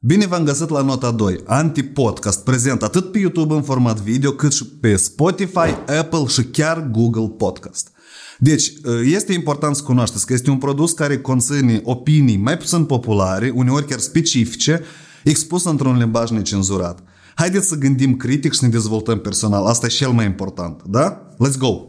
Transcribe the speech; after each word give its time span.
Bine 0.00 0.26
v-am 0.26 0.44
găsit 0.44 0.68
la 0.68 0.82
nota 0.82 1.10
2, 1.10 1.40
Anti-Podcast, 1.46 2.44
prezent 2.44 2.82
atât 2.82 3.12
pe 3.12 3.18
YouTube 3.18 3.54
în 3.54 3.62
format 3.62 4.00
video, 4.00 4.32
cât 4.32 4.52
și 4.52 4.66
pe 4.66 4.96
Spotify, 4.96 5.92
Apple 5.98 6.26
și 6.26 6.42
chiar 6.44 6.90
Google 6.90 7.28
Podcast. 7.28 7.90
Deci, 8.38 8.72
este 9.04 9.32
important 9.32 9.76
să 9.76 9.82
cunoașteți 9.82 10.26
că 10.26 10.32
este 10.32 10.50
un 10.50 10.58
produs 10.58 10.92
care 10.92 11.20
conține 11.20 11.80
opinii 11.84 12.36
mai 12.36 12.56
puțin 12.56 12.84
populare, 12.84 13.50
uneori 13.54 13.86
chiar 13.86 13.98
specifice, 13.98 14.82
expus 15.24 15.64
într-un 15.64 15.96
limbaj 15.96 16.30
necenzurat. 16.30 17.02
Haideți 17.34 17.68
să 17.68 17.74
gândim 17.74 18.16
critic 18.16 18.52
și 18.52 18.58
să 18.58 18.64
ne 18.64 18.70
dezvoltăm 18.70 19.18
personal. 19.18 19.66
Asta 19.66 19.86
e 19.86 19.88
cel 19.88 20.10
mai 20.10 20.24
important, 20.24 20.82
da? 20.82 21.28
Let's 21.34 21.58
go! 21.58 21.86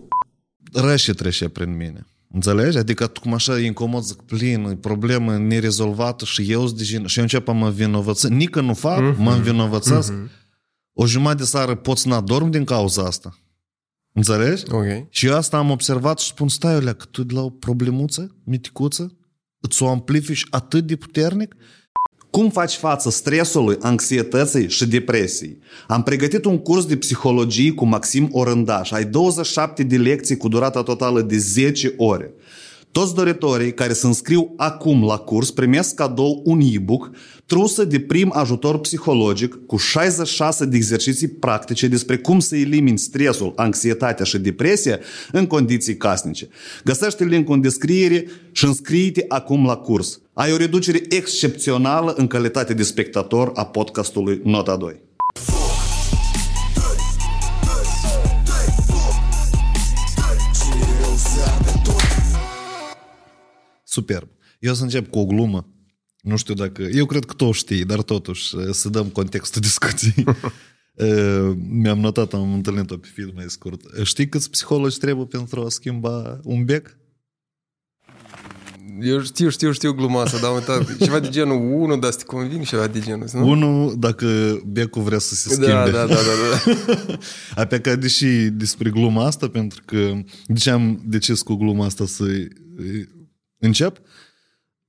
Rășe 0.74 1.14
trece 1.14 1.50
prin 1.50 1.76
mine. 1.76 2.06
Înțelegi? 2.34 2.78
Adică 2.78 3.08
cum 3.08 3.34
așa 3.34 3.60
e 3.60 3.66
incomod, 3.66 4.04
zic, 4.04 4.22
plin, 4.22 4.64
e 4.64 4.76
problemă 4.76 5.38
nerezolvată 5.38 6.26
și 6.26 6.52
eu 6.52 6.70
de 6.70 6.84
și 6.84 6.96
eu 6.96 7.24
încep 7.24 7.48
a 7.48 7.52
mă 7.52 7.70
vinovăță. 7.70 8.28
Nică 8.28 8.62
nu 8.62 8.74
fac, 8.74 9.00
mm-hmm. 9.00 9.18
mă 9.18 9.34
învinovățesc. 9.34 10.14
Mm-hmm. 10.14 10.30
O 10.94 11.06
jumătate 11.06 11.38
de 11.38 11.46
seară 11.46 11.76
pot 11.76 11.98
să 11.98 12.08
n-adorm 12.08 12.50
din 12.50 12.64
cauza 12.64 13.04
asta. 13.04 13.40
Înțelegi? 14.14 14.64
Ok. 14.72 14.86
Și 15.10 15.26
eu 15.26 15.36
asta 15.36 15.58
am 15.58 15.70
observat 15.70 16.20
și 16.20 16.28
spun, 16.28 16.48
stai, 16.48 16.76
Olea, 16.76 16.94
că 16.94 17.06
tu 17.06 17.24
de 17.24 17.34
la 17.34 17.42
o 17.42 17.50
problemuță, 17.50 18.36
miticuță, 18.44 19.18
îți 19.60 19.84
o 19.84 19.90
amplifici 19.90 20.46
atât 20.50 20.88
de 20.88 20.96
puternic, 20.96 21.56
cum 22.30 22.50
faci 22.50 22.76
față 22.76 23.10
stresului, 23.10 23.78
anxietății 23.82 24.70
și 24.70 24.88
depresiei? 24.88 25.58
Am 25.88 26.04
pregătit 26.04 26.46
un 26.46 26.58
curs 26.58 26.86
de 26.86 26.98
psihologie 26.98 27.72
cu 27.72 27.86
Maxim 27.86 28.30
Orândaș. 28.32 28.92
Ai 28.92 29.06
27 29.06 29.84
de 29.84 29.98
lecții 29.98 30.38
cu 30.38 30.48
durata 30.48 30.84
totală 30.84 31.22
de 31.22 31.38
10 31.38 31.94
ore. 31.98 32.34
Toți 32.92 33.16
doritorii 33.16 33.74
care 33.74 33.94
se 33.94 34.06
înscriu 34.06 34.54
acum 34.58 35.06
la 35.06 35.18
curs 35.18 35.52
primesc 35.52 35.96
cadou 35.96 36.42
un 36.46 36.60
e-book 36.64 37.12
trusă 37.46 37.84
de 37.84 38.00
prim 38.00 38.32
ajutor 38.36 38.80
psihologic 38.80 39.66
cu 39.66 39.78
66 39.78 40.66
de 40.66 40.76
exerciții 40.76 41.28
practice 41.28 41.88
despre 41.88 42.18
cum 42.18 42.40
să 42.40 42.56
elimini 42.56 42.98
stresul, 42.98 43.54
anxietatea 43.56 44.26
și 44.26 44.38
depresia 44.38 45.00
în 45.32 45.48
condiții 45.48 45.98
casnice. 45.98 46.48
Găsește 46.84 47.26
linkul 47.26 47.56
în 47.56 47.62
descriere 47.62 48.26
și 48.52 48.66
înscrie-te 48.66 49.26
acum 49.28 49.66
la 49.66 49.76
curs. 49.76 50.22
Ai 50.34 50.52
o 50.52 50.58
reducere 50.58 51.02
excepțională 51.10 52.14
în 52.18 52.28
calitate 52.28 52.74
de 52.74 52.84
spectator 52.84 53.52
a 53.54 53.66
podcastului 53.66 54.42
Nota 54.44 54.76
2. 54.76 55.08
Superb. 63.90 64.28
Eu 64.60 64.74
să 64.74 64.84
încep 64.84 65.10
cu 65.10 65.20
o 65.20 65.26
glumă. 65.26 65.68
Nu 66.22 66.36
știu 66.36 66.54
dacă... 66.54 66.82
Eu 66.82 67.06
cred 67.06 67.26
că 67.26 67.34
tu 67.34 67.52
știi, 67.52 67.86
dar 67.86 68.02
totuși 68.02 68.56
să 68.72 68.90
dăm 68.90 69.08
contextul 69.08 69.62
discuției. 69.70 70.24
Mi-am 71.70 72.00
notat, 72.00 72.34
am 72.34 72.54
întâlnit-o 72.54 72.98
pe 72.98 73.08
film 73.14 73.32
mai 73.36 73.46
scurt. 73.48 73.82
Știi 74.04 74.30
câți 74.30 74.50
psihologi 74.50 74.98
trebuie 74.98 75.26
pentru 75.26 75.62
a 75.62 75.70
schimba 75.70 76.40
un 76.44 76.66
bec? 76.66 76.98
Eu 79.02 79.22
știu, 79.22 79.50
știu, 79.50 79.72
știu 79.72 79.94
gluma 79.94 80.22
asta, 80.22 80.38
dar 80.38 80.50
am 80.50 80.56
uitat. 80.56 80.98
Ceva 81.06 81.20
de 81.20 81.30
genul 81.30 81.58
1, 81.58 81.98
dar 81.98 82.12
să 82.12 82.18
te 82.18 82.24
conving, 82.24 82.66
ceva 82.66 82.88
de 82.88 83.00
genul 83.00 83.28
nu? 83.34 83.50
Unul, 83.50 83.96
dacă 83.98 84.60
becul 84.66 85.02
vrea 85.02 85.20
să 85.20 85.36
se 85.36 85.50
schimbe. 85.50 85.72
Da, 85.72 85.86
da, 85.86 86.06
da, 86.06 86.16
da. 86.16 86.74
da. 87.08 87.18
A 87.62 87.66
plecat 87.66 88.00
deși 88.00 88.26
despre 88.50 88.90
gluma 88.90 89.26
asta, 89.26 89.48
pentru 89.48 89.82
că 89.86 90.12
de 90.46 90.60
ce 90.60 90.70
am 90.70 91.02
decis 91.06 91.42
cu 91.42 91.56
gluma 91.56 91.86
asta 91.86 92.06
să 92.06 92.24
încep? 93.60 94.02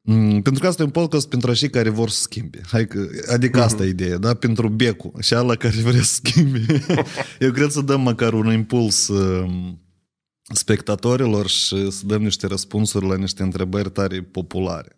Mm, 0.02 0.42
pentru 0.42 0.62
că 0.62 0.68
asta 0.68 0.82
e 0.82 0.84
un 0.84 0.90
podcast 0.90 1.28
pentru 1.28 1.52
cei 1.54 1.70
care 1.70 1.88
vor 1.88 2.10
să 2.10 2.20
schimbe. 2.20 2.60
Hai 2.66 2.86
că, 2.86 3.08
adică 3.32 3.62
asta 3.62 3.82
uh-huh. 3.82 3.86
e 3.86 3.88
ideea, 3.88 4.18
da? 4.18 4.34
Pentru 4.34 4.68
becul 4.68 5.12
și 5.20 5.34
ala 5.34 5.54
care 5.54 5.80
vrea 5.80 6.02
să 6.02 6.20
schimbe. 6.24 6.84
Eu 7.40 7.50
cred 7.52 7.70
să 7.70 7.80
dăm 7.80 8.00
măcar 8.00 8.32
un 8.32 8.52
impuls 8.52 9.08
uh, 9.08 9.72
spectatorilor 10.54 11.48
și 11.48 11.90
să 11.90 12.06
dăm 12.06 12.22
niște 12.22 12.46
răspunsuri 12.46 13.06
la 13.06 13.16
niște 13.16 13.42
întrebări 13.42 13.90
tare 13.90 14.22
populare. 14.22 14.94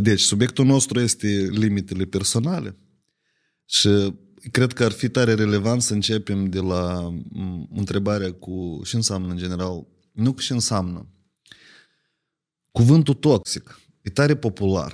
Deci, 0.00 0.20
subiectul 0.20 0.64
nostru 0.64 1.00
este 1.00 1.48
limitele 1.50 2.04
personale 2.04 2.76
și 3.64 4.14
cred 4.50 4.72
că 4.72 4.84
ar 4.84 4.92
fi 4.92 5.08
tare 5.08 5.34
relevant 5.34 5.82
să 5.82 5.92
începem 5.92 6.44
de 6.44 6.60
la 6.60 7.14
întrebarea 7.70 8.32
cu 8.32 8.80
ce 8.84 8.96
înseamnă 8.96 9.30
în 9.30 9.36
general, 9.36 9.86
nu 10.12 10.32
ce 10.32 10.52
înseamnă. 10.52 11.11
Cuvântul 12.72 13.14
toxic 13.14 13.80
e 14.02 14.10
tare 14.10 14.36
popular 14.36 14.92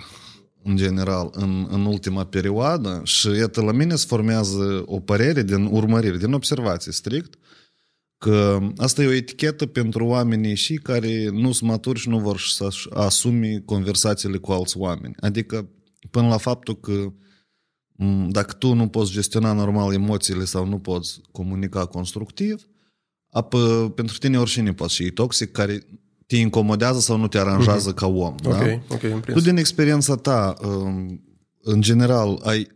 în 0.62 0.76
general 0.76 1.30
în, 1.32 1.66
în 1.70 1.84
ultima 1.84 2.24
perioadă 2.24 3.00
și 3.04 3.28
iată 3.28 3.60
la 3.60 3.72
mine 3.72 3.94
se 3.94 4.06
formează 4.06 4.82
o 4.86 5.00
părere 5.00 5.42
din 5.42 5.64
urmărire, 5.64 6.16
din 6.16 6.32
observație 6.32 6.92
strict, 6.92 7.38
că 8.18 8.58
asta 8.76 9.02
e 9.02 9.06
o 9.06 9.12
etichetă 9.12 9.66
pentru 9.66 10.06
oamenii 10.06 10.54
și 10.54 10.74
care 10.74 11.28
nu 11.28 11.52
sunt 11.52 11.70
maturi 11.70 11.98
și 11.98 12.08
nu 12.08 12.18
vor 12.18 12.38
să 12.38 12.68
asume 12.90 13.62
conversațiile 13.64 14.36
cu 14.36 14.52
alți 14.52 14.78
oameni. 14.78 15.14
Adică 15.20 15.68
până 16.10 16.28
la 16.28 16.36
faptul 16.36 16.80
că 16.80 17.12
dacă 18.28 18.52
tu 18.52 18.72
nu 18.72 18.88
poți 18.88 19.12
gestiona 19.12 19.52
normal 19.52 19.92
emoțiile 19.92 20.44
sau 20.44 20.66
nu 20.66 20.78
poți 20.78 21.20
comunica 21.32 21.86
constructiv, 21.86 22.68
apă, 23.30 23.92
pentru 23.94 24.18
tine 24.18 24.38
oricine 24.38 24.72
poate 24.72 24.92
și 24.92 25.04
e 25.04 25.10
toxic 25.10 25.52
care 25.52 25.86
te 26.28 26.36
incomodează 26.36 27.00
sau 27.00 27.16
nu 27.16 27.28
te 27.28 27.38
aranjează 27.38 27.92
uh-huh. 27.92 27.96
ca 27.96 28.06
om. 28.06 28.34
Okay, 28.44 28.82
da? 28.88 28.94
okay, 28.94 29.20
tu 29.32 29.40
din 29.40 29.56
experiența 29.56 30.16
ta, 30.16 30.54
um, 30.62 31.22
în 31.62 31.80
general, 31.80 32.40
ai 32.44 32.68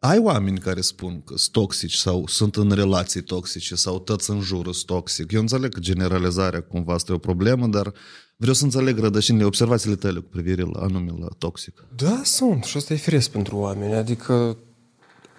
ai 0.00 0.18
oameni 0.18 0.58
care 0.58 0.80
spun 0.80 1.22
că 1.22 1.36
sunt 1.36 1.52
toxici 1.52 1.94
sau 1.94 2.26
sunt 2.26 2.56
în 2.56 2.70
relații 2.70 3.22
toxice 3.22 3.74
sau 3.74 3.98
toți 3.98 4.30
în 4.30 4.40
jur 4.40 4.64
sunt 4.64 4.84
toxic. 4.84 5.32
Eu 5.32 5.40
înțeleg 5.40 5.72
că 5.72 5.80
generalizarea 5.80 6.60
cumva 6.60 6.94
asta 6.94 7.12
e 7.12 7.14
o 7.14 7.18
problemă, 7.18 7.66
dar 7.66 7.92
vreau 8.36 8.54
să 8.54 8.64
înțeleg 8.64 8.98
rădășinile, 8.98 9.44
observațiile 9.44 9.96
tale 9.96 10.18
cu 10.18 10.28
privire 10.28 10.62
la 10.62 10.80
anume 10.80 11.12
la 11.18 11.28
toxic. 11.38 11.84
Da, 11.96 12.20
sunt 12.24 12.64
și 12.64 12.76
asta 12.76 12.92
e 12.92 12.96
firesc 12.96 13.30
pentru 13.30 13.56
oameni. 13.56 13.94
Adică 13.94 14.58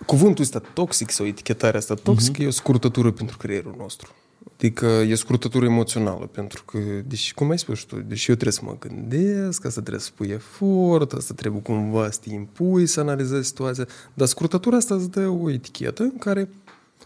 cuvântul 0.05 0.43
ăsta 0.43 0.59
toxic 0.59 1.09
sau 1.09 1.25
etichetarea 1.25 1.79
asta 1.79 1.93
toxic 1.93 2.35
uh-huh. 2.35 2.43
e 2.43 2.47
o 2.47 2.51
scurtătură 2.51 3.11
pentru 3.11 3.37
creierul 3.37 3.75
nostru. 3.77 4.15
Adică 4.61 4.85
e 4.85 5.15
scurtătură 5.15 5.65
emoțională, 5.65 6.25
pentru 6.25 6.63
că, 6.63 6.79
deși, 7.07 7.33
cum 7.33 7.49
ai 7.49 7.59
spus 7.59 7.81
tu, 7.81 7.95
deși 7.95 8.29
eu 8.29 8.35
trebuie 8.35 8.53
să 8.53 8.61
mă 8.63 8.75
gândesc, 8.79 9.65
asta 9.65 9.81
trebuie 9.81 10.01
să 10.01 10.09
pui 10.15 10.27
efort, 10.27 11.11
asta 11.11 11.33
trebuie 11.33 11.61
cumva 11.61 12.11
să 12.11 12.19
te 12.23 12.33
impui 12.33 12.85
să 12.85 12.99
analizezi 12.99 13.47
situația, 13.47 13.87
dar 14.13 14.27
scurtătura 14.27 14.77
asta 14.77 14.95
îți 14.95 15.09
dă 15.09 15.27
o 15.27 15.49
etichetă 15.51 16.03
în 16.03 16.17
care 16.17 16.49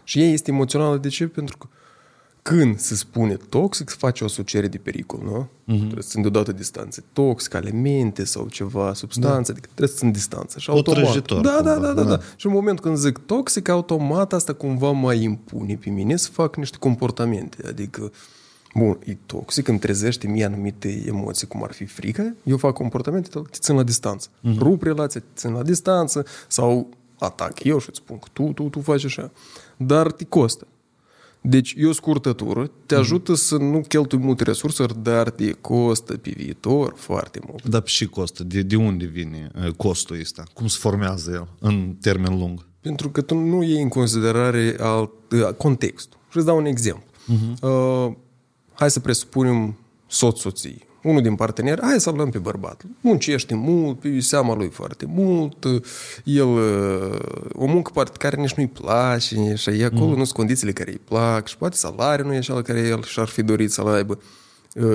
și 0.04 0.20
ea 0.20 0.28
este 0.28 0.50
emoțională. 0.50 0.96
De 0.96 1.08
ce? 1.08 1.26
Pentru 1.26 1.56
că 1.56 1.66
când 2.50 2.78
se 2.78 2.94
spune 2.94 3.36
toxic, 3.48 3.90
se 3.90 3.96
face 3.98 4.24
o 4.24 4.26
asociere 4.26 4.66
de 4.66 4.78
pericol, 4.78 5.20
nu? 5.22 5.48
Uh-huh. 5.48 5.78
Trebuie 5.78 6.02
să 6.02 6.08
țin 6.08 6.22
deodată 6.22 6.52
distanțe. 6.52 7.04
Toxic, 7.12 7.52
elemente 7.52 8.24
sau 8.24 8.48
ceva, 8.48 8.94
substanțe, 8.94 9.52
da. 9.52 9.58
adică 9.58 9.66
trebuie 9.74 9.88
să 9.88 9.94
țin 9.96 10.12
distanță. 10.12 10.58
Și 10.58 10.70
automat. 10.70 11.26
Da, 11.26 11.40
da, 11.40 11.60
da, 11.60 11.78
da, 11.78 11.92
da, 11.92 12.02
da. 12.02 12.20
Și 12.36 12.46
în 12.46 12.52
momentul 12.52 12.84
când 12.84 12.96
zic 12.96 13.18
toxic, 13.18 13.68
automat 13.68 14.32
asta 14.32 14.52
cumva 14.52 14.90
mai 14.90 15.22
impune 15.22 15.74
pe 15.74 15.90
mine 15.90 16.16
să 16.16 16.28
fac 16.30 16.56
niște 16.56 16.76
comportamente. 16.80 17.66
Adică, 17.66 18.12
bun, 18.74 18.98
e 19.04 19.16
toxic, 19.26 19.68
îmi 19.68 19.78
trezește 19.78 20.26
mie 20.26 20.44
anumite 20.44 21.04
emoții, 21.06 21.46
cum 21.46 21.62
ar 21.62 21.72
fi 21.72 21.84
frică, 21.84 22.36
eu 22.42 22.56
fac 22.56 22.72
comportamente, 22.72 23.28
te 23.28 23.58
țin 23.58 23.74
la 23.74 23.82
distanță. 23.82 24.28
Uh-huh. 24.28 24.58
Rup 24.58 24.82
relația, 24.82 25.20
te 25.20 25.26
țin 25.34 25.52
la 25.52 25.62
distanță 25.62 26.24
sau 26.48 26.88
atac 27.18 27.64
eu 27.64 27.78
și 27.78 27.88
îți 27.88 27.98
spun 27.98 28.18
că 28.18 28.28
tu, 28.32 28.52
tu, 28.54 28.62
tu 28.68 28.80
faci 28.80 29.04
așa. 29.04 29.30
Dar 29.76 30.12
te 30.12 30.24
costă. 30.24 30.66
Deci 31.46 31.74
e 31.76 31.86
o 31.86 31.92
scurtătură, 31.92 32.70
te 32.86 32.94
ajută 32.94 33.30
mm. 33.30 33.36
să 33.36 33.56
nu 33.56 33.80
cheltui 33.88 34.18
multe 34.18 34.44
resurse, 34.44 34.86
dar 35.02 35.30
te 35.30 35.52
costă 35.52 36.16
pe 36.16 36.32
viitor 36.36 36.92
foarte 36.96 37.40
mult. 37.46 37.66
Dar 37.66 37.82
și 37.84 38.06
costă. 38.06 38.44
De, 38.44 38.62
de 38.62 38.76
unde 38.76 39.04
vine 39.04 39.50
costul 39.76 40.20
ăsta? 40.20 40.42
Cum 40.52 40.66
se 40.66 40.76
formează 40.80 41.30
el 41.30 41.48
în 41.58 41.96
termen 42.00 42.38
lung? 42.38 42.66
Pentru 42.80 43.10
că 43.10 43.20
tu 43.20 43.34
nu 43.34 43.62
iei 43.62 43.82
în 43.82 43.88
considerare 43.88 44.76
alt, 44.78 45.10
contextul. 45.56 46.18
Și 46.30 46.36
îți 46.36 46.46
dau 46.46 46.56
un 46.56 46.64
exemplu. 46.64 47.04
Uh-huh. 47.04 47.60
Uh, 47.60 48.12
hai 48.72 48.90
să 48.90 49.00
presupunem 49.00 49.78
soț-soții 50.06 50.86
unul 51.04 51.22
din 51.22 51.34
parteneri, 51.34 51.80
hai 51.82 52.00
să 52.00 52.10
luăm 52.10 52.30
pe 52.30 52.38
bărbat. 52.38 52.82
Muncește 53.00 53.54
mult, 53.54 53.98
pe 53.98 54.20
seama 54.20 54.54
lui 54.54 54.68
foarte 54.68 55.06
mult, 55.08 55.64
el 56.24 56.48
o 57.52 57.66
muncă 57.66 57.90
poate 57.94 58.10
care 58.18 58.40
nici 58.40 58.54
nu-i 58.54 58.68
place 58.68 59.54
și 59.54 59.70
e 59.70 59.84
acolo 59.84 60.10
mm. 60.10 60.16
nu 60.16 60.24
sunt 60.24 60.36
condițiile 60.36 60.72
care 60.72 60.90
îi 60.90 61.00
plac 61.04 61.46
și 61.46 61.56
poate 61.56 61.76
salariul 61.76 62.26
nu 62.26 62.34
e 62.34 62.36
așa 62.36 62.62
care 62.62 62.80
el 62.80 63.02
și-ar 63.02 63.26
fi 63.26 63.42
dorit 63.42 63.70
să-l 63.70 63.86
aibă. 63.86 64.18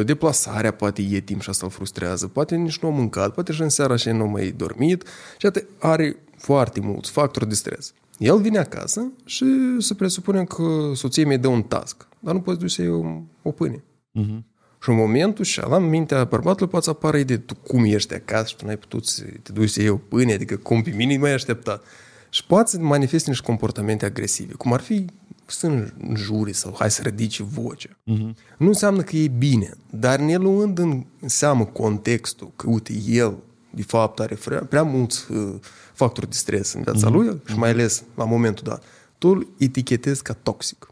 Deplasarea 0.06 0.72
poate 0.72 1.02
e 1.02 1.20
timp 1.20 1.42
și 1.42 1.50
asta 1.50 1.66
îl 1.66 1.72
frustrează, 1.72 2.28
poate 2.28 2.56
nici 2.56 2.80
nu 2.80 2.88
a 2.88 2.92
mâncat, 2.92 3.34
poate 3.34 3.52
și 3.52 3.62
în 3.62 3.70
seara 3.70 3.96
și 3.96 4.10
nu 4.10 4.24
a 4.24 4.26
mai 4.26 4.54
dormit 4.58 5.04
și 5.38 5.46
atât 5.46 5.68
are 5.80 6.16
foarte 6.38 6.80
mulți 6.80 7.12
factori 7.12 7.48
de 7.48 7.54
stres. 7.54 7.94
El 8.18 8.42
vine 8.42 8.58
acasă 8.58 9.12
și 9.26 9.46
se 9.80 9.94
presupune 9.94 10.44
că 10.44 10.92
soția 10.94 11.26
mea 11.26 11.38
dă 11.38 11.48
un 11.48 11.64
task, 11.64 12.08
dar 12.20 12.34
nu 12.34 12.42
poți 12.42 12.60
duce 12.60 12.74
să 12.74 12.82
iei 12.82 12.92
o, 12.92 13.22
o 13.42 13.52
pâine. 13.52 13.84
Mm-hmm. 14.20 14.49
Și 14.82 14.90
în 14.90 14.96
momentul 14.96 15.46
și 15.46 15.60
la 15.60 15.78
mintea 15.78 16.24
bărbatului 16.24 16.68
poate 16.68 16.86
să 16.86 16.92
apară 16.92 17.18
idee, 17.18 17.38
tu 17.38 17.56
cum 17.56 17.84
ești 17.84 18.14
acasă 18.14 18.48
și 18.48 18.56
tu 18.56 18.66
n-ai 18.66 18.78
putut 18.78 19.06
să 19.06 19.24
te 19.44 19.52
duci 19.52 19.70
să 19.70 19.82
iei 19.82 19.90
o 19.90 19.98
pâine, 19.98 20.34
adică 20.34 20.56
cum 20.56 20.82
pe 20.82 20.90
mine 20.90 21.18
mai 21.18 21.34
așteptat. 21.34 21.84
Și 22.30 22.46
poate 22.46 22.70
să 22.70 22.80
manifeste 22.80 23.30
niște 23.30 23.46
comportamente 23.46 24.06
agresive, 24.06 24.54
cum 24.54 24.74
ar 24.74 24.80
fi 24.80 25.06
să 25.46 25.92
înjuri 25.98 26.54
sau 26.54 26.76
hai 26.78 26.92
să 26.92 27.02
ridici 27.02 27.40
vocea. 27.40 27.90
Uh-huh. 27.90 28.34
Nu 28.58 28.68
înseamnă 28.68 29.02
că 29.02 29.16
e 29.16 29.28
bine, 29.28 29.74
dar 29.90 30.20
ne 30.20 30.36
luând 30.36 30.78
în 30.78 31.06
seamă 31.26 31.66
contextul, 31.66 32.52
că 32.56 32.70
uite, 32.70 32.94
el 33.08 33.38
de 33.70 33.82
fapt 33.82 34.20
are 34.20 34.36
prea, 34.36 34.60
prea 34.60 34.84
mulți 34.84 35.32
uh, 35.32 35.56
factori 35.94 36.30
de 36.30 36.36
stres 36.36 36.74
în 36.74 36.82
viața 36.82 37.08
uh-huh. 37.08 37.14
lui 37.14 37.42
și 37.46 37.58
mai 37.58 37.70
ales 37.70 38.04
la 38.16 38.26
momentul 38.26 38.64
dat, 38.68 38.84
tu 39.18 39.28
îl 39.28 39.48
etichetezi 39.58 40.24
ca 40.24 40.34
toxic. 40.34 40.88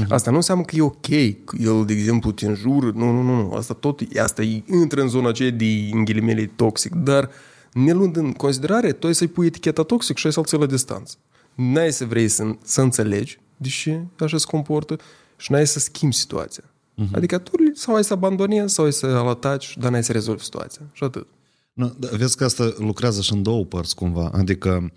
Uh-huh. 0.00 0.08
Asta 0.08 0.30
nu 0.30 0.36
înseamnă 0.36 0.64
că 0.64 0.76
e 0.76 0.80
ok, 0.80 1.06
că 1.44 1.56
el, 1.58 1.84
de 1.84 1.92
exemplu, 1.92 2.32
te 2.32 2.46
înjură. 2.46 2.92
Nu, 2.94 3.12
nu, 3.12 3.22
nu, 3.22 3.42
nu. 3.42 3.52
Asta 3.52 3.74
tot, 3.74 4.00
asta 4.22 4.42
e, 4.42 4.62
intră 4.66 5.00
în 5.00 5.08
zona 5.08 5.28
aceea 5.28 5.50
de, 5.50 5.88
în 5.92 6.04
ghilimele, 6.04 6.46
toxic. 6.56 6.94
Dar, 6.94 7.30
ne 7.72 7.92
luând 7.92 8.16
în 8.16 8.32
considerare, 8.32 8.92
tu 8.92 9.06
ai 9.06 9.14
să-i 9.14 9.26
pui 9.26 9.46
eticheta 9.46 9.82
toxic 9.82 10.16
și 10.16 10.26
ai 10.26 10.32
să-l 10.32 10.44
ții 10.44 10.58
la 10.58 10.66
distanță. 10.66 11.14
N-ai 11.54 11.92
să 11.92 12.04
vrei 12.04 12.28
să, 12.28 12.56
să 12.62 12.80
înțelegi 12.80 13.38
de 13.56 13.68
ce 13.68 14.00
așa 14.18 14.38
se 14.38 14.46
comportă 14.48 14.98
și 15.36 15.52
n-ai 15.52 15.66
să 15.66 15.78
schimbi 15.78 16.14
situația. 16.14 16.62
Uh-huh. 16.64 17.14
Adică 17.14 17.38
tu 17.38 17.50
sau 17.74 17.94
ai 17.94 18.04
să 18.04 18.12
abandonezi 18.12 18.74
sau 18.74 18.84
ai 18.84 18.92
să-l 18.92 19.28
ataci, 19.28 19.76
dar 19.78 19.90
n-ai 19.90 20.04
să 20.04 20.12
rezolvi 20.12 20.42
situația. 20.42 20.82
Și 20.92 21.04
atât. 21.04 21.26
No, 21.72 21.90
da, 21.98 22.08
vezi 22.16 22.36
că 22.36 22.44
asta 22.44 22.72
lucrează 22.78 23.20
și 23.20 23.32
în 23.32 23.42
două 23.42 23.64
părți 23.64 23.94
cumva. 23.94 24.30
Adică, 24.32 24.92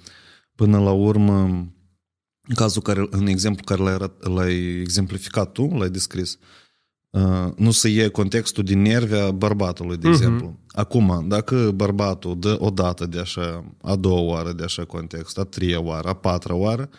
până 0.56 0.80
la 0.80 0.92
urmă, 0.92 1.68
în 2.48 2.56
cazul 2.56 2.82
care, 2.82 3.08
în 3.10 3.28
exemplu 3.28 3.64
care 3.64 3.82
l-ai, 3.82 3.94
arat, 3.94 4.28
l-ai 4.28 4.80
exemplificat 4.80 5.52
tu, 5.52 5.64
l-ai 5.66 5.90
descris, 5.90 6.38
uh, 7.10 7.52
nu 7.56 7.72
se 7.72 7.90
iei 7.90 8.12
contextul 8.12 8.64
din 8.64 8.82
nervia 8.82 9.32
bărbatului, 9.32 9.98
de 9.98 10.08
uh-huh. 10.08 10.12
exemplu. 10.12 10.60
Acum, 10.72 11.26
dacă 11.28 11.72
bărbatul 11.76 12.40
dă 12.40 12.58
o 12.60 12.70
dată 12.70 13.06
de 13.06 13.20
așa, 13.20 13.66
a 13.82 13.96
doua 13.96 14.20
oară 14.20 14.52
de 14.52 14.64
așa 14.64 14.86
context, 14.86 15.38
a 15.38 15.44
treia 15.44 15.82
oară, 15.82 16.08
a 16.08 16.14
patra 16.14 16.54
oară, 16.54 16.90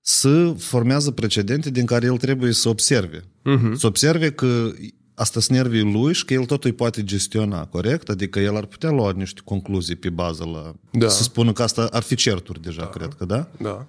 să 0.00 0.54
formează 0.58 1.10
precedente 1.10 1.70
din 1.70 1.86
care 1.86 2.06
el 2.06 2.16
trebuie 2.16 2.52
să 2.52 2.68
observe. 2.68 3.20
Uh-huh. 3.20 3.72
Să 3.74 3.86
observe 3.86 4.30
că 4.30 4.70
asta 5.14 5.40
sunt 5.40 5.56
nervii 5.56 5.92
lui 5.92 6.14
și 6.14 6.24
că 6.24 6.32
el 6.32 6.44
totul 6.44 6.70
îi 6.70 6.76
poate 6.76 7.04
gestiona, 7.04 7.66
corect? 7.66 8.08
Adică 8.08 8.40
el 8.40 8.56
ar 8.56 8.66
putea 8.66 8.90
lua 8.90 9.12
niște 9.12 9.40
concluzii 9.44 9.96
pe 9.96 10.10
bază 10.10 10.44
la... 10.44 10.74
Da. 10.90 11.08
Să 11.08 11.22
spună 11.22 11.52
că 11.52 11.62
asta 11.62 11.88
ar 11.92 12.02
fi 12.02 12.14
certuri 12.14 12.62
deja, 12.62 12.82
da. 12.82 12.88
cred 12.88 13.14
că, 13.14 13.24
da? 13.24 13.48
Da. 13.58 13.86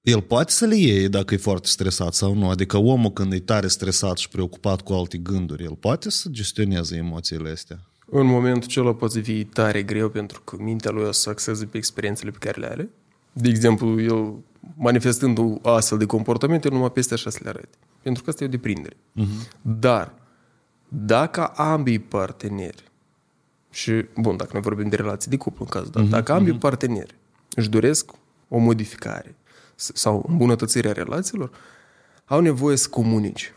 El 0.00 0.20
poate 0.20 0.52
să 0.52 0.66
le 0.66 0.76
iei 0.76 1.08
dacă 1.08 1.34
e 1.34 1.36
foarte 1.36 1.68
stresat 1.68 2.14
sau 2.14 2.34
nu. 2.34 2.48
Adică 2.48 2.76
omul 2.76 3.10
când 3.10 3.32
e 3.32 3.38
tare 3.38 3.66
stresat 3.66 4.16
și 4.16 4.28
preocupat 4.28 4.80
cu 4.80 4.92
alte 4.92 5.18
gânduri, 5.18 5.64
el 5.64 5.76
poate 5.80 6.10
să 6.10 6.28
gestioneze 6.28 6.96
emoțiile 6.96 7.50
astea. 7.50 7.80
În 8.06 8.26
momentul 8.26 8.62
acela 8.62 8.94
poate 8.94 9.20
fi 9.20 9.44
tare 9.44 9.82
greu 9.82 10.08
pentru 10.08 10.40
că 10.40 10.56
mintea 10.58 10.90
lui 10.90 11.04
o 11.04 11.12
să 11.12 11.30
axeze 11.30 11.64
pe 11.64 11.76
experiențele 11.76 12.30
pe 12.30 12.38
care 12.38 12.60
le 12.60 12.66
are. 12.66 12.88
De 13.32 13.48
exemplu, 13.48 14.00
el 14.00 14.34
manifestând 14.76 15.38
o 15.38 15.70
astfel 15.70 15.98
de 15.98 16.06
comportament, 16.06 16.64
el 16.64 16.72
numai 16.72 16.92
peste 16.92 17.14
așa 17.14 17.30
să 17.30 17.38
le 17.42 17.48
arate. 17.48 17.78
Pentru 18.02 18.22
că 18.22 18.30
asta 18.30 18.44
e 18.44 18.46
o 18.46 18.50
deprindere. 18.50 18.96
Uh-huh. 18.96 19.60
Dar, 19.62 20.14
dacă 20.88 21.46
ambii 21.46 21.98
parteneri, 21.98 22.84
și, 23.70 23.92
bun, 24.16 24.36
dacă 24.36 24.50
noi 24.52 24.62
vorbim 24.62 24.88
de 24.88 24.96
relații 24.96 25.30
de 25.30 25.36
cuplu 25.36 25.64
în 25.64 25.70
cazul 25.70 25.90
dat, 25.90 26.06
uh-huh. 26.06 26.10
dacă 26.10 26.32
ambii 26.32 26.56
uh-huh. 26.56 26.60
parteneri 26.60 27.14
își 27.54 27.68
doresc 27.68 28.10
o 28.48 28.58
modificare 28.58 29.34
sau 29.94 30.26
îmbunătățirea 30.28 30.92
relațiilor, 30.92 31.50
au 32.24 32.40
nevoie 32.40 32.76
să 32.76 32.88
comunici. 32.88 33.54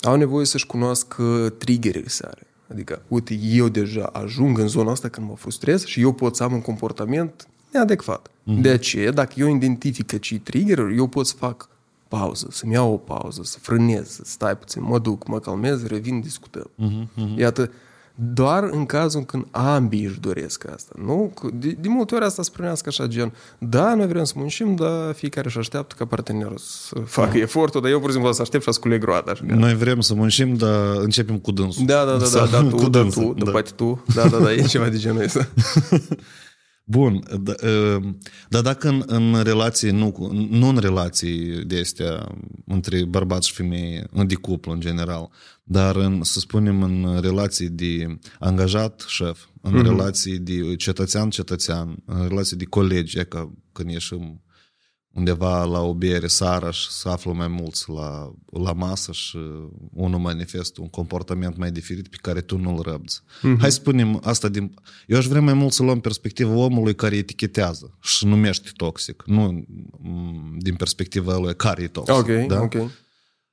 Au 0.00 0.16
nevoie 0.16 0.46
să-și 0.46 0.66
cunoască 0.66 1.54
triggerile 1.58 2.08
sale. 2.08 2.46
Adică, 2.70 3.02
uite, 3.08 3.34
eu 3.34 3.68
deja 3.68 4.04
ajung 4.04 4.58
în 4.58 4.68
zona 4.68 4.90
asta 4.90 5.08
când 5.08 5.28
mă 5.28 5.36
frustrez 5.36 5.84
și 5.84 6.00
eu 6.00 6.12
pot 6.12 6.36
să 6.36 6.42
am 6.42 6.52
un 6.52 6.60
comportament 6.60 7.48
neadecvat. 7.72 8.28
Mm-hmm. 8.28 8.60
De 8.60 8.68
aceea, 8.68 9.10
dacă 9.10 9.32
eu 9.36 9.54
identific 9.54 10.06
că 10.06 10.16
ce 10.16 10.38
trigger 10.38 10.78
eu 10.78 11.06
pot 11.06 11.26
să 11.26 11.34
fac 11.36 11.68
pauză, 12.08 12.48
să-mi 12.50 12.72
iau 12.72 12.92
o 12.92 12.96
pauză, 12.96 13.40
să 13.44 13.58
frânez, 13.58 14.08
să 14.08 14.22
stai 14.24 14.56
puțin, 14.56 14.82
mă 14.82 14.98
duc, 14.98 15.26
mă 15.26 15.38
calmez, 15.38 15.86
revin, 15.86 16.20
discutăm. 16.20 16.70
Mm-hmm. 16.82 17.36
Iată, 17.36 17.70
doar 18.20 18.68
în 18.72 18.86
cazul 18.86 19.22
când 19.22 19.46
ambii 19.50 20.04
își 20.04 20.20
doresc 20.20 20.70
asta. 20.74 20.92
Nu? 21.04 21.32
De, 21.52 21.76
de 21.80 21.88
multe 21.88 22.14
ori 22.14 22.24
asta 22.24 22.42
spunească 22.42 22.88
așa, 22.88 23.06
gen, 23.06 23.32
da, 23.58 23.94
noi 23.94 24.06
vrem 24.06 24.24
să 24.24 24.32
muncim, 24.36 24.74
dar 24.74 25.12
fiecare 25.14 25.46
își 25.46 25.58
așteaptă 25.58 25.94
ca 25.98 26.04
partenerul 26.04 26.58
să 26.58 26.94
facă 27.04 27.30
mm. 27.34 27.40
efortul, 27.40 27.80
dar 27.80 27.90
eu, 27.90 27.98
pur 27.98 28.08
și 28.08 28.14
simplu, 28.14 28.32
să 28.32 28.42
aștept 28.42 28.64
și 28.64 28.72
să 28.72 28.80
culeg 28.80 29.04
roata. 29.04 29.30
Așa. 29.30 29.44
Noi 29.46 29.74
vrem 29.74 30.00
să 30.00 30.14
muncim, 30.14 30.54
dar 30.54 30.96
începem 30.96 31.38
cu 31.38 31.52
dânsul. 31.52 31.86
Da, 31.86 32.04
da, 32.04 32.16
da, 32.16 32.26
da, 32.32 32.46
da, 32.46 32.68
tu, 32.68 32.76
cu 32.76 32.88
da, 32.88 33.02
tu, 33.02 33.34
da. 33.38 33.50
poate 33.50 33.70
tu, 33.76 34.04
da, 34.14 34.28
da, 34.28 34.38
da, 34.38 34.52
e 34.52 34.62
ceva 34.62 34.88
de 34.88 34.96
genul 34.96 35.22
ăsta. 35.22 35.48
Bun, 36.90 37.22
dar 37.42 37.56
da, 38.48 38.60
dacă 38.60 38.88
în, 38.88 39.02
în 39.06 39.42
relații, 39.42 39.90
nu, 39.90 40.30
nu 40.50 40.68
în 40.68 40.76
relații 40.76 41.64
de 41.64 41.78
astea 41.78 42.34
între 42.66 43.04
bărbați 43.04 43.48
și 43.48 43.54
femei, 43.54 44.04
de 44.26 44.34
cuplu 44.34 44.72
în 44.72 44.80
general, 44.80 45.30
dar 45.62 45.96
în, 45.96 46.22
să 46.22 46.38
spunem 46.38 46.82
în 46.82 47.20
relații 47.20 47.68
de 47.68 48.18
angajat-șef, 48.38 49.44
în 49.60 49.72
mm-hmm. 49.72 49.86
relații 49.86 50.38
de 50.38 50.76
cetățean-cetățean, 50.76 51.96
în 52.04 52.28
relații 52.28 52.56
de 52.56 52.64
colegi, 52.64 53.24
că 53.24 53.48
când 53.72 53.90
ieșim 53.90 54.42
undeva 55.18 55.64
la 55.64 55.80
o 55.80 55.94
bere 55.94 56.26
seara 56.26 56.70
și 56.70 56.90
să 56.90 57.08
află 57.08 57.32
mai 57.32 57.48
mulți 57.48 57.90
la, 57.90 58.32
la 58.52 58.72
masă 58.72 59.12
și 59.12 59.38
unul 59.92 60.18
manifestă 60.18 60.80
un 60.80 60.88
comportament 60.88 61.56
mai 61.56 61.70
diferit 61.70 62.08
pe 62.08 62.16
care 62.20 62.40
tu 62.40 62.58
nu-l 62.58 62.82
răbzi. 62.82 63.20
Mm-hmm. 63.20 63.58
Hai 63.58 63.70
să 63.70 63.76
spunem 63.76 64.20
asta 64.24 64.48
din... 64.48 64.74
Eu 65.06 65.18
aș 65.18 65.26
vrea 65.26 65.40
mai 65.40 65.54
mult 65.54 65.72
să 65.72 65.82
luăm 65.82 66.00
perspectiva 66.00 66.54
omului 66.54 66.94
care 66.94 67.16
etichetează 67.16 67.98
și 68.00 68.26
numește 68.26 68.70
toxic, 68.76 69.22
nu 69.26 69.64
din 70.58 70.74
perspectiva 70.74 71.36
lui 71.36 71.56
care 71.56 71.82
e 71.82 71.88
toxic. 71.88 72.14
Ok, 72.14 72.46
da? 72.46 72.60
ok. 72.60 72.74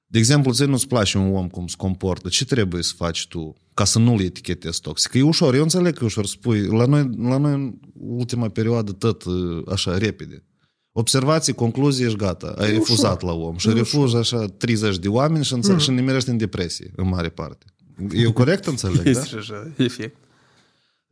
De 0.07 0.17
exemplu, 0.17 0.53
ți 0.53 0.65
nu-ți 0.65 0.87
place 0.87 1.17
un 1.17 1.35
om 1.35 1.47
cum 1.47 1.67
se 1.67 1.75
comportă, 1.77 2.29
ce 2.29 2.45
trebuie 2.45 2.83
să 2.83 2.93
faci 2.95 3.27
tu 3.27 3.55
ca 3.73 3.83
să 3.83 3.99
nu-l 3.99 4.21
etichetezi 4.21 4.81
toxic? 4.81 5.13
E 5.13 5.21
ușor, 5.21 5.55
eu 5.55 5.61
înțeleg 5.61 5.93
că 5.93 5.99
e 6.01 6.05
ușor 6.05 6.25
spui. 6.25 6.65
La 6.65 6.85
noi, 6.85 7.09
la 7.17 7.37
noi 7.37 7.53
în 7.53 7.73
ultima 7.93 8.49
perioadă 8.49 8.91
tot 8.91 9.23
așa, 9.67 9.97
repede. 9.97 10.43
Observații, 10.97 11.53
concluzii, 11.53 12.05
ești 12.05 12.17
gata. 12.17 12.55
Ai 12.57 12.69
e 12.69 12.71
refuzat 12.71 13.21
ușor. 13.21 13.29
la 13.29 13.43
om. 13.45 13.57
Și 13.57 13.69
refuzi 13.73 14.15
așa 14.15 14.45
30 14.45 14.97
de 14.97 15.07
oameni 15.07 15.43
și, 15.43 15.53
înțeleg, 15.53 15.77
mm. 15.77 15.83
și 15.83 15.91
nimerești 15.91 16.29
în 16.29 16.37
depresie, 16.37 16.91
în 16.95 17.07
mare 17.07 17.29
parte. 17.29 17.65
E 18.11 18.23
corect, 18.23 18.65
înțeleg, 18.65 19.05
este 19.05 19.29
da? 19.31 19.39
așa, 19.39 19.71
efect. 19.77 20.17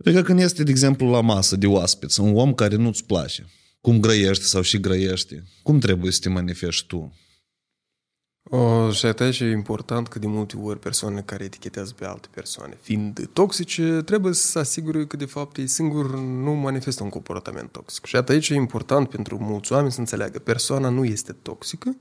Pentru 0.03 0.21
că 0.21 0.27
când 0.27 0.39
este, 0.39 0.63
de 0.63 0.71
exemplu, 0.71 1.09
la 1.09 1.21
masă 1.21 1.55
de 1.55 1.67
oaspeți, 1.67 2.19
un 2.19 2.35
om 2.35 2.53
care 2.53 2.75
nu-ți 2.75 3.03
place, 3.03 3.45
cum 3.81 3.99
grăiește 3.99 4.43
sau 4.43 4.61
și 4.61 4.79
grăiește, 4.79 5.43
cum 5.63 5.79
trebuie 5.79 6.11
să 6.11 6.19
te 6.21 6.29
manifesti 6.29 6.87
tu? 6.87 7.13
O, 8.55 8.91
și 8.91 9.05
atunci 9.05 9.39
e 9.39 9.49
important 9.49 10.07
că 10.07 10.19
de 10.19 10.27
multe 10.27 10.57
ori 10.57 10.79
persoanele 10.79 11.21
care 11.25 11.43
etichetează 11.43 11.93
pe 11.97 12.05
alte 12.05 12.27
persoane, 12.33 12.77
fiind 12.81 13.29
toxice, 13.33 14.01
trebuie 14.05 14.33
să 14.33 14.47
se 14.47 14.59
asigure 14.59 15.05
că 15.05 15.17
de 15.17 15.25
fapt 15.25 15.57
ei 15.57 15.67
singur 15.67 16.15
nu 16.19 16.51
manifestă 16.51 17.03
un 17.03 17.09
comportament 17.09 17.71
toxic. 17.71 18.05
Și 18.05 18.15
atunci 18.15 18.49
e 18.49 18.55
important 18.55 19.09
pentru 19.09 19.37
mulți 19.39 19.73
oameni 19.73 19.91
să 19.91 19.99
înțeleagă 19.99 20.39
persoana 20.39 20.89
nu 20.89 21.05
este 21.05 21.35
toxică, 21.41 21.95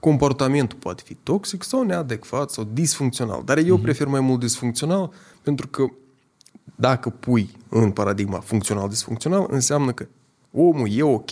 comportamentul 0.00 0.78
poate 0.78 1.02
fi 1.06 1.14
toxic 1.14 1.62
sau 1.62 1.82
neadecvat 1.82 2.50
sau 2.50 2.68
disfuncțional. 2.72 3.42
Dar 3.44 3.58
eu 3.58 3.78
mm-hmm. 3.78 3.82
prefer 3.82 4.06
mai 4.06 4.20
mult 4.20 4.40
disfuncțional 4.40 5.12
pentru 5.42 5.68
că 5.68 5.86
dacă 6.74 7.10
pui 7.10 7.50
în 7.68 7.90
paradigma 7.90 8.38
funcțional-disfuncțional, 8.38 9.46
înseamnă 9.50 9.92
că 9.92 10.06
omul 10.56 10.88
e 10.90 11.02
ok, 11.02 11.30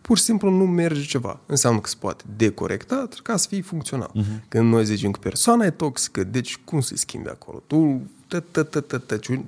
pur 0.00 0.16
și 0.16 0.22
simplu 0.22 0.50
nu 0.50 0.66
merge 0.66 1.04
ceva. 1.04 1.40
Înseamnă 1.46 1.80
că 1.80 1.88
se 1.88 1.96
poate 1.98 2.24
decorecta 2.36 3.08
ca 3.22 3.36
să 3.36 3.48
fie 3.48 3.62
funcțional. 3.62 4.10
Uh-huh. 4.14 4.48
Când 4.48 4.72
noi 4.72 4.84
zicem 4.84 5.10
că 5.10 5.18
persoana 5.22 5.64
e 5.64 5.70
toxică, 5.70 6.24
deci 6.24 6.56
cum 6.64 6.80
să-i 6.80 6.98
schimbi 6.98 7.28
acolo? 7.28 7.62
Tu, 7.66 8.02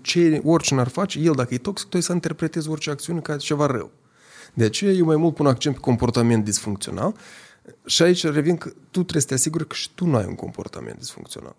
ce, 0.01 0.41
oricine 0.45 0.81
ar 0.81 0.89
face, 0.89 1.19
el 1.19 1.33
dacă 1.33 1.55
e 1.55 1.59
toxic, 1.59 1.89
tu 1.89 2.01
să 2.01 2.13
interpretezi 2.13 2.69
orice 2.69 2.91
acțiune 2.91 3.21
ca 3.21 3.37
ceva 3.37 3.67
rău. 3.67 3.91
De 4.55 4.65
aceea 4.65 4.93
eu 4.93 5.05
mai 5.05 5.17
mult 5.17 5.35
pun 5.35 5.47
accent 5.47 5.75
pe 5.75 5.81
comportament 5.81 6.45
disfuncțional 6.45 7.15
și 7.87 8.03
aici 8.03 8.25
revin 8.25 8.57
că 8.57 8.69
tu 8.69 9.01
trebuie 9.03 9.23
să 9.23 9.29
te 9.29 9.35
asiguri 9.35 9.67
că 9.67 9.75
și 9.75 9.91
tu 9.95 10.07
nu 10.07 10.17
ai 10.17 10.25
un 10.27 10.35
comportament 10.35 10.99
disfuncțional. 10.99 11.57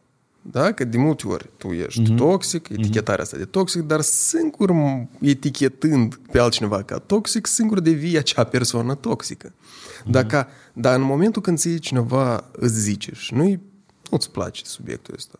Da? 0.52 0.72
Că 0.72 0.84
de 0.84 0.98
multe 0.98 1.28
ori 1.28 1.50
tu 1.58 1.68
ești 1.68 2.02
mm-hmm. 2.02 2.16
toxic, 2.16 2.70
mhm. 2.70 2.80
etichetarea 2.80 3.24
asta 3.24 3.38
de 3.38 3.46
toxic, 3.46 3.82
dar 3.82 4.02
singur 4.02 4.74
etichetând 5.22 6.20
pe 6.32 6.40
altcineva 6.40 6.84
ca 6.84 6.98
toxic, 6.98 7.48
singur 7.48 7.80
devii 7.80 8.18
acea 8.18 8.44
persoană 8.44 8.96
toxică. 8.96 9.50
Mm-hmm. 9.50 10.10
Dacă, 10.10 10.48
dar 10.74 10.96
în 10.96 11.02
momentul 11.02 11.42
când 11.42 11.58
ție 11.58 11.78
cineva 11.78 12.50
îți 12.52 12.80
zice 12.80 13.12
și 13.14 13.34
nu 13.34 13.62
nu-ți 14.10 14.32
place 14.32 14.66
subiectul 14.66 15.14
ăsta, 15.14 15.40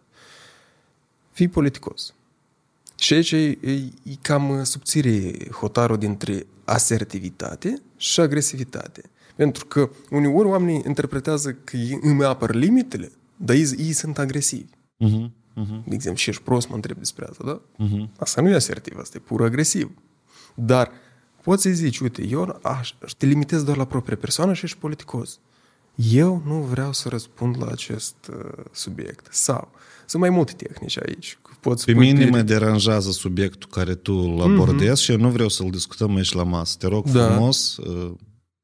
fii 1.32 1.48
politicos. 1.48 2.14
Și 2.96 3.14
aici 3.14 3.32
e, 3.32 3.38
e, 3.38 3.72
e 4.04 4.16
cam 4.22 4.64
subțire 4.64 5.32
hotarul 5.52 5.98
dintre 5.98 6.46
asertivitate 6.64 7.82
și 7.98 8.20
agresivitate. 8.20 9.02
Pentru 9.36 9.66
că 9.66 9.90
uneori 10.10 10.48
oamenii 10.48 10.84
interpretează 10.86 11.54
că 11.64 11.78
îmi 12.02 12.24
apăr 12.24 12.54
limitele, 12.54 13.12
dar 13.36 13.56
ei, 13.56 13.74
ei 13.78 13.94
sunt 13.94 14.18
agresivi. 14.18 14.78
Uh-huh. 15.06 15.30
Uh-huh. 15.62 15.84
De 15.86 15.94
exemplu, 15.94 16.20
și 16.20 16.30
ești 16.30 16.42
prost, 16.42 16.70
mă 16.70 16.76
întreb 16.76 16.98
despre 16.98 17.26
asta, 17.30 17.44
da? 17.46 17.86
Uh-huh. 17.86 18.16
Asta 18.18 18.42
nu 18.42 18.50
e 18.50 18.56
asertiv, 18.56 18.98
asta 18.98 19.18
e 19.18 19.22
pur 19.26 19.42
agresiv. 19.42 19.92
Dar 20.56 20.92
poți 21.44 21.62
să-i 21.62 21.74
zici, 21.74 22.00
uite, 22.00 22.28
eu 22.28 22.60
aș, 22.64 22.94
te 23.18 23.26
limitez 23.26 23.64
doar 23.64 23.78
la 23.78 23.86
propria 23.86 24.18
persoană 24.18 24.54
și 24.54 24.66
ești 24.66 24.78
politicos. 24.78 25.40
Eu 26.12 26.42
nu 26.46 26.62
vreau 26.62 26.94
să 26.94 27.10
răspund 27.10 27.56
la 27.60 27.68
acest 27.68 28.16
uh, 28.30 28.64
subiect. 28.72 29.28
Sau, 29.32 29.72
sunt 30.06 30.22
mai 30.22 30.32
multe 30.32 30.54
tehnici 30.54 31.00
aici. 31.06 31.38
Poți 31.60 31.86
Pe 31.86 31.94
mine 31.94 32.30
mă 32.30 32.42
deranjează 32.42 33.12
subiectul 33.12 33.70
care 33.70 33.96
tu 33.96 34.14
îl 34.14 34.42
abordezi 34.42 35.02
mm-hmm. 35.02 35.04
și 35.04 35.12
eu 35.12 35.18
nu 35.18 35.30
vreau 35.30 35.50
să-l 35.50 35.70
discutăm 35.70 36.16
aici 36.16 36.34
la 36.34 36.44
masă. 36.44 36.76
Te 36.80 36.88
rog 36.88 37.10
da. 37.10 37.30
frumos, 37.30 37.78
uh, 37.78 38.12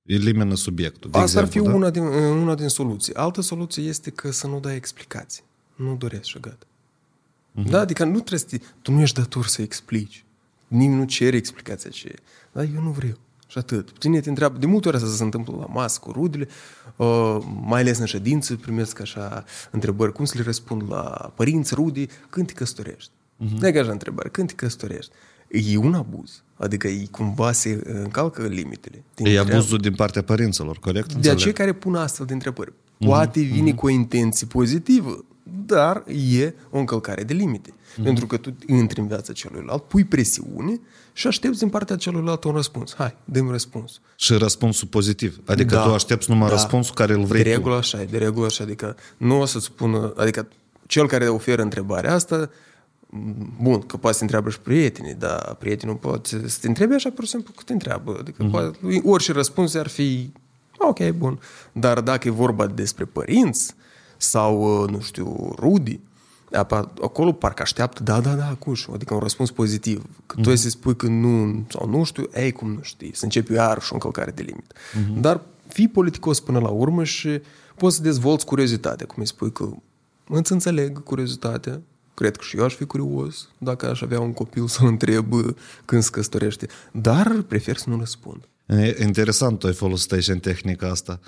elimină 0.04 0.56
subiectul. 0.56 1.10
De 1.12 1.18
Asta 1.18 1.40
exemplu, 1.40 1.62
ar 1.62 1.66
fi 1.66 1.72
da? 1.72 1.78
una, 1.78 1.90
din, 1.90 2.04
uh, 2.04 2.42
una 2.42 2.56
din 2.56 2.68
soluții. 2.68 3.14
Altă 3.14 3.42
soluție 3.42 3.84
este 3.84 4.10
că 4.10 4.32
să 4.32 4.48
nu 4.48 4.60
dai 4.60 4.76
explicații. 4.76 5.44
Nu 5.76 5.96
dorești 5.96 6.30
și 6.30 6.40
gata. 6.40 6.66
Mm-hmm. 6.66 7.70
Da? 7.70 7.80
Adică 7.80 8.04
nu 8.04 8.20
trebuie 8.20 8.40
să 8.40 8.68
Tu 8.82 8.92
nu 8.92 9.02
ești 9.02 9.20
dator 9.20 9.46
să 9.46 9.62
explici. 9.62 10.26
Nimeni 10.68 11.00
nu 11.00 11.06
cere 11.06 11.36
explicația 11.36 11.90
ce 11.90 12.16
Da, 12.52 12.64
eu 12.64 12.82
nu 12.82 12.90
vreau. 12.90 13.18
Și 13.48 13.58
atât. 13.58 13.92
Tine 14.00 14.20
te 14.20 14.30
întreabă, 14.30 14.58
de 14.58 14.66
multe 14.66 14.88
ori 14.88 14.98
asta 14.98 15.10
se 15.10 15.24
întâmplă 15.24 15.56
la 15.60 15.66
masă 15.66 16.00
cu 16.00 16.12
rudele, 16.12 16.48
uh, 16.96 17.38
mai 17.62 17.82
ales 17.82 17.98
în 17.98 18.06
ședință, 18.06 18.56
primesc 18.56 19.00
așa 19.00 19.44
întrebări, 19.72 20.12
cum 20.12 20.26
să 20.26 20.34
le 20.38 20.44
răspund 20.44 20.90
la 20.90 21.32
părinți, 21.36 21.74
rude, 21.74 22.06
când 22.30 22.48
te 22.48 22.54
căsătorești? 22.54 23.12
Uh-huh. 23.12 23.60
De 23.60 23.80
așa 23.80 23.92
întrebare, 23.92 24.30
când 24.30 24.48
te 24.48 24.54
căsătorești? 24.54 25.12
E 25.48 25.78
un 25.78 25.94
abuz. 25.94 26.44
Adică 26.56 26.88
ei 26.88 27.08
cumva 27.12 27.52
se 27.52 27.82
încalcă 27.84 28.48
limitele. 28.48 29.04
E 29.16 29.40
abuzul 29.40 29.78
din 29.78 29.96
partea 29.96 30.22
părinților, 30.22 30.80
corect? 30.80 31.14
De 31.14 31.30
aceia 31.30 31.54
care 31.54 31.74
pun 31.74 31.96
astfel 31.96 32.26
de 32.26 32.34
întrebări. 32.34 32.74
Poate 32.98 33.46
uh-huh. 33.46 33.52
vine 33.52 33.72
uh-huh. 33.72 33.76
cu 33.76 33.86
o 33.86 33.90
intenție 33.90 34.48
pozitivă, 34.48 35.26
dar 35.66 36.04
e 36.38 36.54
o 36.70 36.78
încălcare 36.78 37.24
de 37.24 37.34
limite. 37.34 37.70
Mm-hmm. 37.72 38.04
Pentru 38.04 38.28
că 38.28 38.38
tu 38.38 38.56
intri 38.68 39.00
în 39.00 39.08
viața 39.08 39.34
celuilalt, 39.34 39.84
pui 39.84 40.04
presiune 40.04 40.80
și 41.14 41.28
aștepți 41.28 41.60
din 41.60 41.70
partea 41.70 41.96
celuilalt 41.96 42.44
un 42.44 42.52
răspuns. 42.52 42.96
Hai, 42.96 43.16
dăm 43.26 43.50
răspuns. 43.50 44.00
Și 44.16 44.34
răspunsul 44.34 44.88
pozitiv. 44.88 45.40
Adică 45.46 45.76
da, 45.76 45.84
tu 45.84 45.94
aștepți 45.94 46.30
numai 46.30 46.48
da. 46.48 46.54
răspunsul 46.54 46.96
care 46.96 47.14
îl 47.14 47.24
vrei 47.24 47.44
De 47.44 47.50
regulă 47.50 47.74
tu. 47.74 47.80
așa, 47.80 48.04
de 48.04 48.18
regulă 48.18 48.46
așa. 48.46 48.64
Adică 48.64 48.96
nu 49.18 49.42
o 49.42 49.46
să-ți 49.46 49.66
spună... 49.66 50.14
Adică 50.18 50.48
cel 50.86 51.08
care 51.08 51.28
oferă 51.28 51.62
întrebarea 51.62 52.14
asta 52.14 52.50
Bun, 53.62 53.82
că 53.82 53.98
poate 53.98 54.18
să 54.18 54.24
întreabă 54.24 54.50
și 54.50 54.60
prietenii, 54.60 55.14
dar 55.14 55.56
prietenul 55.60 55.96
poate 55.96 56.48
să 56.48 56.58
te 56.62 56.68
întrebe 56.68 56.96
așa, 56.96 57.10
pur 57.10 57.24
și 57.24 57.30
simplu, 57.30 57.54
că 57.56 57.62
te 57.66 57.74
întreabă. 57.74 58.18
Adică 58.20 58.46
mm-hmm. 58.46 58.52
poate, 58.52 58.78
orice 59.04 59.32
răspuns 59.32 59.74
ar 59.74 59.88
fi 59.88 60.32
ok, 60.78 61.10
bun. 61.10 61.40
Dar 61.72 62.02
dacă 62.02 62.28
e 62.28 62.32
vorba 62.32 62.68
despre 62.68 63.06
părinți 63.06 63.76
sau, 64.18 64.82
uh, 64.84 64.90
nu 64.90 65.00
știu, 65.00 65.56
rudi, 65.60 66.00
acolo 67.02 67.32
parcă 67.32 67.62
așteaptă, 67.62 68.04
da, 68.04 68.20
da, 68.20 68.34
da, 68.34 68.56
cuș, 68.60 68.88
adică 68.94 69.14
un 69.14 69.20
răspuns 69.20 69.52
pozitiv. 69.52 70.06
Că 70.26 70.36
tu 70.42 70.52
mm-hmm. 70.52 70.56
să 70.56 70.70
spui 70.70 70.96
că 70.96 71.08
nu, 71.08 71.66
sau 71.70 71.90
nu 71.90 72.04
știu, 72.04 72.30
ei, 72.36 72.52
cum 72.52 72.72
nu 72.72 72.80
știi, 72.82 73.16
să 73.16 73.24
începi 73.24 73.54
iarăși 73.54 73.92
o 73.92 73.94
încălcare 73.94 74.32
de 74.32 74.42
limit. 74.42 74.74
Mm-hmm. 74.74 75.20
Dar 75.20 75.42
fii 75.68 75.88
politicos 75.88 76.40
până 76.40 76.60
la 76.60 76.70
urmă 76.70 77.04
și 77.04 77.42
poți 77.76 77.96
să 77.96 78.02
dezvolți 78.02 78.46
curiozitatea, 78.46 79.06
cum 79.06 79.18
îi 79.20 79.28
spui 79.28 79.52
că 79.52 79.70
îți 80.30 80.52
înțeleg 80.52 81.04
curiozitatea, 81.04 81.82
cred 82.14 82.38
că 82.38 82.44
și 82.44 82.58
eu 82.58 82.64
aș 82.64 82.74
fi 82.74 82.86
curios 82.86 83.50
dacă 83.58 83.90
aș 83.90 84.02
avea 84.02 84.20
un 84.20 84.34
copil 84.34 84.68
să-l 84.68 84.88
întreb 84.88 85.34
când 85.86 86.04
se 86.04 86.10
căsătorește, 86.10 86.68
dar 86.92 87.42
prefer 87.48 87.78
să 87.78 87.90
nu 87.90 88.00
răspund. 88.00 88.48
E 88.66 89.04
interesant, 89.04 89.60
tu 89.60 89.68
ai 89.68 89.74
folosit 89.74 90.12
aici 90.12 90.28
în 90.28 90.40
tehnica 90.40 90.90
asta. 90.90 91.20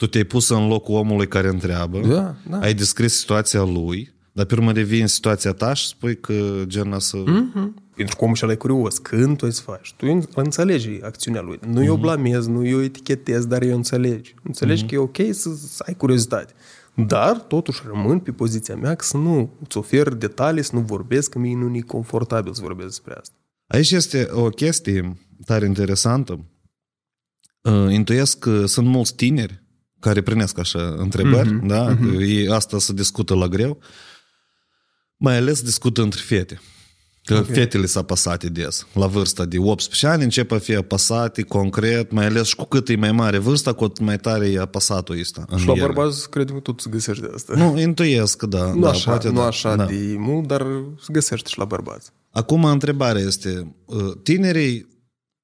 Tu 0.00 0.06
te-ai 0.06 0.24
pus 0.24 0.48
în 0.48 0.68
locul 0.68 0.94
omului 0.94 1.28
care 1.28 1.48
întreabă, 1.48 2.00
da, 2.00 2.34
da. 2.48 2.58
ai 2.58 2.74
descris 2.74 3.18
situația 3.18 3.62
lui, 3.62 4.14
dar 4.32 4.44
pe 4.44 4.54
urmă 4.54 4.72
revii 4.72 5.00
în 5.00 5.06
situația 5.06 5.52
ta 5.52 5.72
și 5.72 5.86
spui 5.86 6.20
că 6.20 6.62
genul 6.66 7.00
să... 7.00 7.16
Mm-hmm. 7.16 7.94
Pentru 7.94 8.16
că 8.16 8.24
omul 8.24 8.36
și 8.36 8.44
e 8.44 8.54
curios. 8.54 8.98
Când 8.98 9.36
tu 9.36 9.50
să 9.50 9.62
faci? 9.62 9.94
Tu 9.96 10.28
înțelegi 10.34 10.90
acțiunea 11.02 11.40
lui. 11.40 11.58
Nu 11.66 11.80
mm-hmm. 11.80 11.86
eu 11.86 11.96
blamez, 11.96 12.46
nu 12.46 12.66
eu 12.66 12.82
etichetez, 12.82 13.46
dar 13.46 13.62
eu 13.62 13.76
înțelegi. 13.76 14.34
Înțelegi 14.42 14.84
mm-hmm. 14.84 14.88
că 14.88 14.94
e 14.94 14.98
ok 14.98 15.16
să, 15.30 15.54
să 15.54 15.84
ai 15.86 15.94
curiozitate. 15.94 16.52
Dar, 16.94 17.36
totuși, 17.36 17.82
rămân 17.86 18.18
pe 18.18 18.32
poziția 18.32 18.76
mea 18.76 18.94
că 18.94 19.04
să 19.04 19.16
nu 19.16 19.50
îți 19.64 19.76
ofer 19.76 20.08
detalii, 20.08 20.64
să 20.64 20.70
nu 20.74 20.80
vorbesc, 20.80 21.30
că 21.30 21.38
mie 21.38 21.56
nu 21.56 21.76
e 21.76 21.80
confortabil 21.80 22.52
să 22.52 22.60
vorbesc 22.62 22.88
despre 22.88 23.14
asta. 23.20 23.34
Aici 23.66 23.90
este 23.90 24.28
o 24.32 24.48
chestie 24.48 25.16
tare 25.44 25.66
interesantă. 25.66 26.44
Uh, 27.62 27.92
intuiesc 27.92 28.38
că 28.38 28.66
sunt 28.66 28.86
mulți 28.86 29.14
tineri 29.14 29.68
care 30.00 30.20
primesc 30.20 30.58
așa 30.58 30.94
întrebări, 30.98 31.48
mm-hmm. 31.48 31.66
da? 31.66 31.96
Mm-hmm. 31.96 32.48
Asta 32.50 32.78
se 32.78 32.92
discută 32.92 33.34
la 33.34 33.48
greu. 33.48 33.78
Mai 35.16 35.36
ales 35.36 35.62
discută 35.62 36.02
între 36.02 36.20
fete. 36.24 36.60
Că 37.24 37.34
okay. 37.34 37.54
fetele 37.54 37.86
sunt 37.86 38.04
apăsate 38.04 38.48
des. 38.48 38.86
La 38.92 39.06
vârsta 39.06 39.44
de 39.44 39.58
18 39.58 40.06
ani 40.06 40.22
încep 40.22 40.52
a 40.52 40.58
fi 40.58 40.74
apăsate 40.74 41.42
concret, 41.42 42.10
mai 42.10 42.26
ales 42.26 42.46
și 42.46 42.56
cu 42.56 42.64
cât 42.64 42.88
e 42.88 42.96
mai 42.96 43.12
mare 43.12 43.38
vârsta, 43.38 43.72
cu 43.72 43.84
atât 43.84 44.04
mai 44.04 44.18
tare 44.18 44.50
e 44.50 44.60
apăsatul 44.60 45.18
ăsta. 45.18 45.44
Și 45.56 45.66
la 45.66 45.74
bărbați, 45.74 46.30
cred 46.30 46.50
că 46.50 46.58
tot 46.58 46.80
se 46.80 46.90
găsești 46.90 47.22
de 47.22 47.30
asta. 47.34 47.54
Nu, 47.56 47.80
intuiesc 47.80 48.36
că 48.36 48.46
da. 48.46 48.72
Nu 48.72 48.80
da, 48.80 48.88
așa, 48.88 49.10
poate, 49.10 49.28
nu 49.28 49.34
da, 49.34 49.46
așa 49.46 49.76
da. 49.76 49.84
de 49.84 50.14
mult, 50.18 50.46
dar 50.46 50.66
se 51.00 51.12
găsește 51.12 51.48
și 51.48 51.58
la 51.58 51.64
bărbați. 51.64 52.10
Acum, 52.30 52.64
întrebarea 52.64 53.22
este, 53.22 53.74
uh, 53.84 54.12
tinerii 54.22 54.86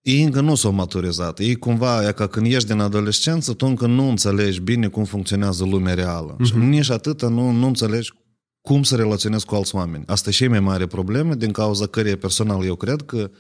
ei 0.07 0.23
încă 0.23 0.41
nu 0.41 0.55
s-au 0.55 0.73
maturizat. 0.73 1.39
Ei 1.39 1.55
cumva, 1.57 2.09
e 2.09 2.13
ca 2.13 2.27
când 2.27 2.47
ești 2.47 2.69
din 2.69 2.81
adolescență, 2.81 3.53
tu 3.53 3.67
încă 3.67 3.87
nu 3.87 4.09
înțelegi 4.09 4.61
bine 4.61 4.89
cum 4.89 5.05
funcționează 5.05 5.65
lumea 5.65 5.95
reală. 5.95 6.37
Uh-huh. 6.37 6.45
Și 6.45 6.57
nici 6.57 6.91
atât 6.91 7.23
nu, 7.23 7.51
nu 7.51 7.67
înțelegi 7.67 8.13
cum 8.61 8.83
să 8.83 8.97
relaționezi 8.97 9.45
cu 9.45 9.55
alți 9.55 9.75
oameni. 9.75 10.05
Asta 10.07 10.29
e 10.29 10.33
și 10.33 10.47
mai 10.47 10.61
mare 10.61 10.87
problemă, 10.87 11.35
din 11.35 11.53
cauza 11.53 11.87
căreia 11.87 12.17
personal 12.17 12.65
eu 12.65 12.75
cred 12.75 13.03
că 13.03 13.31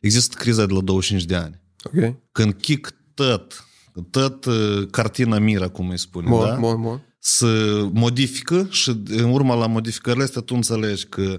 există 0.00 0.36
criza 0.38 0.66
de 0.66 0.72
la 0.72 0.80
25 0.80 1.28
de 1.28 1.34
ani. 1.34 1.62
Okay. 1.82 2.22
Când 2.32 2.54
chic 2.54 2.94
tot, 3.14 3.66
tot 4.10 4.44
uh, 4.44 4.88
cartina 4.90 5.38
mira, 5.38 5.68
cum 5.68 5.88
îi 5.88 5.98
spune, 5.98 6.28
bun, 6.28 6.44
da? 6.44 6.54
Bun, 6.54 6.80
bun. 6.80 7.02
să 7.18 7.82
modifică 7.92 8.66
și 8.70 9.00
în 9.06 9.30
urma 9.30 9.54
la 9.54 9.66
modificările 9.66 10.24
astea 10.24 10.40
tu 10.40 10.54
înțelegi 10.54 11.06
că 11.06 11.38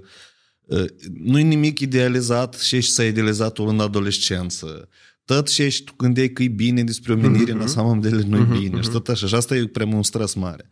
uh, 0.67 0.85
nu 1.13 1.39
e 1.39 1.43
nimic 1.43 1.79
idealizat 1.79 2.55
și 2.55 2.75
ești 2.75 2.91
s-a 2.91 3.03
idealizat 3.03 3.57
în 3.57 3.79
adolescență. 3.79 4.89
Tot 5.25 5.47
și 5.47 5.61
ești, 5.61 5.83
tu 5.83 5.93
gândeai 5.97 6.29
că 6.29 6.43
e 6.43 6.47
bine 6.47 6.83
despre 6.83 7.13
omenire, 7.13 7.53
mm-hmm. 7.53 7.61
în 7.61 7.67
samăm 7.67 7.99
de 7.99 8.09
nu 8.09 8.37
e 8.37 8.45
mm-hmm. 8.45 8.59
bine. 8.59 8.81
Și 8.81 8.89
tot 8.89 9.07
așa. 9.07 9.27
Și 9.27 9.35
asta 9.35 9.55
e 9.55 9.67
prea 9.67 9.85
un 9.85 10.03
stres 10.03 10.33
mare. 10.33 10.69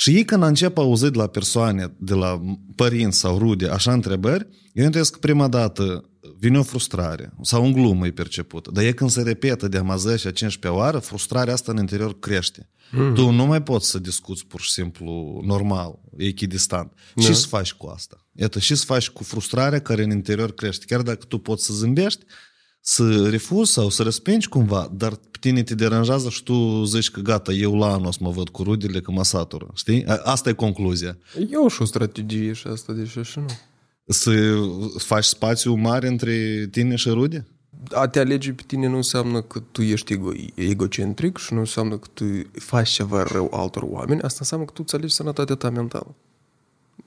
Și 0.00 0.14
ei 0.14 0.24
când 0.24 0.42
încep 0.42 0.78
auzit 0.78 1.12
de 1.12 1.18
la 1.18 1.26
persoane, 1.26 1.94
de 1.98 2.14
la 2.14 2.40
părinți 2.74 3.18
sau 3.18 3.38
rude, 3.38 3.68
așa 3.68 3.92
întrebări, 3.92 4.46
eu 4.72 4.84
întâlnesc 4.84 5.12
că 5.12 5.18
prima 5.18 5.48
dată 5.48 6.10
vine 6.38 6.58
o 6.58 6.62
frustrare 6.62 7.32
sau 7.42 7.64
un 7.64 7.72
glumă 7.72 8.06
e 8.06 8.10
percepută. 8.10 8.70
Dar 8.70 8.84
e 8.84 8.92
când 8.92 9.10
se 9.10 9.22
repetă 9.22 9.68
de 9.68 9.82
a 9.86 9.96
10 9.96 10.32
15 10.32 10.80
oară, 10.80 10.98
frustrarea 10.98 11.52
asta 11.52 11.72
în 11.72 11.78
interior 11.78 12.18
crește. 12.18 12.70
Mm. 12.90 13.14
Tu 13.14 13.30
nu 13.30 13.46
mai 13.46 13.62
poți 13.62 13.90
să 13.90 13.98
discuți 13.98 14.46
pur 14.46 14.60
și 14.60 14.70
simplu 14.70 15.40
normal, 15.44 15.98
echidistant. 16.16 16.92
Da. 17.14 17.22
Ce 17.22 17.32
să 17.32 17.46
faci 17.46 17.72
cu 17.72 17.86
asta? 17.86 18.26
Iată, 18.32 18.58
și 18.58 18.74
să 18.74 18.84
faci 18.84 19.08
cu 19.08 19.22
frustrarea 19.22 19.80
care 19.80 20.02
în 20.02 20.10
interior 20.10 20.54
crește. 20.54 20.84
Chiar 20.88 21.02
dacă 21.02 21.24
tu 21.28 21.38
poți 21.38 21.64
să 21.64 21.72
zâmbești, 21.74 22.24
să 22.80 23.28
refuzi 23.28 23.72
sau 23.72 23.88
să 23.88 24.02
respingi 24.02 24.48
cumva, 24.48 24.90
dar 24.94 25.10
pe 25.10 25.38
tine 25.40 25.62
te 25.62 25.74
deranjează 25.74 26.28
și 26.28 26.42
tu 26.42 26.84
zici 26.84 27.10
că 27.10 27.20
gata, 27.20 27.52
eu 27.52 27.76
la 27.76 27.92
anul 27.92 28.06
o 28.06 28.10
să 28.10 28.18
mă 28.20 28.30
văd 28.30 28.48
cu 28.48 28.62
rudele, 28.62 29.00
că 29.00 29.10
mă 29.10 29.24
satură. 29.24 29.66
Știi? 29.74 30.04
Asta 30.06 30.48
e 30.48 30.52
concluzia. 30.52 31.18
Eu 31.50 31.68
și 31.68 31.82
o 31.82 31.84
strategie 31.84 32.52
și 32.52 32.66
asta, 32.66 32.92
deși 32.92 33.20
și 33.20 33.38
nu. 33.38 33.46
Să 34.04 34.54
faci 34.96 35.24
spațiu 35.24 35.74
mare 35.74 36.08
între 36.08 36.66
tine 36.70 36.94
și 36.94 37.08
rude? 37.08 37.46
A 37.90 38.08
te 38.08 38.18
alege 38.18 38.52
pe 38.52 38.62
tine 38.66 38.88
nu 38.88 38.96
înseamnă 38.96 39.42
că 39.42 39.58
tu 39.58 39.82
ești 39.82 40.12
ego, 40.12 40.30
egocentric 40.54 41.36
și 41.36 41.52
nu 41.52 41.58
înseamnă 41.58 41.98
că 41.98 42.08
tu 42.14 42.24
faci 42.52 42.88
ceva 42.88 43.22
rău 43.22 43.50
altor 43.54 43.82
oameni, 43.82 44.20
asta 44.20 44.36
înseamnă 44.40 44.66
că 44.66 44.72
tu 44.72 44.82
îți 44.84 44.94
alegi 44.94 45.14
sănătatea 45.14 45.54
ta 45.54 45.70
mentală. 45.70 46.14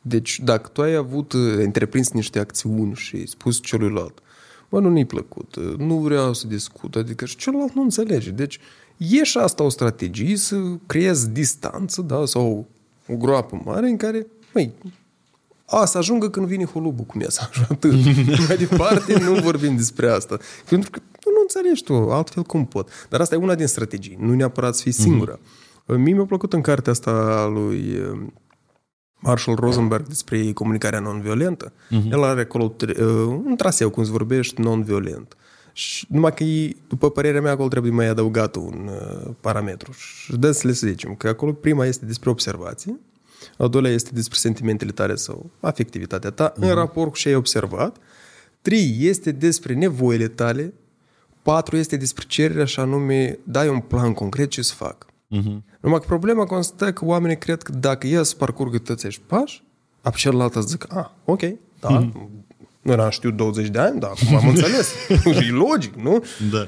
Deci, 0.02 0.40
dacă 0.44 0.70
tu 0.74 0.82
ai 0.82 0.94
avut, 0.94 1.34
întreprins 1.58 2.10
niște 2.10 2.40
acțiuni 2.40 2.96
și 2.96 3.16
ai 3.16 3.26
spus 3.26 3.62
celuilalt, 3.62 4.20
bă, 4.72 4.80
nu 4.80 4.90
ne-i 4.90 5.06
plăcut, 5.06 5.56
nu 5.78 5.96
vreau 5.96 6.34
să 6.34 6.48
discut, 6.48 6.96
adică 6.96 7.26
și 7.26 7.36
celălalt 7.36 7.74
nu 7.74 7.82
înțelege. 7.82 8.30
Deci 8.30 8.60
e 8.98 9.24
și 9.24 9.38
asta 9.38 9.64
o 9.64 9.70
strategie 9.70 10.36
să 10.36 10.56
creezi 10.86 11.30
distanță, 11.30 12.02
da, 12.02 12.26
sau 12.26 12.68
o 13.08 13.16
groapă 13.16 13.62
mare 13.66 13.90
în 13.90 13.98
care, 13.98 14.28
măi, 14.54 14.72
a, 15.66 15.86
să 15.86 15.98
ajungă 15.98 16.30
când 16.30 16.46
vine 16.48 16.66
holubul 16.66 17.06
cu 17.06 17.18
mesa, 17.18 17.48
așa, 17.50 17.68
atât. 17.70 17.92
Mai 18.48 18.58
departe 18.58 19.20
nu 19.20 19.34
vorbim 19.34 19.76
despre 19.76 20.10
asta. 20.10 20.38
Pentru 20.70 20.90
că 20.90 21.00
tu 21.00 21.30
nu 21.30 21.40
înțelegi 21.42 21.84
tu, 21.84 21.94
altfel 21.94 22.44
cum 22.44 22.66
pot. 22.66 22.90
Dar 23.10 23.22
asta 23.22 23.36
e 23.36 23.38
una 23.38 23.56
din 23.56 23.68
strategii, 23.68 24.18
nu 24.20 24.34
neapărat 24.34 24.76
să 24.76 24.82
fii 24.82 24.92
singură. 24.92 25.40
Mm-hmm. 25.40 25.96
Mie 25.98 26.14
mi-a 26.14 26.26
plăcut 26.26 26.54
în 26.54 26.62
cartea 26.62 26.92
asta 26.92 27.46
lui 27.54 27.98
Marshall 29.22 29.58
Rosenberg 29.58 30.08
despre 30.08 30.52
comunicarea 30.52 31.00
non-violentă. 31.00 31.72
Uh-huh. 31.72 32.12
El 32.12 32.24
are 32.24 32.42
acolo 32.42 32.76
un 33.46 33.56
traseu, 33.58 33.90
cum 33.90 34.04
se 34.04 34.12
vorbește, 34.12 34.62
non-violent. 34.62 35.36
Și 35.74 36.06
numai 36.10 36.34
că, 36.34 36.44
după 36.88 37.12
părerea 37.12 37.42
mea, 37.42 37.52
acolo 37.52 37.68
trebuie 37.68 37.92
mai 37.92 38.08
adăugat 38.08 38.56
un 38.56 38.90
uh, 38.92 39.32
parametru. 39.42 39.92
Și 39.92 40.36
dă 40.38 40.52
să 40.52 40.68
le 40.68 40.74
să 40.74 40.88
zicem 40.88 41.16
că 41.16 41.28
acolo 41.28 41.52
prima 41.52 41.86
este 41.86 42.06
despre 42.06 42.30
observație, 42.30 43.00
Al 43.58 43.70
doilea 43.70 43.92
este 43.92 44.10
despre 44.14 44.38
sentimentele 44.38 44.92
tale 44.92 45.16
sau 45.16 45.50
afectivitatea 45.60 46.30
ta 46.30 46.54
în 46.56 46.74
raport 46.74 47.12
cu 47.12 47.18
ce 47.18 47.28
ai 47.28 47.36
observat. 47.36 47.98
Trei 48.62 48.98
este 49.00 49.32
despre 49.32 49.74
nevoile 49.74 50.28
tale. 50.28 50.74
Patru 51.42 51.78
este 51.78 51.98
despre 51.98 52.26
cererea 52.28 52.66
și 52.66 52.80
anume 52.80 53.40
dai 53.44 53.68
un 53.70 53.80
plan 53.80 54.14
concret 54.14 54.50
ce 54.50 54.62
să 54.62 54.74
fac. 54.74 55.06
Mhm. 55.28 55.64
Numai 55.82 56.00
că 56.00 56.06
problema 56.08 56.46
constă 56.46 56.94
că 56.94 57.06
oamenii 57.06 57.38
cred 57.38 57.62
că 57.62 57.72
dacă 57.72 58.08
ei 58.08 58.26
să 58.26 58.36
parcurgă 58.36 58.78
toți 58.78 58.92
acești 59.06 59.22
pași, 59.28 59.64
apoi 60.02 60.20
celălalt 60.20 60.56
îți 60.56 60.68
zic, 60.68 60.86
ah, 60.96 61.06
ok, 61.26 61.42
da, 61.80 61.90
nu 62.82 62.92
eram 62.92 63.10
știut 63.10 63.36
20 63.36 63.68
de 63.68 63.80
ani, 63.80 64.00
dar 64.00 64.10
acum 64.10 64.36
am 64.36 64.48
înțeles. 64.56 64.94
e 65.26 65.52
logic, 65.52 65.94
nu? 65.96 66.24
Da. 66.52 66.68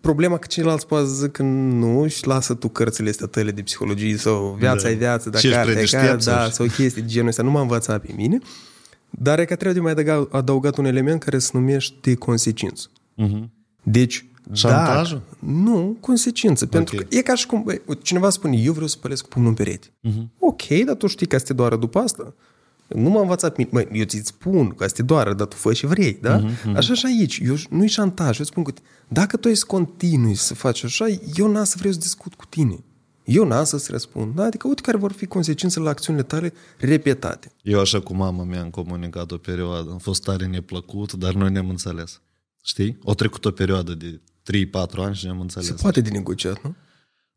Problema 0.00 0.38
că 0.38 0.46
ceilalți 0.46 0.86
poate 0.86 1.06
să 1.06 1.12
zic 1.12 1.30
că 1.30 1.42
nu 1.42 2.06
și 2.06 2.26
lasă 2.26 2.54
tu 2.54 2.68
cărțile 2.68 3.08
astea 3.08 3.26
tale 3.26 3.50
de 3.50 3.62
psihologie 3.62 4.16
sau 4.16 4.56
viața 4.58 4.82
Da. 4.82 4.90
e 4.90 4.94
viață, 4.94 5.24
Și 5.24 5.30
dacă 5.30 5.46
ești 5.46 5.50
cartea 5.56 5.70
e 5.70 5.72
predeștept 5.74 6.04
carte, 6.06 6.22
sau 6.22 6.34
da, 6.34 6.44
și- 6.44 6.52
sau 6.52 6.66
chestii 6.66 7.02
de 7.02 7.08
genul 7.08 7.28
ăsta, 7.28 7.42
nu 7.42 7.50
m-a 7.50 7.60
învățat 7.60 8.00
pe 8.02 8.12
mine. 8.16 8.38
Dar 9.10 9.38
e 9.38 9.44
că 9.44 9.54
trebuie 9.56 9.74
de 9.74 9.80
mai 9.80 9.90
adăugat, 9.92 10.32
adăugat 10.34 10.76
un 10.76 10.84
element 10.84 11.22
care 11.22 11.38
se 11.38 11.50
numește 11.52 12.14
consecință. 12.14 12.88
Mhm. 13.14 13.50
Deci, 13.82 14.26
Șantajul? 14.52 15.22
dacă- 15.40 15.52
Nu, 15.52 15.96
consecință. 16.00 16.66
Pentru 16.66 16.96
că 16.96 17.06
e 17.10 17.22
ca 17.22 17.34
și 17.34 17.46
cum 17.46 17.62
băi, 17.62 17.80
cineva 18.02 18.30
spune, 18.30 18.56
eu 18.56 18.72
vreau 18.72 18.86
să 18.88 18.96
pălesc 19.00 19.22
cu 19.22 19.28
pumnul 19.28 19.50
în 19.50 19.56
perete. 19.56 19.86
Ok, 20.38 20.62
dar 20.86 20.94
tu 20.96 21.06
știi 21.06 21.26
că 21.26 21.34
asta 21.36 21.46
te 21.48 21.52
doară 21.54 21.76
după 21.76 21.98
asta. 21.98 22.34
Nu 22.88 23.10
m-a 23.10 23.20
învățat 23.20 23.56
mine. 23.56 23.70
Măi, 23.72 23.88
eu 23.92 24.04
ți 24.04 24.20
spun 24.24 24.68
că 24.68 24.84
asta 24.84 24.96
te 24.96 25.02
doară, 25.02 25.34
dar 25.34 25.46
tu 25.46 25.56
fă 25.56 25.72
și 25.72 25.86
vrei, 25.86 26.18
da? 26.20 26.44
Așa 26.74 26.94
și 26.94 27.06
aici. 27.06 27.40
Eu, 27.44 27.54
nu-i 27.70 27.88
șantaj. 27.88 28.38
Eu 28.38 28.44
spun 28.44 28.62
că 28.62 28.72
dacă 29.08 29.36
tu 29.36 29.48
ai 29.48 29.54
să 29.56 29.64
continui 29.66 30.34
să 30.34 30.54
faci 30.54 30.84
așa, 30.84 31.06
eu 31.36 31.50
n-am 31.50 31.64
să 31.64 31.74
vreau 31.78 31.92
să 31.92 31.98
discut 31.98 32.34
cu 32.34 32.44
tine. 32.48 32.84
Eu 33.24 33.46
n-am 33.46 33.64
să-ți 33.64 33.90
răspund. 33.90 34.34
Da? 34.34 34.44
Adică 34.44 34.66
uite 34.68 34.80
care 34.82 34.96
vor 34.96 35.12
fi 35.12 35.26
consecințele 35.26 35.84
la 35.84 35.90
acțiunile 35.90 36.24
tale 36.24 36.52
repetate. 36.78 37.52
Eu 37.62 37.80
așa 37.80 38.00
cu 38.00 38.14
mama 38.14 38.44
mea 38.44 38.60
am 38.62 38.70
comunicat 38.70 39.30
o 39.30 39.36
perioadă. 39.36 39.90
Am 39.90 39.98
fost 39.98 40.22
tare 40.22 40.46
neplăcut, 40.46 41.12
dar 41.12 41.32
noi 41.34 41.50
ne-am 41.50 41.68
înțeles. 41.68 42.20
Știi? 42.64 42.98
O 43.02 43.14
trecut 43.14 43.44
o 43.44 43.50
perioadă 43.50 43.94
de 43.94 44.20
3-4 44.42 44.96
ani 44.96 45.14
și 45.14 45.24
ne-am 45.24 45.40
înțeles. 45.40 45.68
Se 45.68 45.74
poate 45.82 46.00
de 46.00 46.10
negociat, 46.10 46.62
nu? 46.62 46.74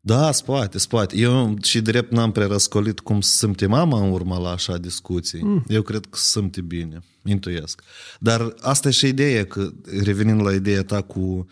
Da, 0.00 0.32
spate, 0.32 0.78
spate. 0.78 1.16
Eu 1.16 1.56
și 1.62 1.80
drept 1.80 2.12
n-am 2.12 2.32
prea 2.32 2.46
răscolit 2.46 3.00
cum 3.00 3.20
se 3.20 3.36
simte 3.36 3.66
mama 3.66 4.00
în 4.00 4.12
urma 4.12 4.38
la 4.38 4.50
așa 4.50 4.76
discuții. 4.76 5.42
Mm. 5.42 5.64
Eu 5.68 5.82
cred 5.82 6.06
că 6.06 6.18
se 6.18 6.38
simte 6.38 6.60
bine, 6.60 6.98
intuiesc. 7.24 7.82
Dar 8.18 8.54
asta 8.60 8.88
e 8.88 8.90
și 8.90 9.06
ideea, 9.06 9.44
că 9.44 9.70
revenind 10.02 10.42
la 10.42 10.52
ideea 10.52 10.82
ta 10.82 11.02
cu 11.02 11.46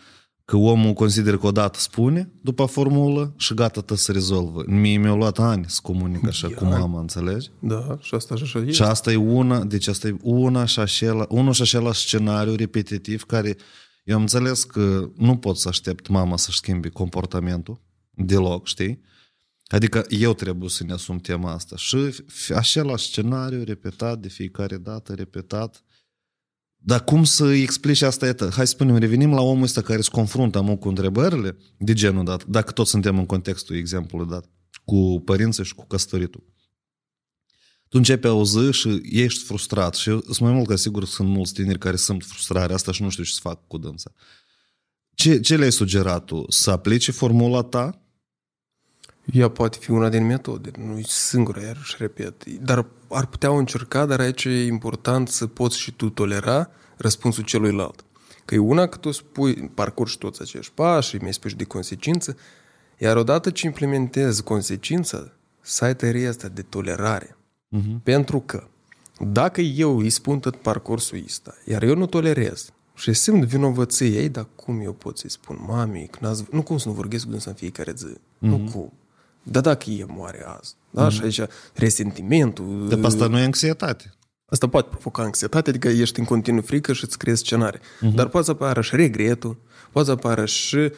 că 0.45 0.57
omul 0.57 0.93
consideră 0.93 1.37
că 1.37 1.47
odată 1.47 1.79
spune 1.79 2.31
după 2.41 2.65
formulă 2.65 3.33
și 3.37 3.53
gata, 3.53 3.81
tă 3.81 3.95
se 3.95 4.11
rezolvă. 4.11 4.63
Mie 4.67 4.97
mi-a 4.97 5.13
luat 5.13 5.39
ani 5.39 5.65
să 5.67 5.79
comunic 5.81 6.27
așa 6.27 6.47
cu 6.47 6.63
mama, 6.65 6.99
înțelegi? 6.99 7.49
Da, 7.59 7.97
și 8.01 8.15
asta 8.15 8.35
și 8.35 8.43
așa 8.43 8.59
e. 8.59 8.71
Și 8.71 8.81
asta 8.81 9.11
e 9.11 9.15
una, 9.15 9.63
deci 9.63 9.87
asta 9.87 10.07
e 10.07 10.15
una 10.21 10.65
și 10.65 10.79
acela, 10.79 11.25
unul 11.29 11.53
și 11.53 11.61
același 11.61 12.01
scenariu 12.01 12.55
repetitiv 12.55 13.23
care 13.23 13.57
eu 14.05 14.15
am 14.15 14.21
înțeles 14.21 14.63
că 14.63 15.09
nu 15.15 15.37
pot 15.37 15.57
să 15.57 15.67
aștept 15.67 16.07
mama 16.07 16.37
să-și 16.37 16.57
schimbe 16.57 16.89
comportamentul 16.89 17.81
deloc, 18.11 18.67
știi? 18.67 19.01
Adică 19.67 20.05
eu 20.09 20.33
trebuie 20.33 20.69
să 20.69 20.83
ne 20.83 20.93
asum 20.93 21.17
tema 21.17 21.51
asta. 21.51 21.75
Și 21.75 21.97
f- 22.11 22.55
același 22.55 23.05
scenariu 23.05 23.63
repetat 23.63 24.19
de 24.19 24.27
fiecare 24.27 24.77
dată, 24.77 25.13
repetat. 25.13 25.83
Dar 26.75 27.03
cum 27.03 27.23
să 27.23 27.45
îi 27.45 27.61
explici 27.61 28.01
asta? 28.01 28.25
Iată, 28.25 28.49
hai 28.49 28.67
să 28.67 28.73
spunem, 28.73 28.97
revenim 28.97 29.33
la 29.33 29.41
omul 29.41 29.63
ăsta 29.63 29.81
care 29.81 30.01
se 30.01 30.09
confruntă 30.11 30.61
mult 30.61 30.79
cu 30.79 30.87
întrebările 30.87 31.57
de 31.77 31.93
genul 31.93 32.23
dat, 32.23 32.45
dacă 32.45 32.71
tot 32.71 32.87
suntem 32.87 33.17
în 33.17 33.25
contextul 33.25 33.75
exemplului 33.75 34.27
dat, 34.29 34.49
cu 34.83 35.21
părinții 35.25 35.63
și 35.63 35.75
cu 35.75 35.85
căsătoritul 35.85 36.43
tu 37.95 38.01
începi 38.01 38.27
a 38.27 38.29
auzi 38.29 38.71
și 38.71 39.01
ești 39.03 39.43
frustrat. 39.43 39.95
Și 39.95 40.09
eu 40.09 40.21
sunt 40.21 40.39
mai 40.39 40.51
mult 40.51 40.67
ca 40.67 40.75
sigur 40.75 41.03
că 41.03 41.09
sunt 41.09 41.27
mulți 41.27 41.53
tineri 41.53 41.79
care 41.79 41.95
sunt 41.95 42.23
frustrarea 42.23 42.75
asta 42.75 42.91
și 42.91 43.01
nu 43.01 43.09
știu 43.09 43.23
ce 43.23 43.31
să 43.31 43.39
fac 43.41 43.67
cu 43.67 43.77
dânsa. 43.77 44.11
Ce, 45.13 45.39
ce 45.39 45.55
le-ai 45.55 45.71
sugerat 45.71 46.25
tu? 46.25 46.45
Să 46.49 46.71
aplice 46.71 47.11
formula 47.11 47.61
ta? 47.61 48.01
Ea 49.33 49.49
poate 49.49 49.77
fi 49.81 49.91
una 49.91 50.09
din 50.09 50.25
metode, 50.25 50.71
nu 50.77 50.97
e 50.97 51.03
singura, 51.07 51.61
iarăși 51.61 51.95
repet. 51.97 52.45
Dar 52.45 52.85
ar 53.09 53.25
putea 53.25 53.51
o 53.51 53.55
încerca, 53.55 54.05
dar 54.05 54.19
aici 54.19 54.43
e 54.43 54.65
important 54.65 55.27
să 55.29 55.47
poți 55.47 55.79
și 55.79 55.91
tu 55.91 56.09
tolera 56.09 56.69
răspunsul 56.97 57.43
celuilalt. 57.43 58.05
Că 58.45 58.55
e 58.55 58.57
una 58.57 58.87
că 58.87 58.97
tu 58.97 59.11
spui, 59.11 59.53
parcurgi 59.73 60.17
toți 60.17 60.41
acești 60.41 60.71
pași 60.73 61.09
și 61.09 61.15
mi-ai 61.15 61.33
spus 61.33 61.51
și 61.51 61.57
de 61.57 61.63
consecință, 61.63 62.37
iar 62.97 63.17
odată 63.17 63.49
ce 63.49 63.65
implementezi 63.65 64.43
consecința, 64.43 65.31
să 65.61 65.85
ai 65.85 65.95
tăria 65.95 66.29
asta 66.29 66.47
de 66.47 66.61
tolerare. 66.61 67.37
Uh-huh. 67.77 68.03
Pentru 68.03 68.39
că 68.39 68.67
dacă 69.19 69.61
eu 69.61 69.97
îi 69.97 70.09
spun 70.09 70.39
tot 70.39 70.55
parcursul 70.55 71.21
ăsta, 71.25 71.53
iar 71.65 71.83
eu 71.83 71.95
nu 71.95 72.05
tolerez 72.05 72.69
și 72.95 73.13
simt 73.13 73.43
vinovăție, 73.43 74.07
ei, 74.07 74.29
dar 74.29 74.47
cum 74.55 74.81
eu 74.81 74.93
pot 74.93 75.17
să-i 75.17 75.29
spun 75.29 75.63
mamei, 75.67 76.07
că 76.07 76.17
n-ați, 76.21 76.43
nu 76.51 76.61
cum 76.61 76.77
să 76.77 76.87
nu 76.87 76.93
vorbesc 76.93 77.23
cu 77.23 77.29
dânsa 77.29 77.49
în 77.49 77.55
fiecare 77.55 77.93
zi, 77.97 78.05
uh-huh. 78.05 78.17
nu 78.39 78.69
cum. 78.71 78.93
Dar 79.43 79.61
dacă 79.61 79.89
e 79.89 80.05
moare 80.07 80.45
azi, 80.59 80.75
da? 80.89 81.07
Uh-huh. 81.07 81.11
Și 81.11 81.21
aici 81.23 81.41
resentimentul... 81.73 82.85
Dar 82.89 82.99
pe 82.99 83.05
asta 83.05 83.27
nu 83.27 83.37
e 83.37 83.43
anxietate. 83.43 84.13
Asta 84.45 84.67
poate 84.67 84.87
provoca 84.89 85.23
anxietate, 85.23 85.69
adică 85.69 85.87
ești 85.87 86.19
în 86.19 86.25
continuu 86.25 86.61
frică 86.61 86.93
și 86.93 87.03
îți 87.03 87.17
creezi 87.17 87.39
scenarii. 87.39 87.79
Uh-huh. 87.79 88.13
Dar 88.13 88.27
poate 88.27 88.45
să 88.45 88.51
apară 88.51 88.81
și 88.81 88.95
regretul, 88.95 89.57
poate 89.95 90.09
să 90.09 90.13
apară 90.13 90.45
și 90.45 90.75
uh, 90.75 90.91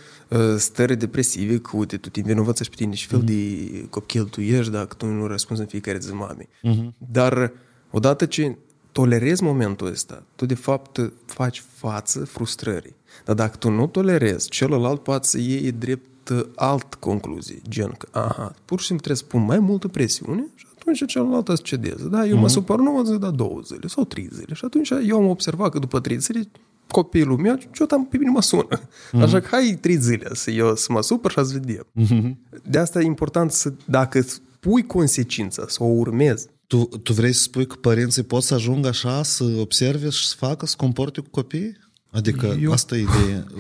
stări 0.58 0.96
depresive, 0.96 1.58
că 1.58 1.70
uite, 1.74 1.98
tu 1.98 2.10
te 2.10 2.20
învinovățești 2.20 2.76
pe 2.76 2.84
tine 2.84 2.96
și 2.96 3.08
fel 3.08 3.22
uh-huh. 3.22 3.26
de 3.26 3.86
copil 3.90 4.24
tu 4.24 4.42
ești 4.42 4.72
dacă 4.72 4.96
tu 4.98 5.06
nu 5.06 5.28
răspunzi 5.28 5.62
în 5.62 5.68
fiecare 5.68 5.98
zi 5.98 6.14
mamei. 6.14 6.48
Uh-huh. 6.48 6.94
Dar 7.12 7.52
odată 7.92 8.26
ce 8.26 8.58
tolerezi 8.92 9.44
momentul 9.44 9.88
ăsta, 9.88 10.24
tu 10.36 10.46
de 10.46 10.54
fapt 10.54 11.12
faci 11.26 11.64
față 11.74 12.26
frustrării. 12.26 12.96
Dar 13.26 13.36
dacă 13.36 13.58
tu 13.58 13.70
nu 13.70 13.88
tolerezi, 13.88 14.50
celălalt 14.50 15.04
poate 15.04 15.28
să 15.28 15.40
iei 15.40 15.72
drept 15.72 16.32
alt 16.56 16.94
concluzie, 16.94 17.62
gen 17.70 17.92
că, 17.98 18.08
aha, 18.12 18.56
pur 18.66 18.80
și 18.80 18.86
simplu 18.86 19.04
trebuie 19.04 19.26
să 19.26 19.38
pun 19.38 19.46
mai 19.46 19.60
multă 19.60 19.88
presiune 19.88 20.46
și 20.56 20.66
atunci 20.80 21.06
celălalt 21.06 21.48
îți 21.48 21.62
cedeze. 21.62 22.08
Da, 22.08 22.26
eu 22.26 22.38
mm-hmm. 22.38 22.40
mă 22.40 22.48
supăr 22.48 22.80
nu 22.80 22.98
o 22.98 23.04
zi, 23.04 23.18
dar 23.18 23.32
două 23.32 23.60
zile 23.66 23.88
sau 23.88 24.04
trei 24.04 24.30
zile. 24.32 24.54
Și 24.54 24.66
atunci 24.66 24.90
eu 25.08 25.18
am 25.18 25.28
observat 25.28 25.72
că 25.72 25.80
după 25.80 26.00
trei 26.00 26.20
zile 26.20 26.50
copilul 26.88 27.38
meu, 27.38 27.56
ce 27.56 27.86
am 27.90 28.08
pe 28.08 28.18
mine 28.18 28.30
mă 28.30 28.42
sună. 28.42 28.80
Mm-hmm. 28.80 29.22
Așa 29.22 29.40
că 29.40 29.48
hai 29.52 29.78
trei 29.82 29.98
zile 29.98 30.30
să 30.34 30.52
eu 30.52 30.76
să 30.76 30.92
mă 30.92 31.02
supăr 31.02 31.32
și 31.32 31.40
ați 31.40 31.54
vedem. 31.54 31.88
Mm-hmm. 32.00 32.36
De 32.64 32.78
asta 32.78 33.02
e 33.02 33.06
important 33.06 33.52
să, 33.52 33.74
dacă 33.86 34.26
pui 34.60 34.86
consecința, 34.86 35.66
să 35.68 35.84
o 35.84 35.86
urmezi, 35.86 36.48
Tu, 36.68 36.84
tu 36.84 37.14
vrei 37.14 37.34
să 37.34 37.42
spui 37.42 37.68
că 37.68 37.76
părinții 37.76 38.24
pot 38.24 38.44
să 38.44 38.54
ajungă 38.54 38.88
așa, 38.88 39.24
să 39.24 39.44
observe 39.60 40.10
și 40.10 40.28
să 40.28 40.36
facă, 40.38 40.66
să 40.66 40.74
comporte 40.78 41.22
cu 41.22 41.28
copiii? 41.30 41.78
Adică 42.12 42.58
eu... 42.62 42.72
asta 42.72 42.96
e 42.96 43.02
ideea. 43.02 43.46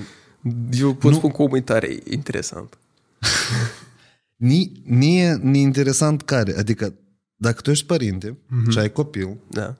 Eu 0.71 0.93
pot 0.93 1.11
nu. 1.11 1.17
spun 1.17 1.31
că 1.31 1.41
omul 1.41 1.57
e 1.57 1.61
tare 1.61 1.99
interesant. 2.09 2.77
Ni, 4.37 4.71
nie, 4.83 5.39
ni 5.41 5.59
interesant 5.59 6.21
care. 6.21 6.57
Adică 6.57 6.93
dacă 7.35 7.61
tu 7.61 7.69
ești 7.69 7.85
părinte 7.85 8.29
mm-hmm. 8.29 8.69
și 8.69 8.79
ai 8.79 8.91
copil, 8.91 9.37
da. 9.49 9.75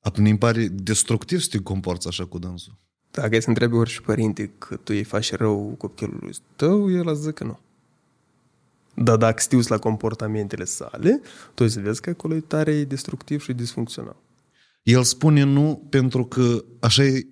Atunci 0.00 0.28
îmi 0.28 0.38
pare 0.38 0.66
destructiv 0.68 1.40
să 1.40 1.48
te 1.50 1.58
comporți 1.58 2.08
așa 2.08 2.24
cu 2.26 2.38
dânsul. 2.38 2.78
Dacă 3.10 3.34
ai 3.34 3.42
să 3.42 3.48
întrebi 3.48 3.74
orice 3.74 4.00
părinte 4.00 4.50
că 4.58 4.74
tu 4.74 4.92
îi 4.94 5.04
faci 5.04 5.32
rău 5.32 5.74
copilului 5.78 6.34
tău, 6.56 6.90
el 6.90 7.08
a 7.08 7.12
zic 7.12 7.34
că 7.34 7.44
nu. 7.44 7.58
Dar 8.94 9.16
dacă 9.16 9.40
știuți 9.40 9.70
la 9.70 9.78
comportamentele 9.78 10.64
sale, 10.64 11.20
tu 11.54 11.68
să 11.68 11.80
vezi 11.80 12.00
că 12.00 12.10
acolo 12.10 12.34
e 12.34 12.40
tare 12.40 12.84
destructiv 12.84 13.42
și 13.42 13.52
disfuncțional. 13.52 14.16
El 14.82 15.02
spune 15.02 15.42
nu 15.42 15.82
pentru 15.88 16.24
că 16.24 16.64
așa 16.80 17.04
e 17.04 17.26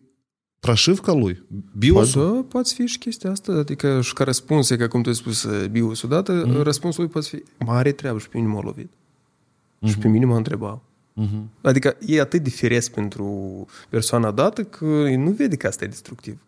prașivca 0.61 1.12
lui, 1.12 1.46
biosul. 1.78 2.35
Da, 2.35 2.44
poate 2.48 2.70
fi 2.74 2.87
și 2.87 2.98
chestia 2.98 3.31
asta, 3.31 3.52
adică 3.52 4.00
și 4.00 4.12
ca 4.12 4.24
răspuns, 4.24 4.70
e 4.70 4.76
ca 4.76 4.88
cum 4.88 5.02
tu 5.02 5.09
ai 5.09 5.14
spus 5.14 5.46
biosul 5.70 6.09
odată, 6.09 6.44
mm. 6.46 6.62
răspunsul 6.62 7.02
lui 7.02 7.12
poate 7.12 7.28
fi 7.28 7.64
mare 7.64 7.92
treabă 7.92 8.18
și 8.18 8.28
pe 8.28 8.38
mine 8.38 8.52
m-a 8.52 8.61
lovit. 8.62 8.88
Mm-hmm. 8.88 9.88
Și 9.88 9.98
pe 9.98 10.09
mine 10.09 10.24
m-a 10.24 10.37
întrebat. 10.37 10.83
Mm-hmm. 11.18 11.61
Adică 11.62 11.96
e 12.07 12.20
atât 12.20 12.42
de 12.42 12.50
firesc 12.50 12.90
pentru 12.90 13.66
persoana 13.88 14.31
dată 14.31 14.64
că 14.64 14.85
nu 15.16 15.31
vede 15.31 15.57
că 15.57 15.66
asta 15.66 15.85
e 15.85 15.88
destructiv. 15.88 16.38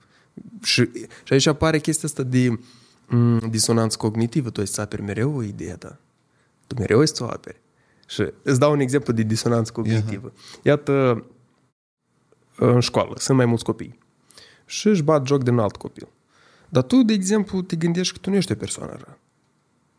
Și, 0.62 0.90
și 1.24 1.32
aici 1.32 1.46
apare 1.46 1.78
chestia 1.78 2.08
asta 2.08 2.22
de 2.22 2.58
mm, 3.08 3.48
disonanță 3.50 3.96
cognitivă. 3.96 4.50
Tu 4.50 4.60
ai 4.60 4.66
să 4.66 4.80
aperi 4.80 5.02
mereu 5.02 5.40
ideea 5.40 5.76
ta. 5.76 5.98
Tu 6.66 6.74
mereu 6.74 6.98
ai 6.98 7.08
să 7.08 7.24
o 7.24 7.26
aperi. 7.26 7.60
Și 8.06 8.32
îți 8.42 8.58
dau 8.58 8.72
un 8.72 8.80
exemplu 8.80 9.12
de 9.12 9.22
disonanță 9.22 9.72
cognitivă. 9.72 10.30
Uh-huh. 10.30 10.62
Iată, 10.62 11.24
în 12.56 12.80
școală 12.80 13.14
sunt 13.18 13.36
mai 13.36 13.46
mulți 13.46 13.64
copii 13.64 13.98
și 14.66 14.88
își 14.88 15.02
bat 15.02 15.26
joc 15.26 15.44
de 15.44 15.50
un 15.50 15.58
alt 15.58 15.76
copil. 15.76 16.08
Dar 16.68 16.82
tu, 16.82 17.02
de 17.02 17.12
exemplu, 17.12 17.62
te 17.62 17.76
gândești 17.76 18.12
că 18.12 18.18
tu 18.18 18.30
nu 18.30 18.36
ești 18.36 18.52
o 18.52 18.54
persoană 18.54 18.92
rău. 19.04 19.18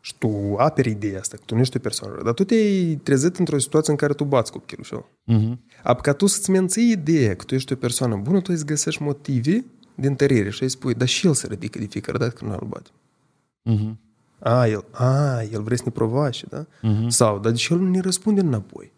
Și 0.04 0.14
tu 0.18 0.54
aperi 0.56 0.90
ideea 0.90 1.20
asta, 1.20 1.36
că 1.36 1.42
tu 1.46 1.54
nu 1.54 1.60
ești 1.60 1.76
o 1.76 1.80
persoană 1.80 2.14
rău. 2.14 2.22
Dar 2.22 2.32
tu 2.32 2.44
te-ai 2.44 3.00
trezit 3.02 3.36
într-o 3.36 3.58
situație 3.58 3.92
în 3.92 3.98
care 3.98 4.12
tu 4.12 4.24
bați 4.24 4.52
copilul 4.52 4.84
și 4.84 4.94
uh-huh. 4.94 5.58
Apoi 5.82 6.02
ca 6.02 6.12
tu 6.12 6.26
să-ți 6.26 6.50
menții 6.50 6.90
ideea 6.90 7.36
că 7.36 7.44
tu 7.44 7.54
ești 7.54 7.72
o 7.72 7.76
persoană 7.76 8.16
bună, 8.16 8.40
tu 8.40 8.52
îți 8.52 8.66
găsești 8.66 9.02
motive 9.02 9.64
de 9.94 10.06
întărire 10.06 10.50
și 10.50 10.62
îi 10.62 10.68
spui, 10.68 10.94
dar 10.94 11.08
și 11.08 11.26
el 11.26 11.34
se 11.34 11.46
ridică 11.46 11.78
de 11.78 11.84
fiecare 11.84 12.18
dată 12.18 12.32
când 12.32 12.50
nu-l 12.50 12.68
bate. 12.68 12.90
Uh-huh. 13.70 13.96
A, 14.38 14.66
el, 14.66 14.84
a, 14.90 15.42
el 15.42 15.62
vrea 15.62 15.76
să 15.76 15.82
ne 15.86 15.92
provoace, 15.92 16.46
da? 16.48 16.64
Uh-huh. 16.64 17.06
Sau, 17.08 17.38
dar 17.38 17.52
de 17.52 17.58
ce 17.58 17.72
el 17.72 17.78
nu 17.78 17.90
ne 17.90 18.00
răspunde 18.00 18.40
înapoi? 18.40 18.92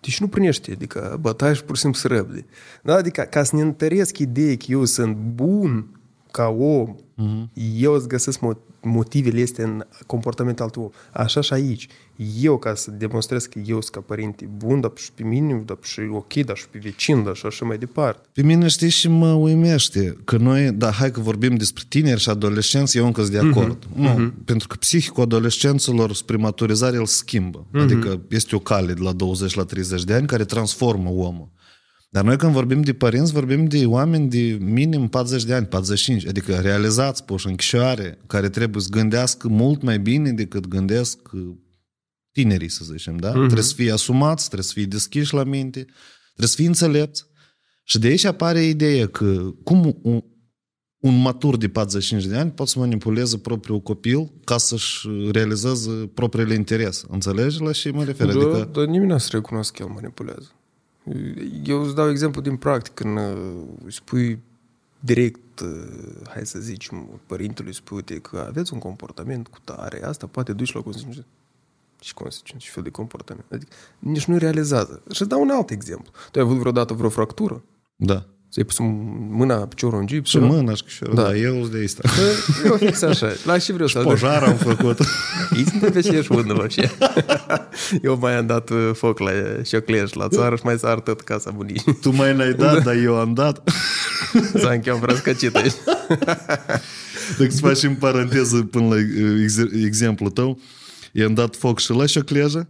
Deci 0.00 0.20
nu 0.20 0.28
primește, 0.28 0.72
adică 0.72 1.18
bătaie 1.20 1.54
și 1.54 1.64
pur 1.64 1.74
și 1.74 1.80
simplu 1.80 2.00
să 2.00 2.08
răbde. 2.08 2.46
Da? 2.82 2.94
Adică 2.94 3.22
ca 3.22 3.42
să 3.42 3.56
ne 3.56 3.62
întăresc 3.62 4.18
ideea 4.18 4.56
că 4.56 4.64
eu 4.68 4.84
sunt 4.84 5.16
bun 5.16 5.97
ca 6.30 6.48
om, 6.58 6.96
uh-huh. 6.96 7.48
eu 7.76 7.92
îți 7.92 8.08
găsesc 8.08 8.40
motivele 8.82 9.40
este 9.40 9.62
în 9.62 9.84
comportamentul 10.06 10.64
altui 10.64 10.82
om. 10.82 10.90
Așa 11.12 11.40
și 11.40 11.52
aici. 11.52 11.88
Eu, 12.40 12.58
ca 12.58 12.74
să 12.74 12.90
demonstrez 12.90 13.46
că 13.46 13.58
eu 13.58 13.80
sunt 13.80 13.94
ca 13.94 14.00
părinte 14.00 14.48
bun, 14.56 14.80
dar 14.80 14.92
și 14.94 15.12
pe 15.12 15.22
mine, 15.22 15.62
dar 15.66 15.78
și 15.82 16.00
ok, 16.12 16.34
dar 16.34 16.56
și 16.56 16.68
pe 16.68 16.78
vecin, 16.82 17.22
dar 17.22 17.36
și 17.36 17.46
așa 17.46 17.64
mai 17.64 17.78
departe. 17.78 18.28
Pe 18.32 18.42
mine 18.42 18.68
știi 18.68 18.88
și 18.88 19.08
mă 19.08 19.32
uimește 19.32 20.16
că 20.24 20.36
noi, 20.36 20.70
da, 20.72 20.90
hai 20.90 21.10
că 21.10 21.20
vorbim 21.20 21.54
despre 21.54 21.84
tineri 21.88 22.20
și 22.20 22.28
adolescenți, 22.28 22.96
eu 22.96 23.06
încă 23.06 23.22
sunt 23.22 23.32
de 23.32 23.48
acord. 23.48 23.84
Uh-huh. 23.84 23.96
Nu, 23.96 24.14
uh-huh. 24.14 24.44
pentru 24.44 24.68
că 24.68 24.76
psihicul 24.76 25.22
adolescenților 25.22 26.14
spre 26.14 26.36
maturizare 26.36 26.96
îl 26.96 27.06
schimbă. 27.06 27.66
Uh-huh. 27.66 27.80
Adică 27.80 28.20
este 28.28 28.54
o 28.54 28.58
cale 28.58 28.92
de 28.92 29.02
la 29.02 29.12
20 29.12 29.54
la 29.54 29.64
30 29.64 30.04
de 30.04 30.12
ani 30.14 30.26
care 30.26 30.44
transformă 30.44 31.08
omul. 31.08 31.48
Dar 32.10 32.24
noi 32.24 32.36
când 32.36 32.52
vorbim 32.52 32.82
de 32.82 32.94
părinți, 32.94 33.32
vorbim 33.32 33.64
de 33.64 33.86
oameni 33.86 34.28
de 34.28 34.58
minim 34.60 35.08
40 35.08 35.44
de 35.44 35.54
ani, 35.54 35.66
45, 35.66 36.26
adică 36.26 36.54
realizați, 36.54 37.24
puși 37.24 37.46
în 37.46 37.56
chișoare, 37.56 38.18
care 38.26 38.48
trebuie 38.48 38.82
să 38.82 38.88
gândească 38.90 39.48
mult 39.48 39.82
mai 39.82 39.98
bine 39.98 40.32
decât 40.32 40.66
gândesc 40.66 41.18
tinerii, 42.32 42.68
să 42.68 42.84
zicem, 42.84 43.16
da? 43.16 43.30
Uh-huh. 43.30 43.34
Trebuie 43.46 43.62
să 43.62 43.74
fie 43.74 43.92
asumați, 43.92 44.44
trebuie 44.44 44.66
să 44.66 44.72
fie 44.72 44.84
deschiși 44.84 45.34
la 45.34 45.44
minte, 45.44 45.84
trebuie 46.24 46.48
să 46.48 46.56
fie 46.56 46.66
înțelepți. 46.66 47.26
Și 47.84 47.98
de 47.98 48.06
aici 48.06 48.24
apare 48.24 48.62
ideea 48.62 49.06
că 49.06 49.50
cum 49.64 49.98
un, 50.02 50.22
un 50.98 51.20
matur 51.20 51.56
de 51.56 51.68
45 51.68 52.24
de 52.24 52.36
ani 52.36 52.50
poate 52.50 52.70
să 52.70 52.78
manipuleze 52.78 53.38
propriul 53.38 53.80
copil 53.80 54.32
ca 54.44 54.58
să-și 54.58 55.08
realizeze 55.32 55.90
propriile 56.14 56.54
interese. 56.54 57.06
Înțelegi 57.10 57.60
la 57.60 57.72
ce 57.72 57.90
mă 57.90 58.04
refer? 58.04 58.26
Da, 58.26 58.32
adică... 58.32 58.70
dar 58.72 58.84
nimeni 58.84 59.10
nu 59.10 59.18
să 59.18 59.28
recunosc 59.32 59.72
că 59.72 59.82
el 59.82 59.92
manipulează. 59.94 60.57
Eu 61.64 61.82
îți 61.82 61.94
dau 61.94 62.10
exemplu 62.10 62.40
din 62.40 62.56
practic, 62.56 62.94
când 62.94 63.18
uh, 63.18 63.92
spui 63.92 64.38
direct, 65.00 65.60
uh, 65.60 66.28
hai 66.28 66.46
să 66.46 66.58
zicem, 66.58 67.20
părintelui 67.26 67.74
spui 67.74 68.20
că 68.20 68.44
aveți 68.48 68.72
un 68.72 68.78
comportament 68.78 69.48
cu 69.48 69.58
tare, 69.64 70.04
asta 70.04 70.26
poate 70.26 70.52
duci 70.52 70.72
la 70.72 70.80
consecințe. 70.80 71.24
Și 72.00 72.14
consecințe, 72.14 72.64
și 72.64 72.70
fel 72.70 72.82
de 72.82 72.90
comportament. 72.90 73.46
Adică 73.52 73.72
nici 73.98 74.24
nu 74.24 74.36
realizează. 74.36 75.02
Și 75.10 75.20
îți 75.20 75.30
dau 75.30 75.40
un 75.40 75.50
alt 75.50 75.70
exemplu. 75.70 76.12
Tu 76.30 76.38
ai 76.38 76.44
avut 76.44 76.56
vreodată 76.56 76.94
vreo 76.94 77.08
fractură? 77.08 77.62
Da. 77.96 78.26
Ți-ai 78.53 78.65
pus 78.65 78.77
mâna, 79.29 79.55
piciorul 79.55 79.99
în 79.99 80.07
jeep? 80.07 80.25
Și 80.25 80.37
mâna 80.37 80.73
și 80.73 80.83
piciorul, 80.83 81.15
da. 81.15 81.21
da, 81.21 81.35
eu 81.35 81.65
de 81.65 81.83
asta. 81.85 82.09
Eu 82.65 82.75
fix 82.75 83.01
așa. 83.01 83.31
La 83.45 83.57
și 83.57 83.71
vreau 83.71 83.87
să... 83.87 83.99
Pojar 83.99 84.43
am 84.43 84.55
făcut. 84.55 84.99
Ei 85.57 85.65
sunt 85.69 85.91
pe 85.91 85.97
aceeași 85.97 86.31
undă, 86.31 86.53
вообще. 86.53 86.91
Eu 88.01 88.17
mai 88.17 88.37
am 88.37 88.45
dat 88.45 88.69
uh, 88.69 88.89
foc 88.93 89.19
la 89.19 89.31
șocleș 89.63 90.13
la 90.13 90.27
țară 90.27 90.55
și 90.55 90.61
mai 90.63 90.77
s-a 90.77 90.89
arătat 90.89 91.21
casa 91.21 91.51
bunicii. 91.51 91.93
Tu 92.01 92.11
mai 92.11 92.35
n-ai 92.35 92.53
dat, 92.53 92.73
da. 92.73 92.79
dar 92.79 92.95
eu 92.95 93.15
am 93.15 93.33
dat. 93.33 93.69
S-a 94.55 94.71
încheiat 94.71 95.03
răscăcit 95.03 95.55
aici. 95.55 95.73
Dacă 97.37 97.49
să 97.49 97.59
facem 97.59 97.95
paranteză 97.95 98.61
până 98.61 98.87
la 98.87 98.95
uh, 98.95 99.81
exemplu 99.85 100.29
tău, 100.29 100.59
i-am 101.11 101.33
dat 101.33 101.55
foc 101.55 101.79
și 101.79 101.91
la 101.91 102.05
șoclejă 102.05 102.69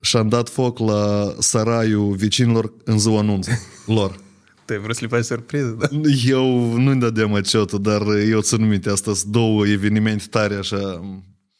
și 0.00 0.16
am 0.16 0.28
dat 0.28 0.48
foc 0.48 0.78
la 0.78 1.34
saraiul 1.38 2.14
vecinilor 2.14 2.72
în 2.84 2.98
ziua 2.98 3.18
anunță 3.18 3.50
lor. 3.86 4.22
Tu 4.69 4.75
ai 4.75 4.81
vrut 4.81 4.95
să 4.95 5.01
le 5.01 5.07
faci 5.07 5.23
surpriză, 5.23 5.75
da? 5.79 5.87
Eu 6.25 6.73
nu-mi 6.77 6.99
dădeam 6.99 7.33
aciotul, 7.33 7.81
dar 7.81 8.01
eu 8.29 8.41
țin 8.41 8.67
minte, 8.67 8.89
astea 8.89 9.13
sunt 9.13 9.31
două 9.31 9.67
evenimente 9.67 10.23
tare 10.29 10.55
așa 10.55 11.01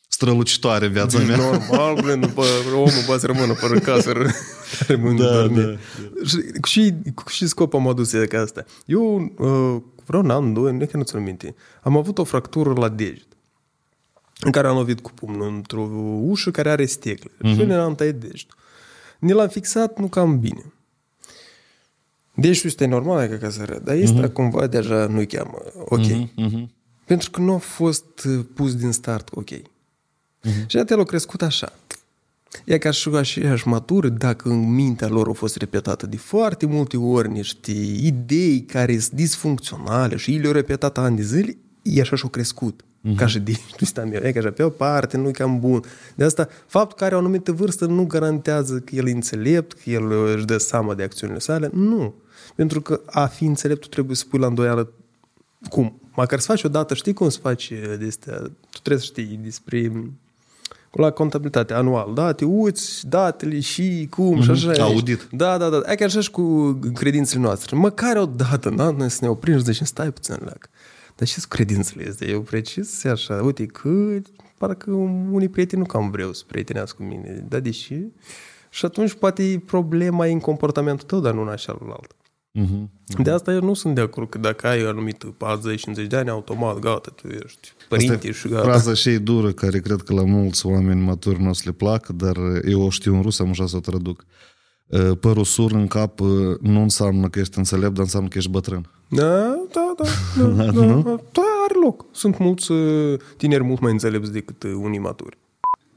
strălucitoare 0.08 0.88
viața 0.88 1.20
mea. 1.20 1.36
Normal, 1.36 2.02
blin, 2.02 2.20
după 2.20 2.44
omul 2.74 3.04
poate 3.06 3.22
să 3.22 3.26
rămână 3.26 3.54
fără 3.54 3.80
casă. 3.80 4.14
da, 5.18 5.26
da, 5.26 5.48
da. 5.48 5.76
Și, 6.64 6.94
cu 7.16 7.30
și 7.30 7.48
scop 7.48 7.74
am 7.74 7.88
adus 7.88 8.12
ca 8.30 8.40
asta. 8.40 8.66
Eu, 8.86 9.34
uh, 9.38 9.82
vreo 10.06 10.20
un 10.20 10.30
an, 10.30 10.54
doi, 10.54 10.78
nu 10.78 10.86
că 10.86 10.98
nu 10.98 11.04
țin 11.04 11.24
minte, 11.24 11.56
am 11.82 11.98
avut 11.98 12.18
o 12.18 12.24
fractură 12.24 12.74
la 12.74 12.90
deget 12.90 13.28
în 14.40 14.52
care 14.52 14.68
am 14.68 14.76
lovit 14.76 15.00
cu 15.00 15.12
pumnul 15.12 15.48
într-o 15.48 15.90
ușă 16.22 16.52
care 16.52 16.70
are 16.70 16.86
stecle. 16.86 17.32
Uh-huh. 17.32 17.56
Și 17.56 17.66
ne-am 17.66 17.96
tăiat 17.96 18.16
degetul. 18.16 18.56
Ne 19.20 19.34
l-am 19.34 19.48
fixat 19.48 20.00
nu 20.00 20.08
cam 20.08 20.40
bine. 20.40 20.74
Deci 22.40 22.64
este 22.64 22.86
normal 22.86 23.28
ca 23.28 23.50
să 23.50 23.64
râd, 23.64 23.82
dar 23.84 23.96
este 23.96 24.28
uh-huh. 24.28 24.34
cumva 24.34 24.68
deja 24.68 25.06
nu-i 25.06 25.28
cheamă 25.28 25.58
ok. 25.86 26.06
Uh-huh. 26.06 26.66
Pentru 27.06 27.32
că 27.32 27.42
nu 27.42 27.54
a 27.54 27.58
fost 27.58 28.26
uh, 28.26 28.46
pus 28.54 28.76
din 28.76 28.92
start 28.92 29.30
ok. 29.34 29.50
Uh-huh. 29.50 30.66
Și 30.68 30.78
atunci 30.78 31.00
a 31.00 31.04
crescut 31.04 31.42
așa. 31.42 31.74
E 32.64 32.78
ca 32.78 32.92
și 32.92 33.10
aceeași 33.14 33.68
matură 33.68 34.10
dacă 34.10 34.50
în 34.50 34.74
mintea 34.74 35.08
lor 35.08 35.28
au 35.28 35.34
fost 35.34 35.56
repetată 35.56 36.06
de 36.06 36.18
foarte 36.18 36.66
multe 36.66 36.98
ori 36.98 37.30
niște 37.30 37.72
idei 38.02 38.62
care 38.62 39.00
sunt 39.00 39.14
disfuncționale 39.14 40.16
și 40.16 40.32
ei 40.32 40.38
le-au 40.38 40.54
repetat 40.54 40.98
ani 40.98 41.16
de 41.16 41.22
zile, 41.22 41.58
e 41.82 42.02
așa 42.02 42.16
și-au 42.16 42.30
crescut. 42.30 42.82
Uh-huh. 42.82 43.16
Ca 43.16 43.28
și 43.28 43.40
de 43.40 43.54
meu. 44.10 44.22
E 44.24 44.32
ca 44.32 44.40
așa, 44.40 44.52
pe 44.52 44.64
o 44.64 44.70
parte 44.70 45.18
nu 45.18 45.28
e 45.28 45.32
cam 45.32 45.60
bun. 45.60 45.84
De 46.16 46.24
asta, 46.24 46.48
faptul 46.66 46.98
că 46.98 47.04
are 47.04 47.16
o 47.16 47.18
anumită 47.18 47.52
vârstă 47.52 47.86
nu 47.86 48.06
garantează 48.06 48.80
că 48.80 48.96
el 48.96 49.08
e 49.08 49.12
înțelept, 49.12 49.74
că 49.74 49.90
el 49.90 50.12
își 50.36 50.46
dă 50.46 50.58
seama 50.58 50.94
de 50.94 51.04
acțiunile 51.04 51.40
sale. 51.40 51.70
Nu. 51.74 52.14
Pentru 52.60 52.82
că 52.82 53.02
a 53.06 53.26
fi 53.26 53.46
înțelept, 53.46 53.82
tu 53.82 53.88
trebuie 53.88 54.16
să 54.16 54.26
pui 54.30 54.40
la 54.40 54.48
îndoială 54.48 54.92
cum. 55.70 56.02
Măcar 56.16 56.40
să 56.40 56.46
faci 56.46 56.64
odată, 56.64 56.94
știi 56.94 57.14
cum 57.14 57.30
să 57.30 57.40
faci 57.40 57.74
de 58.00 58.06
astea. 58.08 58.38
Tu 58.70 58.80
trebuie 58.82 59.04
să 59.04 59.06
știi 59.06 59.40
despre 59.44 59.92
la 60.92 61.12
contabilitate 61.12 61.74
anual, 61.74 62.14
da? 62.14 62.32
Te 62.32 62.46
uiți 62.46 63.08
datele 63.08 63.60
și 63.60 64.08
cum 64.10 64.40
mm-hmm. 64.40 64.44
și 64.44 64.68
așa. 64.68 64.84
Audit. 64.84 65.28
Da, 65.32 65.58
da, 65.58 65.70
da. 65.70 65.78
E 65.78 65.96
chiar 65.96 66.08
așa 66.08 66.20
și 66.20 66.32
cu 66.32 66.72
credințele 66.94 67.42
noastre. 67.42 67.76
Măcar 67.76 68.18
o 68.18 68.26
dată, 68.26 68.70
da? 68.70 68.90
Noi 68.90 69.10
să 69.10 69.20
ne 69.22 69.30
oprim 69.30 69.58
și 69.58 69.64
zicem, 69.64 69.86
stai 69.86 70.12
puțin 70.12 70.38
leac. 70.40 70.70
Dar 71.16 71.28
și 71.28 71.40
cu 71.40 71.46
credințele 71.48 72.08
este? 72.08 72.30
Eu 72.30 72.42
precis 72.42 73.04
așa, 73.04 73.34
uite 73.44 73.66
că 73.66 74.20
parcă 74.58 74.92
unii 75.32 75.50
prieteni 75.50 75.82
nu 75.82 75.88
cam 75.88 76.12
vreau 76.12 76.34
să 76.34 76.44
prietenească 76.48 76.96
cu 76.98 77.04
mine. 77.04 77.46
Da, 77.48 77.60
deși... 77.60 77.96
Și 78.70 78.86
atunci 78.86 79.14
poate 79.14 79.64
problema 79.66 80.28
e 80.28 80.32
în 80.32 80.40
comportamentul 80.40 81.08
tău, 81.08 81.20
dar 81.20 81.34
nu 81.34 81.42
în 81.42 81.48
așa 81.48 81.78
alt. 81.82 82.14
Uh-huh. 82.58 82.88
De 83.24 83.32
asta 83.32 83.52
eu 83.52 83.62
nu 83.62 83.74
sunt 83.74 83.96
de 83.96 84.02
acord 84.02 84.30
că 84.30 84.38
dacă 84.38 84.68
ai 84.68 84.82
anumit 84.82 85.26
40-50 86.04 86.08
de 86.08 86.16
ani, 86.16 86.30
automat, 86.30 86.80
gata, 86.80 87.12
tu 87.16 87.28
ești 87.28 87.74
părinte 87.90 88.14
asta 88.14 88.32
și 88.32 88.48
gata. 88.48 88.64
fraza 88.64 88.94
și 88.94 89.10
dură, 89.10 89.52
care 89.52 89.80
cred 89.80 90.02
că 90.02 90.14
la 90.14 90.24
mulți 90.24 90.66
oameni 90.66 91.02
maturi 91.02 91.42
nu 91.42 91.50
o 91.50 91.54
să 91.54 91.62
le 91.66 91.72
placă, 91.72 92.14
dar 92.14 92.36
eu 92.68 92.82
o 92.82 92.90
știu 92.90 93.16
în 93.16 93.22
rusă, 93.22 93.44
am 93.44 93.50
așa 93.50 93.68
să 93.68 93.76
o 93.76 93.80
traduc. 93.80 94.26
Părul 95.20 95.44
sur 95.44 95.72
în 95.72 95.88
cap 95.88 96.20
nu 96.62 96.82
înseamnă 96.82 97.30
că 97.30 97.40
ești 97.40 97.58
înțelept, 97.58 97.94
dar 97.94 98.04
înseamnă 98.04 98.30
că 98.30 98.38
ești 98.38 98.50
bătrân. 98.50 98.90
Da, 99.10 99.66
da, 99.74 99.94
da. 99.98 100.04
da, 100.56 100.72
da, 100.72 100.86
da, 100.86 101.02
da 101.32 101.42
are 101.66 101.74
loc. 101.84 102.06
Sunt 102.12 102.38
mulți 102.38 102.72
tineri 103.38 103.64
mult 103.64 103.80
mai 103.80 103.92
înțelepți 103.92 104.32
decât 104.32 104.64
unii 104.64 105.00
maturi. 105.00 105.38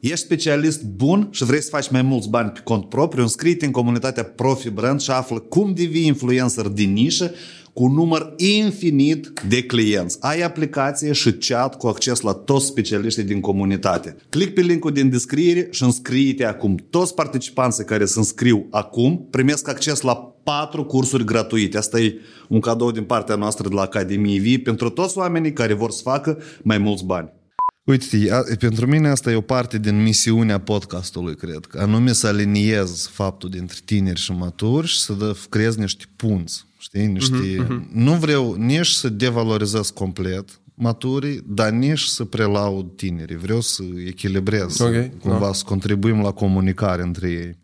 Ești 0.03 0.25
specialist 0.25 0.85
bun 0.85 1.29
și 1.31 1.45
vrei 1.45 1.63
să 1.63 1.69
faci 1.69 1.91
mai 1.91 2.03
mulți 2.03 2.29
bani 2.29 2.51
pe 2.51 2.61
cont 2.65 2.89
propriu, 2.89 3.23
înscrie 3.23 3.57
în 3.61 3.71
comunitatea 3.71 4.25
Profi 4.25 4.71
Brand 4.71 5.01
și 5.01 5.11
află 5.11 5.39
cum 5.39 5.75
devii 5.75 6.07
influencer 6.07 6.67
din 6.67 6.93
nișă 6.93 7.35
cu 7.73 7.85
un 7.85 7.93
număr 7.93 8.35
infinit 8.37 9.33
de 9.49 9.63
clienți. 9.63 10.17
Ai 10.21 10.41
aplicație 10.41 11.13
și 11.13 11.33
chat 11.33 11.77
cu 11.77 11.87
acces 11.87 12.21
la 12.21 12.33
toți 12.33 12.67
specialiștii 12.67 13.23
din 13.23 13.41
comunitate. 13.41 14.17
Click 14.29 14.55
pe 14.55 14.61
linkul 14.61 14.93
din 14.93 15.11
descriere 15.11 15.69
și 15.71 15.83
înscrie-te 15.83 16.45
acum. 16.45 16.77
Toți 16.91 17.15
participanții 17.15 17.85
care 17.85 18.05
se 18.05 18.19
înscriu 18.19 18.67
acum 18.71 19.27
primesc 19.31 19.69
acces 19.69 20.01
la 20.01 20.15
patru 20.43 20.85
cursuri 20.85 21.25
gratuite. 21.25 21.79
Asta 21.79 22.01
e 22.01 22.15
un 22.49 22.61
cadou 22.61 22.91
din 22.91 23.05
partea 23.05 23.35
noastră 23.35 23.69
de 23.69 23.75
la 23.75 23.83
Academie 23.83 24.41
V 24.41 24.63
pentru 24.63 24.89
toți 24.89 25.19
oamenii 25.19 25.53
care 25.53 25.75
vor 25.75 25.91
să 25.91 26.01
facă 26.03 26.39
mai 26.63 26.79
mulți 26.79 27.05
bani. 27.05 27.41
Uite, 27.85 28.29
pentru 28.59 28.87
mine 28.87 29.09
asta 29.09 29.31
e 29.31 29.35
o 29.35 29.41
parte 29.41 29.79
din 29.79 30.03
misiunea 30.03 30.59
podcastului, 30.59 31.37
cred. 31.37 31.67
Că 31.67 31.79
anume 31.79 32.13
să 32.13 32.27
aliniez 32.27 33.07
faptul 33.07 33.51
dintre 33.51 33.79
tineri 33.85 34.21
și 34.21 34.33
maturi 34.33 34.87
și 34.87 35.01
să 35.01 35.37
creez 35.49 35.77
niște 35.77 36.05
punți. 36.17 36.65
Știi? 36.79 37.07
Niște... 37.07 37.35
Uh-huh, 37.35 37.67
uh-huh. 37.67 37.93
Nu 37.93 38.15
vreau 38.15 38.55
nici 38.55 38.87
să 38.87 39.09
devalorizez 39.09 39.91
complet 39.91 40.61
maturii, 40.75 41.43
dar 41.47 41.71
nici 41.71 42.01
să 42.01 42.25
prelaud 42.25 42.97
tinerii. 42.97 43.37
Vreau 43.37 43.61
să 43.61 43.83
echilibrez, 44.07 44.79
okay, 44.79 45.13
cumva 45.21 45.47
da. 45.47 45.53
să 45.53 45.65
contribuim 45.65 46.21
la 46.21 46.33
comunicare 46.33 47.03
între 47.03 47.31
ei. 47.31 47.59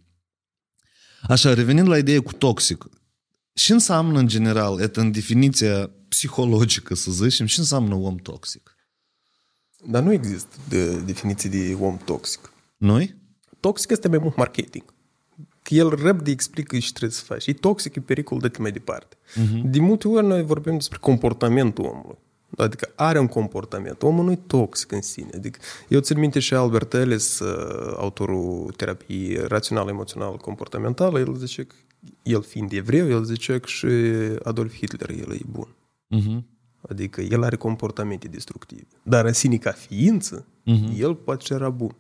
Așa, 1.23 1.55
revenind 1.55 1.89
la 1.89 1.99
ideea 1.99 2.21
cu 2.21 2.33
toxic, 2.33 2.85
ce 3.53 3.73
înseamnă 3.73 4.19
în 4.19 4.27
general, 4.27 4.91
în 4.93 5.11
definiția 5.11 5.91
psihologică, 6.09 6.95
să 6.95 7.11
zicem, 7.11 7.47
ce 7.47 7.61
înseamnă 7.61 7.95
om 7.95 8.17
toxic? 8.17 8.78
Dar 9.85 10.03
nu 10.03 10.13
există 10.13 10.57
de 10.69 11.01
definiție 11.01 11.51
de 11.51 11.77
om 11.81 11.97
toxic. 12.05 12.53
Noi? 12.77 13.15
Toxic 13.61 13.91
este 13.91 14.09
mai 14.09 14.19
mult 14.19 14.37
marketing. 14.37 14.85
Că 15.63 15.75
el 15.75 15.89
răbde 15.89 16.31
explică 16.31 16.79
și 16.79 16.93
trebuie 16.93 17.17
să 17.17 17.25
faci. 17.25 17.47
E 17.47 17.53
toxic, 17.53 17.95
e 17.95 18.01
pericol, 18.01 18.39
de 18.39 18.51
mai 18.59 18.73
departe. 18.73 19.17
Uh-huh. 19.17 19.63
De 19.65 19.81
multe 19.81 20.09
ori 20.09 20.27
noi 20.27 20.43
vorbim 20.43 20.75
despre 20.75 20.99
comportamentul 21.01 21.85
omului. 21.85 22.19
Adică 22.57 22.93
are 22.95 23.19
un 23.19 23.27
comportament. 23.27 24.03
Omul 24.03 24.25
nu 24.25 24.33
e 24.33 24.39
toxic 24.47 24.93
în 24.93 25.03
sine. 25.03 25.31
Adică 25.35 25.59
eu 25.89 26.01
țin 26.01 26.19
minte 26.19 26.39
și 26.39 26.55
Albert 26.55 26.95
Ellis, 26.95 27.39
uh, 27.39 27.95
autorul 27.97 28.73
terapiei 28.77 29.37
rațional-emoțional 29.47 30.37
comportamentală, 30.37 31.19
el 31.19 31.35
zice 31.37 31.65
că 31.65 31.75
el 32.23 32.43
fiind 32.43 32.73
evreu, 32.73 33.09
el 33.09 33.25
zice 33.25 33.59
că 33.59 33.67
și 33.67 33.87
Adolf 34.43 34.75
Hitler 34.75 35.11
el 35.11 35.33
e 35.33 35.41
bun. 35.51 35.75
Uh-huh. 36.17 36.58
Adică 36.81 37.21
el 37.21 37.43
are 37.43 37.57
comportamente 37.57 38.29
destructive. 38.29 38.87
Dar 39.03 39.25
în 39.25 39.33
sine 39.33 39.57
ca 39.57 39.71
ființă, 39.71 40.45
uh-huh. 40.45 40.99
el 40.99 41.15
poate 41.15 41.45
și 41.45 41.53
era 41.53 41.71
bun. 41.71 41.95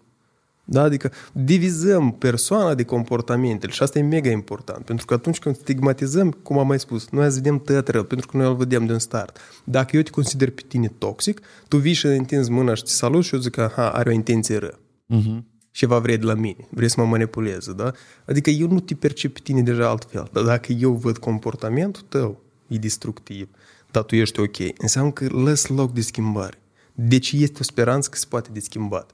Da? 0.70 0.82
Adică 0.82 1.12
divizăm 1.32 2.12
persoana 2.12 2.74
de 2.74 2.84
comportamentele 2.84 3.72
și 3.72 3.82
asta 3.82 3.98
e 3.98 4.02
mega 4.02 4.30
important. 4.30 4.84
Pentru 4.84 5.06
că 5.06 5.14
atunci 5.14 5.38
când 5.38 5.56
stigmatizăm, 5.56 6.30
cum 6.30 6.58
am 6.58 6.66
mai 6.66 6.78
spus, 6.78 7.08
noi 7.08 7.24
azi 7.24 7.34
vedem 7.34 7.58
tot 7.58 7.88
rău, 7.88 8.02
pentru 8.02 8.26
că 8.26 8.36
noi 8.36 8.46
îl 8.46 8.56
vedem 8.56 8.86
din 8.86 8.98
start. 8.98 9.38
Dacă 9.64 9.96
eu 9.96 10.02
te 10.02 10.10
consider 10.10 10.50
pe 10.50 10.62
tine 10.68 10.92
toxic, 10.98 11.40
tu 11.68 11.76
vii 11.76 11.92
și 11.92 12.06
întinzi 12.06 12.50
mâna 12.50 12.74
și 12.74 12.82
te 12.82 12.90
salut 12.90 13.24
și 13.24 13.34
eu 13.34 13.40
zic 13.40 13.52
că 13.52 13.60
aha, 13.60 13.90
are 13.90 14.10
o 14.10 14.12
intenție 14.12 14.56
rău. 14.56 14.78
Uh-huh. 15.18 15.42
Ceva 15.70 15.98
vrei 15.98 16.18
de 16.18 16.24
la 16.24 16.34
mine, 16.34 16.66
vrei 16.70 16.88
să 16.88 17.00
mă 17.00 17.06
manipuleze, 17.06 17.72
da? 17.72 17.92
Adică 18.26 18.50
eu 18.50 18.68
nu 18.68 18.80
te 18.80 18.94
percep 18.94 19.32
pe 19.32 19.40
tine 19.42 19.62
deja 19.62 19.88
altfel, 19.88 20.28
dar 20.32 20.44
dacă 20.44 20.72
eu 20.72 20.92
văd 20.92 21.18
comportamentul 21.18 22.02
tău 22.08 22.40
e 22.66 22.76
destructiv, 22.76 23.48
dar 23.90 24.02
tu 24.02 24.16
ești 24.16 24.40
ok, 24.40 24.56
înseamnă 24.78 25.12
că 25.12 25.26
lăs 25.28 25.66
loc 25.66 25.92
de 25.92 26.00
schimbare. 26.00 26.62
Deci 26.94 27.32
este 27.32 27.58
o 27.60 27.62
speranță 27.62 28.08
că 28.08 28.16
se 28.16 28.26
poate 28.28 28.48
de 28.52 28.60
schimbat 28.60 29.12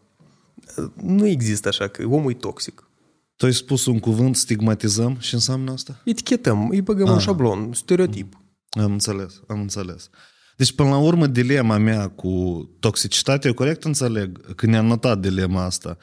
nu 0.94 1.26
există 1.26 1.68
așa 1.68 1.88
că 1.88 2.04
omul 2.06 2.30
e 2.30 2.34
toxic. 2.34 2.88
Tu 3.36 3.46
ai 3.46 3.52
spus 3.52 3.86
un 3.86 3.98
cuvânt, 3.98 4.36
stigmatizăm 4.36 5.16
și 5.18 5.34
înseamnă 5.34 5.72
asta? 5.72 6.00
Etichetăm, 6.04 6.68
îi 6.68 6.80
băgăm 6.80 7.10
un 7.10 7.18
șablon, 7.18 7.72
stereotip. 7.72 8.38
Am 8.70 8.92
înțeles, 8.92 9.40
am 9.46 9.60
înțeles. 9.60 10.10
Deci, 10.56 10.72
până 10.72 10.88
la 10.88 10.98
urmă, 10.98 11.26
dilema 11.26 11.78
mea 11.78 12.08
cu 12.08 12.64
toxicitate, 12.80 13.48
eu 13.48 13.54
corect 13.54 13.84
înțeleg 13.84 14.54
că 14.54 14.66
ne-am 14.66 14.86
notat 14.86 15.20
dilema 15.20 15.64
asta, 15.64 15.96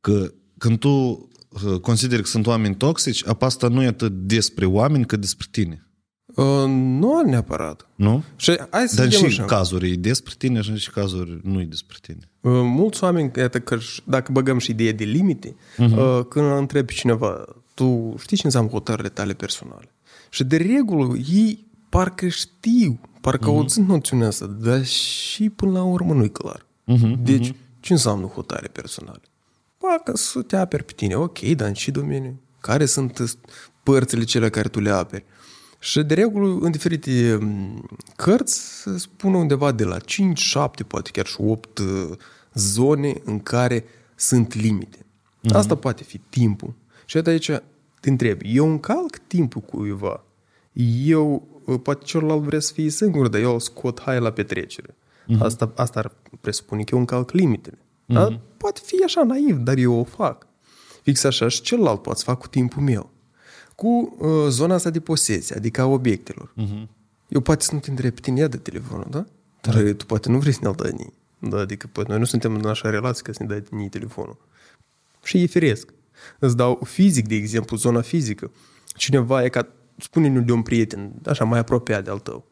că 0.00 0.32
când 0.58 0.78
tu 0.78 0.88
uh, 0.88 1.80
consideri 1.80 2.22
că 2.22 2.28
sunt 2.28 2.46
oameni 2.46 2.76
toxici, 2.76 3.26
apa 3.26 3.46
asta 3.46 3.68
nu 3.68 3.82
e 3.82 3.86
atât 3.86 4.12
despre 4.12 4.64
oameni, 4.64 5.06
cât 5.06 5.20
despre 5.20 5.46
tine. 5.50 5.91
Uh, 6.34 6.64
nu 6.66 7.22
neapărat. 7.26 7.86
Nu? 7.94 8.22
Și 8.36 8.58
hai 8.70 8.88
să 8.88 8.96
Dar 8.96 9.04
vedem 9.04 9.18
și 9.20 9.24
așa. 9.40 9.44
cazuri 9.44 9.90
e 9.90 9.94
despre 9.96 10.34
tine 10.38 10.60
și 10.60 10.76
și 10.76 10.90
cazuri 10.90 11.40
nu 11.42 11.60
e 11.60 11.64
despre 11.64 11.96
tine. 12.02 12.18
Uh, 12.40 12.52
mulți 12.64 13.04
oameni, 13.04 13.30
iată 13.36 13.60
că 13.60 13.78
și- 13.78 14.02
dacă 14.04 14.32
băgăm 14.32 14.58
și 14.58 14.70
ideea 14.70 14.92
de 14.92 15.04
limite, 15.04 15.56
Mhm. 15.76 15.96
uh, 15.98 16.20
când 16.28 16.56
întrebi 16.56 16.86
pe 16.86 16.92
cineva, 16.92 17.44
tu 17.74 18.14
știi 18.18 18.36
ce 18.36 18.42
înseamnă 18.46 18.70
hotărârile 18.70 19.08
tale 19.08 19.32
personale? 19.32 19.88
Și 20.30 20.44
de 20.44 20.56
regulă 20.56 21.14
ei 21.32 21.66
parcă 21.88 22.28
știu, 22.28 23.00
parcă 23.20 23.48
Mhm. 23.50 23.56
au 23.58 23.64
țin 23.64 23.84
noțiunea 23.86 24.26
asta, 24.26 24.46
dar 24.46 24.84
și 24.84 25.50
până 25.50 25.72
la 25.72 25.82
urmă 25.82 26.12
nu-i 26.14 26.30
clar. 26.30 26.66
Mhm, 26.84 27.22
Deci, 27.24 27.54
ce 27.80 27.92
înseamnă 27.92 28.26
hotare 28.26 28.68
personale? 28.68 29.20
Parcă 29.78 30.16
să 30.16 30.42
te 30.42 30.56
aperi 30.56 30.84
pe 30.84 30.92
tine, 30.96 31.14
ok, 31.14 31.38
dar 31.40 31.68
în 31.68 31.74
ce 31.74 31.90
domeniu? 31.90 32.40
Care 32.60 32.84
sunt 32.84 33.18
uh, 33.18 33.30
părțile 33.82 34.24
cele 34.24 34.50
care 34.50 34.68
tu 34.68 34.80
le 34.80 34.90
aperi? 34.90 35.24
Și 35.82 36.02
de 36.02 36.14
regulă, 36.14 36.58
în 36.60 36.70
diferite 36.70 37.38
m, 37.40 37.84
cărți, 38.16 38.80
se 38.82 38.98
spune 38.98 39.36
undeva 39.36 39.72
de 39.72 39.84
la 39.84 39.98
5, 39.98 40.38
7, 40.38 40.82
poate 40.82 41.10
chiar 41.10 41.26
și 41.26 41.36
8 41.40 41.78
uh, 41.78 41.86
zone 42.54 43.14
în 43.24 43.40
care 43.40 43.84
sunt 44.14 44.54
limite. 44.54 45.06
Mhm. 45.40 45.56
Asta 45.56 45.74
poate 45.74 46.02
fi 46.02 46.18
timpul. 46.18 46.74
Și 47.04 47.16
iată 47.16 47.30
aici 47.30 47.50
te 48.00 48.10
întrebi, 48.10 48.56
eu 48.56 48.70
încalc 48.70 49.16
timpul 49.26 49.60
cuiva? 49.60 50.24
Eu, 51.04 51.48
uh, 51.64 51.80
poate 51.82 52.04
celălalt 52.04 52.42
vrea 52.42 52.60
să 52.60 52.72
fie 52.72 52.90
singur, 52.90 53.28
dar 53.28 53.40
eu 53.40 53.52
îl 53.52 53.60
scot 53.60 54.00
hai 54.00 54.20
la 54.20 54.30
petrecere. 54.30 54.94
Mhm. 55.26 55.42
Asta, 55.42 55.72
asta 55.76 55.98
ar 55.98 56.12
presupune 56.40 56.82
că 56.82 56.90
eu 56.92 56.98
încalc 56.98 57.30
limitele. 57.30 57.78
Dar 58.06 58.40
poate 58.56 58.80
fi 58.84 59.02
așa 59.04 59.22
naiv, 59.22 59.56
dar 59.56 59.76
eu 59.76 59.92
o 59.92 60.04
fac. 60.04 60.46
Fix 61.02 61.24
așa 61.24 61.48
și 61.48 61.60
celălalt 61.60 62.02
poate 62.02 62.18
să 62.18 62.24
fac 62.24 62.38
cu 62.38 62.48
timpul 62.48 62.82
meu. 62.82 63.11
Cu 63.82 64.14
uh, 64.18 64.28
zona 64.48 64.74
asta 64.74 64.90
de 64.90 65.00
posesie, 65.00 65.56
adică 65.56 65.80
a 65.80 65.86
obiectelor. 65.86 66.52
Mhm. 66.54 66.88
Eu 67.28 67.40
poate 67.40 67.64
să 67.64 67.74
nu 67.74 67.80
te 67.80 67.90
întreb 67.90 68.14
pe 68.14 68.20
tine, 68.20 68.40
ia 68.40 68.48
de 68.48 68.56
telefonul, 68.56 69.06
da? 69.10 69.24
Dar 69.60 69.92
tu 69.96 70.06
poate 70.06 70.28
nu 70.30 70.38
vrei 70.38 70.52
să 70.52 70.58
ne-l 70.62 70.74
dai 70.76 70.90
nii. 70.96 71.12
Da, 71.50 71.58
adică 71.58 71.88
poate 71.92 72.10
noi 72.10 72.18
nu 72.18 72.24
suntem 72.24 72.54
în 72.54 72.66
așa 72.66 72.90
relație 72.90 73.22
ca 73.22 73.32
să 73.32 73.42
ne 73.42 73.48
dai 73.48 73.62
nii 73.70 73.88
telefonul. 73.88 74.36
Și 75.24 75.42
e 75.42 75.46
firesc. 75.46 75.88
Îți 76.38 76.56
dau 76.56 76.80
fizic, 76.84 77.28
de 77.28 77.34
exemplu, 77.34 77.76
zona 77.76 78.00
fizică. 78.00 78.50
Cineva 78.96 79.44
e 79.44 79.48
ca, 79.48 79.66
spune-ne 79.98 80.40
de 80.40 80.52
un 80.52 80.62
prieten, 80.62 81.12
așa, 81.26 81.44
mai 81.44 81.58
apropiat 81.58 82.04
de 82.04 82.10
al 82.10 82.18
tău. 82.18 82.44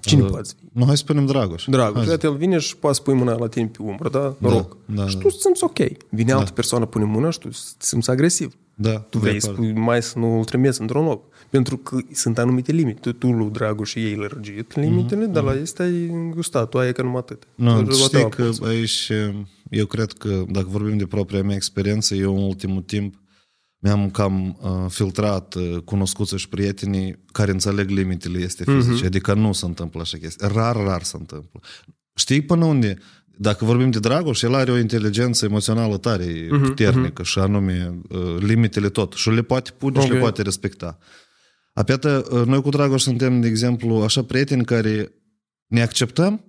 Cine 0.00 0.22
poate 0.24 0.48
fi? 0.58 0.64
Nu, 0.72 0.84
hai 0.84 0.96
să 0.96 1.02
spunem 1.02 1.26
Dragoș. 1.26 1.64
Dragoș, 1.68 1.94
Hai 1.96 2.04
să- 2.04 2.10
iată, 2.10 2.26
el 2.26 2.36
vine 2.36 2.58
și 2.58 2.76
poate 2.76 2.96
să 2.96 3.02
pui 3.02 3.14
mâna 3.14 3.32
la 3.34 3.48
tine 3.48 3.66
pe 3.66 3.82
umbră, 3.82 4.08
da? 4.08 4.36
Noroc. 4.38 4.76
da, 4.86 5.06
și 5.08 5.14
da. 5.14 5.20
tu 5.20 5.26
îți 5.30 5.40
simți 5.40 5.64
ok. 5.64 5.78
Vine 6.10 6.32
altă 6.32 6.52
persoană, 6.52 6.86
pune 6.86 7.04
mâna 7.04 7.30
și 7.30 7.38
tu 7.38 7.48
te 7.48 7.56
simți 7.78 8.10
agresiv. 8.10 8.56
Da, 8.82 8.98
Tu 8.98 9.18
vrei 9.18 9.32
de 9.32 9.38
să 9.38 9.48
acord. 9.50 9.62
spui 9.68 9.80
mai 9.80 10.02
să 10.02 10.18
nu 10.18 10.38
îl 10.38 10.44
trimiți 10.44 10.80
într-un 10.80 11.04
loc. 11.04 11.24
Pentru 11.50 11.76
că 11.76 11.98
sunt 12.12 12.38
anumite 12.38 12.72
limite. 12.72 13.00
Tu, 13.00 13.12
tu 13.12 13.32
lui 13.32 13.50
Dragoș 13.50 13.90
și 13.90 13.98
ei 14.04 14.14
lărgit 14.14 14.74
limitele, 14.76 15.26
dar 15.26 15.42
la 15.42 15.52
este 15.54 15.82
ai 15.82 16.06
îngustat. 16.06 16.68
Tu 16.68 16.78
ai 16.78 16.92
că 16.92 17.02
numai 17.02 17.18
atât. 17.20 17.42
Nu, 17.54 17.82
Tu 17.82 17.92
știi 17.92 18.18
la 18.22 18.28
că 18.28 18.44
poți. 18.44 18.64
aici, 18.64 19.10
eu 19.70 19.86
cred 19.86 20.12
că, 20.12 20.44
dacă 20.48 20.66
vorbim 20.68 20.96
de 20.96 21.06
propria 21.06 21.42
mea 21.42 21.54
experiență, 21.54 22.14
eu 22.14 22.36
în 22.36 22.42
ultimul 22.42 22.82
timp 22.82 23.14
mi-am 23.78 24.10
cam 24.10 24.58
uh, 24.62 24.70
filtrat 24.88 25.54
uh, 25.54 25.76
cunoscuți 25.84 26.36
și 26.36 26.48
prietenii 26.48 27.18
care 27.32 27.50
înțeleg 27.50 27.88
limitele 27.88 28.38
este 28.38 28.64
fizice. 28.64 29.06
Adică 29.06 29.34
nu 29.34 29.52
se 29.52 29.64
întâmplă 29.66 30.00
așa 30.00 30.18
chestii. 30.18 30.48
Rar, 30.54 30.76
rar 30.76 31.02
se 31.02 31.16
întâmplă. 31.18 31.60
Știi 32.14 32.40
până 32.42 32.64
unde? 32.64 32.98
Dacă 33.36 33.64
vorbim 33.64 33.90
de 33.90 33.98
Dragoș, 33.98 34.42
el 34.42 34.54
are 34.54 34.70
o 34.70 34.78
inteligență 34.78 35.44
emoțională 35.44 35.96
tare 35.96 36.48
puternică 36.62 37.22
și 37.22 37.38
anume 37.38 38.00
uh, 38.08 38.36
limitele 38.38 38.88
tot. 38.88 39.12
Și 39.12 39.30
le 39.30 39.42
poate 39.42 39.70
pune 39.78 40.00
și 40.00 40.08
le 40.08 40.14
Ok. 40.14 40.20
poate 40.20 40.42
respecta. 40.42 40.98
Apiată, 41.72 42.26
uh, 42.30 42.46
noi 42.46 42.62
cu 42.62 42.68
Dragoș 42.68 43.02
suntem, 43.02 43.40
de 43.40 43.46
exemplu, 43.48 43.94
așa 43.94 44.24
prieteni 44.24 44.64
care 44.64 45.12
ne 45.66 45.82
acceptăm, 45.82 46.44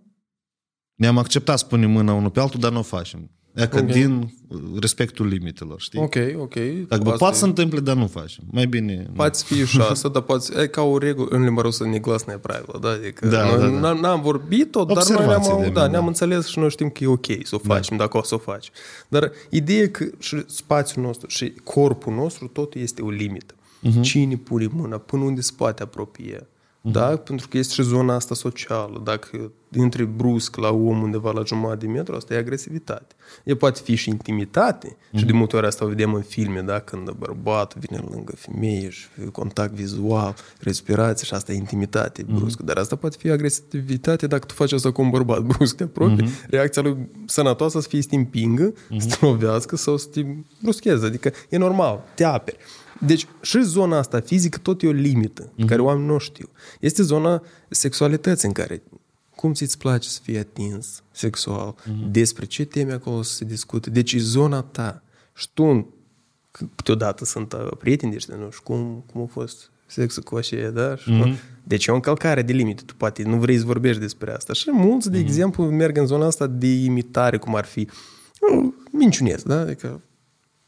ne-am 0.96 1.18
acceptat 1.18 1.58
să 1.60 1.66
punem 1.66 1.90
mâna 1.90 2.14
unul 2.14 2.30
pe 2.30 2.40
altul, 2.40 2.60
dar 2.60 2.72
nu 2.72 2.80
o 2.80 2.82
facem. 2.82 3.32
E 3.55 3.67
că 3.67 3.79
Ok. 3.79 3.85
din 3.87 4.33
uh, 4.49 4.59
respectul 4.81 5.27
limitelor, 5.27 5.81
știi? 5.81 6.01
Ok, 6.01 6.15
ok. 6.37 6.55
Dacă 6.89 7.03
bă, 7.03 7.09
Asta 7.11 7.17
poate 7.19 7.35
e- 7.35 7.39
să 7.39 7.45
întâmple, 7.45 7.81
dar 7.81 7.97
nu 7.97 8.07
facem. 8.07 8.45
Mai 8.51 8.67
bine... 8.67 9.05
nu. 9.09 9.13
Poate 9.15 9.39
să 9.39 9.45
fie 9.45 9.65
și 9.65 9.81
asta, 9.81 10.09
dar 10.09 10.23
poate 10.23 10.61
e 10.61 10.67
ca 10.67 10.83
o 10.83 10.99
regulă, 10.99 11.29
în 11.31 11.43
limba 11.43 11.63
rusă 11.63 11.85
neglасная 11.85 12.39
правило, 12.39 12.79
da? 12.81 12.89
Adică 12.89 13.27
Da, 13.29 13.45
noi 13.45 13.59
da, 13.59 13.67
da. 13.67 13.79
n-am- 13.79 13.99
n-am 14.01 14.21
vorbit-o, 14.21 14.85
dar 14.85 14.95
noi 14.97 15.05
Observație 15.05 15.49
ne-am, 15.53 15.61
de-a 15.63 15.71
da, 15.73 15.81
mea, 15.81 15.89
ne-am 15.91 16.03
da. 16.03 16.09
înțeles 16.09 16.47
și 16.47 16.59
noi 16.59 16.71
știm 16.71 16.89
că 16.91 17.05
e 17.05 17.07
ok 17.07 17.27
să 17.43 17.55
o 17.55 17.59
facem, 17.59 17.97
dacă 17.97 18.17
o 18.17 18.23
să 18.23 18.35
o 18.35 18.39
faci. 18.39 18.71
Dar 19.09 19.33
ideea 19.51 19.83
e 19.83 19.87
că 19.87 20.05
și 20.19 20.43
spațiul 20.47 21.05
nostru 21.05 21.27
și 21.29 21.53
corpul 21.65 22.15
nostru 22.15 22.47
tot 22.47 22.75
este 22.75 23.03
o 23.03 23.11
limită. 23.11 23.55
Mhm. 23.81 24.01
Cine 24.03 24.37
pune 24.37 24.67
mâna, 24.73 24.99
până 24.99 25.23
unde 25.25 25.41
se 25.41 25.53
poate 25.57 25.83
apropia. 25.83 26.47
Mhm. 26.86 26.94
Da? 26.94 27.16
Pentru 27.18 27.48
că 27.48 27.58
este 27.58 27.74
și 27.74 27.82
zona 27.84 28.16
asta 28.16 28.36
socială. 28.36 29.02
Dacă 29.04 29.52
intri 29.78 30.06
brusc 30.06 30.56
la 30.56 30.70
om 30.70 31.02
undeva 31.02 31.32
la 31.32 31.44
jumătate 31.46 31.86
de 31.86 31.92
metru, 31.92 32.16
asta 32.16 32.34
e 32.34 32.38
agresivitate. 32.38 33.16
E 33.44 33.56
poate 33.56 33.80
fi 33.84 33.96
și 33.96 34.10
intimitate. 34.10 34.98
Mhm. 35.10 35.18
Și 35.18 35.26
de 35.26 35.32
multe 35.34 35.56
ori 35.56 35.66
asta 35.66 35.86
o 35.86 35.88
vedem 35.88 36.14
în 36.14 36.22
filme, 36.22 36.62
da? 36.62 36.80
când 36.80 37.12
bărbatul 37.12 37.82
vine 37.88 38.04
lângă 38.10 38.34
femeie 38.36 38.90
și 38.90 39.06
contact 39.32 39.74
vizual, 39.74 40.36
respirație 40.60 41.26
și 41.26 41.34
asta 41.34 41.52
e 41.52 41.56
intimitate 41.56 42.24
Mhm. 42.28 42.36
bruscă. 42.36 42.64
Dar 42.64 42.78
asta 42.78 42.96
poate 42.96 43.16
fi 43.20 43.30
agresivitate 43.30 44.28
dacă 44.28 44.46
tu 44.46 44.54
faci 44.54 44.72
asta 44.72 44.92
cu 44.92 45.02
un 45.02 45.10
bărbat 45.10 45.42
brusc 45.58 45.76
te 45.76 45.84
apropii. 45.84 46.24
Mhm. 46.26 46.32
Reacția 46.50 46.82
lui 46.82 46.98
sănătoasă 47.26 47.80
să 47.80 47.88
fie 47.88 48.02
să 48.02 48.08
te 48.10 48.16
împingă, 48.16 48.74
să 48.98 49.08
te 49.08 49.26
lovească 49.26 49.76
sau 49.76 49.98
să 49.98 50.08
te 50.08 50.26
bruscheze. 50.62 51.06
Adică 51.06 51.32
e 51.50 51.58
normal, 51.58 52.04
te 52.16 52.24
aperi. 52.24 52.58
Deci 53.00 53.28
și 53.42 53.62
zona 53.64 53.98
asta 53.98 54.20
fizică 54.20 54.58
tot 54.58 54.82
e 54.82 54.88
o 54.88 54.92
limită 54.92 55.52
Mhm. 55.56 55.68
care 55.68 55.82
oamenii 55.82 56.08
nu 56.10 56.18
știu. 56.18 56.50
Este 56.80 57.04
zona 57.04 57.44
sexualității 57.70 58.48
în 58.48 58.54
care 58.54 58.82
cum 59.36 59.54
ți-ți 59.54 59.78
place 59.78 60.10
să 60.10 60.20
fii 60.24 60.38
atins 60.38 61.04
sexual, 61.12 61.76
Mhm. 61.86 62.12
despre 62.12 62.46
ce 62.46 62.64
teme 62.66 62.92
acolo 62.94 63.22
să 63.22 63.34
se 63.34 63.46
discute. 63.46 63.90
Deci 63.90 64.14
e 64.14 64.18
zona 64.20 64.62
ta. 64.62 65.04
Și 65.36 65.48
tu 65.54 65.88
că 66.52 66.66
câteodată 66.76 67.26
sunt 67.26 67.54
uh, 67.54 67.68
prieteni 67.80 68.12
de 68.12 68.18
ăștia, 68.18 68.36
nu 68.36 68.50
știu 68.52 68.64
cum, 68.64 69.04
cum 69.12 69.22
a 69.22 69.26
fost 69.26 69.72
sexul 69.86 70.24
cu 70.24 70.36
așa, 70.36 70.70
da? 70.74 70.96
Și, 70.96 71.10
Mhm. 71.12 71.30
mm-hmm. 71.30 71.52
Deci 71.64 71.86
e 71.86 71.92
o 71.92 71.96
încălcare 71.96 72.42
de 72.42 72.54
limite. 72.54 72.84
Tu 72.86 72.94
poate 72.96 73.24
nu 73.24 73.38
vrei 73.38 73.58
să 73.58 73.66
vorbești 73.66 74.02
despre 74.02 74.32
asta. 74.34 74.54
Și 74.54 74.72
mulți, 74.72 75.08
Mhm. 75.08 75.16
de 75.18 75.22
exemplu, 75.24 75.64
merg 75.64 75.98
în 75.98 76.06
zona 76.06 76.26
asta 76.26 76.48
de 76.48 76.68
imitare, 76.74 77.38
cum 77.38 77.56
ar 77.56 77.66
fi 77.66 77.80
uh, 77.80 78.74
minciunesc, 78.92 79.44
da? 79.46 79.60
Adică 79.60 80.02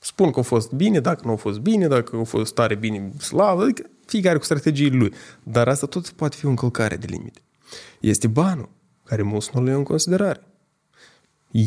spun 0.05 0.31
că 0.31 0.39
a 0.39 0.43
fost 0.43 0.71
bine, 0.71 0.99
dacă 0.99 1.21
nu 1.25 1.31
a 1.31 1.35
fost 1.35 1.59
bine, 1.59 1.87
dacă 1.87 2.15
a 2.15 2.23
fost 2.23 2.53
tare 2.53 2.75
bine, 2.75 3.11
slavă, 3.19 3.63
adică 3.63 3.89
fiecare 4.05 4.37
cu 4.37 4.43
strategiile 4.43 4.97
lui. 4.97 5.13
Dar 5.43 5.67
asta 5.67 5.85
tot 5.87 6.09
poate 6.09 6.35
fi 6.35 6.45
o 6.45 6.49
încălcare 6.49 6.95
de 6.95 7.05
limite. 7.09 7.39
Este 7.99 8.27
banul, 8.27 8.69
care 9.03 9.21
mulți 9.21 9.49
nu 9.53 9.63
le 9.63 9.69
iau 9.69 9.77
în 9.79 9.85
considerare. 9.85 10.43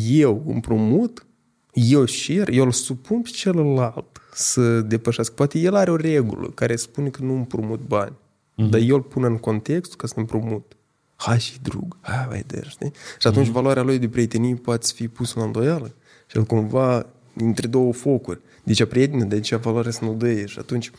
Eu 0.07 0.43
împrumut, 0.47 1.25
eu 1.73 2.05
cer, 2.05 2.49
eu 2.49 2.65
îl 2.65 2.71
supun 2.71 3.21
pe 3.21 3.29
celălalt 3.29 4.21
să 4.33 4.81
depășească. 4.81 5.33
Poate 5.33 5.59
el 5.59 5.75
are 5.75 5.91
o 5.91 5.95
regulă 5.95 6.47
care 6.49 6.75
spune 6.75 7.09
că 7.09 7.23
nu 7.23 7.33
împrumut 7.33 7.79
bani, 7.79 8.15
dar 8.55 8.79
eu 8.79 8.95
îl 8.95 9.01
pun 9.01 9.23
în 9.23 9.37
context 9.37 9.95
ca 9.95 10.07
să 10.07 10.13
împrumut. 10.17 10.73
hai 11.21 11.39
și 11.39 11.57
drug, 11.61 11.97
hai, 12.01 12.25
vai 12.29 12.43
de 12.47 12.63
știi? 12.67 12.91
Și 13.19 13.27
atunci 13.27 13.45
Mhm. 13.45 13.53
valoarea 13.53 13.83
lui 13.83 13.99
de 13.99 14.09
prietenie 14.09 14.55
poate 14.55 14.87
fi 14.93 15.07
pusă 15.07 15.39
la 15.39 15.45
îndoială. 15.45 15.93
Și 16.27 16.37
el 16.37 16.43
cumva 16.43 17.05
între 17.35 17.67
două 17.67 17.93
focuri. 17.93 18.39
De 18.63 18.73
ce 18.73 18.85
prietenă, 18.85 19.23
de 19.23 19.39
ce 19.39 19.55
valoare 19.55 19.91
să 19.91 20.03
nu 20.03 20.13
dă 20.15 20.45
și 20.45 20.59
atunci 20.59 20.91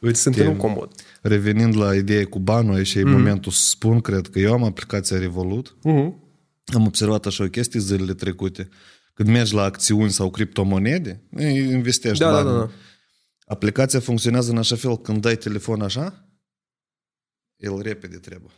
Uite, 0.00 0.18
se 0.18 0.28
întâlnă 0.28 0.52
comod. 0.56 0.92
Revenind 1.22 1.76
la 1.76 1.94
ideea 1.94 2.26
cu 2.26 2.38
banul, 2.38 2.74
aici 2.74 2.94
e 2.94 3.02
momentul 3.04 3.52
să 3.52 3.68
spun, 3.68 4.00
cred 4.00 4.26
că 4.28 4.38
eu 4.38 4.52
am 4.52 4.62
aplicația 4.64 5.18
Revolut, 5.18 5.76
Uh-huh. 5.78 6.12
am 6.74 6.86
observat 6.86 7.26
așa 7.26 7.44
o 7.44 7.48
chestie 7.48 7.80
zilele 7.80 8.14
trecute. 8.14 8.68
Când 9.14 9.28
mergi 9.28 9.54
la 9.54 9.62
acțiuni 9.62 10.10
sau 10.10 10.30
criptomonede, 10.30 11.22
investești 11.38 12.18
Da, 12.24 12.30
da, 12.30 12.42
bani. 12.42 12.48
da, 12.48 12.58
da. 12.64 12.70
Aplicația 13.46 14.00
funcționează 14.00 14.50
în 14.50 14.58
așa 14.58 14.76
fel, 14.76 14.98
când 14.98 15.20
dai 15.20 15.36
telefon 15.36 15.80
așa, 15.82 16.28
el 17.56 17.80
repede 17.82 18.16
trebuie. 18.16 18.50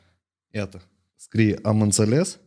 Iată, 0.50 0.82
scrie 1.16 1.58
am 1.62 1.82
înțeles 1.82 2.38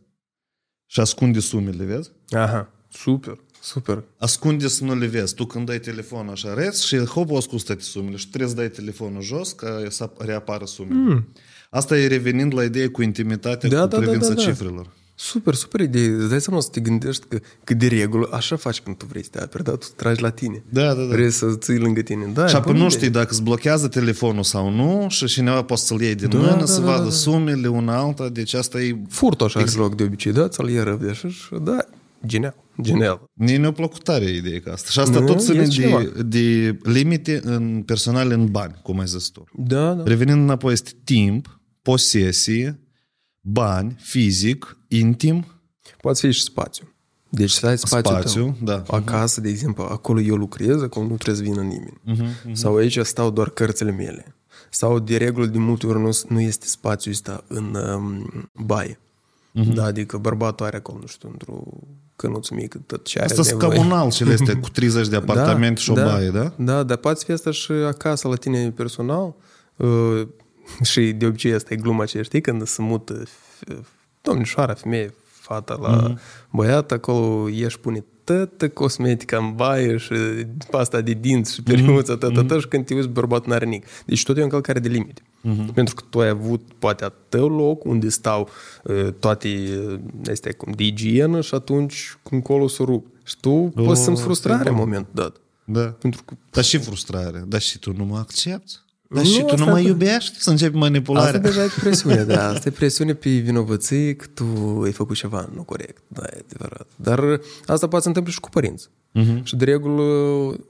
și 0.86 1.00
ascunde 1.00 1.40
sumele, 1.40 1.84
vezi? 1.84 2.10
Aha, 2.30 2.72
super, 2.88 3.38
super. 3.62 4.02
Ascunde 4.18 4.68
să 4.68 4.84
nu 4.84 4.94
le 4.94 5.06
vezi. 5.06 5.34
Tu 5.34 5.44
când 5.46 5.66
dai 5.66 5.78
telefon 5.80 6.28
așa 6.28 6.54
reț 6.54 6.80
și 6.80 6.96
hop, 6.98 7.30
o 7.30 7.36
ascunzi 7.36 7.64
toate 7.64 7.82
sumele 7.82 8.16
și 8.16 8.28
trebuie 8.28 8.48
să 8.50 8.54
dai 8.56 8.70
telefonul 8.70 9.22
jos 9.22 9.52
ca 9.52 9.82
să 9.88 10.10
reapară 10.18 10.64
sumele. 10.64 10.94
Mm. 11.14 11.28
Asta 11.70 11.98
e 11.98 12.06
revenind 12.06 12.54
la 12.54 12.64
ideea 12.64 12.90
cu 12.90 13.02
intimitatea, 13.02 13.68
Da, 13.68 13.80
cu 13.80 13.86
da, 13.86 13.96
da, 13.96 14.02
privința 14.02 14.28
da, 14.28 14.34
da. 14.34 14.40
cifrelor. 14.40 14.86
Super, 15.14 15.54
super 15.54 15.80
idee. 15.80 16.08
Îți 16.08 16.28
dai 16.28 16.40
seama 16.40 16.60
să 16.60 16.68
te 16.72 16.80
gândești 16.80 17.24
că, 17.28 17.38
că 17.64 17.74
de 17.74 17.86
regulă 17.86 18.28
așa 18.32 18.56
faci 18.56 18.80
când 18.80 18.96
tu 18.96 19.06
vrei 19.08 19.22
să 19.24 19.28
te 19.32 19.40
aperi, 19.40 19.64
dar 19.64 19.74
tu 19.76 19.86
tragi 19.96 20.22
la 20.22 20.30
tine. 20.30 20.62
Da, 20.68 20.94
da, 20.94 21.02
da. 21.02 21.14
Vrei 21.14 21.30
să 21.30 21.54
ții 21.54 21.78
lângă 21.78 22.00
tine. 22.00 22.30
Da, 22.34 22.46
Și 22.46 22.54
e 22.54 22.58
apoi 22.58 22.72
bună 22.72 22.84
nu 22.84 22.88
idee. 22.90 22.98
știi 22.98 23.10
dacă 23.10 23.28
îți 23.30 23.42
blochează 23.42 23.88
telefonul 23.88 24.42
sau 24.42 24.70
nu 24.70 25.06
și 25.08 25.26
cineva 25.26 25.62
poate 25.62 25.82
să-l 25.82 26.00
iei 26.00 26.14
din 26.14 26.28
Da, 26.28 26.38
mână, 26.38 26.56
da, 26.58 26.64
să 26.64 26.80
da, 26.80 26.86
vadă 26.86 27.04
da. 27.04 27.10
sumele 27.10 27.68
una 27.68 27.96
alta, 27.98 28.28
deci 28.28 28.54
asta 28.54 28.80
e... 28.80 28.96
Furtul 29.08 29.46
așa 29.46 29.58
are 29.60 29.70
loc 29.76 29.94
de 29.96 30.02
obicei, 30.02 30.32
da? 30.32 30.48
Ți-l 30.48 30.68
iei 30.68 30.82
răbde 30.84 31.08
așa 31.10 31.28
și 31.28 31.48
da, 31.62 31.76
genial, 32.26 32.54
genial. 32.82 33.24
Mie 33.32 33.56
ne-a 33.56 33.72
plăcut 33.72 34.02
tare 34.02 34.24
ideea 34.30 34.60
ca 34.60 34.72
asta. 34.72 34.90
Și 34.90 34.98
asta 35.00 35.20
Nu, 35.20 35.26
tot 35.26 35.40
ține 35.42 35.60
este 35.60 35.74
ceva. 35.74 36.00
de, 36.02 36.22
de 36.22 36.78
limite 36.90 37.40
în 37.44 37.82
personale 37.82 38.34
în 38.34 38.46
bani, 38.50 38.80
cum 38.82 38.98
ai 38.98 39.06
zis 39.06 39.28
tu. 39.28 39.44
Da, 39.54 39.94
da. 39.94 40.02
Revenind 40.04 40.42
înapoi, 40.42 40.72
este 40.72 40.90
timp, 41.04 41.60
posesie, 41.82 42.80
bani, 43.40 43.96
fizic, 44.00 44.78
intim, 44.88 45.44
Poate 46.00 46.18
fi 46.26 46.32
și 46.32 46.42
spațiu. 46.42 46.94
Deci 47.28 47.50
să 47.50 47.66
ai 47.66 47.78
spațiu, 47.78 48.10
Spațiu, 48.10 48.42
tău. 48.42 48.56
da. 48.62 48.82
Acasă, 48.96 49.40
de 49.40 49.48
exemplu, 49.48 49.82
acolo 49.82 50.20
eu 50.20 50.34
lucrez, 50.36 50.82
acolo 50.82 51.06
nu 51.06 51.16
trebuie 51.16 51.44
să 51.44 51.50
vină 51.50 51.62
nimeni. 51.62 52.00
Mhm, 52.04 52.52
Sau 52.54 52.76
aici 52.76 52.98
stau 52.98 53.30
doar 53.30 53.48
cărțile 53.50 53.90
mele. 53.90 54.34
Sau 54.70 54.98
de 54.98 55.16
regulă 55.16 55.46
de 55.46 55.58
multe 55.58 55.86
ori 55.86 56.00
nu, 56.00 56.10
nu 56.28 56.40
este 56.40 56.66
spațiu 56.66 57.10
ăsta 57.10 57.44
în 57.48 57.74
um, 57.74 58.50
baie. 58.64 58.98
Mhm. 59.52 59.72
Da, 59.74 59.84
adică 59.84 60.18
bărbatul 60.18 60.66
are 60.66 60.76
acolo, 60.76 60.98
nu 61.00 61.06
știu, 61.06 61.28
într-o 61.32 61.62
cănuță 62.20 62.54
mică, 62.54 62.80
tot 62.86 63.04
ce 63.04 63.18
are 63.18 63.30
Asta 63.30 63.42
sunt 63.42 63.60
nevoie. 63.60 63.78
comunal 63.78 64.10
cele 64.10 64.32
astea 64.32 64.56
cu 64.60 64.68
30 64.68 65.08
de 65.08 65.16
apartamente 65.16 65.80
și 65.80 65.90
o 65.90 65.94
baie, 65.94 66.28
da? 66.30 66.52
Da, 66.56 66.82
dar 66.82 66.96
poate 66.96 67.22
fi 67.24 67.32
asta 67.32 67.50
și 67.50 67.72
acasă 67.72 68.28
la 68.28 68.34
tine 68.34 68.70
personal. 68.70 69.34
Uh, 69.76 70.22
și 70.82 71.12
de 71.12 71.26
obicei 71.26 71.52
asta 71.52 71.74
e 71.74 71.76
gluma 71.76 72.02
aceea, 72.02 72.22
știi, 72.22 72.40
când 72.40 72.66
se 72.66 72.82
mută 72.82 73.22
f- 73.22 73.78
domnișoara, 74.20 74.74
femeie, 74.74 75.14
fata 75.30 75.78
la 75.80 75.88
Mhm. 75.90 76.14
mm-hmm. 76.14 76.50
băiat, 76.50 76.92
acolo 76.92 77.48
ieși 77.48 77.78
pune 77.80 78.04
toată 78.34 78.68
cosmetica 78.68 79.36
în 79.36 79.54
baie 79.54 79.96
și 79.96 80.14
pasta 80.70 81.00
de 81.00 81.12
dinți 81.12 81.54
și 81.54 81.62
periuța, 81.62 82.12
Mhm. 82.12 82.30
mm-hmm. 82.30 82.46
tot, 82.46 82.60
și 82.60 82.68
când 82.68 82.86
te 82.86 82.94
uiți, 82.94 83.08
bărbatul 83.08 83.50
n-are 83.50 83.64
nimic. 83.64 83.84
Deci 84.06 84.22
tot 84.22 84.36
e 84.36 84.40
o 84.40 84.42
încălcare 84.42 84.78
de 84.78 84.88
limite. 84.88 85.22
Mhm. 85.40 85.64
Mm-hmm. 85.64 85.74
Pentru 85.74 85.94
că 85.94 86.02
tu 86.10 86.20
ai 86.20 86.28
avut 86.28 86.60
poate 86.78 87.04
a 87.04 87.12
tău 87.28 87.48
loc 87.48 87.84
unde 87.84 88.08
stau 88.08 88.48
uh, 88.84 89.08
toate 89.18 89.48
uh, 89.88 90.00
astea 90.30 90.52
cum 90.52 90.72
de 90.72 90.84
igienă 90.84 91.40
și 91.40 91.54
atunci 91.54 92.18
încolo 92.30 92.66
s-o 92.66 92.84
rup. 92.84 93.06
Și 93.22 93.36
tu 93.40 93.50
oh, 93.50 93.84
poți 93.84 93.98
să 93.98 94.04
simți 94.04 94.22
frustrare 94.22 94.68
în 94.68 94.74
momentul 94.74 95.12
dat. 95.14 95.36
Da. 95.64 95.80
Pentru 95.80 96.22
că 96.24 96.34
Dar 96.50 96.64
și 96.64 96.78
frustrare. 96.78 97.44
Dar 97.46 97.60
și 97.60 97.78
tu 97.78 97.92
nu 97.96 98.04
mă 98.04 98.18
accepti? 98.18 98.74
Dar 99.14 99.22
Nu, 99.22 99.28
și 99.28 99.38
tu 99.38 99.44
nu 99.44 99.52
asta 99.52 99.64
mă 99.64 99.72
că- 99.72 99.78
iubești? 99.80 100.40
Să 100.40 100.50
începi 100.50 100.76
manipularea. 100.76 101.28
Asta 101.28 101.38
deja 101.40 101.64
e 101.64 101.70
presiune, 101.80 102.24
da. 102.24 102.48
Asta 102.48 102.68
e 102.68 102.72
presiune 102.72 103.14
pe 103.14 103.30
vinovăție 103.30 104.14
că 104.14 104.26
tu 104.34 104.44
ai 104.84 104.92
făcut 104.92 105.16
ceva 105.16 105.48
nu 105.54 105.62
corect. 105.62 106.02
Da, 106.08 106.22
e 106.26 106.44
adevărat. 106.48 106.86
Dar 106.96 107.40
asta 107.66 107.86
poate 107.88 108.02
să 108.02 108.08
întâmple 108.08 108.32
și 108.32 108.40
cu 108.40 108.48
părinți. 108.50 108.88
Uh-huh. 108.88 109.42
Și 109.42 109.56
de 109.56 109.64
regulă, 109.64 110.04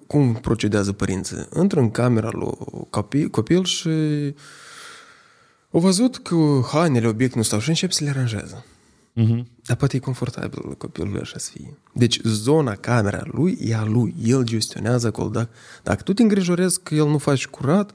cum 0.06 0.34
procedează 0.34 0.92
părinții? 0.92 1.36
Intră 1.60 1.80
în 1.80 1.90
camera 1.90 2.28
lui 2.32 2.52
copil, 2.90 3.28
copil 3.28 3.64
și 3.64 3.88
au 5.70 5.80
văzut 5.80 6.16
că 6.16 6.36
hainele, 6.72 7.06
obiect 7.06 7.34
nu 7.34 7.42
stau 7.42 7.58
și 7.58 7.68
încep 7.68 7.90
să 7.92 8.04
le 8.04 8.10
aranjează. 8.10 8.64
Mhm. 9.12 9.46
Dar 9.66 9.76
poate 9.76 9.96
e 9.96 9.98
confortabil 9.98 10.74
copilul 10.78 11.18
așa 11.20 11.38
să 11.38 11.50
fie. 11.54 11.76
Deci 11.92 12.20
zona, 12.22 12.74
camera 12.74 13.22
lui 13.24 13.58
e 13.60 13.74
a 13.76 13.84
lui. 13.84 14.14
El 14.24 14.42
gestionează 14.44 15.06
acolo. 15.06 15.28
Dacă, 15.28 15.48
dacă 15.82 16.02
tu 16.02 16.12
te 16.12 16.22
îngrijorezi 16.22 16.80
că 16.82 16.94
el 16.94 17.06
nu 17.08 17.18
faci 17.18 17.46
curat, 17.46 17.90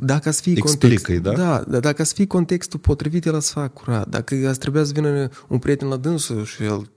dacă 0.00 0.28
ați 0.28 0.40
fi 0.40 0.50
Explică-i, 0.50 0.98
context, 0.98 1.22
da? 1.22 1.32
Da, 1.32 1.64
dar 1.68 1.80
dacă 1.80 2.02
ați 2.02 2.14
fi 2.14 2.26
contextul 2.26 2.78
potrivit, 2.78 3.24
el 3.24 3.40
să 3.40 3.52
facă 3.52 3.70
curat. 3.74 4.08
Dacă 4.08 4.34
ați 4.48 4.58
trebuia 4.58 4.84
să 4.84 4.92
vină 4.94 5.28
un 5.48 5.58
prieten 5.58 5.88
la 5.88 5.96
dânsul 5.96 6.44
și 6.44 6.62
el 6.62 6.90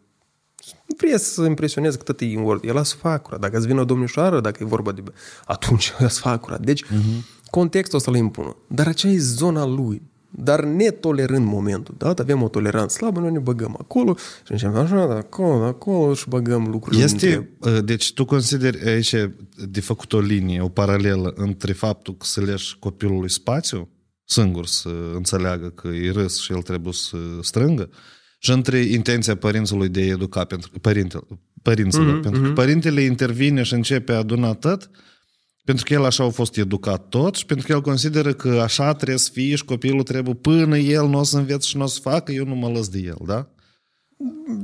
nu 0.86 0.96
vrea 0.98 1.18
să 1.18 1.44
impresioneze 1.44 1.98
că 1.98 2.04
tot 2.04 2.22
e 2.22 2.26
în 2.26 2.44
ordine. 2.44 2.72
El 2.72 2.78
a 2.78 2.84
să 2.84 2.96
facă 2.96 3.18
curat. 3.18 3.40
Dacă 3.40 3.58
îți 3.58 3.68
vine 3.68 3.80
o 3.80 3.84
domnișoară, 3.84 4.42
dacă 4.42 4.64
e 4.64 4.66
vorba 4.66 4.92
de... 4.92 5.04
Atunci 5.46 5.94
el 6.00 6.10
să 6.10 6.20
facă 6.20 6.38
curat. 6.38 6.62
Deci, 6.62 6.84
uh-huh. 6.86 7.50
contextul 7.50 7.98
ăsta 7.98 8.12
îl 8.12 8.18
impună. 8.18 8.56
Dar 8.68 8.88
aceea 8.88 9.14
e 9.14 9.18
zona 9.18 9.66
lui. 9.66 10.02
Dar 10.30 10.64
netolerând 10.64 11.46
momentul, 11.46 11.96
da? 11.98 12.14
Avem 12.18 12.42
o 12.42 12.48
toleranță 12.48 12.98
slabă, 12.98 13.20
noi 13.20 13.32
ne 13.32 13.40
băgăm 13.40 13.76
acolo 13.80 14.16
și 14.46 14.52
începem 14.52 14.76
așa, 14.76 15.08
de 15.08 15.14
acolo, 15.14 15.60
de 15.60 15.66
acolo 15.66 16.14
și 16.14 16.30
băgăm 16.30 16.68
lucrurile 16.68 17.04
Este, 17.04 17.50
uh, 17.60 17.84
deci 17.84 18.14
tu 18.14 18.26
consideri 18.26 18.90
aici 18.90 19.16
de 19.70 19.82
făcut 19.82 20.14
o 20.14 20.20
linie, 20.20 20.62
o 20.62 20.70
paralelă 20.70 21.34
între 21.36 21.74
faptul 21.74 22.14
că 22.14 22.26
să 22.26 22.42
leși 22.42 22.80
copilului 22.80 23.30
spațiu, 23.30 23.90
singur 24.26 24.66
să 24.66 24.90
înțeleagă 25.14 25.70
că 25.70 25.88
e 25.88 26.12
râs 26.12 26.40
și 26.40 26.52
el 26.52 26.62
trebuie 26.62 26.94
să 26.94 27.18
strângă, 27.42 27.90
și 28.40 28.52
între 28.52 28.80
intenția 28.80 29.36
părințului 29.36 29.90
de 29.90 30.00
a 30.00 30.06
educa 30.06 30.44
pentru 30.44 30.72
părintele, 30.82 31.24
părinților, 31.62 32.20
mm-hmm, 32.20 32.22
pentru 32.22 32.42
că 32.42 32.50
părintele 32.50 33.02
intervine 33.02 33.64
și 33.64 33.74
începe 33.74 34.12
a 34.12 34.18
aduna 34.18 34.54
tot, 34.54 34.90
pentru 35.68 35.86
că 35.86 35.94
el 35.94 36.06
așa 36.06 36.24
a 36.24 36.30
fost 36.30 36.58
educat 36.58 37.10
tot 37.10 37.36
și 37.36 37.46
pentru 37.46 37.68
că 37.68 37.74
el 37.74 37.82
consideră 37.82 38.34
că 38.34 38.50
așa 38.50 38.94
trebuie 38.94 39.18
să 39.18 39.30
fie 39.34 39.56
și 39.56 39.66
copilul 39.66 40.04
trebuie 40.04 40.34
până 40.34 40.78
el 40.78 41.08
nu 41.08 41.20
o 41.20 41.24
să 41.24 41.38
învețe 41.38 41.68
și 41.68 41.78
nu 41.78 41.84
o 41.84 41.88
să 41.88 42.00
facă, 42.02 42.32
eu 42.32 42.46
nu 42.46 42.56
mă 42.56 42.70
lăs 42.70 42.88
de 42.88 43.00
el, 43.00 43.18
da? 43.26 43.48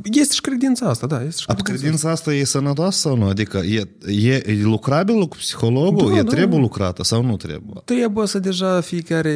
Este 0.03 0.33
și 0.33 0.41
credința 0.41 0.89
asta, 0.89 1.07
da. 1.07 1.23
Este 1.23 1.39
și 1.39 1.45
A, 1.47 1.53
credința 1.53 1.81
credința 1.81 2.09
asta 2.09 2.33
e 2.33 2.43
sănătoasă 2.43 2.99
sau 2.99 3.17
nu? 3.17 3.25
Adică 3.25 3.57
e, 3.57 3.89
e, 4.07 4.33
e 4.45 4.61
lucrabilă 4.63 5.27
cu 5.27 5.35
psihologul? 5.35 6.11
Da, 6.11 6.17
e 6.17 6.21
da. 6.21 6.29
trebuie 6.29 6.59
lucrată 6.59 7.03
sau 7.03 7.23
nu 7.23 7.37
trebuie? 7.37 7.81
Trebuie 7.85 8.27
să 8.27 8.39
deja 8.39 8.81
fiecare 8.81 9.35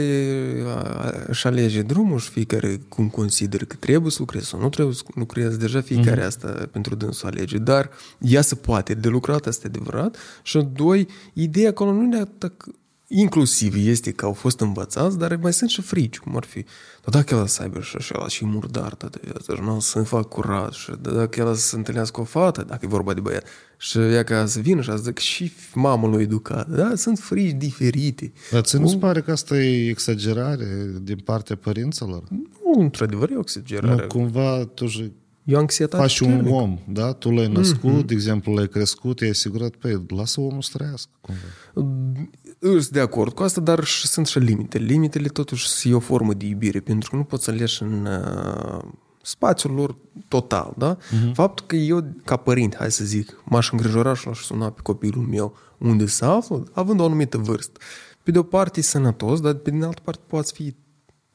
a, 0.65 1.13
își 1.27 1.47
alege 1.47 1.81
drumul 1.81 2.19
și 2.19 2.29
fiecare 2.29 2.79
cum 2.89 3.09
consideră 3.09 3.65
că 3.65 3.75
trebuie 3.79 4.11
să 4.11 4.17
lucreze 4.19 4.45
sau 4.45 4.59
nu 4.59 4.69
trebuie 4.69 4.95
să 4.95 5.03
lucreze. 5.15 5.57
Deja 5.57 5.81
fiecare 5.81 6.21
mm-hmm. 6.21 6.27
asta 6.27 6.67
pentru 6.71 6.95
dânsul 6.95 7.27
alege. 7.27 7.57
Dar 7.57 7.89
ea 8.19 8.41
se 8.41 8.55
poate 8.55 8.93
de 8.93 9.07
lucrat, 9.07 9.45
asta 9.45 9.67
e 9.67 9.69
adevărat. 9.75 10.17
Și 10.43 10.67
doi, 10.73 11.07
ideea 11.33 11.69
acolo 11.69 11.91
nu 11.91 12.07
ne 12.07 12.19
atac, 12.19 12.67
inclusiv 13.07 13.75
este 13.87 14.11
că 14.11 14.25
au 14.25 14.33
fost 14.33 14.59
învățați, 14.59 15.17
dar 15.17 15.35
mai 15.41 15.53
sunt 15.53 15.69
și 15.69 15.81
frici, 15.81 16.17
cum 16.17 16.35
ar 16.35 16.43
fi. 16.43 16.65
Dar 17.03 17.21
dacă 17.23 17.35
el 17.35 17.47
să 17.47 17.61
aibă 17.61 17.79
și 17.81 17.95
așa, 17.97 18.27
și 18.27 18.45
murdar 18.45 18.93
toată 18.93 19.19
viața, 19.23 19.53
și 19.55 19.61
nu 19.61 19.75
o 19.75 19.79
să-mi 19.79 20.05
fac 20.05 20.27
curat, 20.27 20.73
și 20.73 20.91
dacă 21.01 21.39
el 21.39 21.55
să 21.55 21.67
se 21.67 21.75
întâlnească 21.75 22.11
cu 22.11 22.21
o 22.21 22.23
fată, 22.23 22.63
dacă 22.63 22.85
e 22.85 22.87
vorba 22.87 23.13
de 23.13 23.19
băiat, 23.19 23.45
și 23.77 23.97
ea 23.97 24.23
ca 24.23 24.45
să 24.45 24.59
vină 24.59 24.81
și 24.81 24.89
să 24.89 24.97
zic 24.97 25.17
și 25.17 25.51
mamă 25.73 26.07
l-a 26.07 26.21
educat, 26.21 26.69
da? 26.69 26.95
Sunt 26.95 27.19
frici 27.19 27.55
diferite. 27.57 28.31
Dar 28.51 28.61
ți 28.61 28.77
nu-ți 28.77 28.97
pare 28.97 29.21
că 29.21 29.31
asta 29.31 29.57
e 29.57 29.89
exagerare 29.89 30.91
din 31.01 31.17
partea 31.17 31.55
părinților? 31.55 32.23
Nu, 32.29 32.81
într-adevăr, 32.81 33.29
e 33.29 33.35
o 33.35 33.39
exagerare. 33.39 34.01
Nu, 34.01 34.07
cumva 34.07 34.65
tu 34.73 34.87
și 34.87 35.11
E 35.43 35.55
o 35.55 35.57
anxietate 35.57 36.01
faci 36.03 36.19
un 36.19 36.27
puternică. 36.27 36.55
om, 36.55 36.79
da? 36.87 37.13
Tu 37.13 37.29
l-ai 37.31 37.47
născut, 37.47 38.07
de 38.07 38.13
exemplu, 38.13 38.53
l-ai 38.53 38.67
crescut, 38.67 39.19
i-ai 39.19 39.29
asigurat 39.29 39.75
pe 39.75 39.89
el. 39.89 40.05
Lasă 40.07 40.41
omul 40.41 40.61
să 40.61 40.69
trăiască, 40.73 41.09
cumva. 41.21 41.41
Sunt 42.59 42.87
de 42.87 42.99
acord 42.99 43.33
cu 43.33 43.43
asta, 43.43 43.61
dar 43.61 43.83
și 43.83 44.07
sunt 44.07 44.27
și 44.27 44.39
limite. 44.39 44.77
Limitele 44.77 45.27
totuși 45.27 45.89
e 45.89 45.93
o 45.93 45.99
formă 45.99 46.33
de 46.33 46.45
iubire, 46.45 46.79
pentru 46.79 47.09
că 47.09 47.15
nu 47.15 47.23
poți 47.23 47.43
să 47.43 47.51
leși 47.51 47.83
în 47.83 48.05
uh, 48.05 48.83
spațiul 49.21 49.73
lor 49.73 49.95
total, 50.27 50.73
da? 50.77 50.97
Uh-huh. 50.97 51.33
Faptul 51.33 51.65
că 51.65 51.75
eu, 51.75 52.13
ca 52.25 52.35
părinte, 52.35 52.77
hai 52.79 52.91
să 52.91 53.05
zic, 53.05 53.41
m-aș 53.45 53.71
îngrijora 53.71 54.13
și 54.13 54.27
l-aș 54.27 54.39
suna 54.39 54.69
pe 54.69 54.81
copilul 54.81 55.23
meu 55.23 55.55
unde 55.77 56.05
se 56.05 56.25
află, 56.25 56.63
având 56.73 56.99
o 56.99 57.05
anumită 57.05 57.37
vârstă. 57.37 57.79
Pe 58.23 58.31
de 58.31 58.39
o 58.39 58.43
parte 58.43 58.79
e 58.79 58.83
sănătos, 58.83 59.41
dar 59.41 59.53
pe 59.53 59.69
de 59.69 59.85
altă 59.85 60.01
parte 60.03 60.21
poate 60.27 60.51
fi 60.53 60.75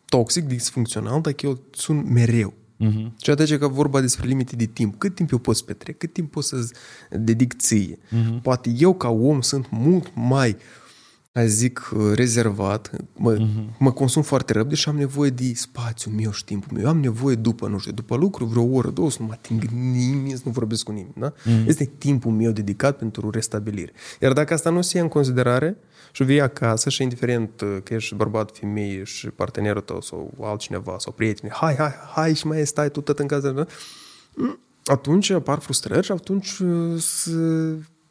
toxic, 0.05 0.45
disfuncțional, 0.45 1.21
dacă 1.21 1.47
eu 1.47 1.61
sun 1.71 2.13
mereu. 2.13 2.53
Uh-huh. 2.81 3.07
Și 3.23 3.31
atunci 3.31 3.51
e 3.51 3.59
că 3.59 3.69
vorba 3.69 4.01
despre 4.01 4.27
limite 4.27 4.57
de 4.57 4.65
timp. 4.65 4.99
Cât 4.99 5.15
timp 5.15 5.33
eu 5.33 5.39
pot 5.39 5.57
să 5.57 5.63
petrec, 5.67 5.99
cât 5.99 6.13
timp 6.13 6.31
pot 6.31 6.45
să 6.45 6.69
dedic 7.11 7.57
ție. 7.57 7.99
Uh-huh. 7.99 8.43
Poate 8.43 8.75
eu 8.79 8.95
ca 8.95 9.09
om 9.09 9.41
sunt 9.41 9.67
mult 9.71 10.11
mai 10.15 10.57
hai 11.35 11.49
zic, 11.49 11.91
uh, 11.95 12.13
rezervat, 12.15 12.91
mă, 13.15 13.37
uh-huh. 13.37 13.79
mă 13.79 13.93
consum 13.93 14.23
foarte 14.23 14.53
răbde 14.53 14.75
și 14.75 14.89
am 14.89 14.97
nevoie 14.97 15.31
de 15.31 15.53
spațiul 15.55 16.15
meu 16.15 16.33
și 16.33 16.45
timpul 16.45 16.73
meu. 16.73 16.83
Eu 16.83 16.89
am 16.89 17.01
nevoie 17.01 17.35
după, 17.35 17.69
nu 17.69 17.79
știu, 17.79 17.93
după 17.93 18.17
lucru, 18.17 18.45
vreo 18.45 18.63
oră, 18.63 18.91
două, 18.91 19.11
să 19.11 19.17
nu 19.21 19.27
mă 19.27 19.33
ating 19.33 19.63
nimeni, 19.63 20.37
să 20.37 20.43
nu 20.45 20.51
vorbesc 20.51 20.85
cu 20.85 20.93
nimeni. 20.93 21.15
Da? 21.17 21.33
Uh-huh. 21.33 21.67
Este 21.67 21.85
timpul 21.99 22.33
meu 22.33 22.51
dedicat 22.51 22.97
pentru 22.97 23.31
restabilire. 23.31 23.93
Iar 24.21 24.33
dacă 24.33 24.55
asta 24.55 24.71
nu 24.71 24.83
se 24.83 24.97
ia 24.97 25.03
în 25.03 25.09
considerare 25.09 25.77
și 26.13 26.25
vii 26.25 26.41
acasă 26.41 26.91
și 26.91 27.03
indiferent 27.03 27.61
uh, 27.61 27.77
că 27.85 27.95
ești 27.95 28.15
bărbat, 28.15 28.57
femeie 28.57 29.05
și 29.05 29.29
partenerul 29.29 29.83
tău 29.83 30.01
sau 30.01 30.35
altcineva 30.41 30.97
sau 30.99 31.13
prieteni, 31.13 31.53
hai, 31.53 31.75
hai, 31.75 31.93
hai 32.15 32.35
și 32.35 32.47
mai 32.47 32.67
stai 32.67 32.91
tu 32.91 33.01
tot 33.01 33.19
în 33.19 33.27
casă, 33.27 33.51
da? 33.51 33.67
Mm, 34.35 34.59
atunci 34.85 35.31
apar 35.31 35.59
frustrări 35.59 36.05
și 36.05 36.13
atunci 36.13 36.59
uh, 36.59 37.01
se, 37.01 37.33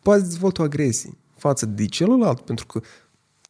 poate 0.02 0.22
dezvoltă 0.22 0.62
o 0.62 0.64
agresie 0.64 1.18
față 1.38 1.66
de 1.66 1.86
celălalt, 1.86 2.40
pentru 2.40 2.66
că 2.66 2.82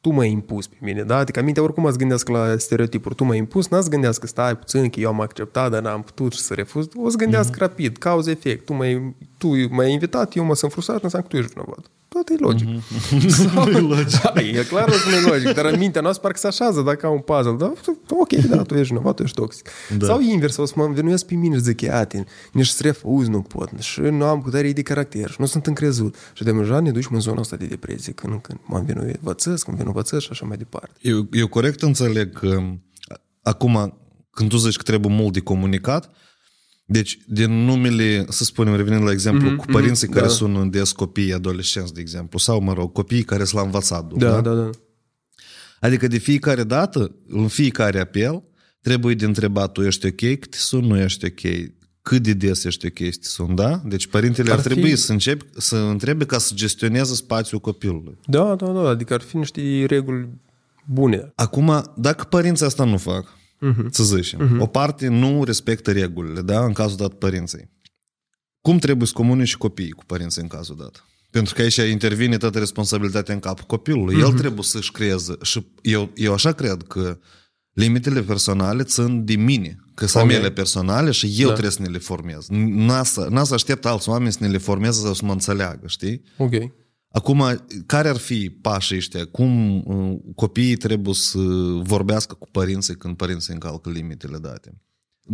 tu 0.01 0.09
m-ai 0.09 0.31
impus 0.31 0.67
pe 0.67 0.75
mine, 0.79 1.03
da? 1.03 1.17
Adică 1.17 1.41
mintea 1.41 1.63
oricum 1.63 1.85
ați 1.85 1.97
gândească 1.97 2.31
la 2.31 2.57
stereotipuri. 2.57 3.15
Tu 3.15 3.23
m-ai 3.23 3.37
impus, 3.37 3.67
n-ați 3.67 3.89
gândească, 3.89 4.27
stai 4.27 4.57
puțin, 4.57 4.89
că 4.89 4.99
eu 4.99 5.09
am 5.09 5.21
acceptat, 5.21 5.71
dar 5.71 5.81
n-am 5.81 6.01
putut 6.01 6.33
să 6.33 6.53
refuz. 6.53 6.87
O 6.95 7.09
să 7.09 7.17
gândească 7.17 7.55
mm-hmm. 7.55 7.59
rapid, 7.59 7.97
cauză-efect. 7.97 8.65
Tu 8.65 8.73
m-ai, 8.73 9.15
tu 9.37 9.47
m-ai 9.69 9.91
invitat, 9.91 10.35
eu 10.35 10.43
mă 10.43 10.55
sunt 10.55 10.71
frustrat, 10.71 11.03
înseamnă 11.03 11.27
că 11.27 11.35
tu 11.35 11.41
ești 11.41 11.53
vinovat. 11.53 11.91
Toate 12.13 12.33
e 12.33 12.37
logic. 12.39 12.67
Mm-hmm. 12.67 13.29
Sau, 13.53 13.69
e 13.69 13.79
logic. 13.79 14.21
Da, 14.21 14.41
e 14.41 14.63
clar 14.63 14.89
că 14.89 15.09
nu 15.09 15.15
e 15.15 15.29
logic, 15.29 15.53
dar 15.53 15.65
în 15.65 15.79
mintea 15.79 16.01
noastră 16.01 16.21
parcă 16.21 16.37
se 16.39 16.47
așează 16.47 16.81
dacă 16.81 17.05
au 17.05 17.13
un 17.13 17.19
puzzle. 17.19 17.55
Da? 17.57 17.73
Ok, 18.09 18.33
da, 18.33 18.61
tu 18.61 18.75
ești 18.75 18.93
vinovat, 18.93 19.15
tu 19.15 19.23
ești 19.23 19.35
toxic. 19.35 19.69
Da. 19.97 20.05
Sau 20.05 20.19
invers, 20.19 20.57
o 20.57 20.65
să 20.65 20.73
mă 20.75 20.83
învinuiesc 20.83 21.25
pe 21.25 21.35
mine 21.35 21.55
și 21.55 21.61
zic, 21.61 21.81
iată, 21.81 22.23
nici 22.51 22.67
să 22.67 22.79
refuz 22.83 23.27
nu 23.27 23.41
pot, 23.41 23.69
și 23.79 23.99
nu 23.99 24.25
am 24.25 24.41
putere 24.41 24.71
de 24.71 24.81
caracter, 24.81 25.29
și 25.29 25.35
nu 25.39 25.45
sunt 25.45 25.67
încrezut. 25.67 26.15
Și 26.33 26.43
de 26.43 26.51
deja 26.51 26.79
ne 26.79 26.91
ducem 26.91 27.11
în 27.13 27.19
zona 27.19 27.39
asta 27.39 27.55
de 27.55 27.65
depresie, 27.65 28.13
când, 28.13 28.41
când 28.41 28.59
mă 28.63 28.77
învinuiesc, 28.77 29.19
când 29.43 29.61
învinovățesc 29.65 30.23
și 30.23 30.29
așa 30.31 30.45
mai 30.45 30.57
departe. 30.57 30.91
Eu, 31.01 31.27
eu 31.31 31.47
corect 31.47 31.81
înțeleg 31.81 32.39
că 32.39 32.61
acum, 33.41 33.97
când 34.31 34.49
tu 34.49 34.57
zici 34.57 34.77
că 34.77 34.83
trebuie 34.83 35.13
mult 35.13 35.33
de 35.33 35.39
comunicat, 35.39 36.09
deci, 36.91 37.17
din 37.27 37.51
numele, 37.51 38.25
să 38.29 38.43
spunem, 38.43 38.75
revenind 38.75 39.03
la 39.03 39.11
exemplu, 39.11 39.49
mm-hmm, 39.49 39.55
cu 39.55 39.65
părinții 39.65 40.07
mm-hmm, 40.07 40.13
care 40.13 40.25
da. 40.25 40.31
sunt 40.31 40.71
des 40.71 40.91
copii, 40.91 41.33
adolescenți, 41.33 41.93
de 41.93 42.01
exemplu, 42.01 42.39
sau, 42.39 42.61
mă 42.61 42.73
rog, 42.73 42.91
copiii 42.91 43.23
care 43.23 43.43
s-au 43.43 43.65
învățat. 43.65 44.13
Da, 44.13 44.29
da, 44.29 44.41
da, 44.41 44.53
da. 44.53 44.69
Adică 45.79 46.07
de 46.07 46.17
fiecare 46.17 46.63
dată, 46.63 47.15
în 47.27 47.47
fiecare 47.47 47.99
apel, 47.99 48.43
trebuie 48.81 49.15
de 49.15 49.25
întrebat, 49.25 49.71
tu 49.71 49.81
ești 49.81 50.05
ok, 50.05 50.39
cât 50.39 50.53
sun, 50.53 50.85
nu 50.85 50.97
ești 50.97 51.25
ok, 51.25 51.71
cât 52.01 52.23
de 52.23 52.33
des 52.33 52.63
ești 52.63 52.85
ok 52.85 53.13
să 53.13 53.29
sun, 53.29 53.55
da? 53.55 53.81
Deci 53.85 54.07
părintele 54.07 54.51
ar, 54.51 54.57
ar 54.57 54.63
trebui 54.63 54.89
fi... 54.89 54.95
să, 54.95 55.11
încep, 55.11 55.41
să 55.57 55.75
întrebe 55.75 56.25
ca 56.25 56.37
să 56.37 56.53
gestioneze 56.55 57.15
spațiul 57.15 57.59
copilului. 57.59 58.17
Da, 58.25 58.55
da, 58.55 58.71
da, 58.71 58.89
adică 58.89 59.13
ar 59.13 59.21
fi 59.21 59.37
niște 59.37 59.85
reguli 59.87 60.29
bune. 60.85 61.31
Acum, 61.35 61.93
dacă 61.95 62.23
părinții 62.23 62.65
asta 62.65 62.83
nu 62.83 62.97
fac, 62.97 63.39
uh-huh. 63.61 63.89
să 63.89 64.03
zicem. 64.03 64.39
Uh-huh. 64.39 64.59
O 64.59 64.65
parte 64.65 65.07
nu 65.07 65.43
respectă 65.43 65.91
regulile, 65.91 66.41
da, 66.41 66.65
în 66.65 66.73
cazul 66.73 66.97
dat 66.97 67.13
părinții. 67.13 67.69
Cum 68.61 68.77
trebuie 68.77 69.07
să 69.07 69.13
comunici 69.13 69.55
copiii 69.55 69.91
cu 69.91 70.05
părinții 70.05 70.41
în 70.41 70.47
cazul 70.47 70.75
dat? 70.75 71.05
Pentru 71.29 71.53
că 71.53 71.61
aici 71.61 71.75
intervine 71.75 72.37
toată 72.37 72.59
responsabilitatea 72.59 73.33
în 73.33 73.39
capul 73.39 73.65
copilului. 73.65 74.15
Uh-huh. 74.15 74.25
El 74.25 74.33
trebuie 74.33 74.63
să-și 74.63 74.91
creeze. 74.91 75.35
Și 75.41 75.67
eu, 75.81 76.11
eu 76.15 76.33
așa 76.33 76.51
cred 76.51 76.83
că 76.87 77.19
limitele 77.73 78.21
personale 78.21 78.83
țin 78.83 79.25
de 79.25 79.35
mine, 79.35 79.79
că 79.93 80.05
sunt 80.05 80.23
okay. 80.23 80.35
mele 80.35 80.51
personale 80.51 81.11
și 81.11 81.35
eu 81.37 81.47
da. 81.47 81.51
trebuie 81.51 81.71
să 81.71 81.81
ne 81.81 81.87
le 81.87 81.97
formez. 81.97 82.45
N-a 82.49 83.03
să, 83.03 83.27
n-a 83.29 83.43
să 83.43 83.53
aștept 83.53 83.85
alți 83.85 84.09
oameni 84.09 84.31
să 84.31 84.37
ne 84.41 84.47
le 84.47 84.57
formeze 84.57 85.01
sau 85.01 85.13
să 85.13 85.25
mă 85.25 85.31
înțeleagă, 85.31 85.87
știi? 85.87 86.21
Ok. 86.37 86.53
Acum, 87.11 87.65
care 87.85 88.09
ar 88.09 88.17
fi 88.17 88.49
pașii 88.49 88.97
ăștia? 88.97 89.25
Cum 89.25 89.77
uh, 89.77 90.19
copiii 90.35 90.75
trebuie 90.75 91.13
să 91.13 91.39
vorbească 91.83 92.33
cu 92.33 92.47
părinții 92.51 92.95
când 92.95 93.15
părinții 93.15 93.53
încalcă 93.53 93.89
limitele 93.89 94.37
date? 94.37 94.81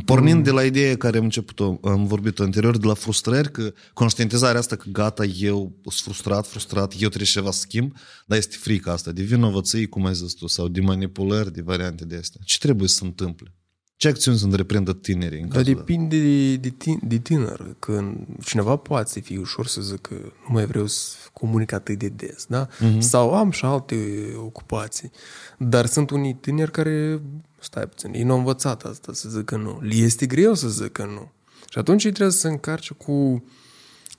Pornind 0.06 0.38
mm. 0.38 0.44
de 0.44 0.52
la 0.52 0.64
ideea 0.64 0.98
care 0.98 1.18
am 1.18 1.24
început 1.24 1.60
am 1.84 2.06
vorbit 2.06 2.40
anterior, 2.40 2.78
de 2.78 2.88
la 2.88 2.94
frustrări, 2.94 3.52
că 3.52 3.74
conștientizarea 3.94 4.60
asta 4.60 4.76
că 4.76 4.90
gata, 4.92 5.26
eu 5.26 5.80
sunt 5.84 5.94
frustrat, 6.04 6.48
frustrat, 6.48 6.92
eu 6.92 7.08
trebuie 7.08 7.30
ceva 7.30 7.52
să 7.52 7.60
schimb, 7.60 7.94
dar 8.26 8.38
este 8.38 8.56
frica 8.60 8.92
asta 8.92 9.12
de 9.12 9.22
vinovății, 9.22 9.88
cum 9.88 10.06
ai 10.06 10.14
zis 10.14 10.34
tu, 10.34 10.48
sau 10.48 10.68
de 10.68 10.82
manipulări, 10.82 11.54
de 11.54 11.62
variante 11.62 12.06
de 12.06 12.16
astea. 12.16 12.42
Ce 12.44 12.58
trebuie 12.58 12.88
să 12.88 12.96
se 12.96 13.06
întâmple? 13.06 13.56
Ce 13.98 14.08
acțiuni 14.08 14.38
să 14.38 14.46
întreprindă 14.46 14.94
tinerii 14.94 15.42
în 15.42 15.50
Dar 15.50 15.62
depinde 15.62 16.56
de, 16.56 16.56
de, 16.56 16.98
de 17.02 17.20
tânăr. 17.20 17.76
Când 17.80 18.26
cineva 18.44 18.76
poate 18.76 19.10
să 19.10 19.20
fie 19.20 19.38
ușor 19.38 19.68
să 19.68 19.82
zică 19.82 20.14
nu 20.14 20.48
mai 20.54 20.66
vreau 20.66 20.86
să 20.86 21.16
comunic 21.34 21.72
atât 21.72 21.98
de 21.98 22.08
des, 22.08 22.46
da? 22.46 22.68
Uh-huh. 22.68 23.00
Sau 23.00 23.34
am 23.34 23.52
și 23.52 23.66
alte 23.66 23.96
ocupații. 24.36 25.12
Dar 25.58 25.86
sunt 25.86 26.10
unii 26.10 26.34
tineri 26.34 26.72
care, 26.72 27.22
stai 27.60 27.88
puțin, 27.88 28.14
ei 28.14 28.24
nu 28.24 28.32
au 28.32 28.38
învățat 28.38 28.84
asta 28.84 29.14
să 29.14 29.30
zică 29.30 29.56
nu. 29.56 29.80
Li 29.82 30.02
este 30.02 30.26
greu 30.26 30.54
să 30.54 30.70
zică 30.70 31.06
nu. 31.06 31.32
Și 31.70 31.78
atunci 31.78 32.04
ei 32.04 32.12
trebuie 32.12 32.36
să 32.36 32.48
încarce 32.48 32.94
cu 32.94 33.44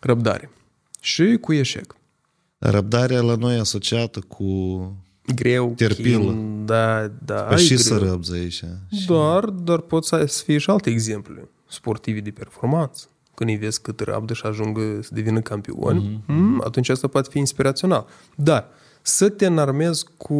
răbdare 0.00 0.50
și 1.00 1.38
cu 1.40 1.52
eșec. 1.52 1.96
Răbdarea 2.58 3.20
la 3.20 3.34
noi 3.34 3.58
asociată 3.58 4.20
cu 4.20 4.44
greu, 5.34 5.72
terpilă. 5.76 6.18
Chin, 6.18 6.64
da, 6.64 7.10
da. 7.24 7.40
Păi 7.40 7.58
și 7.58 7.76
să 7.76 7.96
răbzi 7.96 8.34
aici. 8.34 8.64
Doar, 9.06 9.44
dar 9.44 9.80
pot 9.80 10.04
să 10.04 10.24
fie 10.44 10.58
și 10.58 10.70
alte 10.70 10.90
exemple. 10.90 11.48
Sportivi 11.68 12.20
de 12.20 12.30
performanță. 12.30 13.08
Când 13.34 13.50
îi 13.50 13.56
vezi 13.56 13.80
cât 13.80 14.00
rabdă 14.00 14.32
și 14.32 14.46
ajung 14.46 14.78
să 15.00 15.10
devină 15.12 15.40
campioni, 15.40 16.00
mm-hmm. 16.00 16.26
mm, 16.26 16.62
atunci 16.64 16.88
asta 16.88 17.06
poate 17.06 17.28
fi 17.30 17.38
inspirațional. 17.38 18.06
Dar 18.34 18.68
să 19.02 19.28
te 19.28 19.46
înarmezi 19.46 20.04
cu 20.16 20.34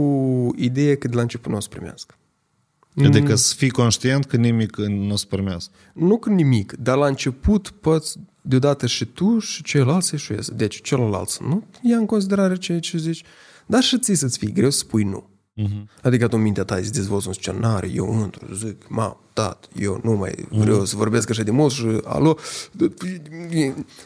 ideea 0.56 0.96
că 0.96 1.08
de 1.08 1.14
la 1.14 1.20
început 1.20 1.50
nu 1.50 1.56
o 1.56 1.60
să 1.60 1.68
primească. 1.68 2.14
Adică 3.04 3.30
mm. 3.30 3.36
să 3.36 3.54
fii 3.54 3.70
conștient 3.70 4.24
că 4.24 4.36
nimic 4.36 4.76
nu 4.76 5.12
o 5.12 5.16
să 5.16 5.24
primească. 5.28 5.72
Nu 5.92 6.18
că 6.18 6.30
nimic, 6.30 6.72
dar 6.72 6.96
la 6.96 7.06
început 7.06 7.70
poți 7.80 8.18
deodată 8.40 8.86
și 8.86 9.04
tu 9.04 9.38
și 9.38 9.62
ceilalți 9.62 10.06
să 10.06 10.14
ieșuiesc. 10.14 10.50
Deci 10.50 10.82
celălalt 10.82 11.38
nu 11.38 11.64
ia 11.82 11.96
în 11.96 12.06
considerare 12.06 12.56
ceea 12.56 12.80
ce 12.80 12.98
zici 12.98 13.24
dar 13.68 13.82
și 13.82 13.98
ție 13.98 14.14
să-ți 14.14 14.38
fie 14.38 14.50
greu 14.50 14.70
să 14.70 14.78
spui 14.78 15.02
nu. 15.02 15.28
Uh-huh. 15.62 16.02
Adică 16.02 16.28
tu 16.28 16.36
în 16.36 16.42
mintea 16.42 16.64
ta 16.64 16.74
îți 16.74 16.92
dezvolți 16.92 17.26
un 17.26 17.32
scenariu, 17.32 17.90
eu 17.94 18.22
într 18.22 18.38
zic, 18.54 18.88
mam, 18.88 19.20
tat, 19.32 19.68
eu 19.76 20.00
nu 20.02 20.12
mai 20.12 20.30
uh-huh. 20.30 20.58
vreau 20.58 20.84
să 20.84 20.96
vorbesc 20.96 21.30
așa 21.30 21.42
de 21.42 21.50
mult 21.50 21.72
și 21.72 22.00
alo, 22.04 22.38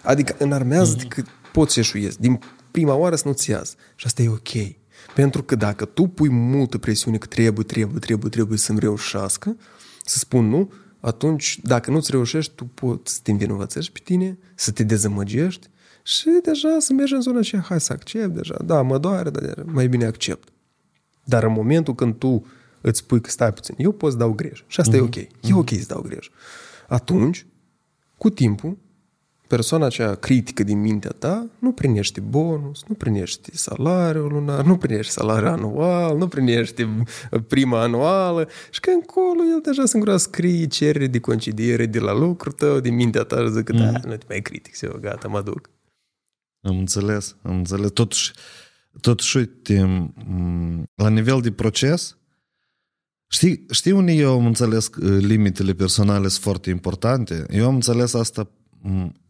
adică 0.03 0.35
înarmează 0.39 0.97
uh-huh. 0.97 1.09
că 1.09 1.23
poți 1.53 1.73
să 1.73 1.81
eșuiesc. 1.81 2.19
Din 2.19 2.41
prima 2.71 2.95
oară 2.95 3.17
să 3.17 3.23
nu-ți 3.27 3.51
iasă. 3.51 3.75
Și 3.95 4.07
asta 4.07 4.23
e 4.23 4.29
ok. 4.29 4.75
Pentru 5.15 5.43
că 5.43 5.55
dacă 5.55 5.85
tu 5.85 6.07
pui 6.07 6.29
multă 6.29 6.79
presiune 6.79 7.19
că 7.19 7.27
trebuie, 7.27 7.65
trebuie, 7.65 7.99
trebuie, 7.99 8.31
trebuie 8.31 8.59
să-mi 8.59 8.79
reușească, 8.79 9.57
să 10.05 10.19
spun 10.19 10.49
nu, 10.49 10.73
atunci, 11.01 11.61
dacă 11.63 11.91
nu-ți 11.91 12.11
reușești, 12.11 12.53
tu 12.55 12.65
poți 12.65 13.15
să 13.15 13.21
te 13.23 13.31
învinovățești 13.31 13.93
pe 13.93 14.01
tine, 14.05 14.39
să 14.55 14.71
te 14.71 14.83
dezamăgești 14.83 15.69
și 16.03 16.29
deja 16.43 16.77
să 16.79 16.93
mergi 16.93 17.15
în 17.15 17.21
zona 17.21 17.39
aceea, 17.39 17.63
hai 17.63 17.81
să 17.81 17.93
accept 17.93 18.35
deja, 18.35 18.57
da, 18.65 18.83
mă 18.83 18.99
doare, 18.99 19.31
dar 19.31 19.63
mai 19.65 19.89
bine 19.89 20.05
accept. 20.05 20.49
Dar 21.25 21.43
în 21.43 21.53
momentul 21.53 21.95
când 21.95 22.15
tu 22.15 22.47
îți 22.81 22.99
spui 22.99 23.21
că 23.21 23.31
stai 23.31 23.53
puțin, 23.53 23.75
eu 23.79 23.93
pot 23.93 24.11
să 24.13 24.19
dau 24.19 24.33
greș 24.33 24.63
și 24.67 24.81
asta 24.81 24.93
uh-huh. 24.93 25.01
e 25.01 25.01
ok, 25.01 25.17
e 25.17 25.27
uh-huh. 25.27 25.53
ok 25.53 25.69
să 25.69 25.85
dau 25.87 26.01
greș. 26.01 26.31
Atunci, 26.89 27.47
cu 28.19 28.31
timpul, 28.31 28.77
persoana 29.47 29.87
aceea 29.87 30.15
critică 30.15 30.63
din 30.63 30.81
mintea 30.81 31.11
ta 31.19 31.47
nu 31.59 31.73
primește 31.73 32.21
bonus, 32.21 32.83
nu 32.89 32.95
primește 32.95 33.51
salariul 33.55 34.33
lunar, 34.33 34.65
nu 34.65 34.77
primește 34.77 35.13
salariul 35.13 35.51
anual, 35.51 36.17
nu 36.17 36.29
primește 36.29 37.05
prima 37.49 37.83
anuală 37.83 38.49
și 38.71 38.81
că 38.81 38.91
încolo 38.91 39.43
el 39.55 39.61
deja 39.63 39.85
singur 39.85 40.17
scrie 40.17 40.67
cerere 40.67 41.07
de 41.07 41.21
concediere 41.21 41.87
de 41.87 41.99
la 41.99 42.13
lucru 42.13 42.53
tău, 42.53 42.81
din 42.81 42.95
mintea 42.95 43.23
ta 43.23 43.37
și 43.37 43.51
zic, 43.51 43.73
mm. 43.73 43.79
da, 43.79 43.91
nu 44.05 44.17
te 44.17 44.25
mai 44.29 44.41
critic, 44.41 44.81
eu 44.81 44.99
gata, 45.01 45.29
mă 45.29 45.43
duc. 45.43 45.71
Am 46.63 46.79
înțeles, 46.79 47.37
am 47.43 47.57
înțeles. 47.57 47.91
Totuși, 47.91 48.33
totuși, 49.01 49.37
uite, 49.37 50.13
la 50.95 51.09
nivel 51.09 51.41
de 51.41 51.53
proces, 51.53 52.17
știi, 53.29 53.65
știi 53.71 53.93
unde 53.93 54.13
eu 54.13 54.33
am 54.33 54.47
înțeles 54.47 54.89
că 54.89 55.17
limitele 55.17 55.73
personale 55.73 56.29
sunt 56.29 56.43
foarte 56.43 56.71
importante? 56.71 57.47
Eu 57.51 57.67
am 57.67 57.75
înțeles 57.75 58.15
asta 58.15 58.51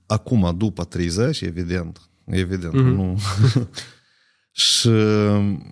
acum, 0.06 0.54
după 0.56 0.84
30, 0.84 1.40
evident, 1.40 2.10
evident, 2.24 2.72
mm-hmm. 2.72 2.94
nu. 2.94 3.18
și 4.50 4.88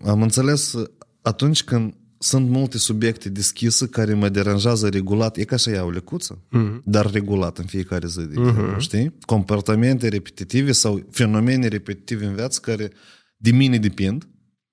am 0.05 0.23
înțeles 0.23 0.75
atunci 1.23 1.65
când 1.65 1.95
sunt 2.23 2.49
multe 2.49 2.79
subiecte 2.79 3.29
deschise 3.29 3.87
care 3.87 4.15
mă 4.15 4.29
deranjează 4.29 4.89
regulat. 4.89 5.37
E 5.37 5.45
ca 5.45 5.57
să 5.57 5.71
iau 5.71 5.91
lecuță, 5.91 6.39
mm-hmm. 6.39 6.83
dar 6.85 7.11
regulat 7.11 7.59
în 7.59 7.65
fiecare 7.65 8.07
zi, 8.07 8.21
de 8.21 8.35
mm-hmm. 8.39 8.79
știi? 8.79 9.15
Comportamente 9.21 10.09
repetitive 10.09 10.73
sau 10.73 11.07
fenomene 11.11 11.67
repetitive 11.67 12.25
în 12.25 12.35
viață 12.35 12.61
care 12.63 12.91
de 13.37 13.51
mine 13.51 13.79
depind, 13.79 14.29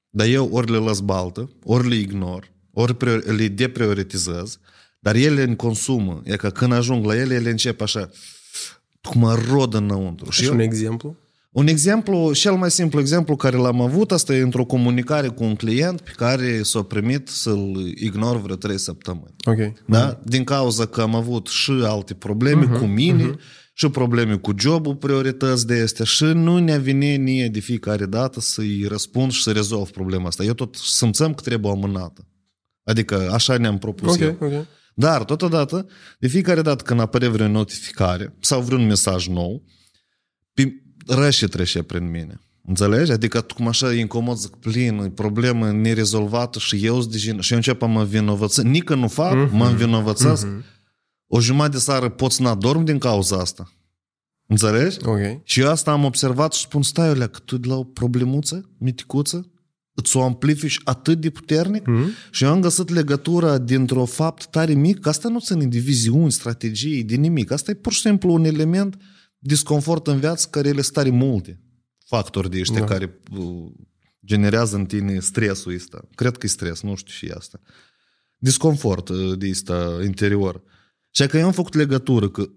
dar 0.09 0.27
eu 0.27 0.49
ori 0.51 0.71
le 0.71 0.77
las 0.77 0.99
baltă, 0.99 1.49
ori 1.63 1.87
le 1.87 1.95
ignor, 1.95 2.51
ori 2.71 2.95
le 3.37 3.47
deprioritizez, 3.47 4.59
dar 4.99 5.15
ele 5.15 5.43
în 5.43 5.55
consumă. 5.55 6.21
E 6.23 6.35
că 6.35 6.49
când 6.49 6.73
ajung 6.73 7.05
la 7.05 7.15
ele, 7.15 7.33
ele 7.33 7.49
încep 7.49 7.81
așa, 7.81 8.09
cum 9.01 9.21
mă 9.21 9.43
rod 9.49 9.73
înăuntru. 9.73 10.31
Și, 10.31 10.41
și 10.41 10.47
eu, 10.47 10.53
un 10.53 10.59
exemplu? 10.59 11.17
Un 11.51 11.67
exemplu, 11.67 12.33
cel 12.33 12.53
mai 12.55 12.71
simplu 12.71 12.99
exemplu 12.99 13.35
care 13.35 13.57
l-am 13.57 13.81
avut, 13.81 14.11
asta 14.11 14.35
e 14.35 14.41
într-o 14.41 14.65
comunicare 14.65 15.27
cu 15.27 15.43
un 15.43 15.55
client 15.55 16.01
pe 16.01 16.11
care 16.15 16.61
s-a 16.63 16.81
primit 16.81 17.27
să-l 17.27 17.93
ignor 17.95 18.41
vreo 18.41 18.55
trei 18.55 18.77
săptămâni. 18.79 19.35
Ok. 19.45 19.73
Da? 19.87 20.21
Din 20.25 20.43
cauza 20.43 20.85
că 20.85 21.01
am 21.01 21.15
avut 21.15 21.47
și 21.47 21.71
alte 21.83 22.13
probleme 22.13 22.65
Mhm, 22.65 22.77
cu 22.77 22.85
mine, 22.85 23.35
și 23.73 23.89
probleme 23.89 24.35
cu 24.37 24.53
jobul, 24.59 24.95
priorități 24.95 25.67
de 25.67 25.79
astea 25.81 26.05
și 26.05 26.23
nu 26.23 26.57
ne 26.57 26.79
vine 26.79 27.15
nie 27.15 27.47
de 27.47 27.59
fiecare 27.59 28.05
dată 28.05 28.39
să-i 28.39 28.85
răspund 28.87 29.31
și 29.31 29.43
să 29.43 29.51
rezolv 29.51 29.89
problema 29.89 30.27
asta. 30.27 30.43
Eu 30.43 30.53
tot 30.53 30.75
simțăm 30.75 31.33
că 31.33 31.41
trebuie 31.41 31.71
amânată. 31.71 32.27
Adică 32.83 33.29
așa 33.31 33.57
ne-am 33.57 33.77
propus 33.77 34.13
Ok, 34.13 34.19
eu. 34.19 34.37
ok. 34.39 34.65
Dar, 34.95 35.23
totodată, 35.23 35.87
de 36.19 36.27
fiecare 36.27 36.61
dată 36.61 36.83
când 36.83 36.99
apare 36.99 37.27
vreo 37.27 37.47
notificare 37.47 38.35
sau 38.39 38.61
vreun 38.61 38.85
mesaj 38.85 39.27
nou, 39.27 39.63
pe- 40.53 40.81
rășe 41.07 41.47
trece 41.47 41.83
prin 41.83 42.09
mine. 42.09 42.39
Înțelegi? 42.67 43.11
Adică 43.11 43.41
cum 43.41 43.67
așa 43.67 43.93
e 43.93 43.99
incomod, 43.99 44.37
zic, 44.37 44.55
plin, 44.55 44.97
e 44.97 45.09
problemă 45.09 45.71
nerezolvată 45.71 46.59
și 46.59 46.85
eu 46.85 46.99
sunt 47.01 47.11
de 47.11 47.17
jin- 47.17 47.39
și 47.39 47.51
eu 47.51 47.57
încep 47.57 47.81
a 47.81 47.85
mă 47.85 48.03
vinovăță. 48.03 48.61
Nică 48.61 48.95
nu 48.95 49.07
fac, 49.07 49.51
mă 49.51 49.67
învinovățesc. 49.67 50.47
O 51.27 51.41
jumătate 51.41 51.71
de 51.71 51.77
seară 51.77 52.09
pot 52.09 52.31
să 52.31 52.41
n-adorm 52.41 52.83
din 52.83 52.97
cauza 52.97 53.37
asta. 53.37 53.71
Înțelegi? 54.47 54.97
Ok. 55.05 55.17
Și 55.43 55.59
eu 55.59 55.69
asta 55.69 55.91
am 55.91 56.03
observat 56.03 56.53
și 56.53 56.61
spun, 56.61 56.81
stai, 56.83 57.09
Olea, 57.09 57.27
că 57.27 57.39
tu 57.45 57.57
de 57.57 57.67
la 57.67 57.75
o 57.75 57.83
problemuță, 57.83 58.69
miticuță, 58.77 59.51
îți 59.93 60.17
o 60.17 60.23
amplifici 60.23 60.79
atât 60.83 61.19
de 61.21 61.29
puternic 61.29 61.87
Mhm. 61.87 62.09
și 62.31 62.43
eu 62.43 62.49
am 62.49 62.61
găsit 62.61 62.89
legătura 62.89 63.57
dintr-o 63.57 64.05
fapt 64.05 64.45
tare 64.45 64.73
mic, 64.73 64.99
că 64.99 65.09
asta 65.09 65.29
nu 65.29 65.39
ține 65.39 65.65
de 65.65 65.79
viziuni, 65.79 66.31
strategii, 66.31 67.03
de 67.03 67.15
nimic. 67.15 67.51
Asta 67.51 67.71
e 67.71 67.73
pur 67.73 67.93
și 67.93 67.99
simplu 67.99 68.33
un 68.33 68.43
element 68.43 68.97
disconfort 69.37 70.07
în 70.07 70.19
viață 70.19 70.47
care 70.49 70.67
ele 70.67 70.81
sunt 70.81 70.93
tare 70.93 71.09
multe 71.09 71.61
factori 72.05 72.49
de 72.49 72.59
ăștia 72.59 72.79
Da. 72.79 72.85
care 72.85 73.21
uh, 73.31 73.71
generează 74.25 74.75
în 74.75 74.85
tine 74.85 75.19
stresul 75.19 75.73
ăsta. 75.73 76.07
Cred 76.15 76.37
că 76.37 76.45
e 76.45 76.49
stres, 76.49 76.81
nu 76.81 76.95
știu 76.95 77.11
și 77.11 77.33
asta. 77.35 77.59
Disconfort 78.37 79.09
uh, 79.09 79.37
de 79.37 79.49
ăsta 79.49 79.99
interior. 80.03 80.63
Și 81.11 81.27
că 81.27 81.37
eu 81.37 81.45
am 81.45 81.51
făcut 81.51 81.73
legătură 81.73 82.29
că 82.29 82.49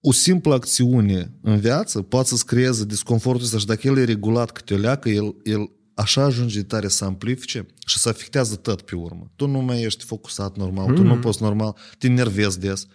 o 0.00 0.12
simplă 0.12 0.54
acțiune 0.54 1.38
în 1.42 1.58
viață 1.58 2.02
poate 2.02 2.28
să-ți 2.28 2.46
creeze 2.46 2.84
disconfortul 2.84 3.44
ăsta 3.44 3.58
și 3.58 3.66
dacă 3.66 3.86
el 3.86 3.98
e 3.98 4.04
regulat 4.04 4.50
câte 4.50 4.74
o 4.74 4.76
leacă, 4.76 5.08
el, 5.08 5.36
el 5.42 5.70
așa 5.94 6.22
ajunge 6.22 6.60
de 6.60 6.66
tare 6.66 6.88
să 6.88 7.04
amplifice 7.04 7.66
și 7.86 7.98
să 7.98 8.08
afectează 8.08 8.56
tot 8.56 8.82
pe 8.82 8.96
urmă. 8.96 9.32
Tu 9.36 9.46
nu 9.46 9.60
mai 9.60 9.82
ești 9.82 10.04
focusat 10.04 10.56
normal, 10.56 10.88
mm. 10.88 10.94
tu 10.94 11.02
nu 11.02 11.18
poți 11.18 11.42
normal, 11.42 11.76
te 11.98 12.08
nervezi 12.08 12.60
des. 12.60 12.86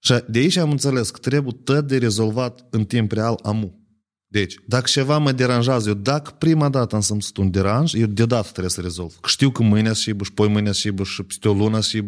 Și 0.00 0.14
de 0.28 0.38
aici 0.38 0.56
am 0.56 0.70
înțeles 0.70 1.10
că 1.10 1.18
trebuie 1.18 1.56
tot 1.64 1.86
de 1.86 1.98
rezolvat 1.98 2.66
în 2.70 2.84
timp 2.84 3.12
real 3.12 3.38
amu. 3.42 3.78
Deci, 4.26 4.54
dacă 4.66 4.86
ceva 4.86 5.18
mă 5.18 5.32
deranjează, 5.32 5.88
eu 5.88 5.94
dacă 5.94 6.30
prima 6.38 6.68
dată 6.68 6.94
am 6.94 7.00
simțit 7.00 7.36
un 7.36 7.50
deranj, 7.50 7.94
eu 7.94 8.06
deodată 8.06 8.48
trebuie 8.50 8.70
să 8.70 8.80
rezolv. 8.80 9.14
Că 9.20 9.28
știu 9.28 9.50
că 9.50 9.62
mâine 9.62 9.92
și 9.92 10.14
și 10.22 10.32
poi 10.32 10.48
mâine 10.48 10.72
și 10.72 10.92
și 11.02 11.22
peste 11.22 11.48
o 11.48 11.52
lună 11.52 11.80
și 11.80 12.04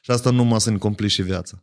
și 0.00 0.10
asta 0.10 0.30
nu 0.30 0.44
mă 0.44 0.58
să-mi 0.58 0.78
complice 0.78 1.22
viața. 1.22 1.62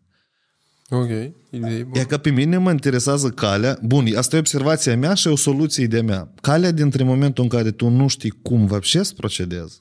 Ok. 0.89 1.09
Idee 1.49 1.83
bună. 1.83 1.99
E 1.99 2.05
că 2.05 2.17
pe 2.17 2.29
mine 2.29 2.57
mă 2.57 2.71
interesează 2.71 3.29
calea, 3.29 3.79
bun, 3.81 4.15
asta 4.15 4.35
e 4.35 4.39
observația 4.39 4.97
mea 4.97 5.13
și 5.13 5.27
e 5.27 5.31
o 5.31 5.35
soluție 5.35 5.85
de 5.85 6.01
mea. 6.01 6.33
Calea 6.41 6.71
dintre 6.71 7.03
momentul 7.03 7.43
în 7.43 7.49
care 7.49 7.71
tu 7.71 7.89
nu 7.89 8.07
știi 8.07 8.33
cum 8.41 8.65
văpșe 8.65 9.03
să 9.03 9.13
procedezi, 9.17 9.77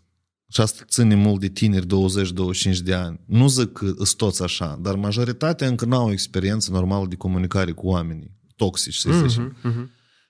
și 0.52 0.60
asta 0.60 0.82
ține 0.88 1.14
mult 1.14 1.40
de 1.40 1.48
tineri 1.48 1.86
20-25 1.86 2.78
de 2.84 2.94
ani. 2.94 3.20
Nu 3.26 3.48
zic 3.48 3.72
că 3.72 3.86
sunt 3.86 4.16
toți 4.16 4.42
așa, 4.42 4.78
dar 4.80 4.94
majoritatea 4.94 5.68
încă 5.68 5.84
nu 5.84 5.96
au 5.96 6.10
experiență 6.12 6.70
normală 6.70 7.06
de 7.06 7.16
comunicare 7.16 7.72
cu 7.72 7.86
oamenii 7.86 8.30
toxici, 8.56 8.96
să 8.96 9.10
zicem. 9.26 9.56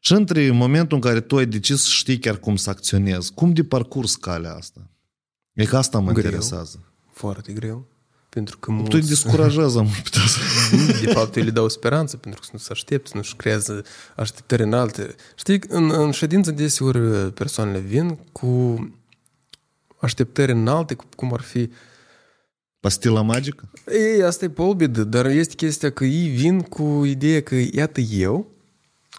Și 0.01 0.13
între 0.13 0.51
momentul 0.51 0.97
în 0.97 1.03
care 1.03 1.21
tu 1.21 1.37
ai 1.37 1.47
decis 1.47 1.83
să 1.83 1.89
știi 1.91 2.19
chiar 2.19 2.37
cum 2.37 2.57
să 2.57 2.71
acționezi, 2.71 3.33
cum 3.33 3.53
de 3.53 3.65
parcurs 3.65 4.17
calea 4.17 4.55
asta? 4.55 4.91
E 5.53 5.65
că 5.65 5.77
asta 5.77 5.99
mă 5.99 6.13
Greu. 6.13 6.25
interesează. 6.25 6.95
Foarte 7.13 7.53
greu. 7.53 7.89
Pentru 8.29 8.59
că 8.59 8.71
Tu 8.71 8.77
îi 8.77 8.89
mulți, 8.91 9.09
descurajează, 9.09 9.79
am 9.79 9.89
putea 10.03 10.23
să... 10.27 10.39
de 11.05 11.13
fapt, 11.13 11.37
eu 11.37 11.45
le 11.45 11.51
dau 11.51 11.69
speranță 11.69 12.17
pentru 12.17 12.41
că 12.41 12.47
nu 12.53 12.59
se 12.59 12.69
aștepți, 12.71 13.17
nu-și 13.17 13.37
creează 13.37 13.85
așteptări 14.17 14.63
înalte. 14.63 15.15
Știi, 15.35 15.61
în, 15.69 15.91
în 15.91 16.11
ședință 16.11 16.51
deseori 16.51 17.33
persoanele 17.33 17.79
vin 17.79 18.19
cu 18.33 18.77
așteptări 20.03 20.53
înalte, 20.53 20.95
cu- 20.95 21.05
cum 21.17 21.33
ar 21.33 21.41
fi 21.41 21.71
Pastila 22.81 23.23
magică? 23.23 23.71
Ei, 23.93 24.23
asta 24.23 24.45
e 24.45 24.49
polbid, 24.49 24.99
dar 24.99 25.27
este 25.27 25.55
chestia 25.55 25.91
că 25.91 26.05
ei 26.05 26.29
vin 26.29 26.61
cu 26.61 27.05
ideea 27.05 27.43
că, 27.43 27.55
iată, 27.73 28.01
eu 28.01 28.51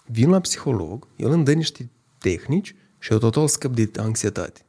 vin 0.06 0.30
la 0.30 0.40
psiholog, 0.40 1.08
el 1.16 1.30
îmi 1.30 1.44
dă 1.44 1.52
niște 1.52 1.90
tehnici 2.18 2.74
și 2.98 3.12
eu 3.12 3.18
total 3.18 3.48
scăp 3.48 3.74
de 3.74 3.90
anxietate. 3.96 4.60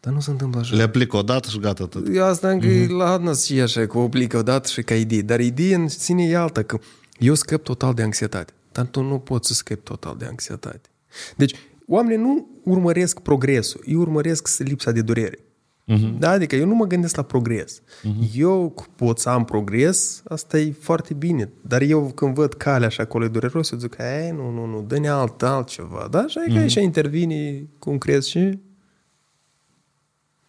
Dar 0.00 0.12
nu 0.12 0.20
se 0.20 0.30
întâmplă 0.30 0.60
așa. 0.60 0.76
Le 0.76 0.82
aplic 0.82 1.12
o 1.12 1.22
dată 1.22 1.48
și 1.48 1.58
gata 1.58 1.86
tot. 1.86 2.14
Eu 2.14 2.24
asta 2.24 2.50
încă 2.50 2.66
mm-hmm. 2.66 2.88
la 2.88 3.16
nas 3.16 3.44
și 3.44 3.60
așa, 3.60 3.86
că 3.86 3.98
o 3.98 4.04
aplică 4.04 4.36
odată 4.38 4.68
și 4.68 4.82
ca 4.82 4.94
idee. 4.94 5.22
Dar 5.22 5.40
ideea 5.40 5.78
în 5.78 5.88
sine 5.88 6.24
e 6.24 6.36
alta, 6.36 6.62
că 6.62 6.78
eu 7.18 7.34
scăp 7.34 7.64
total 7.64 7.94
de 7.94 8.02
anxietate. 8.02 8.52
Dar 8.72 8.86
tu 8.86 9.02
nu 9.02 9.18
poți 9.18 9.48
să 9.48 9.54
scăpi 9.54 9.82
total 9.82 10.16
de 10.18 10.24
anxietate. 10.24 10.88
Deci, 11.36 11.54
oamenii 11.86 12.24
nu 12.24 12.60
urmăresc 12.64 13.20
progresul, 13.20 13.82
ei 13.86 13.94
urmăresc 13.94 14.58
lipsa 14.58 14.90
de 14.90 15.02
durere. 15.02 15.38
Uh-huh. 15.88 16.18
Da? 16.18 16.30
Adică 16.30 16.56
eu 16.56 16.66
nu 16.66 16.74
mă 16.74 16.86
gândesc 16.86 17.16
la 17.16 17.22
progres. 17.22 17.80
Uh-huh. 17.80 18.34
Eu 18.34 18.74
pot 18.96 19.18
să 19.18 19.28
am 19.28 19.44
progres, 19.44 20.22
asta 20.28 20.58
e 20.58 20.72
foarte 20.80 21.14
bine. 21.14 21.52
Dar 21.60 21.82
eu 21.82 22.12
când 22.14 22.34
văd 22.34 22.54
calea 22.54 22.88
și 22.88 23.00
acolo 23.00 23.24
e 23.24 23.28
dureros, 23.28 23.70
eu 23.70 23.78
zic, 23.78 23.96
ei, 23.98 24.30
nu, 24.30 24.50
nu, 24.50 24.66
nu, 24.66 24.84
dă-ne 24.88 25.08
alt, 25.08 25.42
altceva. 25.42 26.08
Da? 26.10 26.26
Și 26.26 26.38
uh-huh. 26.48 26.58
aici 26.58 26.74
intervine 26.74 27.66
cum 27.78 27.98
crezi 27.98 28.30
și 28.30 28.58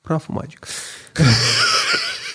praful 0.02 0.36
magic. 0.36 0.66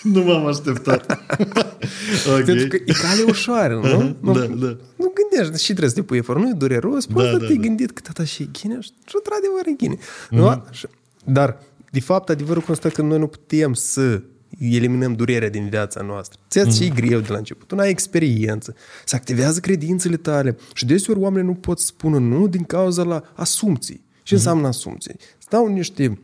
Nu 0.02 0.22
m-am 0.22 0.46
așteptat. 0.46 1.10
ok. 2.36 2.44
Pentru 2.44 2.68
că 2.68 2.76
e 2.76 2.92
cale 2.92 3.22
ușoară, 3.26 3.74
nu? 3.74 4.16
nu 4.20 4.32
Da, 4.32 4.40
da. 4.40 4.76
Nu 4.96 5.12
gândești, 5.14 5.60
și 5.62 5.66
trebuie 5.66 5.88
să 5.88 5.94
te 5.94 6.02
pui 6.02 6.18
efort. 6.18 6.40
Nu 6.40 6.48
e 6.48 6.52
dureros, 6.52 7.06
poți 7.06 7.24
Da, 7.24 7.32
da, 7.32 7.38
da, 7.38 7.46
te-ai 7.46 7.56
da. 7.56 7.62
gândit 7.62 7.90
că 7.90 8.00
tata 8.04 8.24
și 8.24 8.42
e 8.42 8.48
ghine 8.52 8.78
și 8.80 8.90
într-adevăr 9.14 9.66
e 9.66 9.72
ghine. 9.72 9.98
Nu? 10.30 10.64
Și- 10.70 10.86
Dar, 11.24 11.58
de 11.90 12.00
fapt, 12.00 12.28
adevărul 12.28 12.62
constă 12.62 12.88
că 12.88 13.02
noi 13.02 13.18
nu 13.18 13.26
putem 13.26 13.74
să 13.74 14.22
eliminăm 14.58 15.12
durerea 15.12 15.48
din 15.48 15.68
viața 15.68 16.02
noastră. 16.02 16.40
Ți-ați 16.50 16.82
și 16.82 16.88
greu 16.88 17.20
de 17.20 17.32
la 17.32 17.38
început. 17.38 17.66
Tu 17.66 17.74
n-ai 17.74 17.90
experiență. 17.90 18.74
Se 19.04 19.16
activează 19.16 19.60
credințele 19.60 20.16
tale. 20.16 20.56
Și 20.74 20.86
deseori 20.86 21.20
oamenii 21.20 21.48
nu 21.48 21.54
pot 21.54 21.78
spune 21.78 22.18
nu 22.18 22.48
din 22.48 22.64
cauza 22.64 23.02
la 23.02 23.22
asumții. 23.34 24.04
Ce 24.22 24.34
înseamnă 24.34 24.66
asumții? 24.66 25.14
Stau 25.38 25.66
niște 25.66 26.18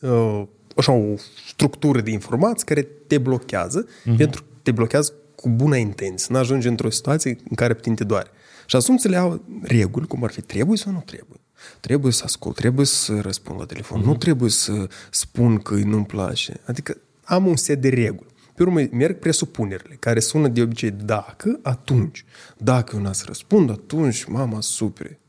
uh, 0.00 0.42
așa 0.76 0.92
o 0.92 1.14
structură 1.48 2.00
de 2.00 2.10
informații 2.10 2.66
care 2.66 2.82
te 2.82 3.18
blochează, 3.18 3.86
uh-huh. 3.86 4.16
pentru 4.16 4.42
că 4.42 4.48
te 4.62 4.70
blochează 4.70 5.12
cu 5.34 5.48
bună 5.48 5.76
intenție, 5.76 6.26
nu 6.30 6.38
ajungi 6.38 6.68
într-o 6.68 6.90
situație 6.90 7.36
în 7.48 7.56
care 7.56 7.74
pe 7.74 7.80
tine 7.80 7.94
te 7.94 8.04
doare. 8.04 8.30
Și 8.66 8.76
asumțiile 8.76 9.16
au 9.16 9.42
reguli, 9.62 10.06
cum 10.06 10.24
ar 10.24 10.30
fi 10.30 10.40
trebuie 10.40 10.76
sau 10.76 10.92
nu 10.92 11.02
trebuie. 11.06 11.40
Trebuie 11.80 12.12
să 12.12 12.22
ascult, 12.24 12.56
trebuie 12.56 12.86
să 12.86 13.20
răspund 13.20 13.58
la 13.58 13.66
telefon, 13.66 14.00
uh-huh. 14.00 14.04
nu 14.04 14.16
trebuie 14.16 14.50
să 14.50 14.88
spun 15.10 15.58
că 15.58 15.74
nu-mi 15.74 16.06
place. 16.06 16.60
Adică 16.64 16.96
am 17.24 17.46
un 17.46 17.56
set 17.56 17.80
de 17.80 17.88
reguli. 17.88 18.34
Pe 18.54 18.62
urmă 18.62 18.80
merg 18.90 19.18
presupunerile, 19.18 19.94
care 19.94 20.20
sună 20.20 20.48
de 20.48 20.62
obicei 20.62 20.90
dacă, 20.90 21.58
atunci. 21.62 22.24
Dacă 22.56 22.96
eu 22.96 23.02
n-ați 23.02 23.24
răspund, 23.26 23.70
atunci 23.70 24.24
mama 24.24 24.60
supere. 24.60 25.20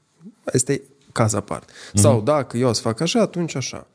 Asta 0.53 0.71
e 0.71 0.81
caz 1.11 1.33
aparte. 1.33 1.73
Mm-hmm. 1.73 1.99
Sau 1.99 2.21
dacă 2.21 2.57
eu 2.57 2.67
o 2.67 2.73
să 2.73 2.81
fac 2.81 2.99
așa, 2.99 3.21
atunci 3.21 3.55
așa. 3.55 3.87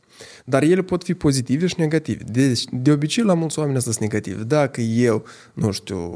Dar 0.44 0.62
ele 0.62 0.82
pot 0.82 1.04
fi 1.04 1.14
pozitive 1.14 1.66
și 1.66 1.74
negative. 1.78 2.24
Deci, 2.26 2.64
de 2.70 2.90
obicei, 2.90 3.24
la 3.24 3.34
mulți 3.34 3.58
oameni 3.58 3.76
asta 3.76 3.90
sunt 3.90 4.02
negative. 4.02 4.42
Dacă 4.42 4.80
eu, 4.80 5.24
nu 5.52 5.70
știu, 5.70 6.14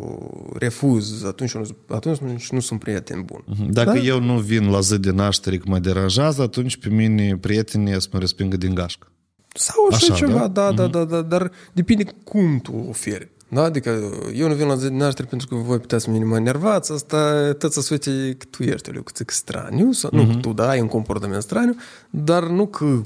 refuz, 0.58 1.24
atunci 1.24 1.54
nu, 1.54 1.66
atunci 1.86 2.50
nu 2.50 2.60
sunt 2.60 2.80
prieten 2.80 3.22
bun. 3.22 3.44
Dacă 3.70 3.92
da? 3.92 3.98
eu 3.98 4.20
nu 4.20 4.38
vin 4.38 4.70
la 4.70 4.80
zi 4.80 4.98
de 4.98 5.10
naștere 5.10 5.56
că 5.56 5.64
mă 5.68 5.78
deranjează, 5.78 6.42
atunci 6.42 6.76
pe 6.76 6.88
mine 6.88 7.36
prietenii 7.36 8.00
să 8.00 8.08
mă 8.12 8.18
respingă 8.18 8.56
din 8.56 8.74
gașcă. 8.74 9.06
Sau 9.54 9.86
așa, 9.90 9.96
Așa, 9.96 10.12
așa 10.12 10.26
ceva, 10.26 10.48
da? 10.48 10.72
da, 10.72 10.86
da, 10.86 10.86
da, 10.86 11.04
da, 11.04 11.22
dar 11.22 11.50
depinde 11.72 12.04
cum 12.24 12.58
tu 12.58 12.86
oferi. 12.88 13.34
Da? 13.48 13.62
Adică 13.62 14.12
eu 14.34 14.48
nu 14.48 14.54
vin 14.54 14.66
la 14.66 14.76
zi 14.76 14.88
de 14.88 14.94
naștere 14.94 15.28
pentru 15.28 15.48
că 15.48 15.54
voi 15.54 15.78
puteți 15.78 16.04
să 16.04 16.10
mă 16.10 16.36
enervați, 16.36 16.92
asta 16.92 17.52
tot 17.58 17.72
să 17.72 17.80
suite 17.80 18.34
că 18.38 18.46
tu 18.50 18.62
ești 18.62 18.90
o 18.98 19.02
cât 19.02 19.28
straniu, 19.28 19.92
sau, 19.92 20.10
nu 20.12 20.26
că 20.26 20.34
tu 20.34 20.52
da, 20.52 20.68
ai 20.68 20.80
un 20.80 20.86
comportament 20.86 21.42
straniu, 21.42 21.74
dar 22.10 22.48
nu 22.48 22.66
că 22.66 23.00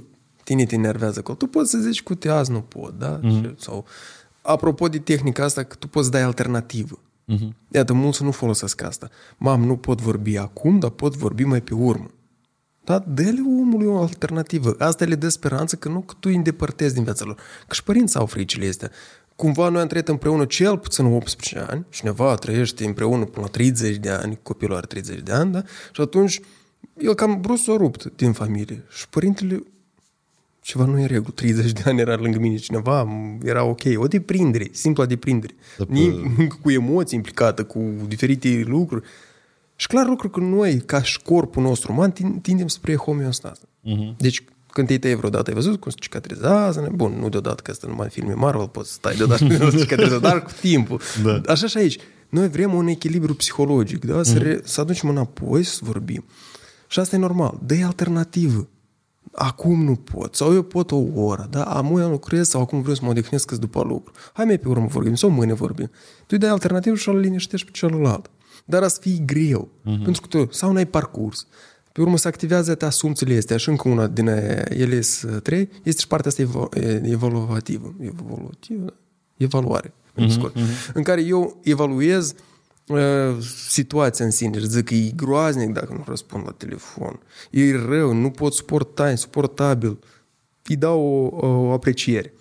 tine 0.51 0.65
te 0.65 0.75
enervează 0.75 1.19
acolo. 1.19 1.37
Tu 1.37 1.47
poți 1.47 1.71
să 1.71 1.79
zici 1.79 2.03
cu 2.03 2.15
te 2.15 2.29
azi 2.29 2.51
nu 2.51 2.61
pot, 2.61 2.99
da? 2.99 3.21
Și, 3.23 3.55
sau, 3.59 3.85
apropo 4.43 4.89
de 4.89 4.99
tehnica 4.99 5.45
asta, 5.45 5.63
că 5.63 5.75
tu 5.75 5.89
poți 5.89 6.11
dai 6.11 6.23
alternativă. 6.23 6.99
Uh-huh. 6.99 7.49
Iată, 7.69 7.93
mulți 7.93 8.23
nu 8.23 8.31
folosesc 8.31 8.83
asta. 8.83 9.09
Mam, 9.37 9.65
nu 9.65 9.77
pot 9.77 10.01
vorbi 10.01 10.37
acum, 10.37 10.79
dar 10.79 10.91
pot 10.91 11.17
vorbi 11.17 11.45
mai 11.45 11.61
pe 11.61 11.75
urmă. 11.75 12.11
Da, 12.85 12.99
dă-le 12.99 13.41
omului 13.47 13.87
o 13.87 14.01
alternativă. 14.01 14.75
Asta 14.79 15.05
le 15.05 15.15
dă 15.15 15.29
speranță 15.29 15.77
că 15.77 15.89
nu 15.89 16.01
că 16.01 16.15
tu 16.21 16.29
îi 16.29 16.37
îndepărtezi 16.37 16.95
din 16.95 17.03
viața 17.03 17.25
lor. 17.25 17.37
Că 17.67 17.75
și 17.75 17.83
părinții 17.83 18.19
au 18.19 18.27
fricile 18.27 18.69
astea. 18.69 18.91
Cumva 19.37 19.69
noi 19.69 19.81
am 19.81 19.87
trăit 19.87 20.09
împreună 20.09 20.45
cel 20.45 20.79
puțin 20.79 21.05
18 21.05 21.59
ani 21.71 21.85
și 21.89 22.01
cineva 22.01 22.35
trăiește 22.35 22.85
împreună 22.85 23.25
până 23.25 23.45
la 23.45 23.51
30 23.51 23.97
de 23.97 24.11
ani, 24.11 24.39
copilul 24.43 24.77
are 24.77 24.87
30 24.87 25.21
de 25.21 25.33
ani, 25.33 25.53
da? 25.53 25.63
Și 25.93 26.01
atunci 26.01 26.41
el 26.99 27.15
cam 27.15 27.41
brusc 27.41 27.63
s-a 27.63 27.77
rupt 27.77 28.13
din 28.17 28.33
familie. 28.33 28.85
Și 28.89 29.09
părintele, 29.09 29.63
ceva 30.61 30.85
nu 30.85 30.99
e 30.99 31.01
în 31.03 31.07
regulă. 31.07 31.33
30 31.35 31.73
de 31.73 31.83
ani 31.85 32.01
era 32.01 32.17
lângă 32.17 32.39
mine 32.39 32.57
cineva, 32.57 33.09
era 33.45 33.65
ok. 33.65 33.81
O 33.95 34.07
deprindere, 34.07 34.69
simpla 34.73 35.07
deprindere. 35.07 35.55
Da, 35.79 35.85
pe- 35.85 35.93
Ni- 35.93 36.49
cu 36.63 36.71
emoții 36.71 37.17
implicată, 37.17 37.65
cu 37.65 37.85
diferite 38.09 38.63
lucruri. 38.67 39.05
Și 39.77 39.87
clar 39.87 40.07
lucru 40.07 40.29
că 40.29 40.41
noi, 40.41 40.81
ca 40.81 41.03
și 41.03 41.21
corpul 41.23 41.63
nostru 41.63 41.93
uman, 41.93 42.13
tin- 42.13 42.41
tindem 42.43 42.69
spre 42.69 42.95
homeostază. 42.97 43.61
Uh-huh. 43.65 44.17
Deci, 44.17 44.45
când 44.71 44.87
te-ai 44.87 44.99
tăiat 44.99 45.17
vreodată, 45.17 45.51
ai 45.51 45.55
văzut 45.57 45.81
cum 45.81 45.91
se 45.91 45.97
cicatrizează? 46.01 46.89
Bun, 46.95 47.13
nu 47.21 47.29
deodată, 47.29 47.63
că 47.63 47.71
asta 47.71 47.87
numai 47.87 48.05
în 48.05 48.11
filme 48.11 48.33
Marvel, 48.33 48.69
poți 48.69 48.89
să 48.89 48.95
stai 48.95 49.15
deodată 49.17 49.47
să 49.71 49.77
cicatrizează, 49.79 50.19
dar 50.19 50.43
cu 50.43 50.51
timpul. 50.61 51.01
Da. 51.23 51.41
Așa 51.47 51.67
și 51.67 51.77
aici. 51.77 51.99
Noi 52.29 52.49
vrem 52.49 52.75
un 52.75 52.87
echilibru 52.87 53.35
psihologic, 53.35 54.05
da? 54.05 54.23
Să, 54.23 54.39
re, 54.39 54.61
să 54.65 54.81
aducem 54.81 55.09
înapoi, 55.09 55.63
să 55.65 55.79
vorbim. 55.83 56.25
Și 56.89 56.99
asta 56.99 57.17
e 57.17 57.19
normal. 57.19 57.59
dă 57.67 57.75
alternativă. 57.85 58.69
Acum 59.33 59.85
nu 59.85 59.95
pot. 59.95 60.35
Sau 60.35 60.55
eu 60.55 60.62
pot 60.62 60.91
o 60.91 61.03
oră, 61.14 61.47
da? 61.51 61.64
Am 61.64 61.99
eu 61.99 62.11
lucrez 62.11 62.49
sau 62.49 62.61
acum 62.61 62.81
vreau 62.81 62.95
să 62.95 63.05
mă 63.05 63.11
odihnesc 63.11 63.47
că 63.47 63.57
după 63.57 63.83
lucru. 63.83 64.12
Hai 64.33 64.45
mai 64.45 64.59
pe 64.59 64.68
urmă 64.68 64.87
vorbim 64.87 65.14
sau 65.14 65.31
mâine 65.31 65.53
vorbim. 65.53 65.91
Tu 66.18 66.27
îi 66.29 66.39
dai 66.39 66.51
alternativă 66.51 66.97
și 66.97 67.09
îl 67.09 67.18
liniștești 67.18 67.66
pe 67.66 67.73
celălalt. 67.73 68.31
Dar 68.64 68.83
asta 68.83 69.01
fie 69.03 69.23
greu. 69.27 69.68
Uh-huh. 69.68 70.03
Pentru 70.05 70.21
că 70.21 70.27
tu 70.27 70.53
sau 70.53 70.73
n-ai 70.73 70.87
parcurs. 70.87 71.47
Pe 71.93 72.01
urmă 72.01 72.16
se 72.16 72.29
activează 72.29 72.75
te 72.75 72.85
asumțiile 72.85 73.37
astea 73.37 73.57
și 73.57 73.68
încă 73.68 73.89
una 73.89 74.07
din 74.07 74.27
ele 74.68 75.01
sunt 75.01 75.43
trei, 75.43 75.68
este 75.83 76.01
și 76.01 76.07
partea 76.07 76.31
asta 76.31 76.43
evo- 76.43 76.68
evaluativă. 77.03 77.95
Evoluativă? 78.01 78.85
da? 78.85 78.95
Evaluare. 79.37 79.93
Uh-huh, 80.16 80.51
uh-huh. 80.51 80.93
În 80.95 81.03
care 81.03 81.23
eu 81.23 81.61
evaluez 81.62 82.31
uh, 82.31 82.37
situația 83.68 84.24
în 84.24 84.30
sine 84.30 84.59
și 84.59 84.68
zic 84.68 84.84
că 84.84 84.95
e 84.95 85.12
groaznic 85.16 85.72
dacă 85.72 85.93
nu 85.93 86.05
răspund 86.07 86.45
la 86.47 86.53
telefon. 86.53 87.20
E 87.51 87.76
rău, 87.76 88.12
nu 88.12 88.30
pot 88.30 88.53
suporta, 88.53 89.11
insuportabil. 89.11 89.99
Îi 90.66 90.76
dau 90.76 91.30
o, 91.41 91.47
o 91.47 91.72
apreciere. 91.72 92.34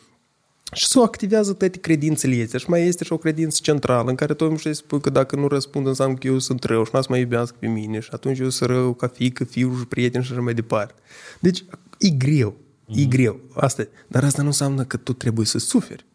Și 0.74 0.88
se 0.88 1.00
activează 1.00 1.54
toate 1.54 1.78
credințele 1.78 2.42
astea. 2.44 2.60
Și 2.60 2.70
mai 2.70 2.88
este 2.88 3.04
și 3.04 3.14
o 3.14 3.18
credință 3.18 3.60
centrală 3.62 4.10
în 4.10 4.16
care 4.16 4.34
tu 4.34 4.46
îmi 4.46 4.76
spui 4.76 5.02
că 5.02 5.10
dacă 5.10 5.36
nu 5.36 5.48
răspund 5.48 5.88
înseamnă 5.88 6.18
că 6.18 6.28
eu 6.28 6.40
sunt 6.40 6.64
rău 6.64 6.84
și 6.84 6.92
nu 6.94 7.02
să 7.02 7.08
mă 7.10 7.18
iubească 7.18 7.56
pe 7.60 7.68
mine 7.68 8.00
și 8.00 8.10
atunci 8.12 8.40
eu 8.40 8.50
sunt 8.50 8.70
rău 8.70 8.94
ca 8.94 9.08
fiică, 9.08 9.44
fiu 9.44 9.78
și 9.78 9.86
prieten 9.86 10.22
și 10.22 10.32
așa 10.32 10.42
mai 10.42 10.54
departe. 10.54 10.94
Deci 11.40 11.66
e 11.98 12.10
greu. 12.10 12.56
E 12.86 13.06
greu. 13.06 13.40
Asta 13.54 13.82
e. 13.82 13.90
Dar 14.08 14.24
asta 14.24 14.42
nu 14.42 14.48
înseamnă 14.48 14.84
că 14.84 14.98
tu 14.98 15.14
trebuie 15.14 15.46
să 15.46 15.58
suferi. 15.58 16.06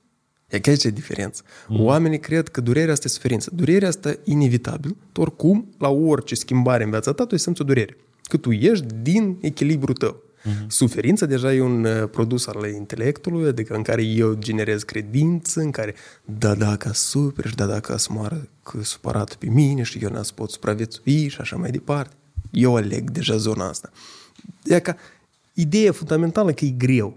E 0.54 0.60
că 0.60 0.70
aici 0.70 0.84
e 0.84 0.90
diferență. 0.90 1.42
Mm. 1.68 1.84
Oamenii 1.84 2.20
cred 2.20 2.48
că 2.48 2.60
durerea 2.60 2.92
asta 2.92 3.06
e 3.06 3.10
suferință. 3.10 3.50
Durerea 3.54 3.88
asta 3.88 4.10
e 4.10 4.18
inevitabil. 4.24 4.96
Tu 5.12 5.20
oricum, 5.20 5.74
la 5.78 5.88
orice 5.88 6.34
schimbare 6.34 6.84
în 6.84 6.90
viața 6.90 7.12
ta, 7.12 7.26
tu 7.26 7.36
simți 7.36 7.60
o 7.60 7.64
durere. 7.64 7.96
Că 8.22 8.36
tu 8.36 8.50
ieși 8.50 8.82
din 9.02 9.38
echilibru 9.40 9.92
tău. 9.92 10.22
Mm-hmm. 10.44 10.66
Suferința 10.66 11.26
deja 11.26 11.54
e 11.54 11.60
un 11.60 11.84
uh, 11.84 12.08
produs 12.10 12.46
al 12.46 12.70
intelectului, 12.74 13.48
adică 13.48 13.74
în 13.74 13.82
care 13.82 14.02
eu 14.02 14.34
generez 14.34 14.82
credință, 14.82 15.60
în 15.60 15.70
care 15.70 15.94
da, 16.24 16.54
dacă 16.54 16.90
super 16.92 17.46
și 17.46 17.54
da, 17.54 17.66
dacă 17.66 17.96
să 17.96 18.08
moară 18.12 18.48
că 18.62 18.82
supărat 18.82 19.34
pe 19.34 19.46
mine 19.46 19.82
și 19.82 19.98
eu 19.98 20.10
n 20.10 20.22
să 20.22 20.32
pot 20.34 20.50
supraviețui 20.50 21.28
și 21.28 21.40
așa 21.40 21.56
mai 21.56 21.70
departe. 21.70 22.14
Eu 22.50 22.76
aleg 22.76 23.10
deja 23.10 23.36
zona 23.36 23.68
asta. 23.68 23.90
E 24.64 24.78
ca 24.78 24.96
ideea 25.52 25.92
fundamentală 25.92 26.52
că 26.52 26.64
e 26.64 26.70
greu. 26.70 27.16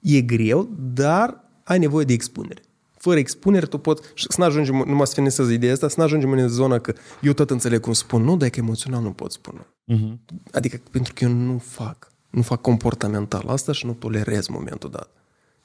E 0.00 0.20
greu, 0.20 0.70
dar 0.94 1.47
ai 1.68 1.78
nevoie 1.78 2.04
de 2.04 2.12
expunere. 2.12 2.62
Fără 2.96 3.18
expunere 3.18 3.66
tu 3.66 3.78
poți, 3.78 4.02
și 4.14 4.26
să 4.28 4.36
nu 4.38 4.44
ajungem, 4.44 4.84
nu 4.86 4.94
mă 4.94 5.04
să 5.04 5.14
finisez 5.14 5.50
ideea 5.50 5.72
asta, 5.72 5.88
să 5.88 5.94
nu 5.98 6.02
ajungem 6.02 6.32
în 6.32 6.48
zona 6.48 6.78
că 6.78 6.94
eu 7.22 7.32
tot 7.32 7.50
înțeleg 7.50 7.80
cum 7.80 7.92
spun, 7.92 8.22
nu, 8.22 8.36
dacă 8.36 8.58
emoțional 8.58 9.02
nu 9.02 9.10
pot 9.10 9.32
spune. 9.32 9.66
Uh-huh. 9.92 10.34
Adică 10.52 10.80
pentru 10.90 11.12
că 11.14 11.24
eu 11.24 11.30
nu 11.30 11.58
fac, 11.58 12.12
nu 12.30 12.42
fac 12.42 12.60
comportamental 12.60 13.44
asta 13.46 13.72
și 13.72 13.86
nu 13.86 13.92
tolerez 13.92 14.46
momentul 14.46 14.90
dat. 14.90 15.10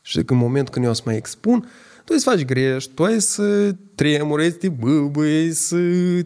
Și 0.01 0.21
în 0.25 0.37
momentul 0.37 0.73
când 0.73 0.85
eu 0.85 0.91
o 0.91 0.93
să 0.93 1.01
mai 1.05 1.15
expun, 1.15 1.69
tu 2.05 2.13
ai 2.13 2.19
să 2.19 2.29
faci 2.29 2.45
greș, 2.45 2.83
tu 2.85 3.03
ai 3.03 3.21
să 3.21 3.75
tremuri, 3.95 4.51
să 4.51 4.57
te 4.57 4.69
bâbâi, 4.69 5.51
să 5.51 5.77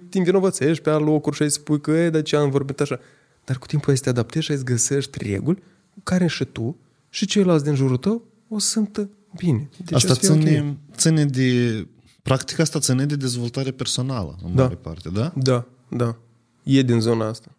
te 0.09 0.17
învinovățești 0.17 0.83
pe 0.83 0.89
locuri 0.89 1.35
și 1.35 1.41
ai 1.41 1.49
să 1.49 1.59
spui 1.59 1.81
că, 1.81 1.91
e, 1.91 2.09
dar 2.09 2.21
ce 2.21 2.35
am 2.35 2.49
vorbit 2.49 2.79
așa. 2.79 2.99
Dar 3.43 3.57
cu 3.57 3.65
timpul 3.65 3.89
ai 3.89 3.97
să 3.97 4.03
te 4.03 4.09
adaptezi 4.09 4.45
și 4.45 4.51
ai 4.51 4.57
să 4.57 4.63
găsești 4.63 5.29
reguli 5.29 5.63
cu 5.93 5.99
care 6.03 6.27
și 6.27 6.45
tu 6.45 6.77
și 7.09 7.25
ceilalți 7.25 7.63
din 7.63 7.75
jurul 7.75 7.97
tău 7.97 8.23
o 8.47 8.59
să 8.59 8.69
simtă 8.69 9.09
bine. 9.37 9.69
Deci 9.85 9.93
asta 9.93 10.11
o 10.11 10.13
să 10.13 10.19
fie 10.19 10.39
ține, 10.43 10.77
ok. 10.89 10.95
ține 10.97 11.25
de... 11.25 11.87
Practic 12.21 12.59
asta 12.59 12.79
ține 12.79 13.05
de 13.05 13.15
dezvoltare 13.15 13.71
personală, 13.71 14.37
în 14.43 14.55
Da. 14.55 14.61
mare 14.61 14.75
parte, 14.75 15.09
da? 15.09 15.33
Da, 15.35 15.67
da. 15.89 16.17
E 16.63 16.81
din 16.81 16.99
zona 16.99 17.27
asta. 17.27 17.51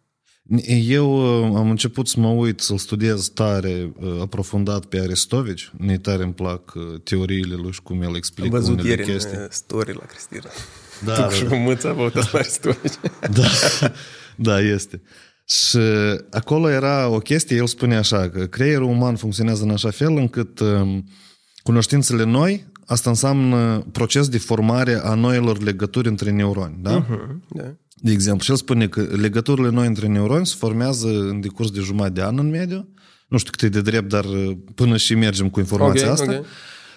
Eu 0.66 1.12
uh, 1.48 1.56
am 1.56 1.70
început 1.70 2.08
să 2.08 2.20
mă 2.20 2.28
uit, 2.28 2.60
să-l 2.60 2.78
studiez 2.78 3.28
tare, 3.28 3.92
uh, 4.00 4.20
aprofundat 4.20 4.84
pe 4.84 5.00
Aristovici. 5.00 5.72
Ne 5.76 5.98
tare 5.98 6.22
îmi 6.22 6.32
plac 6.32 6.72
uh, 6.74 7.00
teoriile 7.04 7.54
lui 7.54 7.72
și 7.72 7.82
cum 7.82 8.02
el 8.02 8.08
Am 8.08 8.14
explică 8.14 8.48
văzut 8.48 8.72
unele 8.72 8.88
ieri 8.88 9.02
chestii. 9.02 9.36
în 9.36 9.42
uh, 9.42 9.48
story 9.50 9.92
la 9.92 10.04
Cristina. 10.06 10.50
Da, 11.04 11.14
tu 11.14 11.20
da, 11.20 11.28
și 11.30 11.42
da. 11.42 11.48
cu 11.48 11.54
mâța 11.54 11.92
vă 11.92 12.02
uitați 12.02 12.34
la 12.34 12.42
story. 12.42 12.78
Da, 13.38 13.48
da, 14.36 14.60
este. 14.60 15.02
Și 15.44 15.78
acolo 16.30 16.70
era 16.70 17.08
o 17.08 17.18
chestie, 17.18 17.56
el 17.56 17.66
spune 17.66 17.96
așa, 17.96 18.28
că 18.30 18.46
creierul 18.46 18.88
uman 18.88 19.16
funcționează 19.16 19.62
în 19.62 19.70
așa 19.70 19.90
fel 19.90 20.16
încât 20.16 20.60
um, 20.60 21.04
cunoștințele 21.62 22.24
noi, 22.24 22.66
asta 22.86 23.10
înseamnă 23.10 23.86
proces 23.92 24.28
de 24.28 24.38
formare 24.38 25.00
a 25.02 25.14
noilor 25.14 25.62
legături 25.62 26.08
între 26.08 26.30
neuroni, 26.30 26.78
da? 26.80 27.06
da. 27.48 27.74
De 27.94 28.12
exemplu, 28.12 28.44
și 28.44 28.50
el 28.50 28.56
spune 28.56 28.88
că 28.88 29.00
legăturile 29.00 29.68
noi 29.68 29.86
între 29.86 30.06
neuroni 30.06 30.46
se 30.46 30.54
formează 30.58 31.08
în 31.08 31.40
decurs 31.40 31.70
de 31.70 31.80
jumătate 31.80 32.12
de 32.12 32.22
an 32.22 32.38
în 32.38 32.48
mediu. 32.50 32.88
Nu 33.28 33.38
știu 33.38 33.50
cât 33.50 33.62
e 33.62 33.68
de 33.68 33.80
drept, 33.90 34.08
dar 34.08 34.24
uh, 34.24 34.56
până 34.74 34.96
și 34.96 35.14
mergem 35.14 35.48
cu 35.48 35.58
informația 35.60 36.06
Ok, 36.06 36.12
asta. 36.12 36.32
ok. 36.38 36.44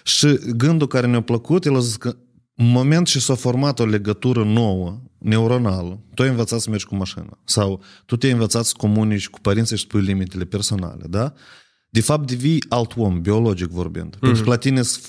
Și 0.04 0.38
gândul 0.56 0.86
care 0.86 1.06
ne-a 1.06 1.20
plăcut, 1.20 1.64
el 1.64 1.76
a 1.76 1.80
zis 1.80 1.96
că 1.96 2.16
în 2.56 2.70
moment 2.70 3.06
ce 3.06 3.18
s-a 3.18 3.34
format 3.34 3.78
o 3.78 3.84
legătură 3.86 4.44
nouă, 4.44 5.02
neuronală, 5.18 6.00
tu 6.14 6.22
ai 6.22 6.28
învățat 6.28 6.60
să 6.60 6.70
mergi 6.70 6.86
cu 6.86 6.96
mașina. 6.96 7.38
Sau 7.44 7.82
tu 8.06 8.16
te-ai 8.16 8.32
învățat 8.32 8.64
să 8.64 8.74
comunici 8.76 9.28
cu 9.28 9.40
părinții 9.40 9.76
și 9.76 9.82
să 9.82 9.88
pui 9.88 10.00
limitele 10.00 10.44
personale, 10.44 11.04
da? 11.08 11.32
De 11.92 12.00
fapt, 12.00 12.26
devii 12.26 12.64
alt 12.68 12.92
om, 12.96 13.20
biologic 13.20 13.68
vorbind. 13.68 14.16
Mm-hmm. 14.16 14.20
Pentru 14.20 14.42
că 14.42 14.48
la 14.48 14.56
tine 14.56 14.82
s- 14.82 15.00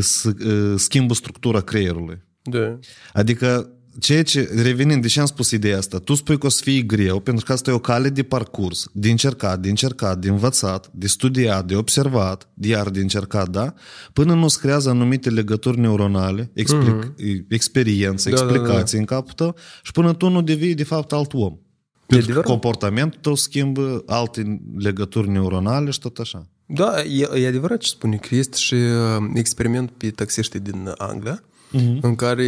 s- 0.00 0.24
uh, 0.24 0.74
schimbă 0.76 1.14
structura 1.14 1.60
creierului. 1.60 2.22
Da. 2.42 2.78
Adică, 3.12 3.72
ceea 3.98 4.22
ce, 4.22 4.48
revenind, 4.62 5.02
de 5.02 5.08
ce 5.08 5.20
am 5.20 5.26
spus 5.26 5.50
ideea 5.50 5.78
asta? 5.78 5.98
Tu 5.98 6.14
spui 6.14 6.38
că 6.38 6.46
o 6.46 6.48
să 6.48 6.62
fie 6.62 6.80
greu, 6.80 7.20
pentru 7.20 7.44
că 7.44 7.52
asta 7.52 7.70
e 7.70 7.74
o 7.74 7.78
cale 7.78 8.08
de 8.08 8.22
parcurs, 8.22 8.86
de 8.92 9.10
încercat, 9.10 9.60
de 9.60 9.68
încercat, 9.68 10.18
de 10.18 10.28
învățat, 10.28 10.90
de 10.92 11.06
studiat, 11.06 11.66
de 11.66 11.76
observat, 11.76 12.50
de 12.54 12.68
iar 12.68 12.90
de 12.90 13.00
încercat, 13.00 13.48
da? 13.48 13.74
Până 14.12 14.34
nu 14.34 14.48
se 14.48 14.58
creează 14.60 14.88
anumite 14.90 15.30
legături 15.30 15.78
neuronale, 15.78 16.50
explic, 16.54 17.04
mm-hmm. 17.12 17.44
experiență, 17.48 18.30
Da, 18.30 18.36
da, 18.36 18.42
explicații 18.42 18.98
în 18.98 19.04
capul 19.04 19.32
tău 19.32 19.56
și 19.82 19.92
până 19.92 20.14
tu 20.14 20.28
nu 20.28 20.42
devii, 20.42 20.74
de 20.74 20.84
fapt, 20.84 21.12
alt 21.12 21.32
om. 21.32 21.58
Pentru 22.08 22.32
că 22.32 22.38
adevărat. 22.38 22.44
comportamentul 22.44 23.20
tău 23.20 23.34
schimbă 23.34 24.02
alte 24.06 24.60
legături 24.76 25.28
neuronale 25.28 25.90
și 25.90 25.98
tot 25.98 26.18
așa. 26.18 26.46
Da, 26.66 27.02
e, 27.02 27.28
e 27.34 27.46
adevărat 27.46 27.78
ce 27.78 27.88
spune 27.88 28.16
că 28.16 28.34
este 28.34 28.56
și 28.56 28.74
uh, 28.74 29.30
experiment 29.34 29.90
pe 29.90 30.10
taxiștii 30.10 30.60
din 30.60 30.94
Anglia, 30.96 31.42
uh-huh. 31.42 32.00
în 32.00 32.14
care 32.14 32.44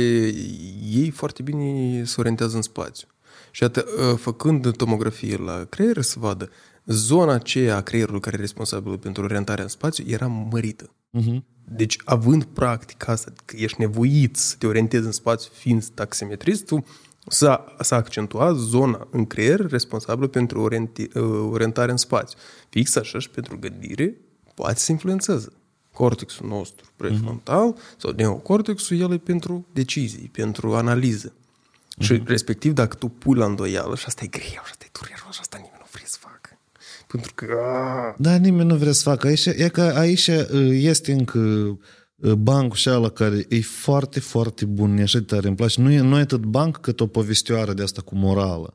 ei 0.90 1.10
foarte 1.14 1.42
bine 1.42 2.02
se 2.04 2.14
orientează 2.18 2.56
în 2.56 2.62
spațiu. 2.62 3.08
Și 3.50 3.64
atât, 3.64 3.84
uh, 3.84 4.16
făcând 4.18 4.76
tomografie 4.76 5.36
la 5.36 5.66
creier, 5.68 6.02
să 6.02 6.16
vadă 6.18 6.50
zona 6.86 7.32
aceea 7.32 7.76
a 7.76 7.80
creierului 7.80 8.20
care 8.20 8.36
e 8.36 8.40
responsabilă 8.40 8.96
pentru 8.96 9.22
orientarea 9.22 9.62
în 9.62 9.70
spațiu 9.70 10.04
era 10.06 10.26
mărită. 10.26 10.94
Uh-huh. 11.18 11.42
Deci, 11.76 11.98
având 12.04 12.44
practica 12.44 13.12
asta, 13.12 13.32
că 13.44 13.56
ești 13.58 13.80
nevoit 13.80 14.36
să 14.36 14.54
te 14.58 14.66
orientezi 14.66 15.06
în 15.06 15.12
spațiu 15.12 15.50
fiind 15.54 15.84
taximetrist, 15.84 16.66
tu 16.66 16.84
s-a, 17.30 17.74
s-a 17.80 17.96
accentuat 17.96 18.56
zona 18.56 19.08
în 19.10 19.26
creier 19.26 19.66
responsabilă 19.66 20.26
pentru 20.26 20.60
orienti, 20.60 21.08
uh, 21.14 21.48
orientare 21.50 21.90
în 21.90 21.96
spațiu. 21.96 22.38
Fix 22.68 22.96
așa 22.96 23.18
și 23.18 23.30
pentru 23.30 23.58
gândire 23.58 24.16
poate 24.54 24.78
să 24.78 24.92
influențeze. 24.92 25.48
Cortexul 25.92 26.48
nostru 26.48 26.90
prefrontal 26.96 27.74
uh-huh. 27.74 27.96
sau 27.96 28.10
neocortexul, 28.10 29.00
el 29.00 29.12
e 29.12 29.18
pentru 29.18 29.66
decizii, 29.72 30.30
pentru 30.32 30.74
analiză. 30.74 31.32
Uh-huh. 31.32 32.04
Și 32.04 32.22
respectiv, 32.24 32.72
dacă 32.72 32.96
tu 32.96 33.08
pui 33.08 33.38
la 33.38 33.44
îndoială, 33.44 33.96
și 33.96 34.04
asta 34.06 34.24
e 34.24 34.26
greu, 34.26 34.44
și 34.48 34.70
asta 34.70 34.84
e 34.86 34.90
dureros, 35.00 35.34
și 35.34 35.40
asta 35.40 35.56
nimeni 35.56 35.78
nu 35.78 35.86
vrea 35.90 36.04
să 36.06 36.16
facă. 36.20 36.58
Pentru 37.06 37.32
că... 37.34 37.46
aaa, 37.62 38.14
Da, 38.18 38.36
nimeni 38.36 38.68
nu 38.68 38.76
vrea 38.76 38.92
să 38.92 39.02
facă. 39.02 39.26
Aici, 39.26 39.46
e 39.46 39.68
că 39.68 39.80
aici 39.82 40.26
uh, 40.26 40.68
este 40.70 41.12
încă 41.12 41.38
uh, 41.38 41.76
bancul 42.20 42.76
și 42.76 42.88
ala 42.88 43.08
care 43.08 43.46
e 43.48 43.60
foarte, 43.60 44.20
foarte 44.20 44.64
bun, 44.64 44.96
e 44.96 45.02
așa 45.02 45.18
de 45.18 45.24
tare 45.24 45.46
îmi 45.46 45.56
place. 45.56 45.80
Nu 45.80 45.90
e, 45.90 46.00
nu 46.00 46.18
e 46.18 46.20
atât 46.20 46.44
banc 46.44 46.76
cât 46.76 47.00
o 47.00 47.06
povestioară 47.06 47.72
de 47.72 47.82
asta 47.82 48.02
cu 48.02 48.14
morală. 48.16 48.74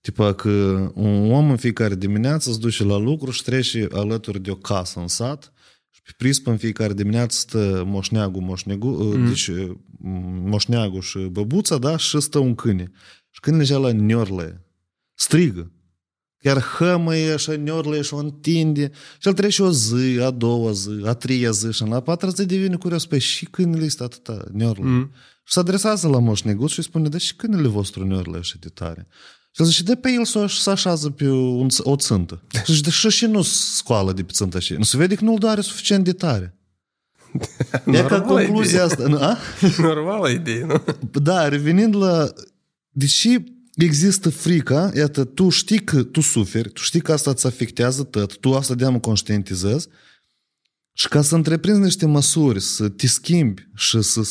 Tipa 0.00 0.32
că 0.32 0.50
un 0.94 1.32
om 1.32 1.50
în 1.50 1.56
fiecare 1.56 1.94
dimineață 1.94 2.52
se 2.52 2.58
duce 2.58 2.84
la 2.84 2.96
lucru 2.96 3.30
și 3.30 3.42
trece 3.42 3.88
alături 3.92 4.40
de 4.40 4.50
o 4.50 4.54
casă 4.54 5.00
în 5.00 5.08
sat 5.08 5.52
și 5.90 6.02
pe 6.02 6.10
prispă 6.16 6.50
în 6.50 6.56
fiecare 6.56 6.92
dimineață 6.92 7.38
stă 7.38 7.82
moșneagul, 7.86 8.42
moșnegu, 8.42 8.88
mm. 8.88 9.26
deci 9.26 9.46
uh, 9.46 9.70
moșneagul 10.44 11.00
și 11.00 11.18
băbuța, 11.18 11.78
da, 11.78 11.96
și 11.96 12.20
stă 12.20 12.38
un 12.38 12.54
câine. 12.54 12.90
Și 13.30 13.40
câinele 13.40 13.74
la 13.74 13.90
niorle, 13.90 14.66
strigă. 15.14 15.70
Chiar 16.46 16.62
hămăie 16.62 17.36
și 17.36 17.50
neorle 17.50 18.02
și 18.02 18.14
o 18.14 18.16
întinde 18.16 18.90
și 19.18 19.28
el 19.28 19.34
trece 19.34 19.62
o 19.62 19.70
zi, 19.70 20.20
a 20.20 20.30
doua 20.30 20.72
zi, 20.72 20.90
a 21.04 21.12
treia 21.12 21.50
zi 21.50 21.72
și 21.72 21.84
la 21.84 22.00
patra 22.00 22.28
zi 22.28 22.44
devine 22.44 22.76
curios, 22.76 23.06
păi 23.06 23.18
și 23.18 23.44
câinele 23.44 23.84
este 23.84 24.02
atâta 24.02 24.44
neorle? 24.52 24.84
Mm. 24.84 25.10
Și 25.44 25.52
se 25.52 25.58
adresează 25.58 26.08
la 26.08 26.18
moșneguț 26.18 26.70
și 26.70 26.78
îi 26.78 26.84
spune, 26.84 27.08
dar 27.08 27.20
și 27.20 27.34
câinele 27.34 27.68
vostru 27.68 28.06
neorle 28.06 28.38
așa 28.38 28.54
de 28.60 28.68
tare? 28.68 29.06
Și 29.50 29.62
el 29.62 29.66
zice, 29.66 29.82
de 29.82 29.94
pe 29.94 30.10
el 30.10 30.24
să 30.48 30.70
așează 30.70 31.10
pe 31.10 31.28
un, 31.30 31.68
o 31.78 31.96
țântă. 31.96 32.42
Și 32.64 32.72
zice, 32.74 32.80
de 32.80 33.10
și 33.10 33.26
nu 33.26 33.42
scoală 33.42 34.12
de 34.12 34.22
pe 34.22 34.32
țântă 34.32 34.58
și 34.58 34.72
nu 34.72 34.82
se 34.82 34.96
vede 34.96 35.14
că 35.14 35.24
nu-l 35.24 35.38
doare 35.38 35.60
suficient 35.60 36.04
de 36.04 36.12
tare. 36.12 36.58
E 37.86 38.02
ca 38.02 38.20
concluzia 38.20 38.84
asta. 38.84 39.06
Nu? 39.06 39.16
A? 39.16 39.38
Normală 39.78 40.28
idee, 40.28 40.64
nu? 40.64 40.82
Da, 41.22 41.48
revenind 41.48 41.96
la... 41.96 42.28
Deși 42.90 43.38
există 43.84 44.30
frica, 44.30 44.90
iată, 44.94 45.24
tu 45.24 45.48
știi 45.48 45.84
că 45.84 46.02
tu 46.02 46.20
suferi, 46.20 46.70
tu 46.70 46.80
știi 46.80 47.00
că 47.00 47.12
asta 47.12 47.30
îți 47.30 47.46
afectează 47.46 48.02
tot, 48.02 48.36
tu 48.36 48.54
asta 48.54 48.74
de 48.74 48.98
conștientizezi 49.00 49.88
și 50.92 51.08
ca 51.08 51.22
să 51.22 51.34
întreprinzi 51.34 51.80
niște 51.80 52.06
măsuri, 52.06 52.60
să 52.60 52.88
te 52.88 53.06
schimbi 53.06 53.68
și 53.74 54.02
să 54.02 54.22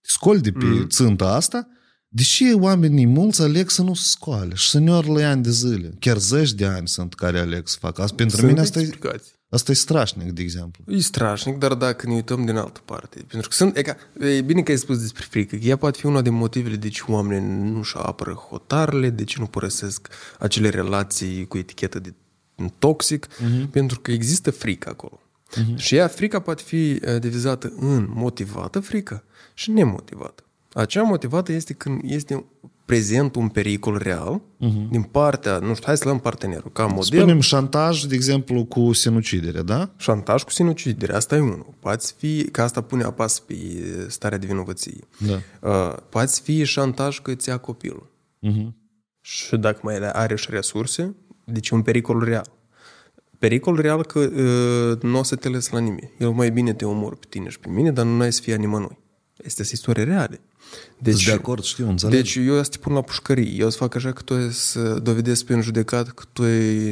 scoli 0.00 0.40
de 0.40 0.52
pe 0.52 0.64
mm. 0.64 0.86
țânta 0.88 1.34
asta, 1.34 1.68
deși 2.08 2.52
oamenii 2.52 3.06
mulți 3.06 3.42
aleg 3.42 3.70
să 3.70 3.82
nu 3.82 3.94
se 3.94 4.02
scoale 4.06 4.54
și 4.54 4.70
să 4.70 4.78
ne 4.78 4.92
orle 4.92 5.24
ani 5.24 5.42
de 5.42 5.50
zile, 5.50 5.94
chiar 5.98 6.18
zeci 6.18 6.52
de 6.52 6.66
ani 6.66 6.88
sunt 6.88 7.14
care 7.14 7.38
aleg 7.38 7.68
să 7.68 7.76
facă 7.80 8.02
asta. 8.02 8.16
Pentru 8.16 8.36
sunt 8.36 8.48
mine 8.48 8.60
asta 8.60 8.80
explicații. 8.80 9.32
e, 9.32 9.33
asta 9.54 9.70
e 9.70 9.74
strașnic, 9.74 10.30
de 10.30 10.42
exemplu. 10.42 10.84
E 10.86 10.98
strașnic, 10.98 11.58
dar 11.58 11.74
dacă 11.74 12.06
ne 12.06 12.14
uităm 12.14 12.44
din 12.44 12.56
altă 12.56 12.80
parte. 12.84 13.24
Pentru 13.28 13.48
că 13.48 13.54
sunt, 13.54 13.76
e, 13.76 13.82
ca, 13.82 13.96
e 14.20 14.40
bine 14.40 14.62
că 14.62 14.70
ai 14.70 14.76
spus 14.76 15.00
despre 15.00 15.24
frică, 15.30 15.56
că 15.56 15.64
ea 15.64 15.76
poate 15.76 15.98
fi 15.98 16.06
una 16.06 16.22
din 16.22 16.34
motivele 16.34 16.76
de 16.76 16.88
ce 16.88 17.02
oamenii 17.06 17.70
nu 17.70 17.82
și 17.82 17.96
apără 17.98 18.32
hotarele, 18.32 19.10
de 19.10 19.24
ce 19.24 19.36
nu 19.38 19.46
părăsesc 19.46 20.08
acele 20.38 20.68
relații 20.68 21.46
cu 21.46 21.58
etichetă 21.58 21.98
de 21.98 22.14
toxic, 22.78 23.26
uh-huh. 23.26 23.70
pentru 23.70 24.00
că 24.00 24.12
există 24.12 24.50
frică 24.50 24.88
acolo. 24.88 25.20
Uh-huh. 25.50 25.76
Și 25.76 25.94
ea, 25.94 26.08
frica 26.08 26.40
poate 26.40 26.62
fi 26.66 27.00
divizată 27.18 27.72
în 27.78 28.06
motivată 28.08 28.80
frică 28.80 29.24
și 29.54 29.70
nemotivată. 29.70 30.44
Acea 30.72 31.02
motivată 31.02 31.52
este 31.52 31.72
când 31.72 32.00
este 32.04 32.44
prezent 32.84 33.34
un 33.34 33.48
pericol 33.48 33.98
real 33.98 34.40
uh-huh. 34.40 34.88
din 34.90 35.02
partea, 35.02 35.58
nu 35.58 35.74
știu, 35.74 35.86
hai 35.86 35.96
să 35.96 36.04
luăm 36.04 36.18
partenerul 36.18 36.72
ca 36.72 36.86
model. 36.86 37.02
Spunem 37.02 37.40
șantaj, 37.40 38.02
de 38.02 38.14
exemplu, 38.14 38.64
cu 38.64 38.92
sinucidere, 38.92 39.62
da? 39.62 39.90
Șantaj 39.96 40.42
cu 40.42 40.50
sinucidere, 40.50 41.14
asta 41.14 41.36
e 41.36 41.40
unul. 41.40 41.74
Poate 41.80 42.04
fi, 42.16 42.44
că 42.44 42.62
asta 42.62 42.80
pune 42.80 43.02
apas 43.02 43.38
pe 43.38 43.54
starea 44.08 44.38
de 44.38 44.46
vinovăție. 44.46 45.08
Da. 45.18 45.68
Uh, 45.68 45.96
poate 46.08 46.32
fi 46.42 46.64
șantaj 46.64 47.20
că 47.20 47.30
îți 47.30 47.48
ia 47.48 47.56
copilul. 47.56 48.10
Uh-huh. 48.46 48.68
Și 49.20 49.56
dacă 49.56 49.80
mai 49.82 50.08
are 50.12 50.36
și 50.36 50.46
resurse, 50.50 51.14
deci 51.44 51.70
un 51.70 51.82
pericol 51.82 52.24
real. 52.24 52.52
Pericol 53.38 53.80
real 53.80 54.04
că 54.04 54.18
uh, 54.18 55.02
nu 55.02 55.18
o 55.18 55.22
să 55.22 55.36
te 55.36 55.48
lăsi 55.48 55.72
la 55.72 55.78
nimeni. 55.78 56.12
El 56.18 56.30
mai 56.30 56.50
bine 56.50 56.72
te 56.72 56.84
omor 56.84 57.16
pe 57.16 57.26
tine 57.28 57.48
și 57.48 57.58
pe 57.58 57.68
mine, 57.68 57.92
dar 57.92 58.04
nu 58.04 58.20
ai 58.20 58.32
să 58.32 58.40
fie 58.42 58.56
nimănui. 58.56 58.98
Este 59.44 59.62
istorie 59.62 60.04
reale. 60.04 60.40
Deci, 60.98 61.24
de 61.24 61.32
acord, 61.32 61.62
știu, 61.62 61.88
înțeleg. 61.88 62.14
Deci 62.14 62.34
eu 62.34 62.62
să 62.62 62.70
te 62.70 62.78
pun 62.78 62.92
la 62.92 63.00
pușcărie. 63.00 63.50
Eu 63.58 63.70
să 63.70 63.76
fac 63.76 63.94
așa 63.94 64.12
că 64.12 64.22
tu 64.22 64.50
să 64.50 64.98
dovedesc 65.02 65.44
pe 65.44 65.54
un 65.54 65.60
judecat 65.60 66.08
că 66.08 66.24
tu 66.32 66.42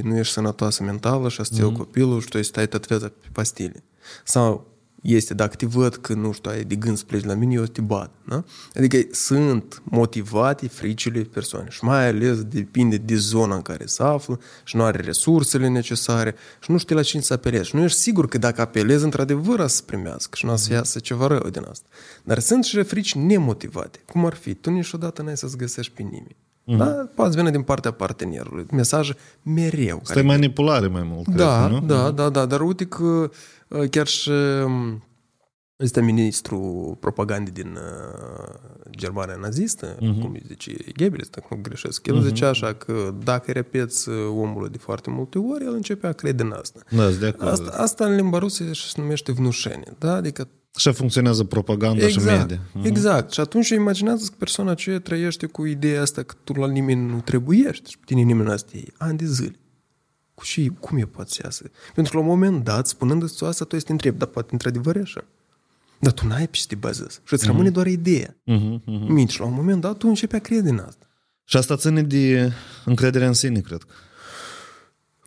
nu 0.08 0.18
ești 0.18 0.32
sănătoasă 0.32 0.82
mentală 0.82 1.28
și 1.28 1.36
să-ți 1.36 1.60
mm-hmm. 1.60 1.76
copilul 1.76 2.20
și 2.20 2.28
tu 2.28 2.42
stai 2.42 2.68
tot 2.68 2.86
viața 2.86 3.06
pe 3.06 3.26
pastile. 3.32 3.82
Sau 4.24 4.71
este, 5.02 5.34
dacă 5.34 5.56
te 5.56 5.66
văd 5.66 5.94
că, 5.94 6.14
nu 6.14 6.32
știu, 6.32 6.50
ai 6.50 6.64
de 6.64 6.74
gând 6.74 6.96
să 6.96 7.04
pleci 7.04 7.24
la 7.24 7.34
mine, 7.34 7.54
eu 7.54 7.64
te 7.64 7.80
bat. 7.80 8.10
Da? 8.28 8.44
Adică 8.74 8.96
sunt 9.10 9.82
motivate 9.84 10.68
fricile 10.68 11.20
persoane 11.20 11.66
și 11.70 11.84
mai 11.84 12.08
ales 12.08 12.44
depinde 12.44 12.96
de 12.96 13.14
zona 13.14 13.54
în 13.54 13.62
care 13.62 13.86
se 13.86 14.02
află 14.02 14.40
și 14.64 14.76
nu 14.76 14.82
are 14.82 15.00
resursele 15.00 15.68
necesare 15.68 16.34
și 16.60 16.70
nu 16.70 16.78
știi 16.78 16.94
la 16.94 17.02
cine 17.02 17.22
să 17.22 17.32
apelezi. 17.32 17.68
Și 17.68 17.76
nu 17.76 17.82
ești 17.82 17.98
sigur 17.98 18.28
că 18.28 18.38
dacă 18.38 18.60
apelezi, 18.60 19.04
într-adevăr, 19.04 19.60
să 19.60 19.76
se 19.76 19.82
primească 19.86 20.36
și 20.36 20.46
nu 20.46 20.52
o 20.52 20.56
să 20.56 20.72
iasă 20.72 20.98
ceva 20.98 21.26
rău 21.26 21.48
din 21.50 21.64
asta. 21.70 21.86
Dar 22.24 22.38
sunt 22.38 22.64
și 22.64 22.82
frici 22.82 23.14
nemotivate. 23.14 24.02
Cum 24.06 24.26
ar 24.26 24.34
fi? 24.34 24.54
Tu 24.54 24.70
niciodată 24.70 25.22
n-ai 25.22 25.36
să-ți 25.36 25.56
găsești 25.56 25.92
pe 25.92 26.02
nimeni. 26.02 26.36
Mm-hmm. 26.62 26.76
Da? 26.76 27.08
Poate 27.14 27.36
vine 27.36 27.50
din 27.50 27.62
partea 27.62 27.90
partenerului. 27.90 28.66
Mesaje 28.72 29.16
mereu. 29.42 29.98
Asta 30.02 30.14
care... 30.14 30.26
manipulare 30.26 30.86
mai 30.86 31.02
mult. 31.04 31.28
Da, 31.28 31.66
cred, 31.66 31.80
nu? 31.80 31.86
da, 31.86 32.10
da, 32.10 32.28
da. 32.28 32.46
Dar 32.46 32.60
uite 32.60 32.86
că 32.86 33.04
uh, 33.04 33.30
chiar 33.90 34.06
și 34.06 34.30
um, 34.64 35.02
este 35.76 36.00
ministrul 36.00 36.96
propagandei 37.00 37.52
din 37.52 37.76
uh, 37.76 38.54
Germania 38.96 39.36
nazistă, 39.40 39.94
uh-huh. 39.94 40.20
cum 40.20 40.30
îi 40.32 40.42
zice 40.46 40.72
Goebbels, 40.96 41.28
dacă 41.28 41.46
nu 41.50 41.58
greșesc. 41.62 42.06
El 42.06 42.18
uh-huh. 42.18 42.26
zicea 42.26 42.48
așa 42.48 42.72
că 42.72 43.14
dacă 43.24 43.52
repeți 43.52 44.08
uh, 44.08 44.16
omul 44.28 44.68
de 44.70 44.78
foarte 44.78 45.10
multe 45.10 45.38
ori, 45.38 45.64
el 45.64 45.72
începe 45.72 46.06
a 46.06 46.12
crede 46.12 46.42
în 46.42 46.54
asta. 46.60 46.80
Da, 46.90 47.10
de 47.10 47.26
acord. 47.26 47.50
Asta, 47.50 47.70
asta 47.76 48.06
în 48.06 48.14
limba 48.14 48.38
rusă 48.38 48.64
se 48.72 49.00
numește 49.00 49.32
vnușenie. 49.32 49.94
Da? 49.98 50.14
Adică 50.14 50.48
Așa 50.74 50.92
funcționează 50.92 51.44
propaganda 51.44 52.04
exact, 52.04 52.28
și 52.28 52.36
media. 52.36 52.60
Uh-huh. 52.60 52.84
Exact. 52.84 53.32
Și 53.32 53.40
atunci 53.40 53.68
imaginează 53.68 54.24
că 54.28 54.34
persoana 54.38 54.70
aceea 54.70 55.00
trăiește 55.00 55.46
cu 55.46 55.64
ideea 55.64 56.02
asta 56.02 56.22
că 56.22 56.34
tu 56.44 56.52
la 56.52 56.66
nimeni 56.66 57.10
nu 57.10 57.20
trebuiești 57.20 57.90
și 57.90 57.98
pe 57.98 58.04
tine 58.06 58.20
nimeni 58.20 58.46
nu 58.46 58.52
asta 58.52 58.78
ani 58.98 59.18
de 59.18 59.26
zile. 59.26 59.56
Cu 60.42 60.48
și 60.48 60.72
cum 60.80 60.98
e 60.98 61.04
poate 61.04 61.30
să 61.30 61.40
iasă? 61.44 61.70
Pentru 61.94 62.12
că 62.12 62.18
la 62.18 62.24
un 62.24 62.28
moment 62.38 62.64
dat, 62.64 62.86
spunându-ți 62.86 63.44
asta, 63.44 63.64
tu 63.64 63.76
te 63.76 63.92
întrebi, 63.92 64.18
dar 64.18 64.28
poate 64.28 64.48
într-adevăr 64.52 64.96
e 64.96 65.00
așa. 65.00 65.24
Dar 65.98 66.12
tu 66.12 66.26
n-ai 66.26 66.48
pe 66.48 66.56
ce 66.56 66.66
te 66.66 66.74
bazezi. 66.74 67.20
Și 67.24 67.32
îți 67.32 67.46
rămâne 67.46 67.68
mm-hmm. 67.68 67.72
doar 67.72 67.86
ideea. 67.86 68.36
Mm-hmm, 68.36 68.80
mm-hmm. 68.80 69.08
Mici, 69.08 69.38
la 69.38 69.44
un 69.44 69.54
moment 69.54 69.80
dat, 69.80 69.96
tu 69.96 70.08
începi 70.08 70.34
a 70.34 70.38
crede 70.38 70.68
în 70.68 70.78
asta. 70.78 71.06
Și 71.44 71.56
asta 71.56 71.76
ține 71.76 72.02
de 72.02 72.52
încrederea 72.84 73.26
în 73.26 73.32
sine, 73.32 73.60
cred 73.60 73.82
că. 73.82 73.92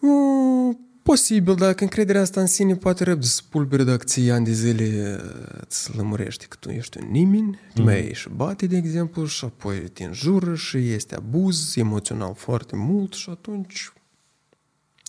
Mm, 0.01 0.79
posibil, 1.03 1.55
dacă 1.55 1.83
încrederea 1.83 2.21
asta 2.21 2.39
în 2.41 2.47
sine 2.47 2.75
poate 2.75 3.03
răbde 3.03 3.25
să 3.25 3.41
pulbere 3.49 3.83
dacă 3.83 4.03
ții 4.03 4.31
ani 4.31 4.45
de 4.45 4.51
zile 4.51 5.19
îți 5.59 5.95
lămurește 5.95 6.45
că 6.49 6.57
tu 6.59 6.69
ești 6.69 6.97
un 7.01 7.07
nimeni, 7.11 7.59
mm-hmm. 7.59 7.83
mai 7.83 8.11
și 8.13 8.29
bate, 8.29 8.67
de 8.67 8.77
exemplu, 8.77 9.25
și 9.25 9.45
apoi 9.45 9.77
te 9.77 10.03
înjură 10.03 10.55
și 10.55 10.77
este 10.77 11.15
abuz 11.15 11.75
emoțional 11.75 12.33
foarte 12.33 12.75
mult 12.75 13.13
și 13.13 13.29
atunci 13.29 13.93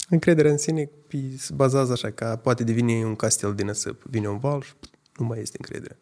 încrederea 0.09 0.51
în 0.51 0.59
sine 0.59 0.91
se 1.37 1.53
bazează 1.55 1.93
așa, 1.93 2.11
că 2.11 2.39
poate 2.43 2.65
devine 2.65 3.05
un 3.05 3.15
castel 3.15 3.55
din 3.55 3.67
năsăp. 3.67 4.03
Vine 4.03 4.29
un 4.29 4.39
val 4.39 4.63
și 4.63 4.73
nu 5.17 5.27
mai 5.27 5.41
este 5.41 5.57
încredere. 5.59 5.99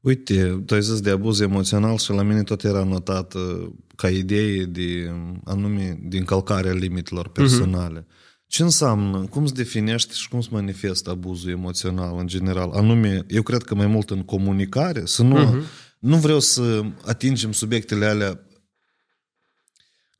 Uite, 0.00 0.62
tu 0.66 0.74
ai 0.74 0.82
zis 0.82 1.00
de 1.00 1.10
abuz 1.10 1.40
emoțional 1.40 1.96
și 1.96 2.10
la 2.10 2.22
mine 2.22 2.42
tot 2.42 2.64
era 2.64 2.84
notat 2.84 3.34
uh, 3.34 3.70
ca 3.96 4.10
idee 4.10 4.64
de 4.64 5.12
anume 5.44 5.98
de 6.02 6.16
încălcarea 6.16 6.72
limitelor 6.72 7.28
personale. 7.28 8.00
Uh-huh. 8.00 8.46
Ce 8.46 8.62
înseamnă? 8.62 9.26
Cum 9.30 9.46
se 9.46 9.52
definește 9.54 10.12
și 10.14 10.28
cum 10.28 10.40
se 10.40 10.48
manifestă 10.50 11.10
abuzul 11.10 11.50
emoțional 11.50 12.18
în 12.18 12.26
general? 12.26 12.70
Anume, 12.70 13.24
eu 13.28 13.42
cred 13.42 13.62
că 13.62 13.74
mai 13.74 13.86
mult 13.86 14.10
în 14.10 14.22
comunicare, 14.22 15.02
să 15.04 15.22
nu, 15.22 15.38
uh-huh. 15.38 15.62
nu 15.98 16.16
vreau 16.16 16.40
să 16.40 16.84
atingem 17.04 17.52
subiectele 17.52 18.06
alea 18.06 18.40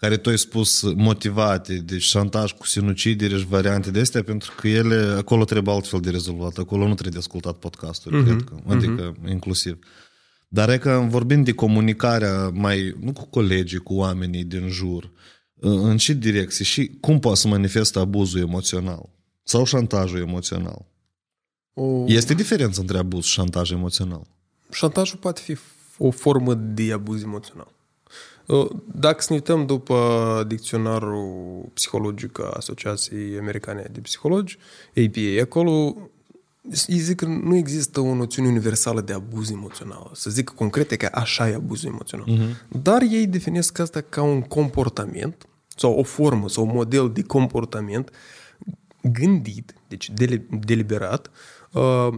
care 0.04 0.16
tu 0.16 0.28
ai 0.28 0.38
spus 0.38 0.82
motivate, 0.82 1.74
de 1.74 1.98
șantaj 1.98 2.52
cu 2.52 2.66
sinucidere 2.66 3.36
și 3.36 3.46
variante 3.46 3.90
de 3.90 4.00
astea, 4.00 4.22
pentru 4.22 4.52
că 4.56 4.68
ele, 4.68 5.14
acolo 5.16 5.44
trebuie 5.44 5.74
altfel 5.74 6.00
de 6.00 6.10
rezolvat, 6.10 6.58
acolo 6.58 6.86
nu 6.86 6.92
trebuie 6.92 7.12
de 7.12 7.18
ascultat 7.18 7.56
podcastul, 7.56 8.12
uh-huh. 8.12 8.24
cred 8.24 8.42
că, 8.42 8.54
adică 8.66 9.12
uh-huh. 9.12 9.30
inclusiv. 9.30 9.78
Dar 10.48 10.70
e 10.70 10.78
că 10.78 11.06
vorbind 11.08 11.44
de 11.44 11.52
comunicarea 11.52 12.48
mai, 12.48 12.96
nu 13.00 13.12
cu 13.12 13.26
colegii, 13.26 13.78
cu 13.78 13.94
oamenii 13.94 14.44
din 14.44 14.68
jur, 14.68 15.10
în 15.60 15.96
ce 15.96 16.12
direcție 16.12 16.64
și 16.64 16.90
cum 17.00 17.18
poate 17.18 17.38
să 17.38 17.48
manifestă 17.48 17.98
abuzul 17.98 18.40
emoțional 18.40 19.08
sau 19.42 19.64
șantajul 19.64 20.18
emoțional? 20.18 20.86
O... 21.74 22.04
Este 22.06 22.34
diferență 22.34 22.80
între 22.80 22.98
abuz 22.98 23.24
și 23.24 23.32
șantaj 23.32 23.70
emoțional? 23.70 24.26
Șantajul 24.70 25.18
poate 25.18 25.40
fi 25.44 25.56
o 25.98 26.10
formă 26.10 26.54
de 26.54 26.92
abuz 26.92 27.22
emoțional. 27.22 27.73
Dacă 28.94 29.20
să 29.20 29.26
ne 29.28 29.34
uităm 29.34 29.66
după 29.66 30.44
dicționarul 30.46 31.68
psihologic 31.74 32.40
a 32.40 32.50
Asociației 32.56 33.38
Americane 33.38 33.88
de 33.92 34.00
Psihologi, 34.00 34.58
APA, 34.96 35.42
acolo 35.42 35.96
îi 36.86 36.98
zic 36.98 37.16
că 37.16 37.26
nu 37.26 37.56
există 37.56 38.00
o 38.00 38.14
noțiune 38.14 38.48
universală 38.48 39.00
de 39.00 39.12
abuz 39.12 39.50
emoțional. 39.50 40.10
Să 40.12 40.30
zic 40.30 40.48
concret 40.48 40.92
că 40.92 41.08
așa 41.12 41.48
e 41.48 41.54
abuzul 41.54 41.88
emoțional. 41.88 42.26
Uh-huh. 42.26 42.68
Dar 42.82 43.02
ei 43.02 43.26
definesc 43.26 43.78
asta 43.78 44.00
ca 44.00 44.22
un 44.22 44.42
comportament 44.42 45.46
sau 45.76 45.92
o 45.92 46.02
formă 46.02 46.48
sau 46.48 46.64
un 46.66 46.74
model 46.74 47.10
de 47.12 47.22
comportament 47.22 48.10
gândit, 49.02 49.74
deci 49.88 50.12
deliberat 50.64 51.30
uh, 51.72 52.08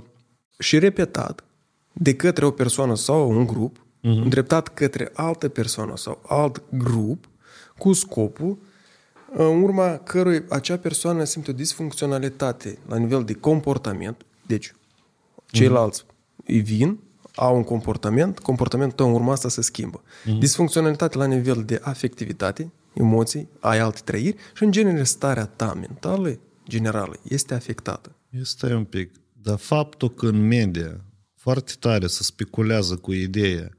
și 0.59 0.79
repetat 0.79 1.45
de 1.93 2.15
către 2.15 2.45
o 2.45 2.51
persoană 2.51 2.95
sau 2.95 3.31
un 3.31 3.47
grup 3.47 3.86
uh-huh. 4.07 4.23
îndreptat 4.23 4.69
către 4.69 5.11
altă 5.15 5.49
persoană 5.49 5.97
sau 5.97 6.23
alt 6.27 6.63
grup 6.71 7.29
cu 7.79 7.93
scopul 7.93 8.59
în 9.33 9.63
urma 9.63 9.97
cărui 9.97 10.45
acea 10.49 10.77
persoană 10.77 11.25
simte 11.25 11.51
o 11.51 11.55
disfuncționalitate 11.55 12.79
la 12.89 12.97
nivel 12.97 13.25
de 13.25 13.33
comportament, 13.33 14.25
deci 14.47 14.75
ceilalți 15.47 16.03
uh-huh. 16.03 16.47
îi 16.47 16.61
vin, 16.61 16.99
au 17.35 17.57
un 17.57 17.65
comportament, 17.65 18.39
comportamentul 18.39 18.97
tău 18.97 19.07
în 19.09 19.15
urma 19.15 19.33
asta 19.33 19.49
se 19.49 19.63
schimbă. 19.63 20.03
Uh-huh. 20.03 20.39
Disfuncționalitate 20.39 21.19
la 21.19 21.25
nivel 21.25 21.63
de 21.65 21.81
afectivitate, 21.83 22.73
emoții, 22.93 23.49
ai 23.61 23.79
alte 23.79 24.01
trăiri 24.05 24.37
și 24.55 24.63
în 24.63 24.71
genere 24.71 25.03
starea 25.03 25.47
ta 25.47 25.75
mentală, 25.75 26.39
generală, 26.69 27.17
este 27.23 27.55
afectată. 27.55 28.15
Este 28.31 28.75
un 28.75 28.85
pic. 28.85 29.11
Dar 29.43 29.59
faptul 29.59 30.15
că 30.15 30.27
în 30.27 30.47
media 30.47 31.01
foarte 31.35 31.73
tare 31.79 32.07
se 32.07 32.23
speculează 32.23 32.97
cu 32.97 33.13
ideea 33.13 33.76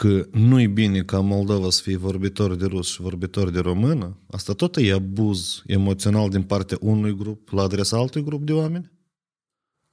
că 0.00 0.26
nu-i 0.30 0.66
bine 0.66 1.02
ca 1.02 1.20
Moldova 1.20 1.70
să 1.70 1.82
fie 1.82 1.96
vorbitor 1.96 2.54
de 2.54 2.66
rus 2.66 2.86
și 2.88 3.00
vorbitor 3.00 3.50
de 3.50 3.58
română, 3.58 4.16
asta 4.30 4.52
tot 4.52 4.76
e 4.76 4.92
abuz 4.92 5.62
emoțional 5.66 6.28
din 6.28 6.42
partea 6.42 6.76
unui 6.80 7.16
grup 7.16 7.48
la 7.50 7.62
adresa 7.62 7.96
altui 7.96 8.24
grup 8.24 8.42
de 8.42 8.52
oameni? 8.52 8.90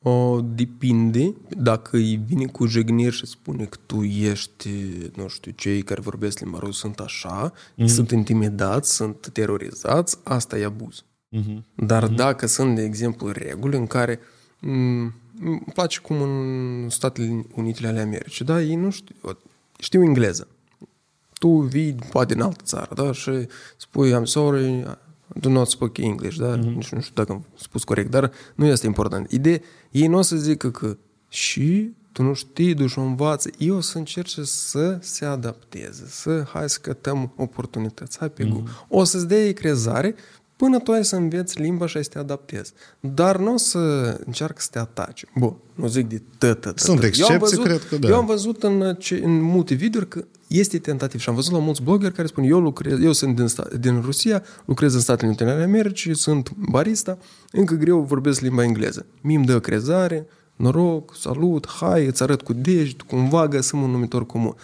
O, 0.04 0.42
depinde 0.42 1.36
dacă 1.58 1.98
îi 1.98 2.22
vine 2.28 2.46
cu 2.46 2.66
jigniri 2.66 3.16
și 3.16 3.26
spune 3.26 3.66
că 3.66 3.78
tu 3.86 4.04
ești, 4.04 4.70
nu 5.16 5.28
știu, 5.28 5.52
cei 5.52 5.82
care 5.82 6.02
vorbesc 6.02 6.40
limba 6.40 6.60
rusă 6.60 6.80
sunt 6.80 7.00
așa, 7.00 7.52
mm-hmm. 7.52 7.86
sunt 7.86 8.12
intimidați, 8.12 8.96
sunt 8.96 9.30
terorizați, 9.34 10.18
asta 10.24 10.58
e 10.58 10.66
abuz. 10.66 11.04
Mm-hmm. 11.38 11.62
Dar 11.76 12.10
mm-hmm. 12.10 12.16
dacă 12.16 12.46
sunt, 12.46 12.76
de 12.76 12.84
exemplu, 12.84 13.32
reguli 13.32 13.78
în 13.78 13.88
care 13.88 14.16
m- 14.16 15.14
îmi 15.40 15.64
place 15.74 16.00
cum 16.00 16.22
în 16.22 16.90
Statele 16.90 17.46
Unite 17.56 17.88
ale 17.88 18.00
Americii, 18.00 18.46
da, 18.46 18.62
ei 18.62 18.76
nu 18.76 18.90
știu, 18.90 19.16
știu 19.82 20.04
engleză. 20.04 20.48
Tu 21.34 21.48
vii, 21.48 21.94
poate, 21.94 22.34
din 22.34 22.44
altă 22.44 22.64
țară, 22.64 22.94
da, 22.94 23.12
și 23.12 23.32
spui, 23.78 24.14
I'm 24.20 24.24
sorry, 24.24 24.98
do 25.28 25.50
not 25.50 25.68
speak 25.68 25.98
English, 25.98 26.38
da? 26.38 26.58
Mm-hmm. 26.58 26.76
Nici 26.76 26.90
nu 26.90 27.02
știu 27.02 27.14
dacă 27.14 27.32
am 27.32 27.46
spus 27.56 27.84
corect, 27.84 28.10
dar 28.10 28.32
nu 28.56 28.66
este 28.66 28.86
important. 28.86 29.32
Ideea, 29.32 29.60
ei 29.92 30.08
nu 30.08 30.18
o 30.18 30.22
să 30.22 30.36
zică 30.36 30.72
că 30.72 30.98
și 31.30 31.94
tu 32.12 32.24
nu 32.24 32.34
știi, 32.34 32.74
duci 32.74 32.96
o 32.96 33.02
învață. 33.02 33.50
Eu 33.58 33.76
o 33.76 33.82
să 33.82 33.98
încerce 33.98 34.44
să 34.44 34.98
se 35.02 35.26
adapteze, 35.26 36.06
să 36.08 36.46
hai 36.54 36.70
să 36.70 36.78
cătăm 36.82 37.34
oportunități, 37.36 38.18
hai 38.18 38.30
pe 38.30 38.46
mm-hmm. 38.46 38.88
O 38.88 39.04
să-ți 39.04 39.28
dea 39.28 39.54
crezare 39.54 40.16
până 40.62 40.80
tu 40.80 40.92
ai 40.92 41.06
să 41.06 41.16
înveți 41.16 41.62
limba 41.62 41.88
și 41.88 41.98
ai 41.98 42.04
să 42.04 42.10
te 42.10 42.18
adaptezi. 42.18 42.74
Dar 43.00 43.38
nu 43.38 43.54
o 43.54 43.58
să 43.58 43.80
încearcă 44.26 44.62
să 44.62 44.68
te 44.72 44.80
atace. 44.80 45.28
Bun, 45.36 45.56
nu 45.76 45.88
zic 45.88 46.08
de 46.08 46.22
tătă. 46.38 46.74
Sunt 46.76 47.04
excepții, 47.04 47.38
văzut, 47.38 47.64
cred 47.64 47.84
că 47.90 47.96
da. 47.96 48.08
Eu 48.08 48.16
am 48.16 48.26
văzut 48.26 48.64
în, 48.64 48.98
în 49.22 49.42
multe 49.42 49.74
videouri 49.74 50.10
că 50.10 50.26
este 50.48 50.78
tentativ 50.78 51.20
și 51.20 51.30
am 51.30 51.36
văzut 51.36 51.52
la 51.52 51.60
mulți 51.60 51.82
blogeri 51.82 52.14
care 52.14 52.28
spun 52.28 52.44
eu 52.44 52.60
lucrez, 52.60 53.00
eu 53.04 53.12
sunt 53.12 53.36
din, 53.36 53.48
din 53.80 54.02
Rusia, 54.02 54.44
lucrez 54.66 54.94
în 54.94 55.00
Statele 55.00 55.28
Unite 55.28 55.44
ale 55.44 55.64
Americii, 55.64 56.16
sunt 56.16 56.52
barista, 56.56 57.18
încă 57.52 57.74
greu 57.74 58.00
vorbesc 58.00 58.40
limba 58.40 58.64
engleză. 58.64 59.06
Mi 59.22 59.36
îmi 59.36 59.46
dă 59.46 59.60
crezare, 59.60 60.28
noroc, 60.56 61.16
salut, 61.16 61.68
hai, 61.68 62.06
îți 62.06 62.24
arăt 62.24 62.42
cu 62.42 62.54
deget, 62.54 63.02
cumva 63.02 63.48
găsim 63.48 63.82
un 63.82 63.90
numitor 63.90 64.26
comun. 64.26 64.56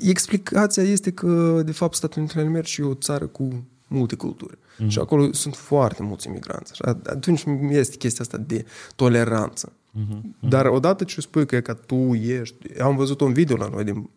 Explicația 0.00 0.82
este 0.82 1.10
că, 1.10 1.62
de 1.64 1.72
fapt, 1.72 1.94
Statele 1.94 2.20
Unite 2.20 2.38
ale 2.38 2.46
Americii 2.46 2.82
e 2.82 2.86
o 2.86 2.94
țară 2.94 3.26
cu 3.26 3.64
multe 3.88 4.14
culturi. 4.14 4.58
Mm-hmm. 4.78 4.88
Și 4.88 4.98
acolo 4.98 5.32
sunt 5.32 5.56
foarte 5.56 6.02
mulți 6.02 6.26
imigranți. 6.26 6.74
Și 6.74 6.82
atunci 6.84 7.44
este 7.68 7.96
chestia 7.96 8.24
asta 8.24 8.38
de 8.38 8.64
toleranță. 8.96 9.72
Mm-hmm. 9.72 10.20
Dar 10.40 10.66
odată 10.66 11.04
ce 11.04 11.20
spui 11.20 11.46
că, 11.46 11.60
că 11.60 11.74
tu 11.74 12.14
ești... 12.14 12.80
Am 12.80 12.96
văzut 12.96 13.20
un 13.20 13.32
video 13.32 13.56
la 13.56 13.68
noi 13.68 13.84
din... 13.84 14.10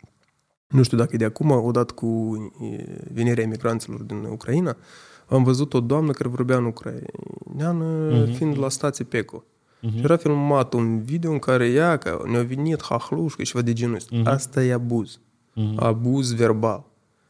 Nu 0.67 0.83
știu 0.83 0.97
dacă 0.97 1.11
e 1.13 1.17
de 1.17 1.25
acum, 1.25 1.51
odată 1.51 1.93
cu 1.93 2.37
venirea 3.13 3.43
emigranților 3.43 4.01
din 4.01 4.23
Ucraina, 4.23 4.77
am 5.27 5.43
văzut 5.43 5.73
o 5.73 5.79
doamnă 5.79 6.11
care 6.11 6.29
vorbea 6.29 6.57
în 6.57 6.65
ucraineană, 6.65 8.09
mm-hmm. 8.09 8.35
fiind 8.35 8.57
la 8.57 8.69
stație 8.69 9.05
PECO. 9.05 9.43
Uh-huh. 9.43 9.95
Și 9.95 10.03
era 10.03 10.17
filmat 10.17 10.73
un 10.73 11.03
video 11.03 11.31
în 11.31 11.39
care 11.39 11.69
ea, 11.69 11.97
că 11.97 12.23
ne-a 12.25 12.43
venit 12.43 12.83
hahlușcă 12.83 13.43
și 13.43 13.51
ceva 13.51 13.63
de 13.63 13.73
genul 13.73 13.95
ăsta. 13.95 14.15
Uh-huh. 14.15 14.23
Asta 14.23 14.63
e 14.63 14.73
abuz. 14.73 15.19
Uh-huh. 15.19 15.75
Abuz 15.75 16.33
verbal 16.33 16.85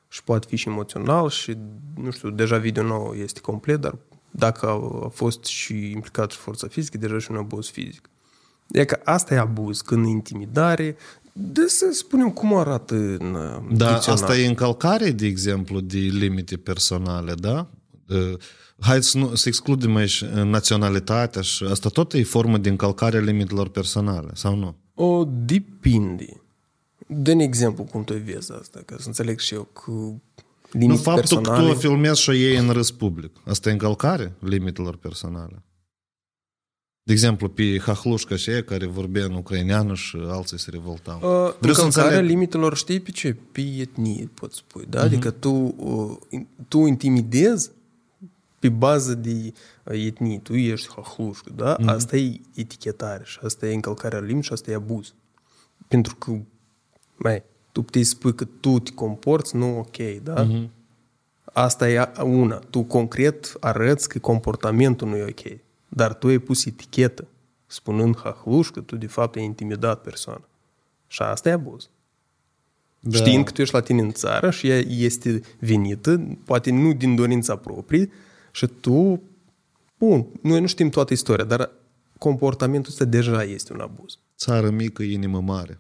și 0.08 0.24
poate 0.24 0.47
fi 0.49 0.56
și 0.56 0.68
emoțional 0.68 1.30
și, 1.30 1.58
nu 1.95 2.12
știu, 2.12 2.30
deja 2.30 2.58
video 2.58 2.84
nou 2.84 3.14
este 3.14 3.39
complet, 3.39 3.82
dar 3.82 3.97
dacă 4.32 4.68
a, 4.68 5.08
fost 5.08 5.45
și 5.45 5.91
implicat 5.91 6.32
și 6.32 6.38
forța 6.38 6.68
fizică, 6.68 6.97
deja 6.97 7.20
și 7.20 7.32
un 7.32 7.38
abuz 7.38 7.70
fizic. 7.70 8.10
E 8.68 8.86
că 8.86 8.99
asta 9.03 9.34
e 9.34 9.38
abuz, 9.38 9.82
când 9.82 10.06
intimidare, 10.06 10.95
de 11.34 11.68
să 11.68 11.89
spunem 11.91 12.30
cum 12.30 12.56
arată 12.56 12.95
în 12.95 13.32
Da, 13.32 13.91
dicționar. 13.91 14.22
asta 14.22 14.38
e 14.38 14.47
încălcare, 14.47 15.12
de 15.12 15.26
exemplu, 15.26 15.80
de 15.80 15.97
limite 15.97 16.58
personale, 16.58 17.34
da? 17.34 17.68
Hai 18.80 19.03
să, 19.03 19.18
nu, 19.18 19.36
să 19.36 19.47
excludem 19.47 19.95
aici 19.95 20.26
naționalitatea 20.26 21.41
și 21.41 21.64
asta 21.64 21.89
tot 21.89 22.14
e 22.14 22.24
formă 22.24 22.58
de 22.58 22.70
încălcare 22.70 23.18
a 23.18 23.22
limitelor 23.22 23.70
personale, 23.70 24.30
sau 24.34 24.56
nu? 24.56 24.76
O 24.93 25.24
depinde. 27.08 27.32
Dă-ne 27.32 27.43
exemplu 27.43 27.84
cum 27.84 28.03
tu 28.03 28.14
vezi 28.14 28.51
asta, 28.51 28.82
ca 28.86 28.95
să 28.99 29.08
înțeleg 29.08 29.39
și 29.39 29.53
eu 29.53 29.64
cu 29.74 30.22
limite 30.72 30.91
Nu, 30.91 30.97
faptul 30.97 31.38
personale. 31.38 31.68
că 31.68 31.74
tu 31.74 31.80
filmezi 31.80 32.22
și 32.22 32.30
ei 32.30 32.58
în 32.58 32.70
râs 32.70 32.91
public. 32.91 33.32
Asta 33.45 33.70
e 33.70 33.72
încălcare 33.72 34.34
limitelor 34.39 34.95
personale. 34.97 35.64
De 37.03 37.12
exemplu, 37.14 37.49
pe 37.49 37.80
Hahlușca 37.80 38.36
și 38.36 38.49
ei 38.49 38.64
care 38.64 38.86
vorbea 38.86 39.26
în 39.26 39.34
ucraineană 39.34 39.93
și 39.93 40.18
alții 40.28 40.60
se 40.60 40.70
revoltau. 40.70 41.16
Uh, 41.16 41.53
încălcarea 41.60 41.84
înțeleg... 41.84 42.26
limitelor, 42.26 42.78
știi 42.78 42.99
pe 42.99 43.12
ce? 43.12 43.36
Pe 43.51 43.62
etnie, 43.62 44.30
pot 44.34 44.53
spui. 44.53 44.86
Da? 44.89 44.99
Uh-huh. 44.99 45.03
Adică 45.03 45.32
tu, 45.32 45.51
uh, 45.78 46.41
tu 46.68 46.78
intimidezi 46.78 47.72
pe 48.60 48.70
bază 48.70 49.14
de 49.14 49.53
etnie. 49.84 50.39
Tu 50.39 50.56
ești 50.56 50.88
Hahlușca, 50.95 51.51
da? 51.56 51.78
Uh-huh. 51.78 51.86
Asta 51.86 52.18
e 52.18 52.39
etichetare 52.56 53.24
și 53.26 53.39
asta 53.43 53.68
e 53.68 53.74
încălcarea 53.74 54.20
limbii 54.20 54.43
și 54.43 54.53
asta 54.53 54.72
e 54.72 54.76
abuz. 54.76 55.14
Pentru 55.88 56.16
că 56.16 56.39
mai, 57.16 57.43
tu 57.72 57.82
puteai 57.82 58.03
spui 58.03 58.36
că 58.36 58.45
tu 58.59 58.80
te 58.80 58.91
comporți 58.91 59.55
nu 59.55 59.78
ok, 59.78 59.97
da? 60.24 60.47
Uh-huh. 60.47 60.70
Asta 61.43 61.89
e 61.89 62.11
una. 62.24 62.55
Tu 62.55 62.84
concret 62.84 63.57
arăți 63.59 64.09
că 64.09 64.20
comportamentul 64.20 65.07
nu 65.07 65.16
e 65.16 65.24
ok. 65.24 65.59
Dar 65.89 66.13
tu 66.13 66.28
ai 66.28 66.38
pus 66.38 66.66
etichetă, 66.66 67.28
spunând 67.66 68.18
hahluș 68.18 68.70
că 68.70 68.80
tu 68.80 68.95
de 68.95 69.07
fapt 69.07 69.36
ai 69.36 69.43
intimidat 69.43 70.01
persoana. 70.01 70.47
Și 71.07 71.22
asta 71.22 71.49
e 71.49 71.51
abuz. 71.51 71.89
Da. 72.99 73.18
Știind 73.18 73.45
că 73.45 73.51
tu 73.51 73.61
ești 73.61 73.74
la 73.74 73.82
tine 73.82 74.01
în 74.01 74.11
țară 74.11 74.49
și 74.49 74.70
ea 74.70 74.78
este 74.78 75.41
venită, 75.59 76.38
poate 76.45 76.72
nu 76.72 76.93
din 76.93 77.16
dorința 77.16 77.55
proprie, 77.55 78.09
și 78.51 78.68
tu, 78.68 79.22
bun, 79.97 80.26
noi 80.41 80.59
nu 80.59 80.68
știm 80.68 80.89
toată 80.89 81.13
istoria, 81.13 81.45
dar 81.45 81.72
comportamentul 82.18 82.91
ăsta 82.91 83.05
deja 83.05 83.43
este 83.43 83.74
un 83.74 83.80
abuz. 83.80 84.18
Țară 84.38 84.70
mică, 84.70 85.03
inimă 85.03 85.41
mare. 85.41 85.80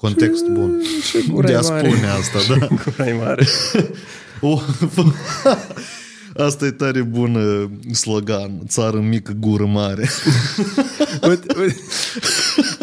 Context 0.00 0.44
și, 0.44 0.50
bun. 0.50 0.80
Și 1.02 1.30
de 1.44 1.54
a 1.54 1.60
mare. 1.60 1.88
spune 1.90 2.06
asta, 2.06 2.38
da? 2.48 2.66
Gura 2.66 3.14
mare. 3.14 3.46
o, 4.40 4.60
asta 6.46 6.66
e 6.66 6.70
tare 6.70 7.02
bună 7.02 7.70
slogan. 7.92 8.60
Țară 8.66 9.00
mică, 9.00 9.32
gură 9.32 9.64
mare. 9.64 10.08
uite, 11.28 11.54
uite, 11.58 11.80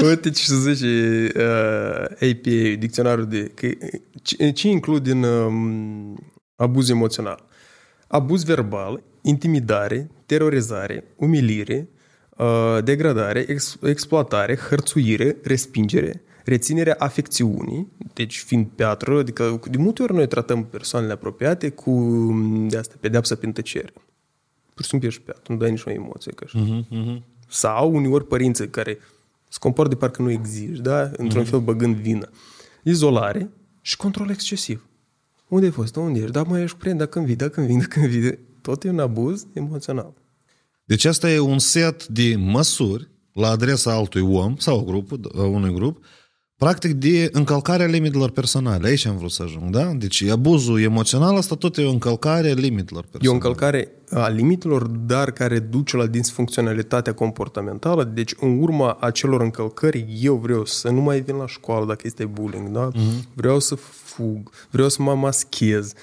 uite 0.05 0.30
ce 0.30 0.43
se 0.43 0.74
zice 0.74 1.28
uh, 1.36 2.03
APA, 2.03 2.80
dicționarul 2.80 3.26
de... 3.26 3.51
Că, 3.53 3.68
ce, 4.22 4.51
ce 4.51 4.68
includ 4.68 5.07
în 5.07 5.24
um, 5.24 6.34
abuz 6.55 6.89
emoțional? 6.89 7.45
Abuz 8.07 8.43
verbal, 8.43 9.03
intimidare, 9.22 10.09
terorizare, 10.26 11.03
umilire, 11.16 11.88
uh, 12.38 12.84
degradare, 12.84 13.45
ex, 13.47 13.78
exploatare, 13.82 14.55
hărțuire, 14.55 15.36
respingere, 15.43 16.24
reținerea 16.45 16.95
afecțiunii, 16.99 17.87
deci 18.13 18.39
fiind 18.39 18.67
piatră, 18.75 19.19
adică 19.19 19.59
de 19.69 19.77
multe 19.77 20.03
ori 20.03 20.13
noi 20.13 20.27
tratăm 20.27 20.65
persoanele 20.65 21.13
apropiate 21.13 21.69
cu 21.69 21.91
de 22.67 22.77
asta, 22.77 22.95
pedeapsa 22.99 23.35
prin 23.35 23.51
tăcere. 23.51 23.93
Pur 24.73 24.83
și 24.83 24.89
simplu 24.89 25.07
ești 25.07 25.21
piatră, 25.21 25.53
nu 25.53 25.59
dai 25.59 25.69
nicio 25.69 25.89
emoție. 25.89 26.31
Că 26.31 26.45
uh-huh, 26.45 26.87
uh-huh. 26.91 27.21
Sau 27.49 27.95
uneori 27.95 28.27
părinții 28.27 28.69
care 28.69 28.97
se 29.49 29.57
comportă 29.59 29.89
de 29.89 29.95
parcă 29.95 30.21
nu 30.21 30.31
există, 30.31 30.81
da? 30.81 31.11
într-un 31.17 31.43
uh-huh. 31.43 31.49
fel 31.49 31.59
băgând 31.59 31.95
vină. 31.95 32.29
Izolare 32.83 33.49
și 33.81 33.97
control 33.97 34.29
excesiv. 34.29 34.85
Unde 35.47 35.65
ai 35.65 35.71
fost? 35.71 35.95
Unde 35.95 36.19
ești? 36.19 36.31
Da, 36.31 36.43
mai 36.43 36.61
ești 36.61 36.77
prieten, 36.77 36.97
dacă 36.99 37.11
când 37.11 37.25
vii, 37.25 37.35
dacă 37.35 37.51
când 37.51 37.67
vii, 37.67 37.77
dacă 37.77 37.99
când 37.99 38.07
vii. 38.07 38.37
Tot 38.61 38.83
e 38.83 38.89
un 38.89 38.99
abuz 38.99 39.45
emoțional. 39.53 40.13
Deci 40.85 41.05
asta 41.05 41.31
e 41.31 41.39
un 41.39 41.59
set 41.59 42.07
de 42.07 42.35
măsuri 42.35 43.09
la 43.33 43.49
adresa 43.49 43.93
altui 43.93 44.21
om 44.21 44.55
sau 44.57 44.83
grup, 44.83 45.11
unui 45.35 45.73
grup 45.73 46.05
practic 46.57 46.93
de 46.93 47.29
încălcarea 47.31 47.85
limitelor 47.85 48.29
personale. 48.29 48.87
Aici 48.87 49.05
am 49.05 49.17
vrut 49.17 49.31
să 49.31 49.43
ajung, 49.43 49.69
da? 49.69 49.83
Deci 49.83 50.23
abuzul 50.23 50.81
emoțional, 50.81 51.35
asta 51.35 51.55
tot 51.55 51.77
e 51.77 51.83
o 51.83 51.89
încălcare 51.89 52.49
a 52.49 52.53
limitelor 52.53 53.03
personale. 53.03 53.27
E 53.27 53.29
o 53.29 53.33
încălcare 53.33 53.91
a 54.09 54.27
limitelor, 54.27 54.87
dar 54.87 55.31
care 55.31 55.59
duce 55.59 55.97
la 55.97 56.05
disfuncționalitatea 56.05 57.13
comportamentală. 57.13 58.03
Deci, 58.03 58.33
în 58.39 58.61
urma 58.61 58.97
acelor 58.99 59.41
încălcări, 59.41 60.19
eu 60.21 60.35
vreau 60.35 60.65
să 60.65 60.89
nu 60.89 61.01
mai 61.01 61.21
vin 61.21 61.35
la 61.35 61.47
școală 61.47 61.85
dacă 61.85 62.01
este 62.03 62.25
bullying, 62.25 62.69
da? 62.69 62.89
Uh-huh. 62.91 63.33
Vreau 63.33 63.59
să 63.59 63.75
fug, 63.75 64.51
vreau 64.69 64.89
să 64.89 65.01
mă 65.01 65.15
maschez, 65.15 65.93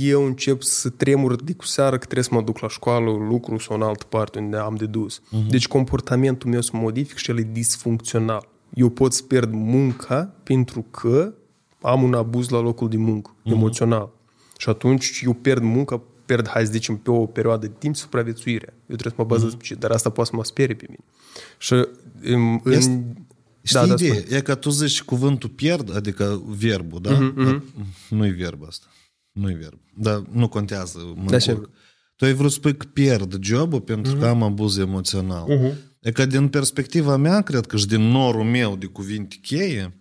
eu 0.00 0.24
încep 0.24 0.62
să 0.62 0.88
tremur 0.88 1.42
de 1.42 1.52
cu 1.52 1.64
seară 1.64 1.98
că 1.98 2.04
trebuie 2.04 2.24
să 2.24 2.30
mă 2.32 2.42
duc 2.42 2.58
la 2.58 2.68
școală, 2.68 3.10
lucru 3.10 3.58
sau 3.58 3.76
în 3.76 3.82
altă 3.82 4.04
parte 4.08 4.38
unde 4.38 4.56
am 4.56 4.74
de 4.74 4.86
dus. 4.86 5.18
Uh-huh. 5.18 5.48
Deci 5.48 5.68
comportamentul 5.68 6.50
meu 6.50 6.60
să 6.60 6.70
modific 6.72 7.16
și 7.16 7.30
el 7.30 7.38
e 7.38 7.48
disfuncțional 7.52 8.48
eu 8.74 8.88
pot 8.88 9.12
să 9.12 9.22
pierd 9.22 9.52
munca 9.52 10.34
pentru 10.42 10.82
că 10.90 11.32
am 11.80 12.02
un 12.02 12.14
abuz 12.14 12.48
la 12.48 12.60
locul 12.60 12.88
de 12.88 12.96
muncă, 12.96 13.30
mm-hmm. 13.36 13.50
emoțional. 13.52 14.10
Și 14.58 14.68
atunci 14.68 15.20
eu 15.24 15.32
pierd 15.32 15.62
munca, 15.62 16.02
pierd, 16.26 16.48
hai 16.48 16.64
să 16.66 16.72
zicem, 16.72 16.96
pe 16.96 17.10
o 17.10 17.26
perioadă 17.26 17.66
de 17.66 17.72
timp 17.78 17.96
supraviețuirea. 17.96 18.72
Eu 18.72 18.96
trebuie 18.96 19.12
să 19.16 19.22
mă 19.22 19.24
bazez 19.24 19.54
mm-hmm. 19.54 19.58
pe 19.58 19.64
ce, 19.64 19.74
dar 19.74 19.90
asta 19.90 20.10
poate 20.10 20.30
să 20.30 20.36
mă 20.36 20.44
sperie 20.44 20.74
pe 20.74 20.86
mine. 20.88 21.04
Și 21.58 21.72
în, 22.20 22.60
Este- 22.72 22.90
în, 22.90 23.04
Știi 23.62 23.80
da, 23.80 23.86
da, 23.86 23.92
ideea? 23.92 24.14
spune. 24.14 24.36
e 24.36 24.40
că 24.40 24.54
tu 24.54 24.70
zici 24.70 25.02
cuvântul 25.02 25.48
pierd, 25.48 25.96
adică 25.96 26.42
verbul, 26.46 27.00
da? 27.00 27.10
Mhm, 27.10 27.32
mhm. 27.40 27.62
Nu-i 28.10 28.30
verb 28.30 28.62
asta. 28.66 28.86
Nu-i 29.32 29.54
verb. 29.54 29.78
Dar 29.94 30.22
nu 30.32 30.48
contează. 30.48 30.98
Mă 31.16 31.30
Da, 31.30 31.38
și- 31.38 31.48
încurc. 31.48 31.70
Tu 32.16 32.24
ai 32.24 32.32
vrut 32.32 32.50
să 32.50 32.56
spui 32.56 32.76
că 32.76 32.86
pierd 32.92 33.42
jobul 33.42 33.80
pentru 33.80 34.12
Mhm. 34.12 34.20
că 34.20 34.26
am 34.26 34.42
abuz 34.42 34.76
emoțional. 34.76 35.44
E 36.00 36.10
că 36.12 36.26
din 36.26 36.48
perspectiva 36.48 37.16
mea, 37.16 37.40
cred 37.40 37.66
că 37.66 37.76
și 37.76 37.86
din 37.86 38.00
norul 38.00 38.44
meu 38.44 38.76
de 38.76 38.86
cuvinte 38.86 39.36
cheie, 39.42 39.98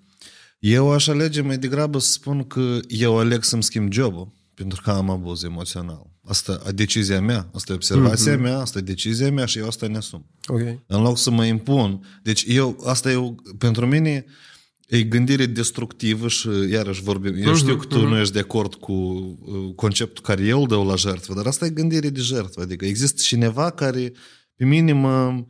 eu 0.59 0.91
aș 0.91 1.07
alege 1.07 1.41
mai 1.41 1.57
degrabă 1.57 1.99
să 1.99 2.11
spun 2.11 2.43
că 2.43 2.79
eu 2.87 3.17
aleg 3.17 3.43
să-mi 3.43 3.63
schimb 3.63 3.91
jobul 3.91 4.35
pentru 4.53 4.81
că 4.83 4.91
am 4.91 5.09
abuz 5.09 5.43
emoțional. 5.43 6.01
Asta 6.23 6.61
e 6.67 6.71
decizia 6.71 7.21
mea, 7.21 7.49
asta 7.53 7.71
e 7.71 7.75
observația 7.75 8.33
Mhm. 8.33 8.41
mea, 8.41 8.57
asta 8.59 8.77
e 8.77 8.81
decizia 8.81 9.31
mea 9.31 9.45
și 9.45 9.57
eu 9.57 9.67
asta 9.67 9.87
ne 9.87 9.97
asum. 9.97 10.25
Ok. 10.47 10.61
În 10.87 11.01
loc 11.01 11.17
să 11.17 11.31
mă 11.31 11.45
impun. 11.45 12.19
Deci 12.23 12.43
eu, 12.47 12.83
asta 12.85 13.11
e, 13.11 13.15
o- 13.15 13.35
pentru 13.57 13.85
mine, 13.87 14.25
e 14.87 15.01
gândire 15.03 15.45
destructivă 15.45 16.27
și 16.27 16.49
iarăși 16.69 17.01
vorbim. 17.01 17.35
Eu 17.47 17.55
știu 17.55 17.75
că 17.75 17.85
tu 17.85 18.07
nu 18.07 18.17
ești 18.19 18.33
de 18.33 18.39
acord 18.39 18.75
cu 18.75 18.91
uh, 18.93 19.73
conceptul 19.75 20.23
care 20.23 20.43
eu 20.43 20.61
îl 20.61 20.67
dau 20.67 20.85
la 20.85 20.95
jertfă, 20.95 21.33
dar 21.33 21.45
asta 21.45 21.65
e 21.65 21.69
gândire 21.69 22.09
de 22.09 22.21
jertfă. 22.21 22.61
Adică 22.61 22.85
există 22.85 23.21
cineva 23.23 23.69
care 23.69 24.11
pe 24.55 24.65
mine 24.65 24.93
mă, 24.93 25.45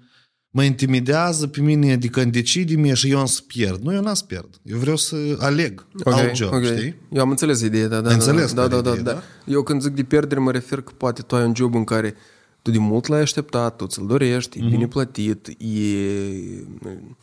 mă 0.58 0.64
intimidează, 0.64 1.48
pe 1.48 1.62
mine, 1.62 1.92
adică 1.92 2.22
îmi 2.22 2.32
decide 2.32 2.76
mie 2.76 2.94
și 2.94 3.10
eu 3.10 3.20
am 3.20 3.26
să 3.26 3.42
pierd. 3.48 3.82
Nu, 3.82 3.94
eu 3.94 4.02
n-am 4.02 4.14
să 4.14 4.24
pierd. 4.24 4.50
Eu 4.64 4.78
vreau 4.78 4.96
să 4.96 5.16
aleg 5.40 5.86
Ok, 6.04 6.14
alt 6.14 6.36
job, 6.36 6.54
ok. 6.54 6.66
știi? 6.66 6.96
Eu 7.12 7.22
am 7.22 7.30
înțeles 7.30 7.62
ideea, 7.62 7.88
da, 7.88 8.02
da. 8.02 8.08
Ai 8.10 8.14
înțeles 8.14 8.54
da, 8.54 8.62
care 8.62 8.76
da, 8.76 8.82
da, 8.82 8.90
idee, 8.90 9.04
da, 9.04 9.12
da? 9.12 9.22
Eu 9.46 9.64
când 9.64 9.82
zic 9.82 9.92
de 9.92 10.04
pierdere 10.04 10.40
mă 10.40 10.52
refer 10.52 10.82
că 10.82 10.92
poate 10.98 11.22
tu 11.22 11.36
ai 11.36 11.46
un 11.46 11.54
job 11.56 11.76
în 11.76 11.84
care 11.84 12.16
tu 12.62 12.72
de 12.72 12.78
mult 12.78 13.08
l-ai 13.08 13.22
așteptat, 13.22 13.76
tu 13.76 13.86
ți-l 13.86 14.06
dorești, 14.08 14.60
e 14.60 14.68
bine 14.70 14.88
plătit, 14.88 15.48
e... 15.48 15.54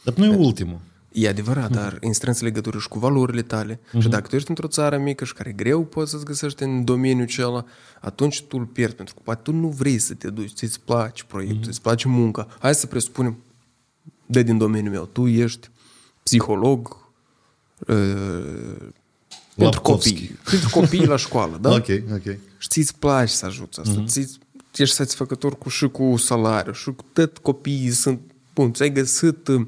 Dar 0.05 0.15
nu 0.15 0.25
e 0.25 0.37
ultimul. 0.37 0.81
E 1.17 1.29
adevărat, 1.29 1.71
dar 1.71 1.97
în 2.01 2.13
strânsă 2.13 2.45
legătură 2.45 2.79
și 2.79 2.89
cu 2.89 2.99
valorile 2.99 3.43
tale. 3.43 3.81
Și 4.01 4.09
dacă 4.09 4.29
tu 4.29 4.37
ești 4.37 4.49
într-o 4.49 4.67
țară 4.67 4.99
mică 4.99 5.25
și 5.25 5.33
care 5.33 5.53
greu 5.53 5.85
poți 5.85 6.11
să-ți 6.11 6.25
găsești 6.25 6.63
în 6.63 6.85
domeniul 6.85 7.23
acela, 7.23 7.65
atunci 8.01 8.43
tu 8.43 8.57
îl 8.59 8.65
pierzi, 8.65 8.95
pentru 8.95 9.15
că 9.15 9.21
poate 9.25 9.41
tu 9.43 9.53
nu 9.53 9.69
vrei 9.69 9.99
să 9.99 10.15
te 10.15 10.31
duci, 10.31 10.53
ți-ți 10.53 10.81
place 10.81 11.25
proiectul, 11.25 11.69
îți 11.69 11.81
place 11.81 12.09
munca. 12.09 12.47
Hai 12.61 12.75
să 12.75 12.87
presupunem, 12.87 13.37
de 14.27 14.43
din 14.43 14.59
domeniul 14.59 14.93
meu, 14.93 15.05
tu 15.05 15.27
ești 15.27 15.71
psiholog 16.23 16.97
uh, 17.79 17.97
pentru 19.55 19.81
Lapkovski. 19.81 20.13
copii. 20.13 20.39
Pentru 20.51 20.69
copii 20.69 21.07
la 21.07 21.17
școală, 21.17 21.59
da? 21.61 21.71
Ok, 21.79 21.87
ok. 22.13 22.37
Și 22.59 22.69
ți-ți 22.69 22.97
place 22.99 23.33
să 23.33 23.47
ajuți 23.47 23.81
asta. 23.81 24.03
Mm-hmm. 24.03 24.07
Ți 24.07 24.83
ești 24.83 24.95
satisfăcător 24.95 25.59
cu, 25.59 25.69
și 25.69 25.89
cu 25.89 26.17
salariu, 26.17 26.73
și 26.73 26.91
cu 26.91 27.05
tot 27.13 27.39
copiii 27.39 27.91
sunt... 27.91 28.21
Bun, 28.55 28.73
ți-ai 28.73 28.93
găsit 28.93 29.49
uh, 29.49 29.67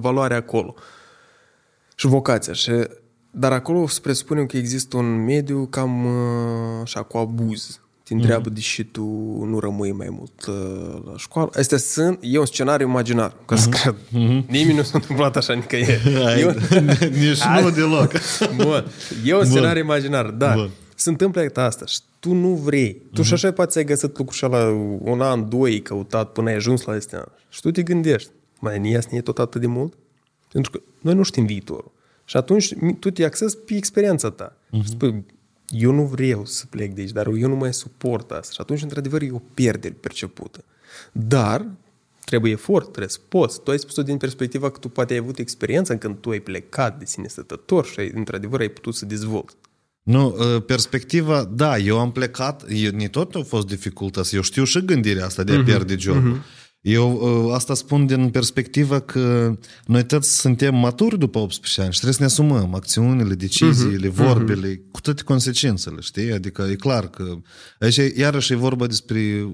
valoarea 0.00 0.36
acolo. 0.36 0.74
Și 1.94 2.06
vocația. 2.06 2.52
Și, 2.52 2.70
dar 3.30 3.52
acolo 3.52 3.86
să 3.86 4.00
presupunem 4.00 4.46
că 4.46 4.56
există 4.56 4.96
un 4.96 5.24
mediu 5.24 5.66
cam 5.70 6.04
uh, 6.04 6.80
așa 6.82 7.02
cu 7.02 7.16
abuz. 7.16 7.80
Te 8.02 8.16
întreabă 8.16 8.50
mm-hmm. 8.50 8.54
de 8.54 8.60
ce 8.60 8.84
tu 8.84 9.02
nu 9.44 9.58
rămâi 9.58 9.92
mai 9.92 10.08
mult 10.10 10.46
uh, 10.46 11.02
la 11.04 11.16
școală. 11.16 11.50
Astea 11.58 11.78
sunt, 11.78 12.18
e 12.20 12.38
un 12.38 12.46
scenariu 12.46 12.86
imaginar, 12.86 13.36
ca 13.44 13.56
să 13.56 13.68
cred. 13.68 13.94
Mm-hmm. 13.94 14.46
Nimeni 14.46 14.76
nu 14.76 14.82
s-a 14.82 14.90
întâmplat 14.94 15.36
așa 15.36 15.52
nicăieri. 15.52 16.00
Hai, 16.24 16.40
Eu- 16.40 16.54
Nici 17.20 17.42
nu 17.62 17.70
deloc. 17.70 18.12
Bun. 18.56 18.84
E 19.24 19.34
un 19.34 19.44
scenariu 19.44 19.82
imaginar, 19.82 20.26
dar 20.26 20.54
Bun. 20.54 20.70
se 20.94 21.08
întâmplă 21.08 21.50
asta 21.54 21.86
și 21.86 21.98
tu 22.20 22.32
nu 22.32 22.48
vrei. 22.48 23.02
Tu 23.14 23.22
și 23.22 23.32
așa 23.32 23.52
poate 23.52 23.70
ți-ai 23.70 23.84
găsit 23.84 24.18
lucrul 24.18 24.36
și 24.36 24.42
la 24.42 24.68
un 25.00 25.20
an, 25.20 25.48
doi 25.48 25.70
ai 25.70 25.78
căutat 25.78 26.32
până 26.32 26.48
ai 26.48 26.54
ajuns 26.54 26.84
la 26.84 26.92
astea. 26.92 27.28
Și 27.48 27.60
tu 27.60 27.70
te 27.70 27.82
gândești, 27.82 28.30
mai 28.60 28.78
ne 28.78 28.88
iasă 28.88 29.08
e 29.10 29.20
tot 29.20 29.38
atât 29.38 29.60
de 29.60 29.66
mult? 29.66 29.94
Pentru 30.52 30.70
că 30.70 30.80
noi 31.00 31.14
nu 31.14 31.22
știm 31.22 31.46
viitorul. 31.46 31.92
Și 32.24 32.36
atunci 32.36 32.74
mi- 32.74 32.98
tu 32.98 33.10
te 33.10 33.24
axezi 33.24 33.56
pe 33.56 33.74
experiența 33.74 34.30
ta. 34.30 34.56
Și 34.82 34.88
spui, 34.88 35.24
eu 35.68 35.92
nu 35.92 36.04
vreau 36.04 36.44
să 36.44 36.64
plec 36.70 36.92
de 36.94 37.00
aici, 37.00 37.10
dar 37.10 37.26
eu 37.26 37.48
nu 37.48 37.56
mai 37.56 37.74
suport 37.74 38.30
asta. 38.30 38.52
Și 38.52 38.60
atunci, 38.60 38.82
într-adevăr, 38.82 39.22
e 39.22 39.30
o 39.32 39.40
pierdere 39.54 39.94
percepută. 40.00 40.64
Dar 41.12 41.66
trebuie 42.24 42.52
efort, 42.52 42.84
trebuie 42.84 43.08
să 43.08 43.18
poți. 43.28 43.62
Tu 43.62 43.70
ai 43.70 43.78
spus-o 43.78 44.02
din 44.02 44.16
perspectiva 44.16 44.70
că 44.70 44.78
tu 44.78 44.88
poate 44.88 45.12
ai 45.12 45.18
avut 45.18 45.38
experiența 45.38 45.96
când 45.96 46.16
tu 46.16 46.30
ai 46.30 46.40
plecat 46.40 46.98
de 46.98 47.04
sine 47.04 47.26
stătător 47.28 47.86
și 47.86 48.00
ai, 48.00 48.10
într-adevăr 48.14 48.60
ai 48.60 48.68
putut 48.68 48.94
să 48.94 49.04
dezvolți. 49.06 49.54
Nu, 50.02 50.36
uh, 50.38 50.62
perspectiva, 50.64 51.44
da, 51.44 51.78
eu 51.78 51.98
am 51.98 52.12
plecat, 52.12 52.64
eu, 52.68 52.90
ni 52.90 53.08
tot 53.08 53.34
au 53.34 53.42
fost 53.42 53.66
dificultăți, 53.66 54.34
eu 54.34 54.42
știu 54.42 54.64
și 54.64 54.84
gândirea 54.84 55.24
asta 55.24 55.42
de 55.42 55.52
a 55.52 55.62
pierde 55.64 55.96
jobul. 55.96 56.42
Eu 56.80 57.12
uh, 57.46 57.54
asta 57.54 57.74
spun 57.74 58.06
din 58.06 58.30
perspectiva 58.30 59.00
că 59.00 59.54
noi 59.86 60.04
toți 60.04 60.38
suntem 60.40 60.74
maturi 60.74 61.18
după 61.18 61.38
18 61.38 61.80
ani 61.82 61.92
și 61.92 62.00
trebuie 62.00 62.12
să 62.14 62.20
ne 62.20 62.26
asumăm 62.26 62.74
acțiunile, 62.74 63.34
deciziile, 63.34 64.08
vorbele, 64.08 64.80
cu 64.90 65.00
toate 65.00 65.22
consecințele, 65.22 66.00
știi? 66.00 66.32
Adică 66.32 66.62
e 66.70 66.74
clar 66.74 67.08
că 67.08 67.36
aici 67.78 68.00
iarăși 68.16 68.52
e 68.52 68.56
vorba 68.56 68.86
despre 68.86 69.48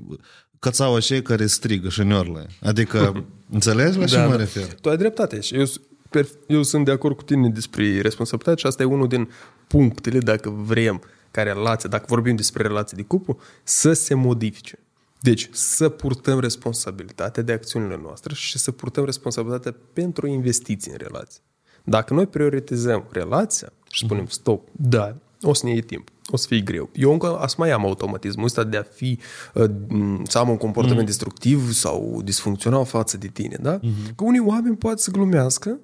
cățaua 0.59 1.01
cei 1.01 1.23
care 1.23 1.47
strigă 1.47 1.89
și 1.89 2.03
neorle. 2.03 2.47
Adică, 2.63 3.25
înțelegi 3.51 3.99
la 3.99 4.05
ce 4.05 4.17
mă 4.17 4.37
refer? 4.37 4.75
Tu 4.81 4.89
ai 4.89 4.97
dreptate 4.97 5.41
și 5.41 5.55
eu, 5.55 5.65
s- 5.65 5.81
per- 6.11 6.29
eu 6.47 6.63
sunt 6.63 6.85
de 6.85 6.91
acord 6.91 7.17
cu 7.17 7.23
tine 7.23 7.49
despre 7.49 8.01
responsabilitate 8.01 8.61
și 8.61 8.67
asta 8.67 8.83
e 8.83 8.87
unul 8.87 9.09
din 9.09 9.29
punctele, 9.67 10.19
dacă 10.19 10.51
vrem, 10.51 11.03
ca 11.31 11.43
relație, 11.43 11.89
dacă 11.93 12.05
vorbim 12.09 12.37
despre 12.37 12.63
relații 12.63 12.97
de 12.97 13.03
cuplu, 13.03 13.39
să 13.65 13.93
se 13.93 14.15
modifice. 14.15 14.79
Deci, 15.21 15.49
să 15.53 15.89
purtăm 15.89 16.41
responsabilitatea 16.41 17.43
de 17.43 17.53
acțiunile 17.53 17.99
noastre 18.03 18.35
și 18.35 18.59
să 18.59 18.71
purtăm 18.71 19.05
responsabilitatea 19.05 19.75
pentru 19.93 20.27
investiții 20.27 20.91
în 20.91 20.99
relație. 21.01 21.41
Dacă 21.85 22.15
noi 22.15 22.27
prioritizăm 22.27 23.05
relația 23.11 23.73
și 23.91 24.05
spunem 24.05 24.27
stop, 24.27 24.69
da, 24.73 25.17
o 25.43 25.55
să 25.55 25.67
ne 25.67 25.73
iei 25.73 25.81
timp, 25.81 26.09
o 26.31 26.37
să 26.37 26.47
fie 26.47 26.61
greu. 26.61 26.91
Eu 26.93 27.13
încă 27.13 27.39
aș 27.39 27.55
mai 27.55 27.71
am 27.71 27.85
automatismul 27.85 28.45
ăsta 28.45 28.65
de 28.65 28.77
a 28.77 28.83
fi, 28.83 29.19
uh, 29.55 29.71
să 30.23 30.39
am 30.39 30.49
un 30.49 30.57
comportament 30.57 31.01
mm. 31.01 31.07
destructiv 31.07 31.73
sau 31.73 32.21
disfuncțional 32.25 32.85
față 32.85 33.17
de 33.17 33.27
tine, 33.27 33.57
da? 33.61 33.79
Mm-hmm. 33.79 34.15
Că 34.17 34.25
unii 34.25 34.41
oameni 34.41 34.77
pot 34.77 35.01
să 35.01 35.11
glumească 35.11 35.79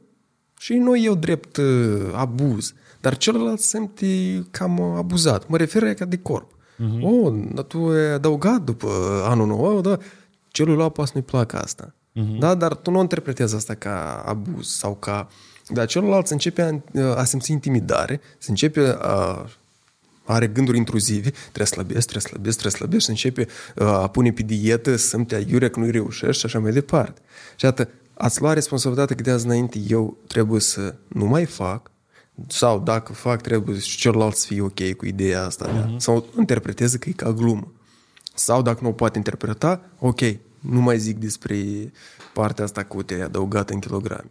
și 0.59 0.75
noi 0.75 1.05
eu 1.05 1.15
drept 1.15 1.57
uh, 1.57 2.13
abuz, 2.15 2.75
dar 3.01 3.17
celălalt 3.17 3.61
se 3.61 3.77
simte 3.77 4.47
cam 4.51 4.79
uh, 4.79 4.95
abuzat. 4.97 5.49
Mă 5.49 5.57
refer 5.57 5.95
ca 5.95 6.05
de 6.05 6.19
corp. 6.19 6.52
Mm-hmm. 6.79 7.03
Oh, 7.03 7.35
dar 7.53 7.65
tu 7.65 7.79
ai 7.79 8.13
adăugat 8.13 8.61
după 8.61 8.89
anul 9.25 9.47
nou, 9.47 9.61
oh, 9.61 9.83
da, 9.83 9.99
celuilalt 10.49 10.93
poate 10.93 11.11
să 11.11 11.19
nu-i 11.19 11.27
placă 11.27 11.59
asta. 11.59 11.95
Mm-hmm. 12.15 12.39
Da, 12.39 12.55
dar 12.55 12.75
tu 12.75 12.91
nu 12.91 13.01
interpretezi 13.01 13.55
asta 13.55 13.75
ca 13.75 14.23
abuz 14.27 14.69
sau 14.69 14.95
ca... 14.95 15.29
Dar 15.69 15.87
celălalt 15.87 16.27
se 16.27 16.33
începe 16.33 16.83
a, 16.97 17.01
a 17.01 17.25
simți 17.25 17.51
intimidare, 17.51 18.21
se 18.39 18.51
începe 18.51 18.97
a, 18.99 19.47
are 20.25 20.47
gânduri 20.47 20.77
intruzive, 20.77 21.31
trebuie 21.31 21.67
slăbesc, 21.67 22.09
trebuie 22.09 22.23
slăbesc, 22.23 22.59
trebuie 22.59 22.73
slăbesc 22.73 23.05
și 23.05 23.11
începe 23.11 23.47
uh, 23.77 23.87
a 23.87 24.09
pune 24.09 24.33
pe 24.33 24.43
dietă, 24.43 24.97
să-mi 24.97 25.27
te 25.27 25.35
aiurea 25.35 25.71
că 25.71 25.81
nu-i 25.81 25.91
reușești 25.91 26.41
și 26.41 26.47
așa 26.47 26.59
mai 26.59 26.73
departe. 26.73 27.21
Și 27.57 27.67
atât, 27.67 27.89
ați 28.15 28.41
luat 28.41 28.55
responsabilitatea 28.55 29.17
că 29.17 29.23
de 29.23 29.31
azi 29.31 29.47
înainte 29.47 29.79
eu 29.89 30.17
trebuie 30.27 30.61
să 30.61 30.95
nu 31.09 31.25
mai 31.25 31.45
fac 31.45 31.91
sau 32.47 32.81
dacă 32.81 33.13
fac 33.13 33.41
trebuie 33.41 33.79
și 33.79 33.97
celălalt 33.97 34.35
să 34.35 34.47
fie 34.47 34.61
ok 34.61 34.93
cu 34.97 35.07
ideea 35.07 35.45
asta 35.45 35.67
mea. 35.67 35.87
Uh-huh. 35.87 35.97
Sau 35.97 36.27
interpreteze 36.39 36.99
că 36.99 37.09
e 37.09 37.13
ca 37.13 37.33
glumă. 37.33 37.73
Sau 38.35 38.63
dacă 38.63 38.79
nu 38.83 38.89
o 38.89 38.93
poate 38.93 39.19
interpreta, 39.19 39.81
ok, 39.99 40.21
nu 40.61 40.81
mai 40.81 40.99
zic 40.99 41.19
despre 41.19 41.57
partea 42.35 42.65
asta 42.65 42.85
cu 42.85 43.03
te 43.03 43.23
adăugat 43.23 43.71
în 43.71 43.79
kilograme. 43.79 44.31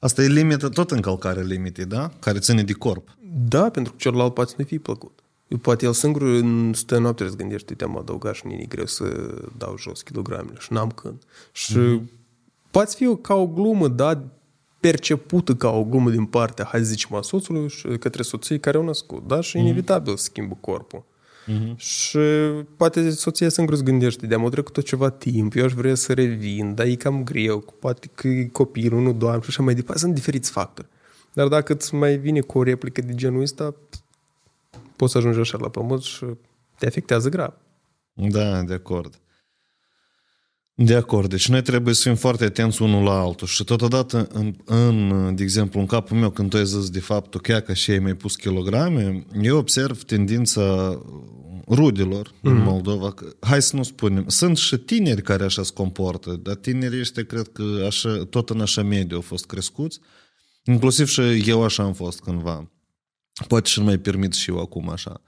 Asta 0.00 0.22
e 0.22 0.26
limită, 0.26 0.68
tot 0.68 0.90
încălcarea 0.90 1.42
limitei, 1.42 1.84
da? 1.84 2.10
Care 2.20 2.38
ține 2.38 2.62
de 2.62 2.72
corp. 2.72 3.16
Da, 3.48 3.70
pentru 3.70 3.92
că 3.92 3.98
celălalt 4.00 4.34
poate 4.34 4.50
să 4.50 4.56
nu 4.58 4.64
fie 4.64 4.78
plăcut. 4.78 5.18
Poate 5.60 5.84
el 5.84 5.92
singur 5.92 6.22
în 6.22 6.72
stă 6.72 6.98
noapte 6.98 7.28
să 7.28 7.36
gândește, 7.36 7.66
uite, 7.70 7.84
am 7.84 7.98
adăugat 7.98 8.34
și 8.34 8.46
mie 8.46 8.64
greu 8.68 8.86
să 8.86 9.34
dau 9.56 9.76
jos 9.78 10.02
kilogramele 10.02 10.56
și 10.58 10.72
n-am 10.72 10.90
când. 10.90 11.22
Și 11.52 11.78
mm-hmm. 11.78 12.02
poate 12.70 12.94
fi 12.96 13.16
ca 13.20 13.34
o 13.34 13.46
glumă, 13.46 13.88
da, 13.88 14.24
percepută 14.82 15.54
ca 15.54 15.70
o 15.70 15.84
glumă 15.84 16.10
din 16.10 16.24
partea, 16.24 16.64
hai 16.64 16.80
să 16.80 16.86
zicem, 16.86 17.14
a 17.16 17.22
soțului 17.22 17.68
și 17.68 17.86
către 18.00 18.22
soției 18.22 18.60
care 18.60 18.76
au 18.76 18.84
născut, 18.84 19.26
da? 19.26 19.40
Și 19.40 19.56
mm-hmm. 19.56 19.60
inevitabil 19.60 20.16
să 20.16 20.24
schimbă 20.24 20.56
corpul. 20.60 21.04
Mm-hmm. 21.46 21.76
Și 21.76 22.18
poate 22.76 23.10
soția 23.10 23.48
singur 23.48 23.74
îți 23.74 23.84
gândește, 23.84 24.26
de-am 24.26 24.48
trecut 24.48 24.72
tot 24.72 24.84
ceva 24.84 25.10
timp, 25.10 25.54
eu 25.54 25.64
aș 25.64 25.72
vrea 25.72 25.94
să 25.94 26.12
revin, 26.12 26.74
dar 26.74 26.86
e 26.86 26.94
cam 26.94 27.24
greu, 27.24 27.74
poate 27.78 28.10
că 28.14 28.28
e 28.28 28.44
copilul, 28.44 29.02
nu 29.02 29.12
doamne 29.12 29.40
și 29.40 29.46
așa 29.48 29.62
mai 29.62 29.74
departe. 29.74 30.00
Sunt 30.00 30.14
diferiți 30.14 30.50
factori. 30.50 30.88
Dar 31.32 31.48
dacă 31.48 31.72
îți 31.72 31.94
mai 31.94 32.16
vine 32.16 32.40
cu 32.40 32.58
o 32.58 32.62
replică 32.62 33.00
de 33.00 33.14
genul 33.14 33.42
ăsta, 33.42 33.74
poți 34.96 35.12
să 35.12 35.18
ajungi 35.18 35.40
așa 35.40 35.58
la 35.60 35.68
pământ 35.68 36.02
și 36.02 36.24
te 36.78 36.86
afectează 36.86 37.28
grav. 37.28 37.52
Da, 38.12 38.62
de 38.62 38.74
acord. 38.74 39.18
De 40.74 40.94
acord. 40.94 41.28
Deci 41.28 41.48
noi 41.48 41.62
trebuie 41.62 41.94
să 41.94 42.02
fim 42.02 42.14
foarte 42.14 42.44
atenți 42.44 42.82
unul 42.82 43.04
la 43.04 43.20
altul. 43.20 43.46
Și 43.46 43.64
totodată, 43.64 44.28
în, 44.32 44.54
în, 44.64 45.34
de 45.34 45.42
exemplu, 45.42 45.80
în 45.80 45.86
capul 45.86 46.16
meu, 46.16 46.30
când 46.30 46.50
tu 46.50 46.56
ai 46.56 46.66
zis 46.66 46.90
de 46.90 47.00
faptul 47.00 47.40
că 47.40 47.52
ca 47.52 47.74
și 47.74 47.90
ai 47.90 47.98
mai 47.98 48.14
pus 48.14 48.36
kilograme, 48.36 49.26
eu 49.42 49.56
observ 49.56 50.02
tendința 50.02 50.98
rudelor 51.68 52.28
mm-hmm. 52.28 52.40
în 52.40 52.62
Moldova. 52.62 53.12
Că, 53.12 53.26
hai 53.40 53.62
să 53.62 53.76
nu 53.76 53.82
spunem, 53.82 54.28
sunt 54.28 54.56
și 54.56 54.76
tineri 54.76 55.22
care 55.22 55.44
așa 55.44 55.62
se 55.62 55.70
comportă, 55.74 56.40
dar 56.42 56.54
tinerii 56.54 57.00
ăștia 57.00 57.24
cred 57.24 57.48
că 57.52 57.84
așa, 57.86 58.24
tot 58.30 58.50
în 58.50 58.60
așa 58.60 58.82
mediu 58.82 59.16
au 59.16 59.22
fost 59.22 59.46
crescuți. 59.46 60.00
Inclusiv 60.64 61.08
și 61.08 61.20
eu 61.46 61.62
așa 61.62 61.82
am 61.82 61.92
fost 61.92 62.20
cândva. 62.20 62.70
Poate 63.48 63.68
și 63.68 63.78
nu 63.78 63.84
mai 63.84 63.98
permit 63.98 64.32
și 64.32 64.50
eu 64.50 64.60
acum 64.60 64.88
așa 64.88 65.22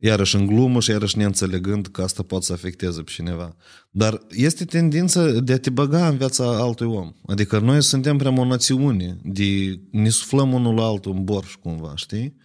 iarăși 0.00 0.36
în 0.36 0.46
glumă 0.46 0.80
și 0.80 0.90
iarăși 0.90 1.16
neînțelegând 1.16 1.86
că 1.86 2.02
asta 2.02 2.22
poate 2.22 2.44
să 2.44 2.52
afecteze 2.52 3.02
pe 3.02 3.10
cineva. 3.10 3.56
Dar 3.90 4.20
este 4.30 4.64
tendința 4.64 5.30
de 5.30 5.52
a 5.52 5.58
te 5.58 5.70
băga 5.70 6.08
în 6.08 6.16
viața 6.16 6.44
altui 6.44 6.86
om. 6.86 7.12
Adică 7.26 7.58
noi 7.58 7.82
suntem 7.82 8.16
prea 8.16 8.40
o 8.40 8.44
națiune, 8.44 9.18
de 9.22 9.80
ne 9.90 10.08
suflăm 10.08 10.52
unul 10.52 10.74
la 10.74 10.84
altul 10.84 11.12
în 11.12 11.24
borș 11.24 11.54
cumva, 11.54 11.92
știi? 11.96 12.36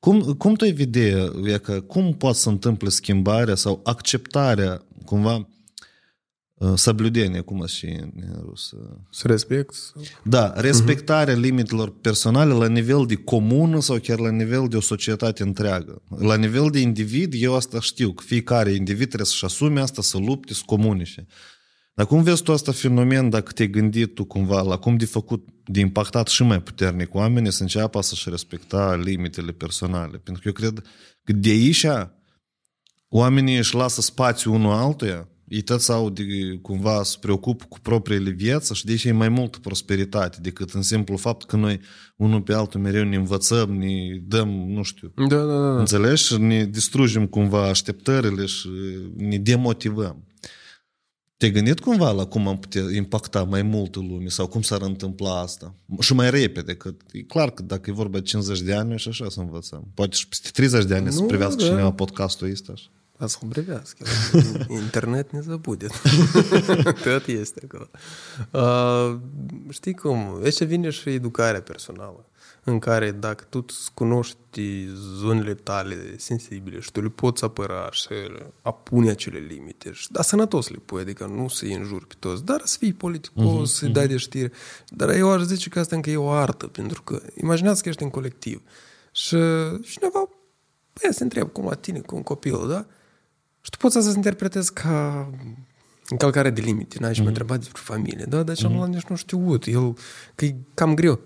Cum, 0.00 0.20
cum 0.20 0.54
tu 0.54 0.64
ai 0.64 0.72
vedea, 0.72 1.30
că 1.62 1.80
cum 1.80 2.12
poate 2.12 2.38
să 2.38 2.48
întâmple 2.48 2.88
schimbarea 2.88 3.54
sau 3.54 3.80
acceptarea 3.84 4.82
cumva 5.04 5.48
Соблюдение, 6.75 7.39
cum 7.39 7.65
și 7.65 7.85
în 7.85 8.41
rusă. 8.41 8.77
Să 9.11 9.27
respect? 9.27 9.75
Da, 10.23 10.53
respectarea 10.55 11.33
uh-huh. 11.35 11.39
limitelor 11.39 11.99
personale 11.99 12.53
la 12.53 12.67
nivel 12.67 13.05
de 13.05 13.15
comună 13.15 13.79
sau 13.79 13.97
chiar 13.97 14.19
la 14.19 14.31
nivel 14.31 14.67
de 14.67 14.77
o 14.77 14.81
societate 14.81 15.43
întreagă. 15.43 16.01
La 16.19 16.35
nivel 16.35 16.69
de 16.69 16.79
individ, 16.79 17.33
eu 17.37 17.55
asta 17.55 17.79
știu, 17.79 18.13
că 18.13 18.23
fiecare 18.25 18.71
individ 18.71 19.07
trebuie 19.07 19.27
să-și 19.27 19.45
asume 19.45 19.79
asta, 19.79 20.01
să 20.01 20.17
lupte, 20.17 20.53
să 20.53 20.61
comunice. 20.65 21.27
Dar 21.93 22.05
cum 22.05 22.23
vezi 22.23 22.43
tu 22.43 22.51
asta 22.51 22.71
fenomen 22.71 23.29
dacă 23.29 23.51
te-ai 23.51 23.69
gândit 23.69 24.15
tu 24.15 24.25
cumva 24.25 24.61
la 24.61 24.77
cum 24.77 24.97
de 24.97 25.05
făcut, 25.05 25.47
de 25.65 25.79
impactat 25.79 26.27
și 26.27 26.43
mai 26.43 26.61
puternic 26.61 27.13
oamenii 27.13 27.51
să 27.51 27.61
înceapă 27.61 28.01
să-și 28.01 28.29
respecta 28.29 28.95
limitele 28.95 29.51
personale? 29.51 30.17
Pentru 30.17 30.41
că 30.41 30.47
eu 30.47 30.53
cred 30.53 30.85
că 31.23 31.33
de 31.33 31.49
aici 31.49 31.85
oamenii 33.09 33.57
își 33.57 33.75
lasă 33.75 34.01
spațiu 34.01 34.53
unul 34.53 34.71
altuia 34.71 35.29
ei 35.48 35.60
toți 35.60 35.92
au 35.92 36.10
de, 36.10 36.24
cumva 36.62 37.02
să 37.02 37.16
preocupă 37.20 37.64
cu 37.68 37.80
propriile 37.80 38.30
vieți 38.30 38.74
și 38.74 38.84
deci 38.84 39.04
e 39.04 39.12
mai 39.12 39.28
multă 39.28 39.58
prosperitate 39.58 40.38
decât 40.40 40.70
în 40.70 40.82
simplu 40.82 41.16
fapt 41.16 41.46
că 41.46 41.56
noi 41.56 41.80
unul 42.16 42.42
pe 42.42 42.54
altul 42.54 42.80
mereu 42.80 43.04
ne 43.04 43.16
învățăm, 43.16 43.72
ne 43.72 44.20
dăm, 44.22 44.48
nu 44.48 44.82
știu, 44.82 45.12
da, 45.28 45.36
da, 45.36 45.44
da. 45.44 45.78
înțelegi? 45.78 46.24
Și 46.24 46.40
ne 46.40 46.64
distrugem 46.64 47.26
cumva 47.26 47.68
așteptările 47.68 48.46
și 48.46 48.68
ne 49.16 49.38
demotivăm. 49.38 50.24
Te-ai 51.36 51.50
gândit 51.50 51.80
cumva 51.80 52.10
la 52.10 52.24
cum 52.24 52.48
am 52.48 52.58
putea 52.58 52.82
impacta 52.94 53.44
mai 53.44 53.62
mult 53.62 53.96
lume 53.96 54.28
sau 54.28 54.46
cum 54.46 54.62
s-ar 54.62 54.82
întâmpla 54.82 55.40
asta? 55.40 55.74
Și 56.00 56.14
mai 56.14 56.30
repede, 56.30 56.74
că 56.74 56.94
e 57.12 57.22
clar 57.22 57.50
că 57.50 57.62
dacă 57.62 57.90
e 57.90 57.92
vorba 57.92 58.18
de 58.18 58.24
50 58.24 58.60
de 58.60 58.74
ani 58.74 58.98
și 58.98 59.08
așa 59.08 59.28
să 59.28 59.40
învățăm. 59.40 59.90
Poate 59.94 60.16
și 60.16 60.28
peste 60.28 60.48
30 60.52 60.84
de 60.84 60.94
ani 60.94 61.04
nu, 61.04 61.10
să 61.10 61.22
privească 61.22 61.62
da. 61.62 61.68
cineva 61.68 61.92
podcastul 61.92 62.50
ăsta. 62.50 62.72
Așa. 62.72 62.90
Asхобревязки. 63.17 64.03
Internet 64.69 65.31
ne 65.31 65.41
забудет. 65.41 65.91
Tot 67.03 67.27
este 67.27 67.67
acolo. 67.67 67.89
Uh, 68.51 69.19
știi 69.69 69.93
cum? 69.93 70.39
Aici 70.43 70.63
vine 70.63 70.89
și 70.89 71.09
educarea 71.09 71.61
personală 71.61 72.25
în 72.63 72.79
care 72.79 73.11
dacă 73.11 73.45
tu 73.49 73.65
cunoști 73.93 74.87
zonele 75.17 75.53
tale 75.53 76.17
sensibile 76.17 76.79
și 76.79 76.91
tu 76.91 77.01
le 77.01 77.09
poți 77.09 77.43
apăra 77.43 77.89
și 77.91 78.07
a 78.61 78.71
pune 78.71 79.09
acele 79.09 79.39
limite, 79.39 79.91
și, 79.91 80.11
dar 80.11 80.23
sănătos 80.23 80.69
le 80.69 80.77
pui, 80.85 81.01
adică 81.01 81.25
nu 81.25 81.47
să-i 81.47 81.73
înjuri 81.73 82.07
pe 82.07 82.13
toți, 82.19 82.45
dar 82.45 82.61
să 82.63 82.77
fii 82.77 82.93
politicos, 82.93 83.69
uh-huh, 83.69 83.73
să-i 83.73 83.89
uh-huh. 83.89 83.93
dai 83.93 84.07
de 84.07 84.17
știre. 84.17 84.51
Dar 84.87 85.09
eu 85.09 85.31
aș 85.31 85.41
zice 85.41 85.69
că 85.69 85.79
asta 85.79 85.95
încă 85.95 86.09
e 86.09 86.17
o 86.17 86.29
artă, 86.29 86.67
pentru 86.67 87.01
că 87.01 87.21
imaginează 87.35 87.81
că 87.81 87.89
ești 87.89 88.03
în 88.03 88.09
colectiv 88.09 88.61
și 89.11 89.37
cineva 89.83 90.29
băi, 90.93 91.13
se 91.13 91.23
întreabă 91.23 91.49
cum 91.49 91.65
la 91.65 91.75
tine, 91.75 91.99
cu 91.99 92.15
un 92.15 92.23
copil, 92.23 92.67
da? 92.67 92.85
Și 93.66 93.72
tu 93.72 93.78
poți 93.78 93.94
să 93.94 94.00
se 94.00 94.16
interpretezi 94.16 94.72
ca 94.72 95.30
încălcare 96.08 96.50
de 96.50 96.60
limite. 96.60 96.96
N-ai 97.00 97.14
și 97.14 97.20
mm-hmm. 97.20 97.22
mă 97.22 97.28
întrebat 97.28 97.58
despre 97.58 97.80
familie. 97.84 98.24
Da, 98.28 98.42
dar 98.42 98.56
celălalt 98.56 98.90
mm-hmm. 98.90 98.94
nici 98.94 99.04
nu 99.04 99.16
știut. 99.16 99.66
El, 99.66 99.96
că 100.34 100.44
e 100.44 100.56
cam 100.74 100.94
greu. 100.94 101.20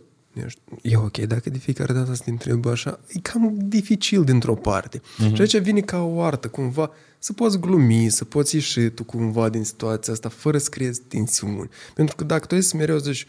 E 0.82 0.96
ok, 0.96 1.18
dacă 1.18 1.50
de 1.50 1.58
fiecare 1.58 1.92
dată 1.92 2.14
să 2.14 2.22
te 2.24 2.30
întrebi 2.30 2.68
așa, 2.68 3.00
e 3.08 3.18
cam 3.18 3.54
dificil 3.58 4.24
dintr-o 4.24 4.54
parte. 4.54 4.98
Mm-hmm. 4.98 5.34
Și 5.34 5.40
aici 5.40 5.58
vine 5.58 5.80
ca 5.80 6.02
o 6.02 6.22
artă, 6.22 6.48
cumva, 6.48 6.90
să 7.18 7.32
poți 7.32 7.58
glumi, 7.58 8.08
să 8.10 8.24
poți 8.24 8.54
ieși 8.54 8.88
tu 8.88 9.04
cumva 9.04 9.48
din 9.48 9.64
situația 9.64 10.12
asta, 10.12 10.28
fără 10.28 10.58
să 10.58 10.68
creezi 10.68 11.00
tensiuni. 11.00 11.68
Pentru 11.94 12.16
că 12.16 12.24
dacă 12.24 12.46
tu 12.46 12.54
ești 12.54 12.76
mereu 12.76 12.98
zici, 12.98 13.26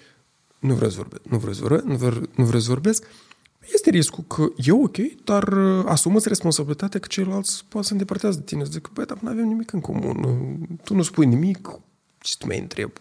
nu 0.60 0.74
vreau 0.74 0.90
să 0.90 0.98
vorbesc, 0.98 1.22
nu 1.24 1.38
vreau 1.38 1.54
să 1.54 1.62
vorbesc, 1.62 1.84
nu 1.86 1.96
vreau, 1.96 2.22
nu 2.36 2.46
vreau 2.46 2.62
să 2.62 2.70
vorbesc, 2.70 3.04
este 3.74 3.90
riscul 3.90 4.24
că 4.28 4.48
e 4.56 4.72
ok, 4.72 4.98
dar 5.24 5.48
uh, 5.48 5.84
asumă-ți 5.86 6.28
responsabilitatea 6.28 7.00
că 7.00 7.08
ceilalți 7.08 7.66
poate 7.70 7.88
să 7.88 7.94
îndepărtează 7.94 8.38
de 8.38 8.44
tine. 8.44 8.64
Zic, 8.64 8.90
băi, 8.94 9.06
dar 9.06 9.18
nu 9.22 9.30
avem 9.30 9.48
nimic 9.48 9.72
în 9.74 9.80
comun. 9.80 10.78
Tu 10.84 10.94
nu 10.96 11.02
spui 11.02 11.26
nimic, 11.26 11.70
ce 12.20 12.36
tu 12.38 12.48
mai 12.48 12.60
întrebi? 12.60 13.00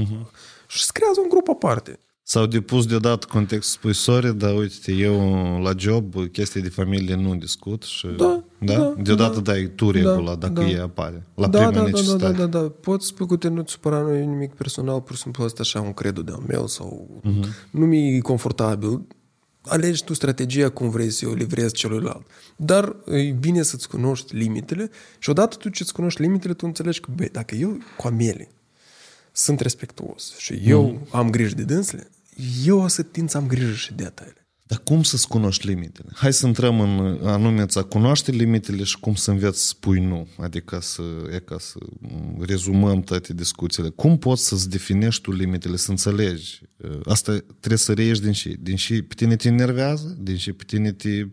Uh-huh. 0.00 0.30
Și 0.66 0.78
îți 0.80 0.92
creează 0.92 1.20
un 1.20 1.28
grup 1.28 1.48
aparte. 1.48 1.98
S-au 2.22 2.46
depus 2.46 2.86
deodată 2.86 3.26
context, 3.30 3.70
spui, 3.70 3.94
sorry, 3.94 4.36
dar 4.36 4.56
uite, 4.56 4.92
eu 4.92 5.14
la 5.62 5.72
job 5.76 6.30
chestii 6.32 6.60
de 6.60 6.68
familie 6.68 7.14
nu 7.14 7.34
discut 7.34 7.82
și... 7.82 8.06
Da, 8.16 8.42
da? 8.58 8.74
da 8.74 8.94
deodată 9.02 9.40
da, 9.40 9.52
dai 9.52 9.72
tu 9.74 9.90
regula 9.90 10.34
da, 10.34 10.48
dacă 10.48 10.60
da. 10.60 10.66
e 10.66 10.80
apare, 10.80 11.26
la 11.34 11.46
da, 11.46 11.58
prima 11.58 11.72
da, 11.72 11.82
necesitate. 11.82 12.22
Da, 12.22 12.30
da, 12.30 12.46
da, 12.46 12.60
da, 12.60 12.72
poți 12.80 13.06
spui 13.06 13.26
că 13.26 13.36
te 13.36 13.48
nu-ți 13.48 13.72
supăra, 13.72 14.00
nu 14.00 14.14
e 14.14 14.24
nimic 14.24 14.54
personal, 14.54 15.00
pur 15.00 15.16
și 15.16 15.22
simplu 15.22 15.44
asta 15.44 15.58
așa 15.60 15.80
un 15.80 15.92
credo 15.92 16.22
de-al 16.22 16.42
meu 16.46 16.66
sau 16.66 17.20
uh-huh. 17.24 17.70
nu 17.70 17.86
mi-e 17.86 18.20
confortabil, 18.20 19.00
alegi 19.68 20.04
tu 20.04 20.14
strategia 20.14 20.68
cum 20.68 20.90
vrei 20.90 21.10
să 21.10 21.28
o 21.28 21.32
livrezi 21.32 21.74
celuilalt. 21.74 22.26
Dar 22.56 22.96
e 23.06 23.30
bine 23.30 23.62
să-ți 23.62 23.88
cunoști 23.88 24.36
limitele 24.36 24.90
și 25.18 25.30
odată 25.30 25.56
tu 25.56 25.68
ce-ți 25.68 25.92
cunoști 25.92 26.20
limitele, 26.20 26.54
tu 26.54 26.66
înțelegi 26.66 27.00
că, 27.00 27.10
băi, 27.16 27.28
dacă 27.28 27.54
eu 27.54 27.78
cu 27.96 28.06
amele 28.06 28.48
sunt 29.32 29.60
respectuos 29.60 30.36
și 30.36 30.60
eu 30.64 30.82
mm. 30.82 31.06
am 31.10 31.30
grijă 31.30 31.54
de 31.54 31.62
dânsele, 31.62 32.10
eu 32.64 32.80
o 32.80 32.88
să 32.88 33.02
tind 33.02 33.30
să 33.30 33.36
am 33.36 33.46
grijă 33.46 33.72
și 33.72 33.94
de 33.94 34.04
tale. 34.04 34.47
Dar 34.68 34.78
cum 34.78 35.02
să-ți 35.02 35.28
cunoști 35.28 35.66
limitele? 35.66 36.08
Hai 36.14 36.32
să 36.32 36.46
intrăm 36.46 36.80
în 36.80 37.18
anume 37.22 37.64
să 37.68 37.82
cunoaște 37.82 38.30
limitele 38.30 38.82
și 38.84 38.98
cum 39.00 39.14
să 39.14 39.30
înveți 39.30 39.60
să 39.60 39.66
spui 39.66 40.00
nu. 40.00 40.28
Adică 40.38 40.78
să, 40.80 41.02
e 41.32 41.38
ca 41.38 41.58
să 41.58 41.78
rezumăm 42.38 43.00
toate 43.00 43.34
discuțiile. 43.34 43.88
Cum 43.88 44.18
poți 44.18 44.46
să-ți 44.46 44.70
definești 44.70 45.22
tu 45.22 45.32
limitele, 45.32 45.76
să 45.76 45.90
înțelegi? 45.90 46.60
Asta 47.04 47.38
trebuie 47.38 47.78
să 47.78 47.92
reiești 47.92 48.22
din 48.22 48.32
și. 48.32 48.48
Din 48.48 48.76
și 48.76 49.02
pe 49.02 49.14
tine 49.14 49.36
te 49.36 49.48
enervează, 49.48 50.16
din 50.20 50.36
și 50.36 50.52
pe 50.52 50.64
tine 50.66 50.92
te, 50.92 51.26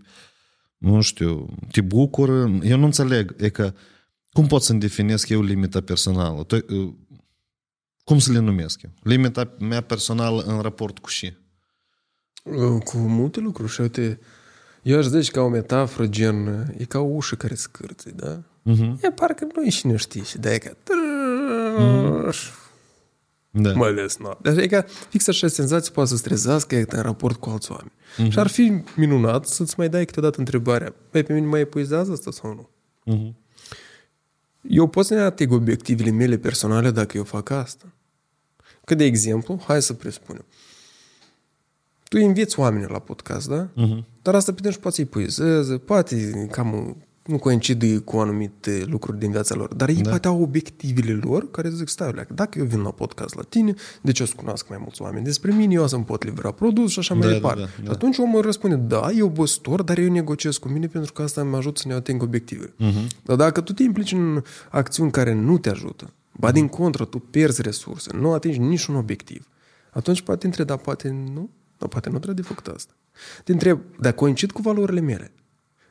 nu 0.77 1.01
știu, 1.01 1.55
te 1.71 1.81
bucură. 1.81 2.59
Eu 2.63 2.77
nu 2.77 2.85
înțeleg. 2.85 3.35
E 3.37 3.49
că 3.49 3.73
cum 4.31 4.47
pot 4.47 4.63
să-mi 4.63 4.79
definesc 4.79 5.29
eu 5.29 5.41
limita 5.41 5.81
personală? 5.81 6.47
Cum 8.03 8.19
să 8.19 8.31
le 8.31 8.39
numesc 8.39 8.81
eu? 8.81 8.91
Limita 9.01 9.55
mea 9.59 9.81
personală 9.81 10.41
în 10.41 10.59
raport 10.59 10.99
cu 10.99 11.09
și? 11.09 11.43
Cu 12.83 12.97
multe 12.97 13.39
lucruri 13.39 13.71
și 13.71 13.81
uite, 13.81 14.19
eu 14.81 14.97
aș 14.97 15.05
zice 15.05 15.31
ca 15.31 15.41
o 15.41 15.47
metaforă 15.47 16.07
gen, 16.07 16.65
e 16.77 16.83
ca 16.83 16.99
o 16.99 17.03
ușă 17.03 17.35
care 17.35 17.55
scârță, 17.55 18.09
da? 18.15 18.41
Uh-huh. 18.71 19.01
E 19.01 19.11
parcă 19.11 19.47
nu 19.55 19.63
e 19.63 19.69
și 19.69 19.87
nu 19.87 19.95
știi 19.95 20.23
și 20.23 20.37
de 20.37 20.57
ca... 20.57 20.71
Uh-huh. 22.29 22.63
Da. 23.49 23.73
Mai 23.73 23.89
ales 23.89 24.17
noaptea. 24.17 24.53
Deci 24.53 24.63
e 24.63 24.67
ca 24.67 24.85
fix 25.09 25.27
așa 25.27 25.47
senzație 25.47 25.91
poate 25.91 26.09
să 26.09 26.15
strezească 26.15 26.75
în 26.75 27.01
raport 27.01 27.39
cu 27.39 27.49
alți 27.49 27.71
oameni. 27.71 27.91
Uh-huh. 27.91 28.31
Și 28.31 28.39
ar 28.39 28.47
fi 28.47 28.83
minunat 28.95 29.45
să-ți 29.47 29.73
mai 29.77 29.89
dai 29.89 30.05
câteodată 30.05 30.39
întrebarea, 30.39 30.93
băi, 31.11 31.23
pe 31.23 31.33
mine 31.33 31.45
mai 31.45 31.59
epuizează 31.59 32.11
asta 32.11 32.31
sau 32.31 32.53
nu? 32.53 32.69
Uh-huh. 33.13 33.33
Eu 34.61 34.87
pot 34.87 35.05
să 35.05 35.13
ne 35.13 35.19
ating 35.19 35.51
obiectivele 35.51 36.11
mele 36.11 36.37
personale 36.37 36.91
dacă 36.91 37.17
eu 37.17 37.23
fac 37.23 37.49
asta. 37.49 37.85
Că, 38.83 38.95
de 38.95 39.03
exemplu, 39.03 39.63
hai 39.67 39.81
să 39.81 39.93
presupunem, 39.93 40.45
tu 42.15 42.21
inviți 42.21 42.59
oamenii 42.59 42.87
la 42.89 42.99
podcast, 42.99 43.47
da? 43.49 43.67
Uh-huh. 43.67 44.03
Dar 44.21 44.35
asta 44.35 44.53
pe 44.53 44.69
și 44.69 44.79
poate 44.79 44.95
să-i 44.95 45.05
poezeze, 45.05 45.77
poate 45.77 46.47
cam 46.51 46.97
nu 47.25 47.37
coincide 47.37 47.97
cu 47.97 48.17
anumite 48.17 48.83
lucruri 48.87 49.19
din 49.19 49.31
viața 49.31 49.55
lor, 49.55 49.73
dar 49.73 49.89
ei 49.89 50.01
da. 50.01 50.09
poate 50.09 50.27
au 50.27 50.41
obiectivele 50.41 51.19
lor 51.23 51.51
care 51.51 51.69
zic, 51.69 51.87
stai, 51.87 52.11
leac, 52.11 52.27
dacă 52.27 52.59
eu 52.59 52.65
vin 52.65 52.81
la 52.81 52.91
podcast 52.91 53.35
la 53.35 53.41
tine, 53.41 53.73
de 54.01 54.11
ce 54.11 54.23
o 54.23 54.25
să 54.25 54.33
cunosc 54.35 54.69
mai 54.69 54.77
mulți 54.81 55.01
oameni 55.01 55.23
despre 55.23 55.51
mine, 55.51 55.73
eu 55.73 55.87
să-mi 55.87 56.03
pot 56.03 56.23
livra 56.23 56.51
produs 56.51 56.91
și 56.91 56.99
așa 56.99 57.13
da, 57.13 57.19
mai 57.19 57.33
departe. 57.33 57.59
Da, 57.59 57.65
da, 57.77 57.83
da. 57.83 57.91
Atunci 57.91 58.17
omul 58.17 58.41
răspunde, 58.41 58.75
da, 58.75 59.09
eu 59.17 59.27
băstor, 59.27 59.81
dar 59.81 59.97
eu 59.97 60.11
negociez 60.11 60.57
cu 60.57 60.67
mine 60.67 60.87
pentru 60.87 61.13
că 61.13 61.21
asta 61.21 61.43
mă 61.43 61.57
ajută 61.57 61.81
să 61.81 61.87
ne 61.87 61.93
ating 61.93 62.21
obiective. 62.21 62.65
Uh-huh. 62.65 63.23
Dar 63.23 63.35
dacă 63.35 63.61
tu 63.61 63.73
te 63.73 63.83
implici 63.83 64.11
în 64.11 64.41
acțiuni 64.69 65.11
care 65.11 65.33
nu 65.33 65.57
te 65.57 65.69
ajută, 65.69 66.13
ba 66.37 66.51
din 66.51 66.67
contră, 66.67 67.05
tu 67.05 67.19
pierzi 67.19 67.61
resurse, 67.61 68.11
nu 68.13 68.33
atingi 68.33 68.59
niciun 68.59 68.95
obiectiv, 68.95 69.47
atunci 69.91 70.21
poate 70.21 70.45
între, 70.45 70.63
dar 70.63 70.77
poate 70.77 71.09
nu, 71.33 71.49
dar 71.77 71.89
poate 71.89 72.09
nu 72.09 72.15
trebuie 72.19 72.43
de 72.43 72.47
făcut 72.47 72.67
asta. 72.67 72.93
Te 73.43 73.51
întreb, 73.51 73.79
dar 73.99 74.13
coincid 74.13 74.51
cu 74.51 74.61
valorile 74.61 74.99
mele. 74.99 75.31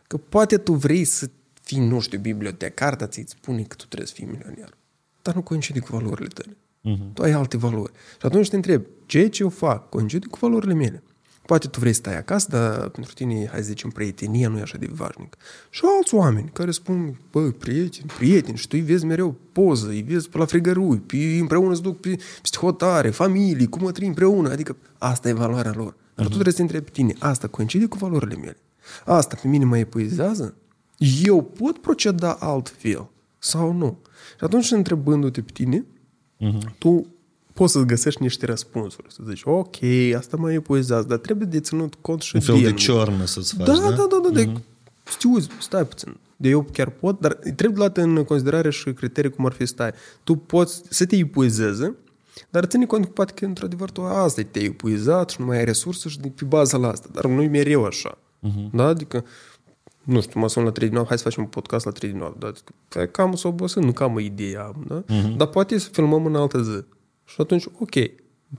Că 0.07 0.17
poate 0.17 0.59
tu 0.59 0.73
vrei 0.73 1.05
să 1.05 1.31
fii, 1.63 1.79
nu 1.79 2.01
știu, 2.01 2.19
bibliotecar, 2.19 2.97
dar 2.97 3.09
ți-ți 3.09 3.31
spune 3.33 3.63
că 3.63 3.75
tu 3.77 3.85
trebuie 3.87 4.09
să 4.09 4.15
fii 4.15 4.25
milionar. 4.25 4.77
dar 5.23 5.35
nu 5.35 5.43
coincide 5.43 5.79
cu 5.79 5.97
valorile 5.97 6.29
tale. 6.29 6.57
Uh-huh. 6.57 7.13
Tu 7.13 7.23
ai 7.23 7.31
alte 7.31 7.57
valori. 7.57 7.93
Și 7.93 8.27
atunci 8.27 8.49
te 8.49 8.57
întrebi, 8.57 8.87
ce 9.07 9.29
ce 9.29 9.43
eu 9.43 9.49
fac 9.49 9.89
coincide 9.89 10.27
cu 10.27 10.39
valorile 10.41 10.75
mele? 10.75 11.03
Poate 11.47 11.69
tu 11.69 11.81
vrei 11.81 11.93
să 11.93 11.99
stai 11.99 12.17
acasă, 12.17 12.47
dar 12.51 12.89
pentru 12.89 13.13
tine, 13.13 13.49
hai 13.51 13.59
să 13.61 13.67
zicem, 13.67 13.91
prietenia 13.91 14.49
nu 14.49 14.59
e 14.59 14.63
așa 14.63 14.79
de 14.79 14.89
vașnic. 14.93 15.37
Și 15.71 15.83
alți 15.97 16.15
oameni 16.15 16.51
care 16.53 16.71
spun, 16.71 17.19
bă, 17.31 17.51
prieteni, 17.51 18.11
prieteni, 18.17 18.57
și 18.57 18.69
tu 18.69 18.77
îi 18.79 18.85
vezi 18.85 19.05
mereu 19.05 19.37
poză, 19.53 19.89
îi 19.89 20.03
vezi 20.03 20.29
pe 20.29 20.39
la 20.39 20.45
frigărui, 20.45 20.99
pe, 20.99 21.17
împreună 21.17 21.75
se 21.75 21.81
duc 21.81 22.01
pe, 22.01 22.19
peste 22.41 22.59
hotare, 22.59 23.11
familii, 23.11 23.69
cum 23.69 23.91
trăi 23.91 24.09
împreună, 24.09 24.51
adică 24.51 24.77
asta 24.99 25.29
e 25.29 25.33
valoarea 25.33 25.73
lor. 25.77 25.95
Dar 26.15 26.25
uh-huh. 26.25 26.29
tu 26.29 26.35
trebuie 26.35 26.53
să 26.53 26.57
te 26.57 26.63
întrebi 26.63 26.85
pe 26.85 26.91
tine, 26.91 27.15
asta 27.19 27.49
coincide 27.49 27.87
cu 27.87 27.97
valorile 27.97 28.37
mele? 28.37 28.57
Asta 29.05 29.37
pe 29.43 29.49
mine 29.49 29.65
mă 29.65 29.79
epuizează? 29.79 30.55
Eu 31.25 31.43
pot 31.43 31.79
proceda 31.79 32.33
altfel 32.33 33.09
sau 33.39 33.73
nu? 33.73 33.99
Și 34.39 34.45
atunci, 34.45 34.71
întrebându-te 34.71 35.43
pe 35.43 35.51
tine, 35.53 35.85
uh-huh. 36.41 36.79
tu 36.79 37.07
poți 37.55 37.73
să 37.73 37.81
găsești 37.81 38.23
niște 38.23 38.47
răspunsuri. 38.47 39.07
Să 39.13 39.23
zici, 39.29 39.43
ok, 39.45 39.77
asta 40.17 40.37
mă 40.37 40.53
epuizează, 40.53 41.07
dar 41.09 41.19
trebuie 41.19 41.47
de 41.51 41.61
ținut 41.61 41.95
cont 42.01 42.21
și 42.21 42.35
Un 42.37 42.41
fel 42.43 42.61
de 42.63 42.73
ciornă 42.73 43.25
să-ți 43.25 43.55
faci, 43.57 43.67
da? 43.67 43.73
da? 43.73 43.91
Da, 43.91 44.07
da, 44.11 44.19
da, 44.23 44.29
de, 44.29 44.45
Mhm. 44.45 44.63
știu, 45.11 45.31
stai 45.61 45.87
puțin. 45.87 46.17
De 46.37 46.49
eu 46.49 46.63
chiar 46.73 46.89
pot, 46.89 47.21
dar 47.21 47.33
trebuie 47.33 47.77
luat 47.79 47.97
în 47.97 48.25
considerare 48.25 48.71
și 48.71 48.93
criterii 48.93 49.31
cum 49.31 49.47
ar 49.47 49.53
fi 49.53 49.67
stai. 49.67 49.91
Tu 50.25 50.35
poți 50.37 50.83
să 50.89 51.07
te 51.07 51.17
epuizeze, 51.17 51.95
dar 52.51 52.65
ține 52.65 52.87
cont 52.87 53.05
că 53.05 53.11
poate 53.11 53.33
că 53.33 53.45
într-adevăr 53.45 53.91
tu 53.91 54.03
asta 54.03 54.43
te-ai 54.51 54.65
epuizat 54.65 55.31
și 55.31 55.37
nu 55.41 55.47
mai 55.47 55.57
ai 55.59 55.65
resurse 55.65 56.09
și 56.09 56.21
de 56.21 56.29
pe 56.29 56.45
baza 56.45 56.77
la 56.77 56.89
asta. 56.91 57.09
Dar 57.13 57.27
nu-i 57.27 57.49
mereu 57.49 57.85
așa. 57.85 58.19
Mhm. 58.39 58.77
Da? 58.77 58.85
Adică, 58.87 59.25
nu 60.03 60.21
știu, 60.21 60.41
mă 60.41 60.49
sun 60.49 60.65
la 60.65 60.71
3 60.71 60.87
din 60.87 60.95
noapte, 60.97 61.09
hai 61.15 61.19
să 61.23 61.29
facem 61.29 61.43
un 61.43 61.49
podcast 61.49 61.85
la 61.85 61.91
3 61.91 62.11
din 62.11 62.19
noapte. 62.19 62.39
Da? 62.41 62.47
Adică, 62.47 62.73
păi, 62.89 63.11
cam 63.11 63.35
să 63.35 63.49
obosit, 63.49 63.83
nu 63.83 63.93
cam 63.93 64.15
o 64.15 64.21
idee 64.21 64.57
am, 64.57 64.85
da? 64.89 65.03
Mhm. 65.15 65.37
Dar 65.37 65.47
poate 65.47 65.79
să 65.79 65.89
filmăm 65.93 66.27
în 66.27 66.35
altă 66.35 66.63
zi. 66.63 66.85
Și 67.25 67.37
atunci, 67.41 67.65
ok. 67.79 67.95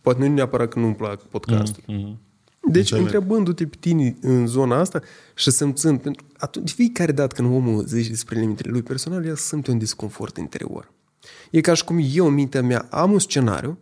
Poate 0.01 0.19
nu 0.19 0.25
e 0.25 0.27
neapărat 0.27 0.69
că 0.69 0.79
nu-mi 0.79 0.95
plac 0.95 1.21
podcastul. 1.21 1.83
Mhm. 1.87 2.19
Deci, 2.67 2.79
Înțeleg. 2.91 3.03
întrebându-te 3.03 3.65
pe 3.67 3.75
tine 3.79 4.15
în 4.21 4.47
zona 4.47 4.79
asta 4.79 5.01
și 5.35 5.51
simțând, 5.51 5.99
pentru 5.99 6.25
atunci, 6.37 6.65
de 6.65 6.83
fiecare 6.83 7.11
dată 7.11 7.35
când 7.35 7.53
omul 7.55 7.85
zice 7.85 8.09
despre 8.09 8.39
limitele 8.39 8.71
lui 8.71 8.81
personale, 8.81 9.27
el 9.27 9.35
simte 9.35 9.71
un 9.71 9.77
disconfort 9.77 10.37
interior. 10.37 10.91
E 11.51 11.61
ca 11.61 11.73
și 11.73 11.83
cum 11.83 11.99
eu, 12.13 12.27
în 12.27 12.33
mintea 12.33 12.61
mea, 12.61 12.87
am 12.89 13.11
un 13.11 13.19
scenariu 13.19 13.77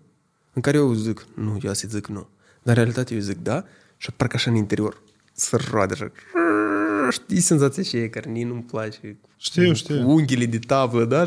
în 0.53 0.61
care 0.61 0.77
eu 0.77 0.93
zic, 0.93 1.27
nu, 1.35 1.57
eu 1.61 1.73
să 1.73 1.87
zic 1.89 2.07
nu. 2.07 2.27
Dar 2.63 2.77
în 2.77 2.83
realitate 2.83 3.13
eu 3.13 3.19
zic 3.19 3.37
da 3.37 3.63
și 3.97 4.11
parcă 4.11 4.35
așa 4.35 4.51
în 4.51 4.55
interior 4.57 5.01
să 5.33 5.59
roade 5.71 5.93
așa. 5.93 6.11
Știi 7.11 7.39
senzația 7.39 7.83
și 7.83 7.97
e 7.97 8.07
care 8.07 8.29
nici 8.29 8.45
nu-mi 8.45 8.61
place. 8.63 9.17
Știu, 9.37 9.73
știu. 9.73 10.03
Cu 10.03 10.09
unghiile 10.09 10.45
de 10.45 10.59
tablă, 10.59 11.05
da? 11.05 11.25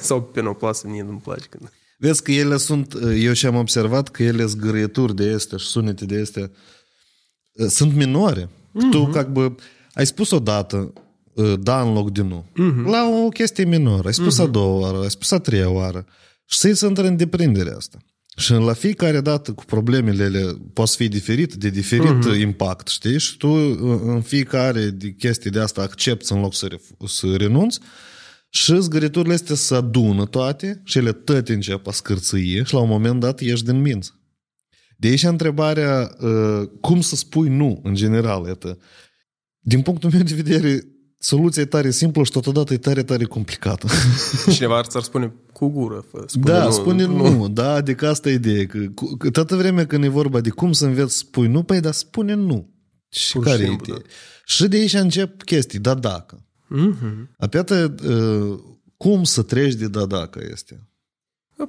Sau 0.00 0.22
penoplasă, 0.22 0.86
nici 0.86 1.02
nu-mi 1.02 1.20
place. 1.20 1.46
Când... 1.48 1.72
Vezi 2.02 2.22
că 2.22 2.32
ele 2.32 2.56
sunt, 2.56 2.94
eh, 2.94 3.22
eu 3.24 3.32
și-am 3.32 3.54
observat 3.54 4.08
că 4.08 4.22
ele 4.22 4.46
sunt 4.46 4.60
gârieturi 4.60 5.14
de 5.14 5.24
este 5.24 5.56
și 5.56 5.66
sunete 5.66 6.04
de 6.04 6.14
este. 6.14 6.50
Eh, 7.52 7.66
sunt 7.66 7.94
minore. 7.94 8.44
Mm-hmm. 8.44 8.90
Tu, 8.90 9.06
ca 9.06 9.22
бы, 9.32 9.54
ai 9.92 10.06
spus 10.06 10.30
odată, 10.30 10.92
eh, 11.34 11.54
da 11.60 11.80
în 11.80 11.92
loc 11.92 12.12
de 12.12 12.22
nu. 12.22 12.44
Mm-hmm. 12.50 12.84
La 12.84 13.08
o 13.24 13.28
chestie 13.28 13.64
minoră. 13.64 14.06
Ai 14.06 14.14
spus 14.14 14.36
mm-hmm. 14.36 14.40
a 14.40 14.42
mhm. 14.42 14.52
doua 14.52 14.80
oară, 14.80 15.02
ai 15.02 15.10
spus 15.10 15.30
a 15.30 15.38
treia 15.38 15.70
oară. 15.70 16.06
Și 16.46 16.58
să-i 16.58 16.74
să 16.74 16.86
intre 16.86 17.06
în 17.06 17.16
deprinderea 17.16 17.76
asta. 17.76 17.98
Și 18.36 18.52
la 18.52 18.72
fiecare 18.72 19.20
dată 19.20 19.52
cu 19.52 19.64
problemele 19.64 20.24
ele 20.24 20.56
poți 20.72 20.96
fi 20.96 21.08
diferit, 21.08 21.54
de 21.54 21.68
diferit 21.68 22.26
uh-huh. 22.28 22.40
impact, 22.40 22.88
știi? 22.88 23.18
Și 23.18 23.36
tu 23.36 23.48
în 24.04 24.20
fiecare 24.20 24.84
de 24.84 25.14
chestie 25.18 25.50
de 25.50 25.60
asta 25.60 25.82
accepti 25.82 26.32
în 26.32 26.40
loc 26.40 26.54
să, 26.54 26.68
ref- 26.68 27.06
să 27.06 27.26
renunți 27.36 27.80
și 28.54 28.80
zgăriturile 28.80 29.34
astea 29.34 29.54
se 29.54 29.74
adună 29.74 30.24
toate 30.24 30.80
și 30.84 30.98
ele 30.98 31.12
toate 31.12 31.52
încep 31.52 31.86
a 31.86 31.90
scârțâie 31.90 32.62
și 32.62 32.74
la 32.74 32.80
un 32.80 32.88
moment 32.88 33.20
dat 33.20 33.40
ieși 33.40 33.64
din 33.64 33.80
minți. 33.80 34.12
De 34.96 35.08
aici 35.08 35.22
întrebarea 35.22 36.16
uh, 36.20 36.68
cum 36.80 37.00
să 37.00 37.16
spui 37.16 37.48
nu 37.48 37.80
în 37.82 37.94
general. 37.94 38.46
Iată. 38.46 38.78
Din 39.58 39.82
punctul 39.82 40.10
meu 40.12 40.22
de 40.22 40.34
vedere, 40.34 40.82
soluția 41.18 41.62
e 41.62 41.64
tare 41.64 41.90
simplă 41.90 42.22
și 42.24 42.30
totodată 42.30 42.72
e 42.72 42.78
tare, 42.78 43.02
tare 43.02 43.24
complicată. 43.24 43.86
Cineva 44.52 44.76
ar 44.76 44.86
ți-ar 44.86 45.02
spune 45.02 45.32
cu 45.52 45.68
gură. 45.68 46.04
Fă, 46.10 46.24
spune 46.26 46.44
da, 46.44 46.64
nu, 46.64 46.70
spune 46.70 47.04
nu. 47.04 47.30
nu. 47.30 47.48
Da, 47.48 47.72
adică 47.72 48.08
asta 48.08 48.28
e 48.28 48.32
ideea. 48.32 48.66
Că, 48.66 48.78
cu- 48.94 49.16
că 49.16 49.30
toată 49.30 49.56
vremea 49.56 49.86
când 49.86 50.04
e 50.04 50.08
vorba 50.08 50.40
de 50.40 50.50
cum 50.50 50.72
să 50.72 50.86
înveți 50.86 51.12
să 51.12 51.18
spui 51.18 51.48
nu, 51.48 51.62
păi 51.62 51.80
dar 51.80 51.92
spune 51.92 52.34
nu. 52.34 52.70
Și 53.08 53.32
Pur 53.32 53.46
și 53.46 53.50
care 53.50 53.62
e 53.62 53.66
simplu, 53.66 53.92
ideea? 53.92 54.06
Și 54.44 54.68
de 54.68 54.76
aici 54.76 54.94
încep 54.94 55.42
chestii, 55.42 55.78
da, 55.78 55.94
dacă. 55.94 56.46
Mhm. 56.74 57.28
Apiată, 57.38 57.94
uh, 58.08 58.58
cum 58.96 59.24
să 59.24 59.42
treci 59.42 59.74
de 59.74 59.88
da, 59.88 60.06
dacă 60.06 60.40
este? 60.50 60.86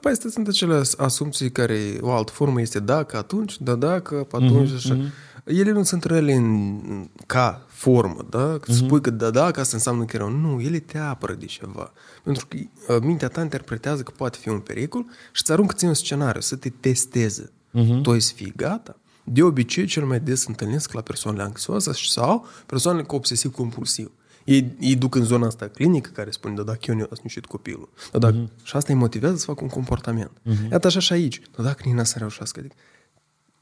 Păi 0.02 0.12
astea 0.12 0.30
sunt 0.30 0.48
acele 0.48 0.76
as- 0.76 0.96
asumții 0.98 1.52
care 1.52 1.98
o 2.02 2.12
altă 2.12 2.32
formă 2.32 2.62
este 2.62 2.80
dacă, 2.80 3.18
atunci, 3.18 3.62
da, 3.62 3.76
dacă, 3.76 4.16
pe 4.16 4.36
atunci, 4.36 4.70
mm-hmm. 4.70 4.76
așa. 4.76 4.98
Ele 5.46 5.72
nu 5.72 5.84
sunt 5.84 6.04
rele 6.04 6.34
în, 6.34 6.80
ca 7.26 7.66
formă, 7.68 8.28
da? 8.30 8.58
Că 8.58 8.72
spui 8.72 9.02
că 9.02 9.10
da, 9.10 9.30
dacă 9.30 9.60
asta 9.60 9.76
înseamnă 9.76 10.06
că 10.06 10.16
e 10.16 10.20
rău. 10.20 10.30
Nu, 10.30 10.60
ele 10.62 10.80
te 10.80 10.98
apără 10.98 11.34
de 11.34 11.46
ceva. 11.46 11.92
Pentru 12.24 12.48
că 12.48 12.58
uh, 12.94 13.00
mintea 13.02 13.28
ta 13.28 13.42
interpretează 13.42 14.04
că 14.04 14.12
poate 14.18 14.38
fi 14.42 14.50
un 14.50 14.60
pericol 14.60 15.06
și 15.32 15.42
îți 15.42 15.52
aruncă 15.52 15.74
ție 15.78 15.88
un 15.88 15.94
scenariu 15.94 16.42
să 16.42 16.56
te 16.56 16.70
testeze. 16.70 17.52
Mm-hmm. 17.52 18.02
Tu 18.02 18.12
ai 18.12 18.22
să 18.22 18.34
fii 18.36 18.54
gata? 18.56 18.98
De 19.24 19.44
obicei, 19.44 19.86
cel 19.86 20.06
mai 20.06 20.20
des 20.20 20.46
întâlnesc 20.46 20.94
la 20.94 21.02
persoanele 21.02 21.44
anxioase 21.44 21.92
sau 21.94 22.46
persoanele 22.66 23.04
cu 23.04 23.16
obsesiv-compulsiv. 23.16 24.12
Ei, 24.44 24.76
ei 24.80 24.96
duc 24.96 25.16
în 25.16 25.24
zona 25.24 25.46
asta 25.46 25.68
clinică 25.68 26.10
care 26.14 26.32
spune, 26.32 26.56
da, 26.56 26.64
dacă 26.64 26.80
eu 26.88 26.96
nu 26.96 27.02
am 27.02 27.30
copilul. 27.48 27.90
Da, 28.12 28.20
dacă, 28.20 28.36
uh-huh. 28.36 28.64
Și 28.64 28.76
asta 28.76 28.94
îi 28.94 29.00
motivează 29.00 29.36
să 29.36 29.46
facă 29.46 29.64
un 29.64 29.70
comportament. 29.70 30.32
Uh-huh. 30.32 30.72
Iată 30.72 30.88
așa 30.88 31.00
și 31.00 31.14
aici. 31.14 31.42
Da, 31.56 31.64
dacă 31.64 31.82
nici 31.86 31.96
n-a 31.96 32.04
să 32.04 32.18
reușească. 32.18 32.60
Adică, 32.60 32.76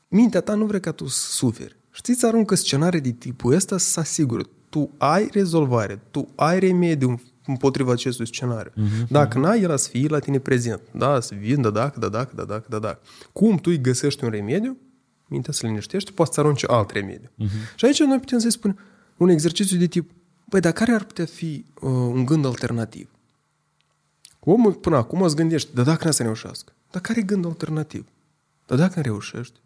mintea 0.08 0.42
ta 0.42 0.54
nu 0.54 0.66
vrea 0.66 0.80
ca 0.80 0.92
tu 0.92 1.08
să 1.08 1.32
suferi. 1.32 1.76
Știi, 1.92 2.14
îți 2.14 2.26
aruncă 2.26 2.56
scenarii 2.56 3.02
de 3.02 3.12
tipul 3.12 3.54
ăsta 3.54 3.78
să 3.78 4.00
asigură. 4.00 4.44
Tu 4.70 4.92
ai 4.98 5.30
rezolvare, 5.32 6.02
tu 6.12 6.28
ai 6.36 6.60
remediu 6.60 7.22
împotriva 7.46 7.92
acestui 7.92 8.28
scenariu. 8.28 8.72
Uh-huh. 8.72 9.08
Dacă 9.08 9.40
n-ai, 9.40 9.62
el 9.62 9.78
să 9.78 9.90
fie 9.90 10.08
la 10.08 10.20
tine 10.20 10.40
prezent. 10.40 10.82
Da, 10.92 11.20
să 11.20 11.36
vin, 11.40 11.62
da, 11.62 11.70
dacă, 11.70 12.00
da, 12.00 12.10
dacă, 12.10 12.36
da, 12.36 12.44
dacă, 12.44 12.66
da, 12.70 12.80
dacă. 12.80 13.00
Cum 13.34 13.58
tu 13.58 13.70
îi 13.70 13.82
găsești 13.82 14.24
un 14.24 14.30
remediu, 14.30 14.78
mintea 15.28 15.54
se 15.54 15.66
liniștește, 15.68 16.12
poți 16.12 16.34
să 16.34 16.40
arunci 16.40 16.64
alt 16.68 16.92
remediu. 16.92 17.30
Uh-huh. 17.30 17.76
Și 17.76 17.86
aici 17.86 18.00
noi 18.00 18.20
putem 18.20 18.40
să-i 18.40 18.52
spunem 18.52 18.78
un 19.18 19.30
exercițiu 19.30 19.78
de 19.78 19.88
tip, 19.88 20.12
băi, 20.52 20.60
dar 20.60 20.72
care 20.72 20.92
ar 20.92 21.04
putea 21.04 21.26
fi 21.26 21.66
uh, 21.82 21.90
un 21.90 22.26
gând 22.26 22.46
alternativ? 22.46 23.10
Omul 24.40 24.74
până 24.74 24.98
acum 24.98 25.22
îți 25.22 25.36
gândește, 25.36 25.72
dar 25.74 25.86
dacă 25.86 26.06
n-a 26.06 26.12
să 26.12 26.24
reușească? 26.24 26.74
Dar 26.92 27.02
care 27.02 27.20
e 27.20 27.24
gând 27.24 27.46
alternativ? 27.46 28.06
Dar 28.66 28.78
dacă 28.78 28.94
nu 28.96 29.02
reușești? 29.02 29.60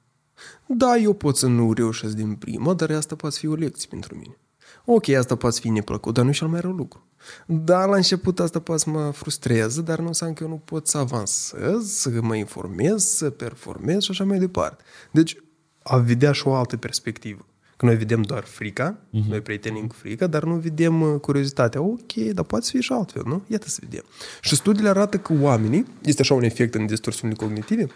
Da, 0.66 0.98
eu 0.98 1.14
pot 1.14 1.38
să 1.38 1.48
nu 1.48 1.74
reușesc 1.74 2.16
din 2.16 2.36
prima, 2.36 2.74
dar 2.74 2.91
asta 2.91 3.16
poate 3.16 3.36
fi 3.40 3.48
o 3.48 3.53
lecție 3.53 3.88
pentru 3.90 4.16
mine. 4.16 4.38
Ok, 4.86 5.07
asta 5.07 5.36
poate 5.36 5.60
fi 5.60 5.70
neplăcut, 5.70 6.14
dar 6.14 6.24
nu 6.24 6.30
e 6.30 6.34
cel 6.34 6.48
mai 6.48 6.60
rău 6.60 6.72
lucru. 6.72 7.07
Da, 7.45 7.86
la 7.86 7.95
început 7.95 8.40
asta 8.40 8.60
poate 8.60 8.82
să 8.82 8.90
mă 8.90 9.12
frustreze, 9.12 9.82
dar 9.82 9.99
nu 9.99 10.07
înseamnă 10.07 10.36
că 10.36 10.44
eu 10.44 10.49
nu 10.49 10.62
pot 10.66 10.88
să 10.88 10.98
avansez, 10.98 11.91
să 11.91 12.10
mă 12.22 12.36
informez, 12.36 13.06
să 13.06 13.30
performez 13.30 14.03
și 14.03 14.12
așa 14.12 14.24
mai 14.24 14.40
departe. 14.40 14.84
Deci, 15.12 15.38
a 15.84 15.98
vedea 15.98 16.32
și 16.32 16.48
o 16.48 16.53
altă 16.53 16.78
perspectivă. 16.78 17.45
Că 17.77 17.85
noi 17.85 17.95
vedem 17.95 18.22
doar 18.22 18.43
frica, 18.43 18.97
uh-huh. 18.97 19.30
noi 19.30 19.41
prietenim 19.41 19.88
cu 19.88 19.95
frica, 19.95 20.27
dar 20.27 20.43
nu 20.43 20.56
vedem 20.56 21.02
uh, 21.02 21.19
curiozitatea. 21.19 21.81
Ok, 21.81 22.14
dar 22.14 22.45
poate 22.45 22.65
să 22.65 22.72
fie 22.72 22.81
și 22.81 22.91
altfel, 22.91 23.23
nu? 23.26 23.43
Iată 23.47 23.68
să 23.68 23.80
vedem. 23.81 24.03
Și 24.41 24.56
studiile 24.56 24.89
arată 24.89 25.18
că 25.18 25.34
oamenii, 25.41 25.85
este 26.03 26.22
așa 26.22 26.34
un 26.34 26.43
efect 26.43 26.76
în 26.76 26.85
distorsiunile 26.85 27.39
cognitive, 27.39 27.88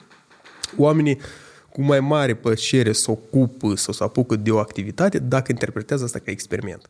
oamenii 0.78 1.20
cu 1.72 1.82
mai 1.82 2.00
mare 2.00 2.36
plăcere 2.36 2.92
să 2.92 3.12
ocupă 3.12 3.76
sau 3.76 3.94
să 3.94 4.04
apucă 4.04 4.36
de 4.36 4.52
o 4.52 4.58
activitate 4.58 5.20
dacă 5.20 5.52
interpretează 5.52 6.04
asta 6.04 6.20
ca 6.20 6.32
experiment. 6.32 6.90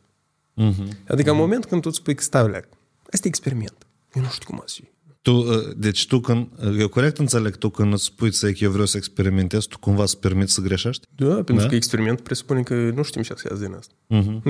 Uh-huh. 0.56 1.06
Adică 1.08 1.30
în 1.30 1.36
moment 1.36 1.64
când 1.64 1.80
tu 1.80 1.88
îți 1.90 1.98
spui 1.98 2.14
că 2.14 2.22
stai, 2.22 2.48
leac, 2.48 2.68
asta 3.12 3.26
e 3.26 3.28
experiment. 3.28 3.86
Eu 4.14 4.22
nu 4.22 4.28
știu 4.28 4.48
cum 4.48 4.60
ați 4.62 4.74
fi. 4.74 4.88
Tu, 5.22 5.32
uh, 5.36 5.68
deci 5.76 6.06
tu 6.06 6.20
când, 6.20 6.46
eu 6.78 6.88
corect 6.88 7.18
înțeleg, 7.18 7.56
tu 7.56 7.68
când 7.68 7.92
îți 7.92 8.04
spui 8.04 8.32
să 8.34 8.52
eu 8.58 8.70
vreau 8.70 8.86
să 8.86 8.96
experimentez, 8.96 9.64
tu 9.64 9.78
cumva 9.78 10.02
îți 10.02 10.18
permiți 10.18 10.52
să 10.52 10.60
greșești? 10.60 11.06
Da, 11.16 11.34
pentru 11.34 11.54
Da? 11.54 11.66
că 11.66 11.74
experiment 11.74 12.20
presupune 12.20 12.62
că 12.62 12.74
nu 12.74 13.02
știm 13.02 13.22
ce 13.22 13.34
se 13.36 13.54
din 13.58 13.74
asta. 13.78 13.92
Mhm, 14.06 14.42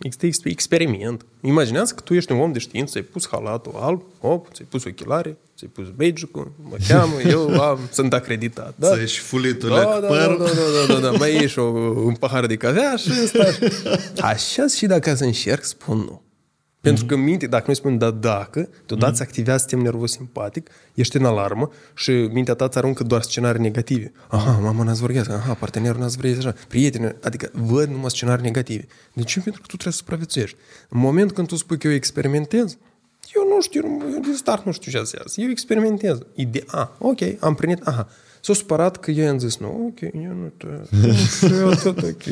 Există 0.00 0.26
ex- 0.26 0.44
experiment. 0.44 1.24
Imaginează 1.42 1.94
că 1.94 2.00
tu 2.00 2.14
ești 2.14 2.32
un 2.32 2.38
om 2.38 2.52
de 2.52 2.58
știință, 2.58 2.90
ți-ai 2.90 3.04
pus 3.04 3.28
halatul 3.28 3.72
alb, 3.76 4.02
op, 4.20 4.46
ți-ai 4.52 4.66
pus 4.70 4.84
ochelare, 4.84 5.36
ți-ai 5.56 5.70
pus 5.74 5.88
badge 5.96 6.24
mă 6.62 6.76
cheamă, 6.88 7.20
eu 7.28 7.60
am, 7.62 7.78
sunt 7.92 8.12
acreditat. 8.12 8.74
Da? 8.76 8.86
Să 8.88 8.98
ieși 8.98 9.20
fulitul 9.20 9.68
Da, 9.68 9.74
da, 9.84 10.00
da, 10.00 10.06
păr. 10.06 10.18
da, 10.18 10.44
da, 10.44 10.44
da, 10.86 10.94
da, 10.94 11.00
da, 11.00 11.10
mai 11.10 11.32
ieși 11.34 11.58
o, 11.58 11.64
un 12.04 12.14
pahar 12.14 12.46
de 12.46 12.56
cafea 12.56 12.96
și 12.96 13.10
stai. 13.26 13.58
Așa 14.32 14.66
și 14.66 14.86
dacă 14.86 15.14
să 15.14 15.24
încerc, 15.24 15.64
spun 15.64 15.96
nu. 15.96 16.22
Pentru 16.88 17.06
că 17.06 17.16
minte, 17.16 17.46
dacă 17.46 17.64
noi 17.66 17.76
spunem 17.76 17.98
da, 17.98 18.10
dacă, 18.10 18.68
deodată 18.86 19.14
se 19.14 19.22
activează 19.22 19.58
sistemul 19.58 19.84
nervos 19.84 20.10
simpatic, 20.12 20.70
ești 20.94 21.16
în 21.16 21.24
alarmă 21.24 21.70
și 21.94 22.10
mintea 22.10 22.54
ta 22.54 22.64
îți 22.64 22.78
aruncă 22.78 23.02
doar 23.02 23.22
scenarii 23.22 23.60
negative. 23.60 24.12
Aha, 24.28 24.58
mama 24.62 24.84
n-ați 24.84 25.00
vorbească, 25.00 25.32
aha, 25.32 25.54
partenerul 25.54 26.00
n-ați 26.00 26.16
vorbească 26.16 26.48
așa, 26.48 26.56
prieteni, 26.68 27.16
adică 27.22 27.50
văd 27.52 27.88
numai 27.88 28.10
scenarii 28.10 28.44
negative. 28.44 28.86
De 29.12 29.22
ce? 29.22 29.40
Pentru 29.40 29.60
că 29.60 29.66
tu 29.66 29.76
trebuie 29.76 29.92
să 29.92 29.98
supraviețuiești. 29.98 30.56
În 30.88 31.00
momentul 31.00 31.34
când 31.36 31.48
tu 31.48 31.56
spui 31.56 31.78
că 31.78 31.86
eu 31.86 31.92
experimentez, 31.92 32.76
Eu 33.34 33.54
nu 33.54 33.60
știu, 33.60 33.82
eu 34.12 34.20
de 34.20 34.32
start 34.36 34.64
nu 34.64 34.72
știu 34.72 34.92
ce 34.92 34.98
înseamnă. 34.98 35.30
Eu 35.36 35.48
experimentez. 35.50 36.18
Ide- 36.34 36.64
a, 36.66 36.96
ok, 36.98 37.20
am 37.40 37.54
primit, 37.54 37.86
aha. 37.86 38.08
S-a 38.46 38.52
supărat 38.52 38.96
că 38.96 39.10
eu 39.10 39.24
i-am 39.24 39.38
zis, 39.38 39.56
nu, 39.56 39.86
ok, 39.92 40.00
eu 40.00 40.32
nu 40.32 40.52
te... 40.56 40.66
Nu 41.06 41.12
știu, 41.14 41.74
tot 41.92 42.02
ok. 42.02 42.22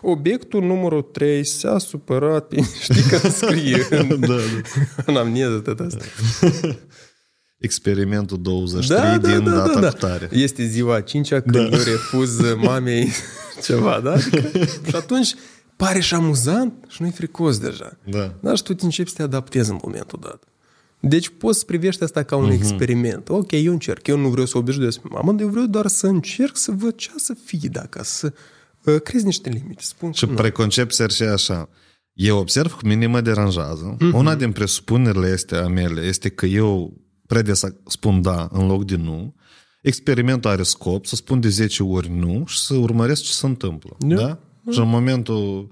Obiectul 0.00 0.62
numărul 0.62 1.02
3 1.02 1.44
s-a 1.44 1.78
supărat 1.78 2.46
pe... 2.48 2.60
Știi 2.82 3.02
că 3.02 3.28
scrie 3.28 3.86
în, 4.08 4.20
Da, 4.20 4.26
da. 4.26 4.34
în 5.06 5.16
amneză 5.16 5.58
tot 5.58 5.80
asta. 5.80 6.04
Experimentul 7.58 8.42
23 8.42 9.18
din 9.18 9.44
data 9.44 9.88
cu 9.90 9.96
tare. 9.96 10.28
Este 10.32 10.66
ziua 10.66 11.00
5 11.00 11.28
când 11.28 11.50
Da. 11.50 11.58
eu 11.62 11.68
refuz 11.70 12.54
mamei 12.56 13.08
ceva, 13.62 14.00
da? 14.04 14.12
Adică, 14.12 14.50
și 14.88 14.96
atunci 14.96 15.34
pare 15.76 16.00
și 16.00 16.14
amuzant 16.14 16.72
și 16.88 17.02
nu-i 17.02 17.10
fricos 17.10 17.58
deja. 17.58 17.98
Da. 18.04 18.34
Da, 18.40 18.54
și 18.54 18.62
tu 18.62 18.74
te 18.74 18.84
începi 18.84 19.08
să 19.08 19.14
te 19.16 19.22
adaptezi 19.22 19.70
în 19.70 19.78
momentul 19.82 20.18
dat. 20.22 20.42
Deci 21.00 21.28
poți 21.28 21.58
să 21.58 21.64
privești 21.64 22.02
asta 22.02 22.22
ca 22.22 22.36
un 22.36 22.44
Mhm. 22.44 22.52
experiment. 22.52 23.28
Ok, 23.28 23.50
eu 23.52 23.72
încerc, 23.72 24.06
eu 24.06 24.18
nu 24.18 24.28
vreau 24.28 24.46
să 24.46 24.58
obișnuiesc 24.58 24.98
pe 25.00 25.08
mamă, 25.10 25.32
dar 25.32 25.40
eu 25.40 25.48
vreau 25.48 25.66
doar 25.66 25.86
să 25.86 26.06
încerc 26.06 26.56
să 26.56 26.70
văd 26.72 26.94
ce 26.94 27.10
să 27.16 27.34
fie, 27.44 27.68
dacă 27.72 28.00
să 28.04 28.32
uh, 28.84 29.00
crezi 29.00 29.24
niște 29.24 29.48
limite. 29.48 29.82
Spun 29.82 30.12
Și 30.12 30.24
că 30.24 30.30
nu. 30.30 30.36
preconcepția 30.36 31.04
ar 31.04 31.10
fi 31.12 31.22
așa. 31.22 31.68
Eu 32.12 32.38
observ 32.38 32.72
că 32.76 32.86
mine 32.86 33.06
mă 33.06 33.20
deranjează. 33.20 33.96
Una 34.12 34.34
din 34.34 34.52
presupunerile 34.52 35.28
este 35.28 35.56
a 35.56 35.66
mele 35.68 36.00
este 36.00 36.28
că 36.28 36.46
eu 36.46 36.92
prede 37.26 37.54
să 37.54 37.74
spun 37.86 38.22
da 38.22 38.48
în 38.52 38.66
loc 38.66 38.84
de 38.84 38.96
nu. 38.96 39.34
Experimentul 39.82 40.50
are 40.50 40.62
scop 40.62 41.06
să 41.06 41.14
spun 41.16 41.40
de 41.40 41.48
10 41.48 41.82
ori 41.82 42.10
nu 42.10 42.44
și 42.46 42.58
să 42.58 42.74
urmăresc 42.74 43.22
ce 43.22 43.32
se 43.32 43.46
întâmplă. 43.46 43.96
Da. 43.98 44.14
Da? 44.16 44.38
Și 44.70 44.78
în 44.78 44.88
momentul 44.88 45.68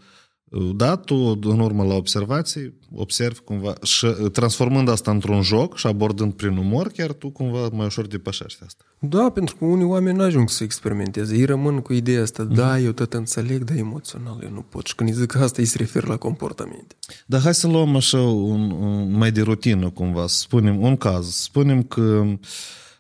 dat, 0.75 1.05
tu, 1.05 1.39
în 1.43 1.61
urmă 1.61 1.85
la 1.85 1.95
observații, 1.95 2.75
observi 2.95 3.41
cumva 3.41 3.73
și 3.83 4.07
transformând 4.33 4.89
asta 4.89 5.11
într-un 5.11 5.43
joc 5.43 5.77
și 5.77 5.87
abordând 5.87 6.33
prin 6.33 6.57
umor, 6.57 6.89
chiar 6.89 7.13
tu 7.13 7.31
cumva 7.31 7.69
mai 7.69 7.87
ușor 7.87 8.07
depășești 8.07 8.63
asta. 8.65 8.85
Da, 8.99 9.31
pentru 9.31 9.57
că 9.57 9.65
unii 9.65 9.85
oameni 9.85 10.17
nu 10.17 10.23
ajung 10.23 10.51
să 10.51 10.65
experimenteze. 10.65 11.37
Ei 11.37 11.45
rămân 11.45 11.81
cu 11.81 11.93
ideea 11.93 12.23
asta, 12.23 12.43
Mhm. 12.43 12.55
da, 12.55 12.79
eu 12.79 12.93
tot 12.93 13.15
înțeleg, 13.15 13.65
dar 13.65 13.77
emoțional 13.77 14.41
eu 14.43 14.51
nu 14.51 14.61
pot. 14.61 14.87
Și 14.87 14.95
când 14.95 15.09
îi 15.09 15.15
zic 15.15 15.35
asta, 15.35 15.61
îi 15.61 15.67
se 15.69 15.79
refer 15.79 16.05
la 16.05 16.17
comportamente. 16.17 16.97
Dar 17.27 17.41
hai 17.41 17.55
să 17.55 17.67
luăm 17.67 17.97
așa 17.97 18.21
un, 18.21 18.71
un 18.71 19.13
mai 19.17 19.33
de 19.33 19.41
rutină 19.41 19.91
cumva, 19.91 20.27
să 20.27 20.39
spunem 20.39 20.83
un 20.83 20.97
caz. 20.97 21.35
Spunem 21.35 21.83
că 21.83 22.25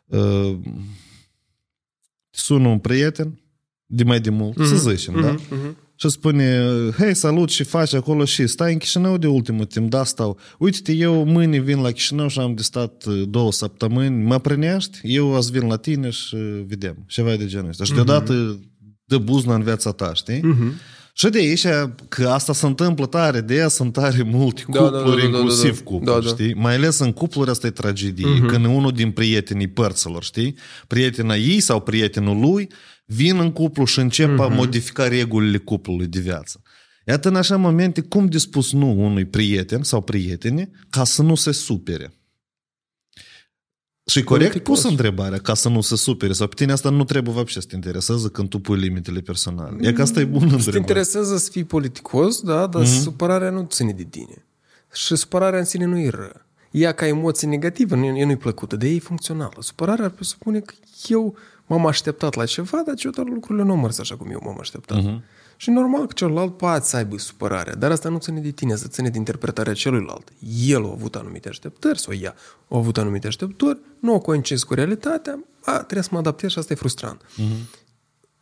uh, 0.06 0.58
sună 2.30 2.68
un 2.68 2.78
prieten 2.78 3.40
de 3.86 4.04
mai 4.04 4.20
de 4.20 4.30
mult, 4.30 4.52
mm-hmm. 4.60 4.66
să 4.66 4.76
zicem, 4.76 5.14
mm-hmm. 5.14 5.22
da? 5.22 5.30
Mhm. 5.30 5.76
Și 6.00 6.08
spune, 6.08 6.62
hei, 6.98 7.14
salut, 7.14 7.50
și 7.50 7.62
faci 7.62 7.94
acolo 7.94 8.24
și 8.24 8.46
stai 8.46 8.72
în 8.72 8.78
Chișinău 8.78 9.16
de 9.18 9.26
ultimul 9.26 9.64
timp, 9.64 9.90
da, 9.90 10.04
stau. 10.04 10.38
Uite-te, 10.58 10.92
eu 10.92 11.24
mâine 11.24 11.58
vin 11.58 11.80
la 11.80 11.90
Chișinău 11.90 12.28
și 12.28 12.38
am 12.38 12.54
de 12.54 12.62
stat 12.62 13.04
uh, 13.04 13.22
două 13.28 13.52
săptămâni, 13.52 14.24
mă 14.24 14.38
prinești, 14.38 14.98
eu 15.02 15.34
azi 15.34 15.50
vin 15.50 15.66
la 15.66 15.76
tine 15.76 16.10
și 16.10 16.34
uh, 16.34 16.60
vedem. 16.66 17.04
Ceva 17.06 17.34
de 17.36 17.46
genul 17.46 17.68
ăsta. 17.68 17.84
Și 17.84 17.92
deodată 17.92 18.60
dă 19.04 19.18
buzna 19.18 19.54
în 19.54 19.62
viața 19.62 19.90
ta, 19.92 20.14
știi? 20.14 20.40
Mm-hmm. 20.40 20.96
Și 21.12 21.28
de 21.28 21.38
aici, 21.38 21.66
că 22.08 22.28
asta 22.28 22.52
se 22.52 22.66
întâmplă 22.66 23.06
tare, 23.06 23.40
de 23.40 23.54
aia 23.54 23.68
sunt 23.68 23.92
tare 23.92 24.22
multe 24.22 24.64
Da, 24.68 24.80
da, 24.80 24.84
cupluri, 24.84 25.20
da, 25.20 25.26
da, 25.26 25.32
da, 25.32 25.38
inclusiv 25.38 25.76
da. 25.76 25.82
cupluri, 25.84 26.20
Da, 26.22 26.28
da. 26.28 26.34
știi? 26.34 26.54
Mai 26.54 26.74
ales 26.74 26.98
în 26.98 27.12
cupluri 27.12 27.50
asta 27.50 27.66
e 27.66 27.70
tragedie, 27.70 28.40
când 28.46 28.64
unul 28.64 28.92
din 28.92 29.10
prietenii 29.10 29.68
părților, 29.68 30.22
știi? 30.24 30.54
Prietena 30.86 31.36
ei 31.36 31.60
sau 31.60 31.80
prietenul 31.80 32.40
lui 32.40 32.68
vin 33.07 33.39
în 33.39 33.51
cuplu 33.51 33.85
și 33.85 33.99
încep 33.99 34.39
a 34.39 34.47
modifica 34.47 35.07
regulile 35.07 35.57
cuplului 35.57 36.07
de 36.07 36.19
viață. 36.19 36.61
Iată 37.05 37.27
în 37.27 37.35
așa 37.35 37.57
momente 37.57 38.01
cum 38.01 38.25
de 38.25 38.37
spus 38.37 38.71
nu 38.71 39.05
unui 39.05 39.25
prieten 39.25 39.83
sau 39.83 40.01
prietene 40.01 40.69
ca 40.89 41.03
să 41.03 41.21
nu 41.21 41.35
se 41.35 41.51
supere. 41.51 42.13
Și 44.05 44.23
corect 44.23 44.51
Politicos. 44.51 44.81
pus 44.81 44.89
întrebarea 44.89 45.37
ca 45.37 45.53
să 45.53 45.69
nu 45.69 45.81
se 45.81 45.95
supere 45.95 46.33
sau 46.33 46.47
pe 46.47 46.53
tine 46.55 46.71
asta 46.71 46.89
nu 46.89 47.03
trebuie 47.03 47.33
вообще 47.33 47.59
să 47.59 47.67
te 47.67 47.75
interesează 47.75 48.27
când 48.27 48.49
tu 48.49 48.59
pui 48.59 48.79
limitele 48.79 49.19
personale. 49.19 49.87
E 49.87 49.93
că 49.93 50.01
asta 50.01 50.19
e 50.19 50.25
bună 50.25 50.39
Să 50.39 50.47
te 50.47 50.53
întrebare. 50.55 50.77
interesează 50.77 51.37
să 51.37 51.49
fii 51.49 51.63
politicos, 51.63 52.41
da, 52.41 52.67
dar 52.67 52.83
mm-hmm. 52.83 53.01
supărarea 53.01 53.49
nu 53.49 53.67
ține 53.69 53.91
de 53.91 54.03
tine. 54.03 54.45
Și 54.93 55.15
supărarea 55.15 55.59
în 55.59 55.65
sine 55.65 55.85
nu 55.85 55.99
e 55.99 56.09
rău. 56.09 56.41
Ea 56.71 56.91
ca 56.91 57.07
emoție 57.07 57.47
negativă, 57.47 57.95
nu, 57.95 58.05
e 58.05 58.25
nu-i 58.25 58.37
plăcută, 58.37 58.75
de 58.75 58.87
ea 58.87 58.93
e 58.93 58.99
funcțională. 58.99 59.55
Supărarea 59.59 60.05
ar 60.05 60.11
presupune 60.11 60.59
că 60.59 60.73
eu 61.07 61.37
m-am 61.68 61.86
așteptat 61.86 62.34
la 62.34 62.44
ceva, 62.44 62.82
dar 62.86 62.94
deodată 62.94 63.30
lucrurile 63.32 63.64
nu 63.64 63.70
au 63.70 63.76
mers 63.80 63.98
așa 63.98 64.16
cum 64.16 64.30
eu 64.30 64.40
m-am 64.44 64.56
așteptat. 64.60 64.98
Mm-hmm. 64.98 65.36
Și 65.56 65.70
normal 65.70 66.06
că 66.06 66.12
celălalt 66.12 66.56
poate 66.56 66.84
să 66.84 66.96
aibă 66.96 67.18
supărarea, 67.18 67.74
dar 67.74 67.90
asta 67.90 68.08
nu 68.08 68.18
ține 68.18 68.40
de 68.40 68.50
tine, 68.50 68.76
să 68.76 68.86
ține 68.88 69.08
de 69.08 69.18
interpretarea 69.18 69.72
celuilalt. 69.72 70.28
El 70.66 70.84
a 70.84 70.90
avut 70.90 71.14
anumite 71.14 71.48
așteptări, 71.48 71.98
sau 71.98 72.14
ea 72.14 72.34
a 72.68 72.76
avut 72.76 72.98
anumite 72.98 73.26
așteptări, 73.26 73.78
nu 73.98 74.12
au 74.12 74.20
coincis 74.20 74.62
cu 74.62 74.74
realitatea, 74.74 75.44
a, 75.64 75.72
trebuie 75.72 76.02
să 76.02 76.08
mă 76.12 76.18
adaptez 76.18 76.50
și 76.50 76.58
asta 76.58 76.72
e 76.72 76.76
frustrant. 76.76 77.22
Mm-hmm 77.22 77.86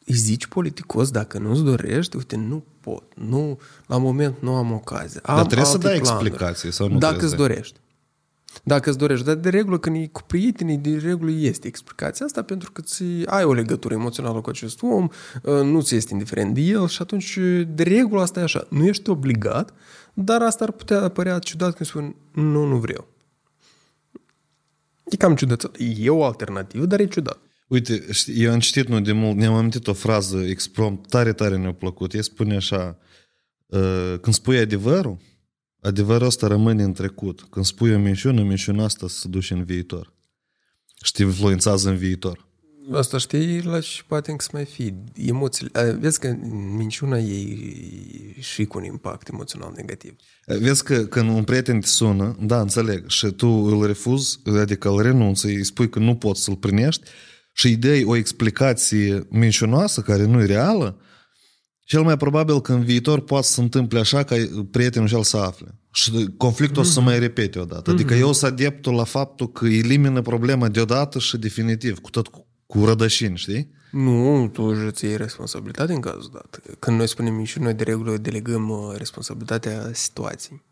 îi 0.07 0.15
zici 0.15 0.47
politicos, 0.47 1.11
dacă 1.11 1.39
nu-ți 1.39 1.63
dorești, 1.63 2.17
uite, 2.17 2.37
nu 2.37 2.65
pot, 2.81 3.03
nu, 3.15 3.59
la 3.87 3.97
moment 3.99 4.35
nu 4.41 4.55
am 4.55 4.73
ocazie. 4.73 5.21
Am 5.23 5.37
Dar 5.37 5.45
trebuie 5.45 5.67
să 5.67 5.73
alte 5.73 5.87
dai 5.87 5.99
planuri. 5.99 6.27
explicații 6.27 6.73
sau 6.73 6.89
nu 6.89 6.99
Dacă 6.99 7.17
trebuie 7.17 7.31
îți 7.31 7.41
să 7.41 7.49
dorești. 7.49 7.81
Dacă 8.65 8.89
îți 8.89 8.99
dorești. 8.99 9.25
Dar 9.25 9.35
de 9.35 9.49
regulă, 9.49 9.79
când 9.79 9.97
e 9.97 10.07
cu 10.07 10.23
prietenii, 10.23 10.77
de 10.77 10.97
regulă 10.97 11.31
este 11.31 11.67
explicația 11.67 12.27
asta 12.27 12.43
pentru 12.43 12.73
că 12.73 12.81
ți 12.81 13.05
ai 13.27 13.45
o 13.45 13.53
legătură 13.53 13.95
emoțională 13.95 14.41
cu 14.41 14.51
acest 14.51 14.83
om, 14.83 15.09
nu 15.43 15.81
ți 15.81 15.95
este 15.95 16.13
indiferent 16.13 16.55
de 16.55 16.61
el 16.61 16.89
și 16.89 17.03
atunci, 17.03 17.39
de 17.69 17.83
regulă, 17.83 18.23
asta 18.23 18.41
e 18.41 18.43
așa. 18.43 18.67
Nu 18.71 18.87
ești 18.87 19.11
obligat, 19.11 19.75
dar 20.15 20.43
asta 20.43 20.65
ar 20.65 20.71
putea 20.71 21.09
părea 21.09 21.39
ciudat 21.39 21.75
când 21.75 21.89
spun, 21.89 22.17
nu, 22.33 22.65
nu 22.65 22.77
vreau. 22.77 23.09
E 25.05 25.17
cam 25.17 25.35
ciudat. 25.35 25.71
E 25.99 26.11
o 26.11 26.25
alternativă, 26.25 26.87
dar 26.87 27.01
e 27.01 27.07
ciudat. 27.07 27.39
Uite, 27.67 28.07
știi, 28.11 28.43
eu 28.43 28.53
am 28.53 28.59
citit 28.59 28.89
nu 28.89 29.01
de 29.01 29.13
mult, 29.13 29.37
ne-am 29.37 29.55
amintit 29.55 29.87
o 29.87 29.93
frază 29.93 30.39
exprompt, 30.39 31.09
tare, 31.09 31.33
tare 31.33 31.57
ne-a 31.57 31.73
plăcut. 31.73 32.15
El 32.15 32.23
spune 32.23 32.57
așa, 32.57 32.99
uh, 33.67 34.15
când 34.21 34.35
spui 34.35 34.59
adevărul, 34.59 35.17
adevărul 35.87 36.27
ăsta 36.27 36.47
rămâne 36.47 36.83
în 36.83 36.93
trecut. 36.93 37.47
Când 37.51 37.65
spui 37.65 37.95
o 37.95 37.99
minciună, 37.99 38.43
minciuna 38.43 38.85
asta 38.85 39.09
se 39.09 39.29
duce 39.29 39.55
în 39.55 39.65
viitor. 39.65 40.13
Și 41.03 41.13
te 41.13 41.23
influențează 41.23 41.89
în 41.89 41.97
viitor. 41.97 42.45
Asta 42.93 43.19
știi, 43.19 43.63
la 43.63 43.81
și 43.81 44.05
poate 44.05 44.31
încă 44.31 44.43
să 44.43 44.51
mai 44.53 44.65
fi 44.65 44.95
emoțiile. 45.15 45.71
A, 45.81 45.83
Vezi 45.83 46.19
că 46.19 46.37
minciuna 46.77 47.19
e 47.19 47.57
și 48.41 48.65
cu 48.65 48.79
un 48.79 48.85
impact 48.85 49.29
emoțional 49.29 49.73
negativ. 49.77 50.17
Vezi 50.47 50.85
că 50.85 51.05
când 51.05 51.29
un 51.29 51.45
prieten 51.45 51.81
te 51.81 51.87
sună, 51.87 52.37
da, 52.41 52.61
înțeleg, 52.61 53.09
și 53.09 53.27
tu 53.27 53.47
îl 53.47 53.87
refuzi, 53.87 54.39
adică 54.45 54.89
îl 54.89 55.03
renunți, 55.03 55.47
îi 55.47 55.65
spui 55.65 55.89
că 55.89 55.99
nu 55.99 56.17
poți 56.17 56.43
să-l 56.43 56.57
primești 56.57 57.03
și 57.53 57.67
îi 57.67 57.77
dai 57.77 58.05
o 58.05 58.17
explicație 58.17 59.27
mincinoasă 59.31 60.01
care 60.01 60.25
nu 60.25 60.41
e 60.41 60.45
reală, 60.45 61.01
cel 61.87 62.03
mai 62.03 62.17
probabil 62.17 62.61
că 62.61 62.73
în 62.73 62.85
viitor 62.85 63.21
poate 63.21 63.47
să 63.47 63.53
se 63.53 63.61
întâmple 63.61 63.99
așa 63.99 64.23
ca 64.23 64.37
prietenul 64.71 65.09
cel 65.09 65.23
să 65.23 65.37
afle. 65.37 65.75
Și 65.93 66.29
conflictul 66.37 66.83
mm-hmm. 66.83 66.87
o 66.87 66.89
să 66.89 66.93
se 66.93 67.01
mai 67.01 67.19
repete 67.19 67.59
odată. 67.59 67.91
Adică 67.91 68.15
mm-hmm. 68.15 68.21
eu 68.21 68.33
sunt 68.33 68.53
adeptul 68.53 68.95
la 68.95 69.05
faptul 69.05 69.53
că 69.53 69.67
elimină 69.67 70.23
problema 70.23 70.69
deodată 70.69 71.19
și 71.19 71.37
definitiv, 71.37 71.99
cu 71.99 72.11
tot 72.11 72.29
cu, 72.29 72.47
cu 72.67 72.85
rădășini, 72.85 73.37
știi? 73.37 73.71
Nu, 73.91 74.49
tu 74.53 74.63
îți 74.63 75.05
iei 75.05 75.17
responsabilitate 75.17 75.93
în 75.93 76.01
cazul 76.01 76.31
dat. 76.33 76.61
Când 76.79 76.97
noi 76.97 77.09
spunem 77.09 77.35
minciuni, 77.35 77.65
noi 77.65 77.75
de 77.75 77.83
regulă 77.83 78.17
delegăm 78.17 78.69
uh, 78.69 78.95
responsabilitatea 78.97 79.91
situației. 79.93 80.65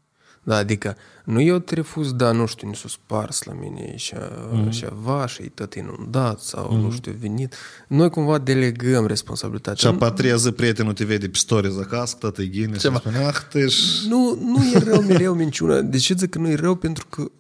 Da, 0.45 0.57
adică 0.57 0.97
nu 1.25 1.41
eu 1.41 1.59
te 1.59 1.75
refuz, 1.75 2.13
da, 2.13 2.33
nu 2.33 2.47
știu, 2.47 2.69
nu 2.69 2.75
s-o 2.75 2.89
spars 2.89 3.43
la 3.43 3.53
mine 3.53 3.97
și 3.97 4.15
mm-hmm. 4.15 4.71
ceva 4.71 5.27
și 5.27 5.43
e 5.43 5.51
tot 5.55 5.75
inundat 5.75 6.41
sau 6.41 6.67
mm-hmm. 6.67 6.83
nu 6.83 6.91
știu, 6.91 7.17
venit. 7.21 7.55
Noi 7.89 8.11
cumva 8.11 8.39
delegăm 8.39 9.07
responsabilitatea. 9.07 9.91
Și 9.91 9.95
a 9.95 9.99
patria 9.99 10.37
zi 10.37 10.51
prietenul 10.51 10.93
te 10.93 11.05
vede 11.05 11.29
pe 11.29 11.39
stories 11.39 11.79
acasă, 11.79 12.17
tot 12.19 12.39
e 12.39 12.47
ghine 12.47 12.73
și 12.73 12.79
Ceva. 12.79 12.99
spune, 12.99 13.17
ah, 13.17 13.37
te 13.51 13.65
Nu, 14.09 14.39
nu 14.41 14.65
e 14.75 14.79
rău 14.79 15.03
mereu 15.03 15.35
minciuna. 15.35 15.81
De 15.81 15.99
ce 15.99 16.15
zic 16.19 16.31
că 16.31 16.39
nu 16.39 16.49
e 16.49 16.55
rău? 16.55 16.75
Pentru 16.75 17.07
că 17.07 17.31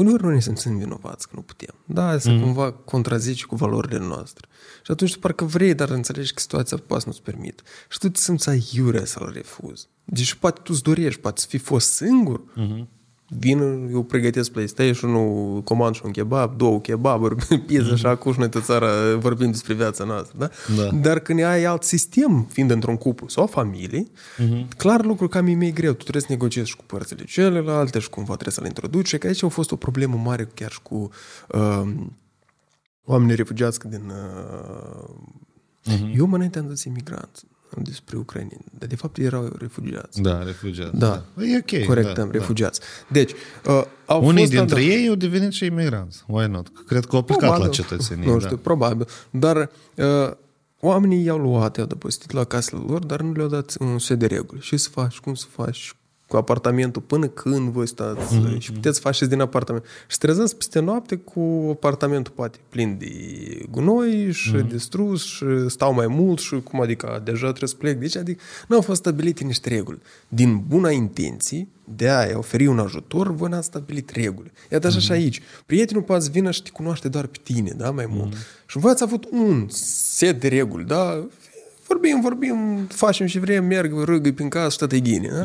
uneori 0.00 0.22
noi 0.22 0.34
ne 0.34 0.40
simțim 0.40 0.78
vinovați 0.78 1.28
că 1.28 1.32
nu 1.36 1.42
putem. 1.42 1.74
Da, 1.84 2.18
să 2.18 2.30
mm. 2.30 2.40
cumva 2.40 2.72
contrazice 2.72 3.44
cu 3.44 3.54
valorile 3.54 3.98
noastre. 3.98 4.48
Și 4.84 4.90
atunci 4.90 5.12
tu 5.12 5.18
parcă 5.18 5.44
vrei, 5.44 5.74
dar 5.74 5.90
înțelegi 5.90 6.32
că 6.32 6.40
situația 6.40 6.76
poate 6.86 7.04
nu-ți 7.06 7.22
permit. 7.22 7.62
Și 7.88 7.98
tu 7.98 8.08
te 8.08 8.20
simți 8.20 8.48
aiurea 8.48 9.04
să-l 9.04 9.30
refuzi. 9.34 9.88
Deci 10.04 10.34
poate 10.34 10.60
tu-ți 10.62 10.82
dorești, 10.82 11.20
poate 11.20 11.40
să 11.40 11.46
fi 11.46 11.58
fost 11.58 11.92
singur. 11.92 12.40
Mm-hmm. 12.40 12.99
Vin, 13.38 13.88
eu 13.92 14.02
pregătesc 14.02 14.50
PlayStation-ul, 14.50 15.62
comand 15.62 15.94
și 15.94 16.02
un 16.04 16.10
kebab, 16.10 16.56
două 16.56 16.80
kebaburi, 16.80 17.46
pieză 17.66 17.96
și 17.96 18.06
acum 18.06 18.32
și 18.32 18.38
noi 18.38 18.48
tot 18.48 18.64
țara 18.64 19.16
vorbim 19.16 19.50
despre 19.50 19.74
viața 19.74 20.04
noastră, 20.04 20.38
da? 20.38 20.50
Da. 20.76 20.90
Dar 20.96 21.18
când 21.18 21.42
ai 21.42 21.64
alt 21.64 21.82
sistem, 21.82 22.46
fiind 22.52 22.70
într-un 22.70 22.96
cuplu 22.96 23.28
sau 23.28 23.44
o 23.44 23.46
familie, 23.46 24.02
uh-huh. 24.02 24.76
clar 24.76 25.04
lucru 25.04 25.28
cam 25.28 25.46
e 25.46 25.54
mai 25.54 25.70
greu. 25.70 25.92
Tu 25.92 26.02
trebuie 26.02 26.22
să 26.22 26.28
negociezi 26.30 26.68
și 26.68 26.76
cu 26.76 26.84
părțile 26.86 27.24
celelalte 27.24 27.98
și 27.98 28.10
cumva 28.10 28.32
trebuie 28.32 28.54
să 28.54 28.60
le 28.60 28.66
introduci. 28.66 29.16
Că 29.16 29.26
aici 29.26 29.42
a 29.42 29.48
fost 29.48 29.70
o 29.70 29.76
problemă 29.76 30.20
mare 30.24 30.48
chiar 30.54 30.70
și 30.70 30.82
cu 30.82 31.10
uh, 31.48 31.92
oamenii 33.04 33.34
refugiați 33.34 33.88
din... 33.88 34.02
Uh, 34.10 35.14
uh-huh. 35.92 36.16
Eu 36.16 36.26
mă 36.26 36.34
înainte 36.34 36.58
am 36.58 36.68
zis 36.68 36.84
imigranți. 36.84 37.44
Despre 37.76 38.16
ucraineni. 38.16 38.64
Dar 38.78 38.88
de 38.88 38.96
fapt 38.96 39.18
erau 39.18 39.52
refugiați. 39.58 40.20
Da, 40.22 40.42
refugiați. 40.42 40.96
Da. 40.96 41.24
E 41.38 41.56
ok. 41.56 41.84
Corectăm, 41.86 42.24
da, 42.24 42.38
refugiați. 42.38 42.80
Deci, 43.08 43.32
uh, 43.66 43.82
au 44.06 44.24
Unii 44.24 44.38
fost, 44.38 44.50
dintre 44.56 44.74
da, 44.74 44.86
ei 44.86 45.08
au 45.08 45.14
devenit 45.14 45.52
și 45.52 45.64
imigranți. 45.64 46.24
Why 46.26 46.46
not? 46.46 46.72
Cred 46.86 47.04
că 47.04 47.16
au 47.16 47.22
plecat 47.22 47.42
la 47.42 47.48
Probabil. 47.48 47.74
cetățenie. 47.74 48.26
Nu 48.26 48.38
da. 48.38 48.44
știu, 48.44 48.56
probabil. 48.56 49.06
Dar 49.30 49.70
uh, 49.96 50.30
oamenii 50.80 51.24
i-au 51.24 51.38
luat, 51.38 51.76
i-au 51.76 51.86
depăstit 51.86 52.30
la 52.32 52.44
casele 52.44 52.82
lor, 52.86 53.04
dar 53.04 53.20
nu 53.20 53.32
le-au 53.32 53.48
dat 53.48 53.74
un 53.78 53.98
set 53.98 54.18
de 54.18 54.26
reguli. 54.26 54.60
Ce 54.60 54.76
să 54.76 54.88
faci, 54.88 55.18
cum 55.18 55.34
să 55.34 55.46
faci 55.50 55.94
cu 56.30 56.36
apartamentul, 56.36 57.02
până 57.02 57.26
când 57.28 57.68
voi 57.68 57.86
stați 57.88 58.34
Mhm, 58.36 58.54
mm-hmm. 58.54 58.58
și 58.58 58.72
puteți 58.72 58.94
să 58.96 59.00
faceți 59.02 59.30
din 59.30 59.40
apartament. 59.40 59.84
Și 60.08 60.18
trezeți 60.18 60.56
peste 60.56 60.80
noapte 60.80 61.16
cu 61.16 61.68
apartamentul 61.70 62.32
poate 62.36 62.58
plin 62.68 62.96
de 62.98 63.08
gunoi 63.70 64.32
și 64.32 64.50
Mhm. 64.54 64.64
mm-hmm. 64.66 64.70
distrus 64.70 65.24
și 65.24 65.44
stau 65.68 65.94
mai 65.94 66.06
mult 66.06 66.38
și 66.38 66.60
cum 66.60 66.80
adică 66.80 67.20
deja 67.24 67.46
trebuie 67.46 67.68
să 67.68 67.74
plec. 67.78 67.98
Deci 67.98 68.16
adică 68.16 68.42
nu 68.68 68.76
au 68.76 68.82
fost 68.82 69.00
stabilite 69.00 69.44
niște 69.44 69.68
reguli. 69.68 69.98
Din 70.28 70.62
buna 70.68 70.90
intenție 70.90 71.68
de 71.96 72.08
a 72.08 72.26
oferi 72.38 72.66
un 72.66 72.78
ajutor, 72.78 73.34
voi 73.34 73.48
n-ați 73.48 73.66
stabilit 73.66 74.10
reguli. 74.10 74.52
Iată 74.70 74.86
așa 74.86 74.98
și 74.98 75.12
aici. 75.12 75.40
Prietenul 75.66 76.02
poate 76.02 76.22
să 76.24 76.30
vină 76.32 76.50
și 76.50 76.62
te 76.62 76.70
cunoaște 76.70 77.08
doar 77.08 77.26
pe 77.26 77.38
tine, 77.42 77.72
da, 77.76 77.90
mai 77.90 78.06
mult. 78.08 78.32
Și 78.66 78.78
voi 78.78 78.90
ați 78.90 79.02
avut 79.02 79.26
un 79.30 79.66
set 79.68 80.40
de 80.40 80.48
reguli, 80.48 80.84
da? 80.84 81.26
Vorbim, 81.90 82.20
vorbim, 82.20 82.86
facem 82.88 83.26
și 83.26 83.38
vrem, 83.38 83.64
merg, 83.64 84.04
râgă 84.04 84.32
prin 84.32 84.48
casă 84.48 84.70
și 84.70 84.78
tot 84.78 84.92
e 84.92 85.00
ghine, 85.00 85.28
da? 85.28 85.42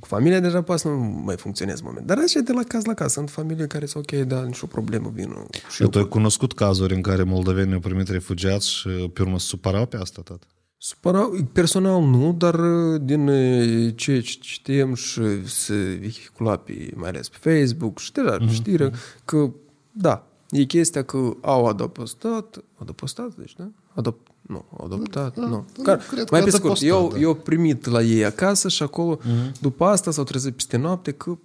Cu 0.00 0.06
familia 0.06 0.40
deja 0.40 0.62
poate 0.62 0.80
să 0.80 0.88
nu 0.88 1.22
mai 1.24 1.36
funcționeze 1.36 1.78
în 1.80 1.86
moment. 1.88 2.06
Dar 2.06 2.18
așa 2.18 2.38
e 2.38 2.42
de 2.42 2.52
la 2.52 2.62
caz 2.62 2.84
la 2.84 2.94
caz. 2.94 3.12
Sunt 3.12 3.30
familie 3.30 3.66
care 3.66 3.86
sunt 3.86 4.12
ok, 4.12 4.20
da, 4.20 4.42
nicio 4.42 4.66
problemă, 4.66 5.10
vin 5.14 5.34
și 5.70 5.82
eu. 5.82 5.88
Tu 5.88 5.98
ai 5.98 6.08
cunoscut 6.08 6.52
cazuri 6.52 6.94
în 6.94 7.00
care 7.00 7.22
moldovenii 7.22 7.74
au 7.74 7.80
primit 7.80 8.08
refugiați 8.08 8.70
și 8.70 8.88
pe 8.88 9.22
urmă 9.22 9.38
se 9.38 9.46
supărau 9.46 9.86
pe 9.86 9.96
asta 9.96 10.22
tot? 10.24 10.42
Supărau, 10.76 11.36
personal 11.52 12.02
nu, 12.02 12.34
dar 12.38 12.54
uh, 12.54 13.00
din 13.04 13.28
uh, 13.28 13.92
ce 13.96 14.20
știm 14.40 14.94
și 14.94 15.22
se 15.46 15.98
vehicula 16.00 16.56
pe, 16.56 16.90
mai 16.94 17.08
ales 17.08 17.28
pe 17.28 17.50
Facebook 17.50 17.98
și 17.98 18.12
deja 18.12 18.36
Mhm, 18.40 18.48
mm-hmm. 18.48 18.52
știre, 18.52 18.92
că 19.24 19.50
da, 19.92 20.26
e 20.50 20.62
chestia 20.64 21.02
că 21.04 21.36
au 21.40 21.66
adăpostat, 21.66 22.64
adăpostat, 22.74 23.34
deci, 23.34 23.54
da? 23.56 23.70
Adop, 23.94 24.18
nu, 24.48 24.64
adoptat, 24.84 25.34
Da, 25.38 25.46
nu. 25.46 25.66
da, 25.76 25.82
Care, 25.82 26.00
cred 26.08 26.24
că 26.24 26.28
mai 26.30 26.42
pe 26.42 26.50
scurt, 26.50 26.62
adăpostat, 26.64 26.88
eu, 26.88 27.10
da. 27.12 27.18
eu 27.18 27.34
primit 27.34 27.86
la 27.86 28.02
ei 28.02 28.24
acasă 28.24 28.68
și 28.68 28.82
acolo, 28.82 29.18
Mhm. 29.22 29.28
mm-hmm. 29.30 29.60
după 29.60 29.84
asta 29.84 30.10
s-au 30.10 30.24
trezit 30.24 30.54
peste 30.54 30.76
noapte 30.76 31.10
că 31.12 31.38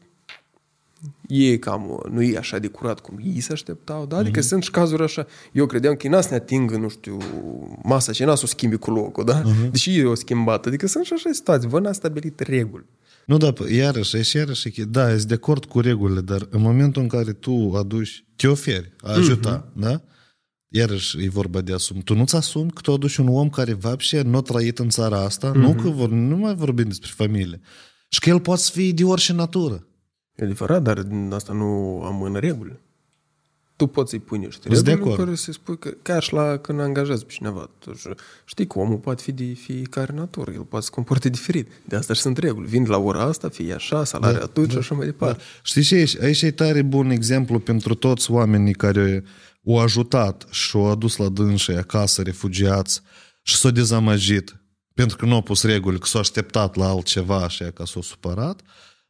e 1.28 1.58
cam, 1.58 2.02
nu 2.12 2.22
e 2.22 2.38
așa 2.38 2.60
de 2.60 2.68
curat 2.68 3.00
cum 3.00 3.20
ei 3.24 3.40
se 3.40 3.52
așteptau, 3.52 4.06
da? 4.06 4.18
Adică 4.18 4.40
mm-hmm. 4.40 4.44
sunt 4.48 4.64
și 4.64 4.72
cazuri 4.72 5.04
așa. 5.04 5.28
Eu 5.52 5.66
credeam 5.66 5.96
că 5.96 6.08
ei 6.08 6.14
n 6.18 6.22
să 6.22 6.28
ne 6.30 6.36
atingă, 6.36 6.78
nu 6.78 6.90
știu, 6.90 7.18
masa 7.84 8.12
și 8.12 8.24
n 8.24 8.36
să 8.36 8.42
o 8.44 8.48
schimbi 8.48 8.78
cu 8.78 8.92
locul, 8.92 9.24
da? 9.26 9.42
Mm-hmm. 9.42 9.72
Deși 9.72 9.98
e 10.00 10.06
o 10.06 10.16
schimbat. 10.16 10.66
Adică 10.66 10.88
sunt 10.88 11.06
și 11.06 11.14
așa 11.14 11.30
situații. 11.34 11.70
Vă 11.70 11.80
n-ați 11.80 11.98
stabilit 11.98 12.40
reguli. 12.40 12.86
Nu, 13.26 13.38
da, 13.38 13.54
p- 13.54 13.72
iarăși, 13.72 14.22
și 14.22 14.38
iarăși, 14.38 14.74
e- 14.82 14.84
da, 14.84 15.14
ești 15.14 15.28
de 15.28 15.34
acord 15.34 15.66
cu 15.66 15.80
regulile, 15.80 16.22
dar 16.22 16.48
în 16.50 16.62
momentul 16.62 17.02
în 17.02 17.08
care 17.08 17.32
tu 17.34 17.74
aduci, 17.78 18.26
te 18.36 18.48
oferi, 18.48 18.94
a 19.02 19.12
ajuta, 19.14 19.64
mm-hmm. 19.66 19.80
da? 19.82 20.02
Iarăși 20.76 21.24
e 21.24 21.30
vorba 21.30 21.62
de 21.62 21.74
asum. 21.74 22.00
Tu 22.00 22.16
nu-ți 22.16 22.36
asumi 22.36 22.72
că 22.72 22.82
tu 22.82 22.94
aduci 22.94 23.18
un 23.18 23.28
om 23.28 23.50
care 23.50 23.74
vapșe 23.74 24.22
nu 24.22 24.38
a 24.38 24.42
trăit 24.42 24.80
în 24.80 24.90
țara 24.90 25.24
asta, 25.24 25.52
mm-hmm. 25.52 25.56
nu 25.56 25.74
că 25.74 25.90
vor, 25.90 26.10
nu 26.10 26.38
mai 26.38 26.56
vorbim 26.56 26.88
despre 26.88 27.12
familie. 27.16 27.62
Și 28.10 28.20
că 28.20 28.30
el 28.30 28.40
poate 28.40 28.62
să 28.62 28.72
fie 28.72 28.92
de 28.92 29.04
orice 29.04 29.34
natură. 29.34 29.88
E 30.36 30.44
adevărat, 30.44 30.82
dar 30.82 31.02
din 31.02 31.32
asta 31.34 31.54
nu 31.54 32.02
am 32.06 32.22
în 32.22 32.34
regulă. 32.34 32.80
Tu 33.76 33.88
poți 33.88 34.10
să-i 34.10 34.20
pui 34.20 34.38
niște 34.38 34.68
Sunt 34.74 34.84
de 34.84 34.90
reguli 34.90 35.12
acord. 35.12 35.26
fără 35.26 35.36
să-i 35.36 35.54
spui 35.54 35.78
că, 35.78 35.94
ca 36.02 36.20
și 36.20 36.34
la 36.34 36.58
când 36.58 36.80
angajezi 36.80 37.26
pe 37.26 37.32
cineva. 37.32 37.70
Tu 37.80 37.94
și- 37.94 38.08
știi 38.46 38.68
că 38.68 38.80
omul 38.80 38.98
poate 38.98 39.22
fi 39.24 39.32
de 39.32 39.44
fiecare 39.44 40.14
natură, 40.14 40.52
el 40.52 40.62
poate 40.62 40.86
să 40.86 40.90
se 40.92 40.96
comporte 40.96 41.30
diferit. 41.30 41.68
De 41.86 41.96
asta 41.96 42.14
și 42.14 42.22
sunt 42.22 42.38
reguli. 42.38 42.68
Vin 42.68 42.86
la 42.88 42.98
ora 42.98 43.22
asta, 43.22 43.50
fie 43.50 43.74
așa, 43.74 44.04
salariul 44.04 44.40
da, 44.40 44.46
atunci 44.46 44.72
și 44.72 44.78
așa 44.78 44.96
mai 44.96 45.06
departe. 45.06 45.38
Da. 45.38 45.44
Știi 45.64 45.82
ce 45.82 45.96
aici? 45.96 46.22
Aici 46.22 46.42
e 46.42 46.52
tare 46.52 46.82
bun 46.82 47.10
exemplu 47.10 47.60
pentru 47.60 47.94
toți 47.94 48.32
oamenii 48.32 48.74
care 48.74 49.24
au 49.66 49.80
ajutat 49.80 50.46
și 50.50 50.76
au 50.76 50.92
adus 50.92 51.16
la 51.18 51.30
dânsii 51.30 51.76
acasă 51.76 52.22
refugiați 52.22 53.02
și 53.42 53.56
s-au 53.56 53.72
dezamăgit 53.72 54.58
pentru 54.94 55.18
că 55.18 55.26
nu 55.26 55.34
au 55.34 55.42
pus 55.42 55.64
reguli, 55.64 56.00
că 56.00 56.06
s-au 56.06 56.22
așteptat 56.22 56.76
la 56.76 56.88
altceva 56.88 57.48
și 57.48 57.64
că 57.74 57.86
s-au 57.86 58.02
supărat. 58.02 58.62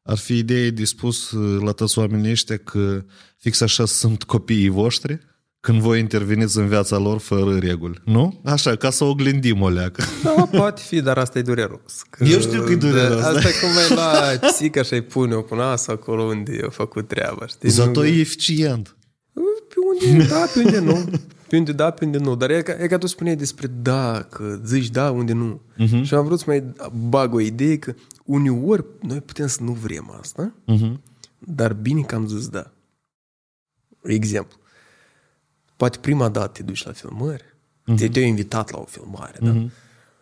Ar 0.03 0.17
fi 0.17 0.38
ideea 0.38 0.69
de 0.71 0.85
spus 0.85 1.31
uh, 1.31 1.61
la 1.65 1.71
toți 1.71 1.97
oamenii 1.99 2.31
ăștia 2.31 2.57
că 2.57 3.03
fix 3.38 3.61
așa 3.61 3.85
sunt 3.85 4.23
copiii 4.23 4.69
voștri 4.69 5.19
când 5.59 5.80
voi 5.81 5.99
interveniți 5.99 6.57
în 6.57 6.67
viața 6.67 6.97
lor 6.97 7.19
fără 7.19 7.57
reguli. 7.57 8.01
Nu? 8.05 8.41
Așa, 8.45 8.75
ca 8.75 8.89
să 8.89 9.03
oglindim 9.03 9.61
o 9.61 9.69
leacă. 9.69 10.03
Da, 10.23 10.47
poate 10.51 10.81
fi, 10.88 11.01
dar 11.01 11.17
asta 11.17 11.38
e 11.39 11.41
dureros. 11.41 12.01
Că, 12.09 12.23
Eu 12.23 12.39
știu 12.39 12.63
că 12.63 12.71
e 12.71 12.75
dureros, 12.75 13.21
Da, 13.21 13.31
da. 13.31 13.38
asta 13.38 13.47
e 13.49 13.51
cum 13.61 13.69
ai 13.77 13.95
la 13.95 14.47
psica 14.47 14.84
și 14.84 14.93
ai 14.93 15.01
pune-o 15.01 15.43
cu 15.43 15.55
nasul 15.55 15.93
acolo 15.93 16.23
unde 16.23 16.59
a 16.67 16.69
făcut 16.69 17.07
treaba, 17.07 17.47
știi? 17.47 17.69
Zato 17.69 17.99
Nu- 17.99 18.05
e 18.05 18.19
eficient. 18.19 18.95
Pe 19.73 20.07
unde 20.09 20.25
da, 20.25 20.45
pe 20.53 20.59
unde 20.59 20.79
nu. 20.79 21.03
Pe 21.47 21.57
unde 21.57 21.71
da, 21.71 21.91
pe 21.91 22.05
unde 22.05 22.17
nu. 22.17 22.35
Dar 22.35 22.49
e 22.49 22.61
ca, 22.61 22.71
e 22.83 22.87
ca 22.87 22.97
tu 22.97 23.07
spuneai 23.07 23.35
despre 23.35 23.67
da, 23.67 24.27
că 24.29 24.59
zici 24.65 24.89
da, 24.89 25.11
unde 25.11 25.33
nu. 25.33 25.61
Uh-huh. 25.79 26.01
Și 26.03 26.13
am 26.13 26.25
vrut 26.25 26.39
să 26.39 26.45
mai 26.47 26.73
bag 27.09 27.33
o 27.33 27.39
idee 27.39 27.77
că 27.77 27.93
uneori 28.25 28.85
noi 29.01 29.21
putem 29.21 29.47
să 29.47 29.63
nu 29.63 29.71
vrem 29.71 30.17
asta, 30.19 30.53
Uh-huh. 30.73 30.93
dar 31.37 31.73
bine 31.73 32.01
că 32.01 32.15
am 32.15 32.27
zis 32.27 32.47
da. 32.47 32.71
Exemplu. 34.03 34.57
Poate 35.75 35.97
prima 36.01 36.29
dată 36.29 36.47
te 36.47 36.63
duci 36.63 36.85
la 36.85 36.91
filmări, 36.91 37.43
uh-huh. 37.43 37.95
te, 37.95 38.09
te-au 38.09 38.25
invitat 38.25 38.71
la 38.71 38.79
o 38.79 38.83
filmare, 38.83 39.37
da? 39.41 39.53
Uh-huh. 39.53 39.71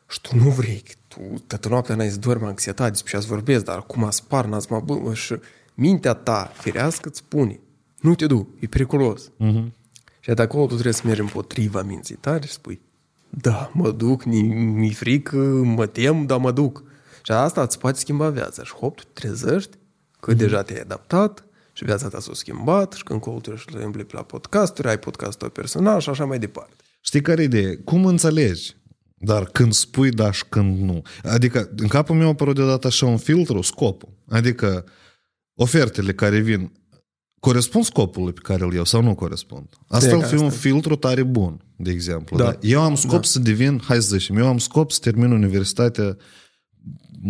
Și 0.10 0.22
tu 0.22 0.36
nu 0.36 0.50
vrei, 0.50 0.84
că 0.86 0.92
tu 1.08 1.44
toată 1.48 1.70
noaptea 1.70 1.96
n-ai 1.96 2.10
să 2.10 2.18
dormi 2.18 2.46
anxietate 2.46 2.90
despre 2.90 3.20
ce 3.20 3.26
vorbesc, 3.26 3.64
dar 3.64 3.78
acum 3.78 4.10
spar, 4.10 4.46
n-ați 4.46 4.72
mă 4.72 4.80
bă, 4.80 5.14
și 5.14 5.36
mintea 5.74 6.14
ta 6.14 6.52
firească 6.54 7.08
îți 7.08 7.18
spune, 7.18 7.60
nu 8.02 8.16
te 8.16 8.26
du, 8.26 8.56
e 8.60 8.68
periculos. 8.68 9.30
Uh-huh. 9.30 9.72
Și 10.20 10.32
de 10.32 10.42
acolo 10.42 10.66
tu 10.66 10.72
trebuie 10.72 10.94
să 10.94 11.02
mergi 11.06 11.22
împotriva 11.22 11.82
minții 11.82 12.16
tale 12.16 12.46
și 12.46 12.52
spui, 12.52 12.82
da, 13.30 13.72
mă 13.74 13.92
duc, 13.92 14.24
mi-e 14.24 14.92
frică, 14.92 15.38
mă 15.64 15.86
tem, 15.86 16.26
dar 16.26 16.38
mă 16.38 16.52
duc. 16.52 16.84
Și 17.24 17.32
asta 17.32 17.62
îți 17.62 17.80
poate 17.80 18.00
schimba 18.00 18.30
viața. 18.30 18.64
Și 18.64 18.74
hop, 18.74 18.96
tu 18.96 19.04
te 19.14 19.22
trezești 19.22 19.78
că 20.20 20.34
mm-hmm. 20.34 20.38
deja 20.38 20.62
te-ai 20.62 20.80
adaptat 20.80 21.46
și 21.74 21.84
viața 21.84 22.08
ta 22.08 22.20
s-a 22.20 22.32
schimbat 22.34 22.94
și 22.94 23.04
când 23.04 23.20
încolo 23.20 23.40
tu 23.40 23.52
ești 23.52 23.74
la 23.74 23.92
la 24.12 24.22
podcasturi, 24.22 24.88
ai 24.88 25.00
podcastul 25.00 25.48
tău 25.48 25.50
personal 25.50 26.00
și 26.00 26.10
așa 26.10 26.26
mai 26.26 26.40
departe. 26.40 26.76
Știi 27.02 27.22
care 27.22 27.42
e 27.42 27.46
ideea? 27.46 27.74
Cum 27.84 28.06
înțelegi? 28.06 28.76
Dar 29.18 29.44
când 29.44 29.74
spui 29.74 30.10
da 30.10 30.32
și 30.32 30.46
când 30.50 30.80
nu. 30.82 31.02
Adică, 31.24 31.70
în 31.76 31.88
capul 31.88 32.16
meu 32.16 32.28
a 32.28 32.30
apărut 32.30 32.56
deodată 32.56 32.88
așa 32.88 33.06
un 33.06 33.18
filtru, 33.18 33.62
scopul. 33.62 34.10
Adică, 34.30 34.86
ofertele 35.56 36.14
care 36.14 36.40
vin 36.40 36.72
corespund 37.42 37.86
scopului 37.86 38.34
pe 38.34 38.40
care 38.44 38.64
îl 38.64 38.74
iau 38.74 38.86
sau 38.86 39.02
nu 39.02 39.16
corespund. 39.16 39.68
Asta 39.88 40.10
E 40.10 40.14
ar 40.14 40.20
ca 40.20 40.28
fi 40.28 40.36
un 40.36 40.46
asta. 40.46 40.60
filtru 40.60 40.96
tare 40.96 41.24
bun, 41.24 41.62
de 41.76 41.92
exemplu. 41.92 42.38
Da. 42.38 42.44
Da. 42.44 42.58
Eu 42.62 42.82
am 42.82 42.96
scop 42.96 43.22
da. 43.22 43.28
să 43.28 43.40
devin, 43.40 43.82
hai 43.84 44.02
să 44.02 44.18
zicem, 44.18 44.38
eu 44.38 44.48
am 44.48 44.58
scop 44.58 44.92
să 44.92 45.00
termin 45.02 45.32
universitatea 45.32 46.18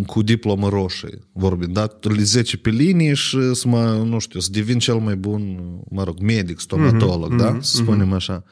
cu 0.06 0.22
diplomă 0.22 0.70
roșie, 0.70 1.20
vorbind, 1.34 1.74
da? 1.74 1.88
10 2.18 2.58
pe 2.58 2.70
linie 2.70 3.14
și 3.14 3.54
să 3.54 3.68
mă, 3.68 4.04
nu 4.06 4.20
știu, 4.20 4.40
să 4.40 4.50
devin 4.52 4.80
cel 4.80 4.96
mai 4.96 5.16
bun, 5.16 5.60
mă 5.90 6.04
rog, 6.04 6.20
medic, 6.20 6.60
stomatolog, 6.60 7.34
mm-hmm, 7.34 7.38
da? 7.38 7.58
Să 7.62 7.76
spunem 7.76 8.14
așa. 8.14 8.44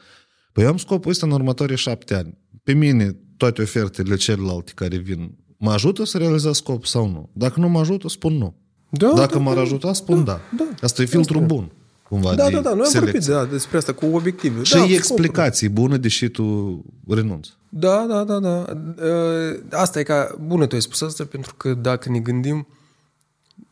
Păi 0.52 0.62
eu 0.62 0.70
am 0.70 0.76
scopul 0.76 1.10
ăsta 1.10 1.26
în 1.26 1.32
următorii 1.32 1.76
șapte 1.76 2.14
ani. 2.14 2.38
Pe 2.62 2.72
mine, 2.72 3.16
toate 3.36 3.62
ofertele 3.62 4.16
celelalte 4.16 4.72
care 4.74 4.96
vin, 4.96 5.38
mă 5.58 5.70
ajută 5.70 6.04
să 6.04 6.18
realizez 6.18 6.56
scop 6.56 6.84
sau 6.84 7.08
nu? 7.08 7.30
Dacă 7.34 7.60
nu 7.60 7.68
mă 7.68 7.78
ajută, 7.78 8.08
spun 8.08 8.32
nu. 8.32 8.59
Da, 8.90 9.12
Dacă 9.16 9.32
da, 9.36 9.40
m-ar 9.44 9.54
da. 9.54 9.60
ajuta, 9.60 9.92
spun 9.92 10.24
da. 10.24 10.40
da. 10.56 10.64
Asta 10.82 11.02
e 11.02 11.04
filtru 11.04 11.38
Asta 11.38 11.52
e. 11.52 11.56
bun, 11.56 11.70
cumva, 12.08 12.34
Da, 12.34 12.44
de 12.44 12.50
da, 12.50 12.60
da, 12.60 12.74
noi 12.74 12.84
am 12.86 12.92
vorbit 12.92 13.22
selecție. 13.22 13.32
da, 13.32 13.44
despre 13.44 13.76
asta 13.76 13.92
cu 13.92 14.06
obiective. 14.06 14.62
Și 14.62 14.72
da, 14.72 14.78
e 14.78 14.80
scopuri. 14.82 14.96
explicații 14.96 15.68
bune, 15.68 15.96
deși 15.96 16.28
tu 16.28 16.78
renunți. 17.08 17.52
Da, 17.68 18.06
da, 18.08 18.24
da, 18.24 18.38
da. 18.38 18.64
Uh, 19.04 19.60
Asta 19.70 19.98
e 19.98 20.02
ca, 20.02 20.36
bună 20.40 20.66
tu 20.66 20.74
ai 20.74 20.82
spus 20.82 21.00
asta, 21.00 21.24
pentru 21.24 21.54
că 21.54 21.74
dacă 21.74 22.08
ne 22.08 22.18
gândim 22.18 22.66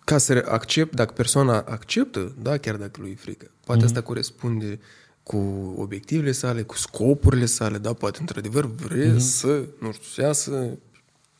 ca 0.04 0.18
să 0.18 0.44
accept, 0.48 0.94
dacă 0.94 1.12
persoana 1.12 1.56
acceptă, 1.56 2.34
da, 2.42 2.56
chiar 2.56 2.76
dacă 2.76 3.00
lui 3.00 3.10
e 3.10 3.20
frică, 3.20 3.50
poate 3.64 3.82
mm-hmm. 3.82 3.84
asta 3.84 4.00
corespunde 4.00 4.80
cu 5.22 5.36
obiectivele 5.78 6.32
sale, 6.32 6.62
cu 6.62 6.76
scopurile 6.76 7.46
sale, 7.46 7.78
da, 7.78 7.92
poate 7.92 8.18
într-adevăr 8.20 8.64
vrea 8.64 9.14
mm-hmm. 9.14 9.18
să, 9.18 9.64
nu 9.80 9.92
știu, 9.92 10.04
să 10.14 10.20
iasă 10.20 10.78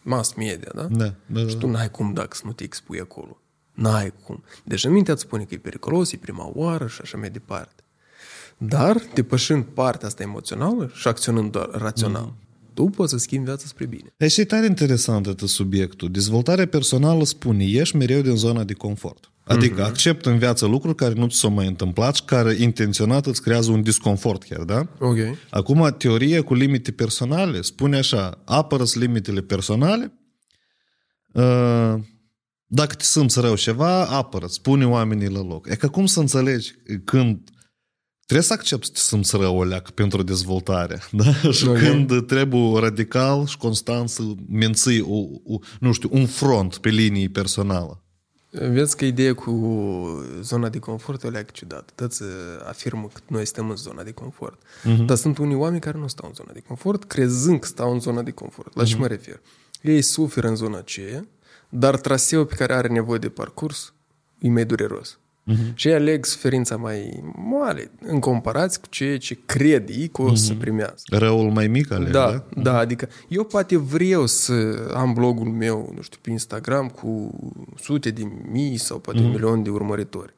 mass 0.03 0.35
media, 0.35 0.71
da? 0.75 0.83
Da, 0.83 1.05
da, 1.05 1.15
da. 1.27 1.49
Și 1.49 1.57
tu 1.57 1.67
n-ai 1.67 1.91
cum 1.91 2.13
dacă 2.13 2.37
să 2.37 2.43
nu 2.45 2.53
te 2.53 2.65
expui 2.65 3.01
acolo. 3.01 3.41
N-ai 3.79 4.13
cum. 4.25 4.45
Deja 4.65 4.89
mintea 4.89 5.13
îți 5.13 5.23
spune 5.23 5.43
că 5.43 5.55
e 5.55 5.59
periculos, 5.59 6.13
e 6.13 6.17
prima 6.17 6.51
oară 6.55 6.87
și 6.87 6.99
așa 7.03 7.19
mai 7.19 7.31
departe. 7.31 7.83
Dar, 8.57 9.03
depășind 9.15 9.65
partea 9.65 10.09
asta 10.09 10.23
emoțională 10.23 10.91
și 10.95 11.09
acționând 11.09 11.51
doar 11.53 11.69
rațional, 11.73 12.23
mm. 12.23 12.37
tu 12.75 12.85
poți 12.85 13.11
să 13.11 13.19
schimbi 13.19 13.45
viața 13.45 13.65
spre 13.67 13.87
bine. 13.87 14.13
Deci 14.17 14.37
e 14.37 14.45
tare 14.45 14.67
interesant 14.67 15.27
acest 15.27 15.53
subiectul. 15.53 16.11
Dezvoltarea 16.11 16.67
personală 16.67 17.25
spune, 17.25 17.65
ieși 17.65 17.97
mereu 17.97 18.21
din 18.21 18.37
zona 18.37 18.65
de 18.65 18.73
confort. 18.73 19.31
Adică 19.45 19.83
uh-huh. 19.83 19.89
accept 19.89 20.27
în 20.27 20.39
viață 20.39 20.67
lucruri 20.67 20.95
care 20.95 21.15
nu 21.15 21.29
ți 21.29 21.37
s-au 21.37 21.51
mai 21.51 21.67
întâmplat 21.67 22.15
și 22.15 22.25
care 22.25 22.55
intenționat 22.59 23.27
îți 23.27 23.43
creează 23.43 23.71
un 23.71 23.83
disconfort 23.83 24.43
chiar, 24.43 24.63
da? 24.63 24.87
Ok. 24.99 25.17
Acum, 25.51 25.95
teoria 25.99 26.43
cu 26.43 26.55
limite 26.55 26.93
personale 26.93 27.61
spune 27.61 27.97
așa, 27.97 28.39
apără 28.45 28.85
limitele 28.95 29.41
personale, 29.41 30.13
uh, 31.33 31.95
dacă 32.71 32.95
te 32.95 33.05
simți 33.05 33.41
rău 33.41 33.57
ceva, 33.57 34.07
apără, 34.07 34.47
spune 34.47 34.87
oamenii 34.87 35.29
la 35.29 35.43
loc. 35.43 35.69
E 35.69 35.77
că 35.77 35.89
cum 35.89 36.07
să 36.07 36.21
înțelegi 36.21 36.75
când 37.05 37.51
trebuie 38.27 38.47
să 38.47 38.53
accepti 38.53 38.87
să 38.87 38.93
te 38.93 38.99
simți 38.99 39.37
rău 39.37 39.57
o 39.57 39.65
leacă 39.65 39.91
pentru 39.95 40.23
dezvoltare, 40.23 41.03
da? 41.11 41.51
Și 41.51 41.69
Ok. 41.69 41.79
când 41.79 42.27
trebuie 42.27 42.81
radical 42.81 43.47
și 43.47 43.57
constant 43.57 44.09
să 44.09 44.23
menții, 44.49 45.01
o, 45.01 45.17
o, 45.45 45.59
nu 45.81 45.93
știu, 45.93 46.09
un 46.13 46.27
front 46.27 46.77
pe 46.77 46.89
linii 46.89 47.29
personală. 47.29 48.03
Vezi 48.51 48.97
că 48.97 49.05
ideea 49.05 49.35
cu 49.35 49.53
zona 50.41 50.69
de 50.69 50.79
confort 50.79 51.23
e 51.23 51.27
o 51.27 51.31
leacă 51.31 51.51
ciudată. 51.53 51.93
Toți 51.95 52.23
uh, 52.23 52.29
afirmă 52.69 53.09
că 53.13 53.21
noi 53.27 53.47
stăm 53.47 53.71
în 53.71 53.77
zona 53.77 54.03
de 54.03 54.11
confort. 54.11 54.63
Uh-huh. 54.63 55.05
Dar 55.07 55.17
sunt 55.17 55.39
unii 55.39 55.55
oameni 55.55 55.81
care 55.81 55.99
nu 55.99 56.09
stau 56.09 56.29
în 56.29 56.35
zona 56.35 56.51
de 56.53 56.63
confort, 56.67 57.05
crezând 57.05 57.61
că 57.61 57.67
stau 57.67 57.93
în 57.93 58.01
zona 58.01 58.23
de 58.23 58.31
confort. 58.31 58.77
La 58.77 58.83
uh-huh. 58.83 58.87
ce 58.87 58.97
mă 58.97 59.07
refer? 59.07 59.41
Ei 59.83 60.03
suferă 60.03 60.49
în 60.49 60.57
zona 60.57 60.79
aceea, 60.79 61.27
dar 61.69 61.97
traseul 61.97 62.47
pe 62.47 62.55
care 62.55 62.75
are 62.75 62.89
nevoie 62.89 63.19
de 63.19 63.29
parcurs 63.29 63.93
e 64.39 64.49
mai 64.49 64.65
dureros. 64.65 65.19
Uh-huh. 65.53 65.75
Și 65.75 65.89
ei 65.89 65.95
aleg 65.95 66.25
suferința 66.25 66.77
mai 66.77 67.23
moale 67.37 67.91
în 68.01 68.21
comparație 68.21 68.81
cu 68.81 68.87
ceea 68.89 69.19
ce 69.19 69.39
cred 69.47 69.89
ei 69.89 70.09
că 70.09 70.23
o 70.23 70.35
să 70.35 70.55
primească. 70.55 71.17
Răul 71.17 71.51
mai 71.51 71.67
mic 71.67 71.93
ale, 71.93 72.11
Da, 72.11 72.45
da? 72.55 72.63
da, 72.63 72.79
adică 72.79 73.09
eu 73.29 73.45
poate 73.45 73.77
vreau 73.77 74.27
să 74.27 74.53
am 74.95 75.13
blogul 75.13 75.47
meu, 75.47 75.93
nu 75.95 76.03
știu, 76.03 76.19
pe 76.23 76.31
Instagram 76.31 76.89
cu 76.89 77.31
sute 77.81 78.11
de 78.11 78.29
mii 78.51 78.77
sau 78.77 78.99
poate 78.99 79.21
mm. 79.21 79.31
milion 79.31 79.63
de 79.63 79.71
urmăritori. 79.71 80.35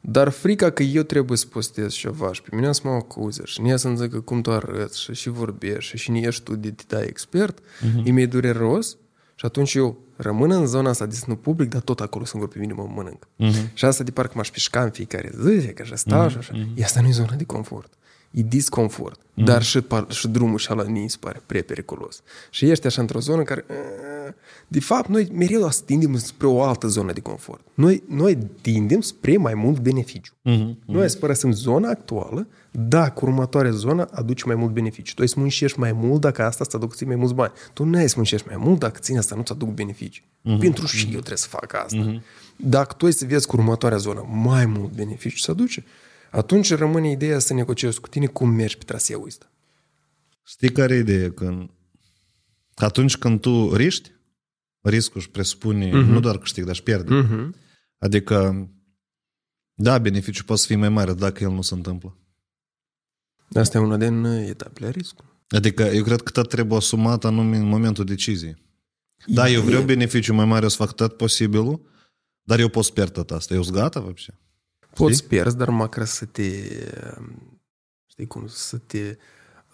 Dar 0.00 0.28
frica 0.28 0.70
că 0.70 0.82
eu 0.82 1.02
trebuie 1.02 1.38
să 1.38 1.46
postez 1.46 1.92
ceva 1.92 2.32
și 2.32 2.42
pe 2.42 2.56
mine 2.56 2.72
să 2.72 2.80
mă 2.84 2.90
acuze 2.90 3.42
și 3.44 3.60
nie 3.60 3.76
să-mi 3.76 3.96
zică 3.96 4.20
cum 4.20 4.40
tu 4.40 4.50
arăți 4.52 5.00
și, 5.00 5.14
și 5.14 5.28
vorbești 5.28 5.90
și, 5.90 5.96
și 5.96 6.10
nie 6.10 6.26
ești 6.26 6.42
tu 6.42 6.56
de 6.56 6.70
te 6.70 6.84
dai 6.86 7.04
expert, 7.06 7.58
mm-hmm. 7.58 8.04
e 8.04 8.12
mai 8.12 8.26
dureros 8.26 8.96
și 9.34 9.44
atunci 9.44 9.74
eu 9.74 10.05
rămân 10.16 10.50
în 10.50 10.66
zona 10.66 10.88
asta 10.88 11.06
de 11.06 11.16
nu 11.26 11.36
public, 11.36 11.68
dar 11.68 11.80
tot 11.80 12.00
acolo 12.00 12.24
singur 12.24 12.48
pe 12.48 12.58
mine 12.58 12.72
mă 12.72 12.88
mănânc. 12.94 13.26
Mm-hmm. 13.26 13.72
Și 13.74 13.84
asta 13.84 14.04
de 14.04 14.10
parcă 14.10 14.32
m-aș 14.36 14.50
pișca 14.50 14.82
în 14.82 14.90
fiecare 14.90 15.30
zi, 15.42 15.72
că 15.72 15.82
așa 15.82 15.96
stau 15.96 16.28
și 16.28 16.36
așa. 16.36 16.52
Mm-hmm. 16.54 16.82
Asta 16.82 17.00
nu 17.00 17.08
e 17.08 17.10
zona 17.10 17.34
de 17.34 17.44
confort. 17.44 17.92
E 18.30 18.42
disconfort. 18.42 19.20
Mm-hmm. 19.20 19.44
Dar 19.44 19.62
și, 19.62 19.80
par, 19.80 20.06
și 20.12 20.28
drumul 20.28 20.58
și 20.58 20.70
ala 20.70 20.82
mi 20.82 21.10
se 21.10 21.16
pare 21.20 21.42
prea 21.46 21.62
periculos. 21.66 22.22
Și 22.50 22.70
ești 22.70 22.86
așa 22.86 23.00
într-o 23.00 23.20
zonă 23.20 23.42
care... 23.42 23.64
uh, 23.68 24.32
De 24.68 24.80
fapt, 24.80 25.08
noi 25.08 25.28
mereu 25.32 25.68
tindem 25.84 26.18
spre 26.18 26.46
o 26.46 26.62
altă 26.62 26.86
zonă 26.86 27.12
de 27.12 27.20
confort. 27.20 27.64
Noi, 27.74 28.02
noi 28.08 28.38
tindem 28.60 29.00
spre 29.00 29.36
mai 29.36 29.54
mult 29.54 29.78
beneficiu. 29.78 30.32
Mm-hmm. 30.32 30.84
Noi 30.84 31.10
să 31.10 31.18
părăsim 31.18 31.52
zona 31.52 31.88
actuală 31.88 32.46
dacă 32.70 33.24
următoarea 33.24 33.70
zonă 33.70 34.08
aduce 34.12 34.46
mai 34.46 34.54
mult 34.54 34.72
beneficiu. 34.72 35.14
Tu 35.14 35.20
ai 35.20 35.28
să 35.28 35.34
muncești 35.38 35.78
mai 35.78 35.92
mult 35.92 36.20
dacă 36.20 36.42
asta 36.42 36.64
îți 36.66 36.76
aduc 36.76 36.94
ție 36.94 37.06
mai 37.06 37.16
mulți 37.16 37.34
bani. 37.34 37.52
Tu 37.72 37.84
nu 37.84 37.96
ai 37.96 38.08
să 38.08 38.14
muncești 38.16 38.46
mai 38.48 38.56
mult 38.56 38.78
dacă 38.78 38.98
ține 39.00 39.18
asta 39.18 39.34
nu-ți 39.34 39.52
aduc 39.52 39.68
beneficii. 39.68 40.22
Mm-hmm. 40.22 40.58
Pentru 40.58 40.86
și 40.86 41.04
eu 41.04 41.10
trebuie 41.10 41.36
să 41.36 41.48
fac 41.48 41.74
asta. 41.74 42.10
Mm-hmm. 42.10 42.22
Dacă 42.56 42.94
tu 42.98 43.04
ai 43.04 43.12
să 43.12 43.24
vezi 43.24 43.46
cu 43.46 43.56
următoarea 43.56 43.98
zonă 43.98 44.26
mai 44.30 44.66
mult 44.66 44.92
beneficiu 44.92 45.36
să 45.36 45.50
aduce, 45.50 45.84
atunci 46.30 46.74
rămâne 46.74 47.10
ideea 47.10 47.38
să 47.38 47.54
negociezi 47.54 48.00
cu 48.00 48.08
tine 48.08 48.26
cum 48.26 48.48
mergi 48.48 48.78
pe 48.78 48.84
traseul 48.84 49.26
ăsta. 49.26 49.50
Știi 50.44 50.72
care 50.72 50.94
e 50.94 50.98
ideea? 50.98 51.30
Când 51.30 51.70
atunci 52.74 53.16
când 53.16 53.40
tu 53.40 53.74
riști, 53.74 54.10
riscul 54.85 55.19
își 55.19 55.29
presupune 55.29 55.89
uh-huh. 55.89 56.07
nu 56.07 56.19
doar 56.19 56.37
câștig, 56.37 56.65
dar 56.65 56.75
și 56.75 56.83
pierde. 56.83 57.23
Uh-huh. 57.23 57.49
Adică, 57.97 58.69
da, 59.73 59.97
beneficiul 59.97 60.45
poate 60.45 60.61
să 60.61 60.67
fie 60.67 60.75
mai 60.75 60.89
mare 60.89 61.13
dacă 61.13 61.43
el 61.43 61.51
nu 61.51 61.61
se 61.61 61.73
întâmplă. 61.73 62.17
Asta 63.53 63.77
e 63.77 63.81
una 63.81 63.97
din 63.97 64.23
uh, 64.23 64.47
etapele 64.47 64.89
riscului. 64.89 65.31
Adică 65.49 65.83
eu 65.83 66.03
cred 66.03 66.21
că 66.21 66.31
tot 66.31 66.49
trebuie 66.49 66.77
asumat 66.77 67.25
anume 67.25 67.57
în 67.57 67.67
momentul 67.67 68.05
deciziei. 68.05 68.69
Da, 69.25 69.49
eu 69.49 69.61
vreau 69.61 69.83
beneficiu 69.83 70.33
mai 70.33 70.45
mare, 70.45 70.65
o 70.65 70.69
să 70.69 70.75
fac 70.75 70.95
tot 70.95 71.17
posibilul, 71.17 71.81
dar 72.41 72.59
eu 72.59 72.69
pot 72.69 72.83
să 72.83 72.91
pierd 72.91 73.11
tot 73.11 73.31
asta. 73.31 73.53
Eu 73.53 73.63
sunt 73.63 73.75
gata, 73.75 73.99
вообще. 73.99 74.33
Poți 74.93 75.23
pierzi, 75.27 75.57
dar 75.57 75.69
măcar 75.69 76.05
să 76.05 76.25
te, 76.25 76.49
știi 78.05 78.27
cum, 78.27 78.47
să 78.47 78.77
te 78.77 79.17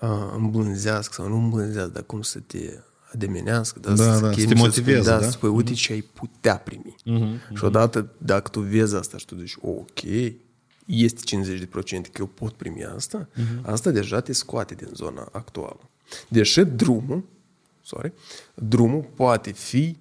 uh, 0.02 0.32
îmblânzească 0.36 1.14
sau 1.14 1.28
nu 1.28 1.36
îmblânzească, 1.36 1.92
dar 1.92 2.04
cum 2.04 2.22
să 2.22 2.40
te 2.40 2.80
ademenească, 3.15 3.79
dar 3.79 3.95
Da, 3.95 4.03
să, 4.03 4.11
da, 4.11 4.17
să 4.17 4.31
chemi 4.31 4.47
te 4.47 4.55
și 4.55 4.61
motiveze, 4.63 5.01
spui, 5.01 5.13
da? 5.13 5.23
Să 5.23 5.31
spui, 5.31 5.49
uite 5.49 5.73
ce 5.73 5.93
ai 5.93 6.01
putea 6.01 6.57
primi. 6.57 6.97
Uh-huh. 6.97 7.57
Și 7.57 7.65
odată, 7.65 8.09
dacă 8.19 8.49
tu 8.49 8.61
vezi 8.61 8.97
asta 8.97 9.17
și 9.17 9.25
tu 9.25 9.37
zici, 9.37 9.57
ok, 9.61 10.01
este 10.87 11.37
50% 11.67 11.69
că 12.13 12.19
eu 12.19 12.27
pot 12.27 12.53
primi 12.53 12.85
asta, 12.85 13.29
uh-huh. 13.29 13.63
asta 13.63 13.91
deja 13.91 14.21
te 14.21 14.33
scoate 14.33 14.75
din 14.75 14.89
zona 14.95 15.29
actuală. 15.33 15.81
Deși 16.29 16.65
drumul, 16.65 17.25
sorry, 17.83 18.13
drumul 18.55 19.09
poate 19.15 19.53
fi 19.53 19.97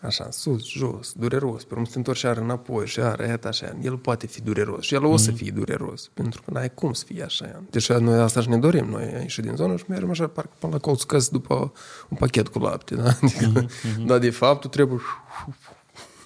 așa, 0.00 0.24
în 0.24 0.30
sus, 0.30 0.68
jos, 0.68 1.12
dureros, 1.12 1.64
pe 1.64 1.72
urmă 1.74 1.84
să 1.84 1.92
te 1.92 1.98
întorci 1.98 2.20
iar 2.20 2.36
înapoi 2.36 2.86
și 2.86 2.98
iar 2.98 3.20
iată 3.20 3.48
așa, 3.48 3.76
el 3.82 3.96
poate 3.96 4.26
fi 4.26 4.42
dureros 4.42 4.84
și 4.84 4.94
el 4.94 5.04
o 5.04 5.16
să 5.16 5.30
fie 5.30 5.50
dureros, 5.50 6.10
pentru 6.14 6.42
că 6.42 6.50
n-ai 6.50 6.74
cum 6.74 6.92
să 6.92 7.04
fie 7.06 7.22
așa. 7.22 7.62
Deci 7.70 7.92
noi 7.92 8.18
asta 8.18 8.40
și 8.40 8.48
ne 8.48 8.58
dorim, 8.58 8.84
noi 8.84 9.10
ieși 9.22 9.40
din 9.40 9.56
zonă 9.56 9.76
și 9.76 9.84
mergem 9.88 10.10
așa, 10.10 10.26
parcă 10.26 10.52
până 10.58 10.72
la 10.72 10.78
colț 10.78 11.02
căs 11.02 11.28
după 11.28 11.72
un 12.08 12.16
pachet 12.16 12.48
cu 12.48 12.58
lapte, 12.58 12.94
da? 12.94 13.08
Adică, 13.22 13.66
dar 14.06 14.18
de 14.18 14.30
fapt 14.30 14.60
tu 14.60 14.68
trebuie, 14.68 15.00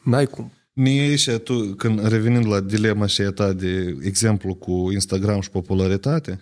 n-ai 0.04 0.26
cum. 0.26 0.52
Mie 0.72 1.16
și 1.16 1.30
tu, 1.30 1.74
când 1.74 2.06
revenind 2.08 2.46
la 2.46 2.60
dilema 2.60 3.06
și 3.06 3.22
ta 3.22 3.52
de 3.52 3.96
exemplu 4.02 4.54
cu 4.54 4.90
Instagram 4.92 5.40
și 5.40 5.50
popularitate, 5.50 6.40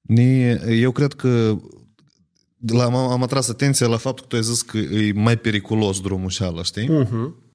ne, 0.00 0.60
eu 0.68 0.90
cred 0.90 1.12
că 1.12 1.58
la, 2.66 2.84
am, 2.84 2.94
am 2.94 3.22
atras 3.22 3.48
atenția 3.48 3.86
la 3.86 3.96
faptul 3.96 4.22
că 4.22 4.28
tu 4.28 4.36
ai 4.36 4.42
zis 4.42 4.62
că 4.62 4.78
e 4.78 5.12
mai 5.12 5.36
periculos 5.36 6.00
drumul 6.00 6.28
și 6.28 6.42
ala, 6.42 6.62
știi? 6.62 6.88
Uh-huh. 6.88 7.48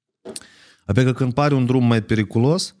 Adică 0.84 1.12
când 1.12 1.34
pare 1.34 1.54
un 1.54 1.66
drum 1.66 1.86
mai 1.86 2.02
periculos, 2.02 2.74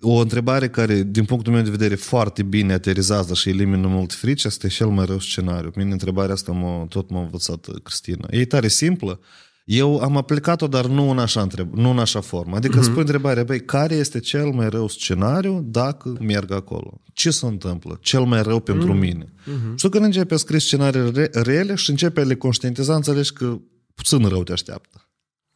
o 0.00 0.14
întrebare 0.14 0.68
care, 0.68 1.02
din 1.02 1.24
punctul 1.24 1.52
meu 1.52 1.62
de 1.62 1.70
vedere, 1.70 1.94
foarte 1.94 2.42
bine 2.42 2.72
aterizează 2.72 3.34
și 3.34 3.48
elimină 3.48 3.86
mult 3.86 4.12
frici, 4.12 4.44
asta 4.44 4.66
e 4.66 4.70
cel 4.70 4.88
mai 4.88 5.04
rău 5.04 5.18
scenariu. 5.18 5.72
Mine 5.76 5.92
întrebarea 5.92 6.34
asta 6.34 6.52
m-a, 6.52 6.86
tot 6.88 7.10
m-a 7.10 7.20
învățat 7.20 7.66
Cristina. 7.82 8.28
E 8.30 8.44
tare 8.44 8.68
simplă. 8.68 9.20
Eu 9.66 9.98
am 9.98 10.16
aplicat-o, 10.16 10.66
dar 10.66 10.86
nu 10.86 11.10
în 11.10 11.18
așa, 11.18 11.42
întreb, 11.42 11.74
nu 11.74 11.90
în 11.90 11.98
așa 11.98 12.20
formă. 12.20 12.56
Adică 12.56 12.78
uh-huh. 12.78 12.84
spui 12.84 13.00
întrebarea, 13.00 13.44
băi, 13.44 13.64
care 13.64 13.94
este 13.94 14.20
cel 14.20 14.50
mai 14.50 14.68
rău 14.68 14.88
scenariu 14.88 15.62
dacă 15.64 16.16
merg 16.20 16.52
acolo? 16.52 17.00
Ce 17.12 17.30
se 17.30 17.46
întâmplă? 17.46 17.98
Cel 18.00 18.24
mai 18.24 18.42
rău 18.42 18.60
pentru 18.60 18.94
uh-huh. 18.94 19.00
mine. 19.00 19.24
Uh-huh. 19.24 19.74
Și 19.74 19.84
tu 19.84 19.88
când 19.88 20.04
începi 20.04 20.34
a 20.34 20.36
scrie 20.36 20.58
scenarii 20.58 21.10
re- 21.10 21.30
rele 21.32 21.74
și 21.74 21.90
începi 21.90 22.20
a 22.20 22.22
le 22.22 22.36
conștientiza, 22.36 22.94
înțelegi 22.94 23.32
că 23.32 23.58
puțin 23.94 24.28
rău 24.28 24.42
te 24.42 24.52
așteaptă. 24.52 25.08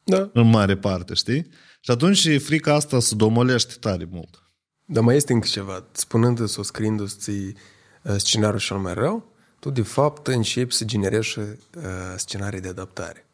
Da. 0.05 0.31
În 0.33 0.49
mare 0.49 0.77
parte, 0.77 1.15
știi? 1.15 1.47
Și 1.81 1.91
atunci 1.91 2.43
frica 2.43 2.75
asta 2.75 3.01
se 3.01 3.15
domolește 3.15 3.75
tare 3.81 4.09
mult. 4.11 4.43
Dar 4.85 5.03
mai 5.03 5.17
este 5.17 5.33
încă 5.33 5.47
ceva. 5.47 5.85
Spunându-ți 5.93 6.53
sau 6.53 6.63
scriindu-ți 6.63 7.17
ție, 7.19 7.53
uh, 8.03 8.15
scenariul 8.17 8.61
cel 8.61 8.77
mai 8.77 8.95
rău, 8.95 9.33
tu 9.61 9.71
de 9.71 9.83
fapt 9.83 10.27
începi 10.27 10.75
să 10.75 10.85
generezi 10.85 11.39
uh, 11.39 11.45
scenarii 12.17 12.61
de 12.61 12.69
adaptare. 12.69 13.30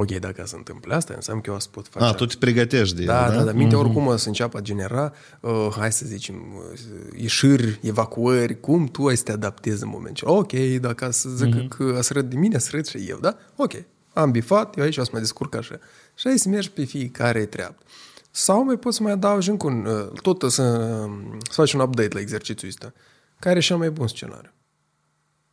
Ok, 0.00 0.10
dacă 0.10 0.42
se 0.46 0.56
întâmplă 0.56 0.94
asta, 0.94 1.12
înseamnă 1.14 1.42
că 1.42 1.50
eu 1.50 1.56
o 1.56 1.58
să 1.58 1.68
pot 1.70 1.88
face. 1.88 2.04
A, 2.04 2.12
tu 2.12 2.26
te 2.26 2.34
pregătești 2.38 2.96
de 2.96 3.04
Da, 3.04 3.26
el, 3.26 3.36
da, 3.36 3.44
da. 3.44 3.52
Mintea 3.52 3.78
oricum 3.78 4.06
o 4.06 4.16
să 4.16 4.28
înceapă 4.28 4.58
a 4.58 4.60
genera, 4.60 5.12
uh, 5.40 5.68
hai 5.76 5.92
să 5.92 6.06
zicem, 6.06 6.34
uh, 6.34 6.78
ieșiri, 7.16 7.80
evacuări, 7.82 8.60
cum 8.60 8.86
tu 8.86 9.06
ai 9.06 9.16
să 9.16 9.22
te 9.22 9.32
adaptezi 9.32 9.82
în 9.82 9.88
momentul. 9.88 10.28
Ok, 10.28 10.52
dacă 10.80 11.10
să 11.10 11.28
zic 11.28 11.54
uh-huh. 11.54 11.68
că 11.68 11.98
să 12.00 12.12
râd 12.12 12.30
de 12.30 12.36
mine, 12.36 12.58
să 12.58 12.68
râd 12.72 12.86
și 12.86 12.96
eu, 13.08 13.18
da? 13.20 13.36
Ok, 13.56 13.72
am 14.12 14.30
bifat, 14.30 14.76
eu 14.76 14.84
aici 14.84 14.96
o 14.96 15.04
să 15.04 15.10
mă 15.12 15.18
descurc 15.18 15.54
așa. 15.54 15.78
Și 16.14 16.26
ai 16.26 16.38
să 16.38 16.48
mergi 16.48 16.70
pe 16.70 16.84
fiecare 16.84 17.44
treabă. 17.44 17.76
Sau 18.30 18.64
mai 18.64 18.76
poți 18.76 18.96
să 18.96 19.02
mai 19.02 19.12
adaugi 19.12 19.50
încă 19.50 19.66
un, 19.66 19.84
uh, 19.84 20.20
tot 20.22 20.40
să, 20.40 20.48
să 21.50 21.54
faci 21.54 21.72
un 21.72 21.80
update 21.80 22.14
la 22.14 22.20
exercițiul 22.20 22.70
ăsta. 22.70 22.92
Care 23.38 23.58
e 23.58 23.60
cel 23.60 23.76
mai 23.76 23.90
bun 23.90 24.06
scenariu? 24.08 24.50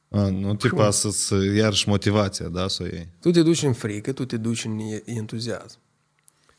A, 0.10 0.30
nu 0.30 0.56
te 0.56 0.68
pasă 0.68 1.10
să 1.10 1.36
iarăși 1.56 1.90
motivația, 1.90 2.48
da, 2.48 2.68
să 2.68 2.84
o 2.84 2.86
iei. 2.86 3.08
Tu 3.20 3.32
te 3.32 3.42
duci 3.42 3.64
în 3.64 3.74
frică, 3.74 4.12
tu 4.12 4.26
te 4.26 4.38
duci 4.38 4.66
în 4.66 4.80
entuziasm. 5.06 5.78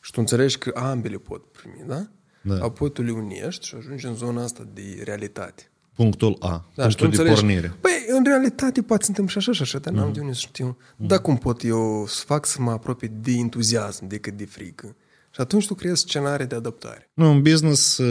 Și 0.00 0.12
tu 0.12 0.20
înțelegi 0.20 0.58
că 0.58 0.72
ambele 0.74 1.16
pot 1.16 1.44
primi, 1.44 1.84
da? 1.86 2.06
Da. 2.42 2.64
Apoi 2.64 2.92
tu 2.92 3.02
le 3.02 3.10
unești 3.10 3.66
și 3.66 3.74
ajungi 3.78 4.06
în 4.06 4.14
zona 4.14 4.42
asta 4.42 4.68
de 4.74 5.02
realitate. 5.04 5.70
Punctul 5.94 6.36
A, 6.40 6.68
Da, 6.74 6.88
și 6.88 6.96
tu 6.96 7.02
punctul 7.02 7.24
de 7.24 7.30
înțelegi, 7.30 7.40
pornire. 7.40 7.74
Păi, 7.80 8.04
în 8.08 8.24
realitate 8.24 8.82
poate 8.82 9.02
să 9.02 9.08
întâmple 9.08 9.32
și 9.32 9.38
așa 9.38 9.52
și 9.52 9.62
așa, 9.62 9.78
dar 9.78 9.92
n-am 9.92 10.12
de 10.12 10.20
unde 10.20 10.32
să 10.32 10.38
știu. 10.40 10.76
Dar 10.96 11.20
cum 11.20 11.36
pot 11.36 11.64
eu 11.64 12.04
să 12.06 12.22
fac 12.26 12.46
să 12.46 12.60
mă 12.60 12.70
apropie 12.70 13.12
de 13.20 13.32
entuziasm 13.32 14.06
decât 14.06 14.36
de 14.36 14.44
frică? 14.44 14.96
Și 15.30 15.40
atunci 15.40 15.66
tu 15.66 15.74
creezi 15.74 16.00
scenarii 16.00 16.46
de 16.46 16.54
adaptare. 16.54 17.10
Nu, 17.14 17.30
în 17.30 17.42
business 17.42 17.98
ă, 17.98 18.04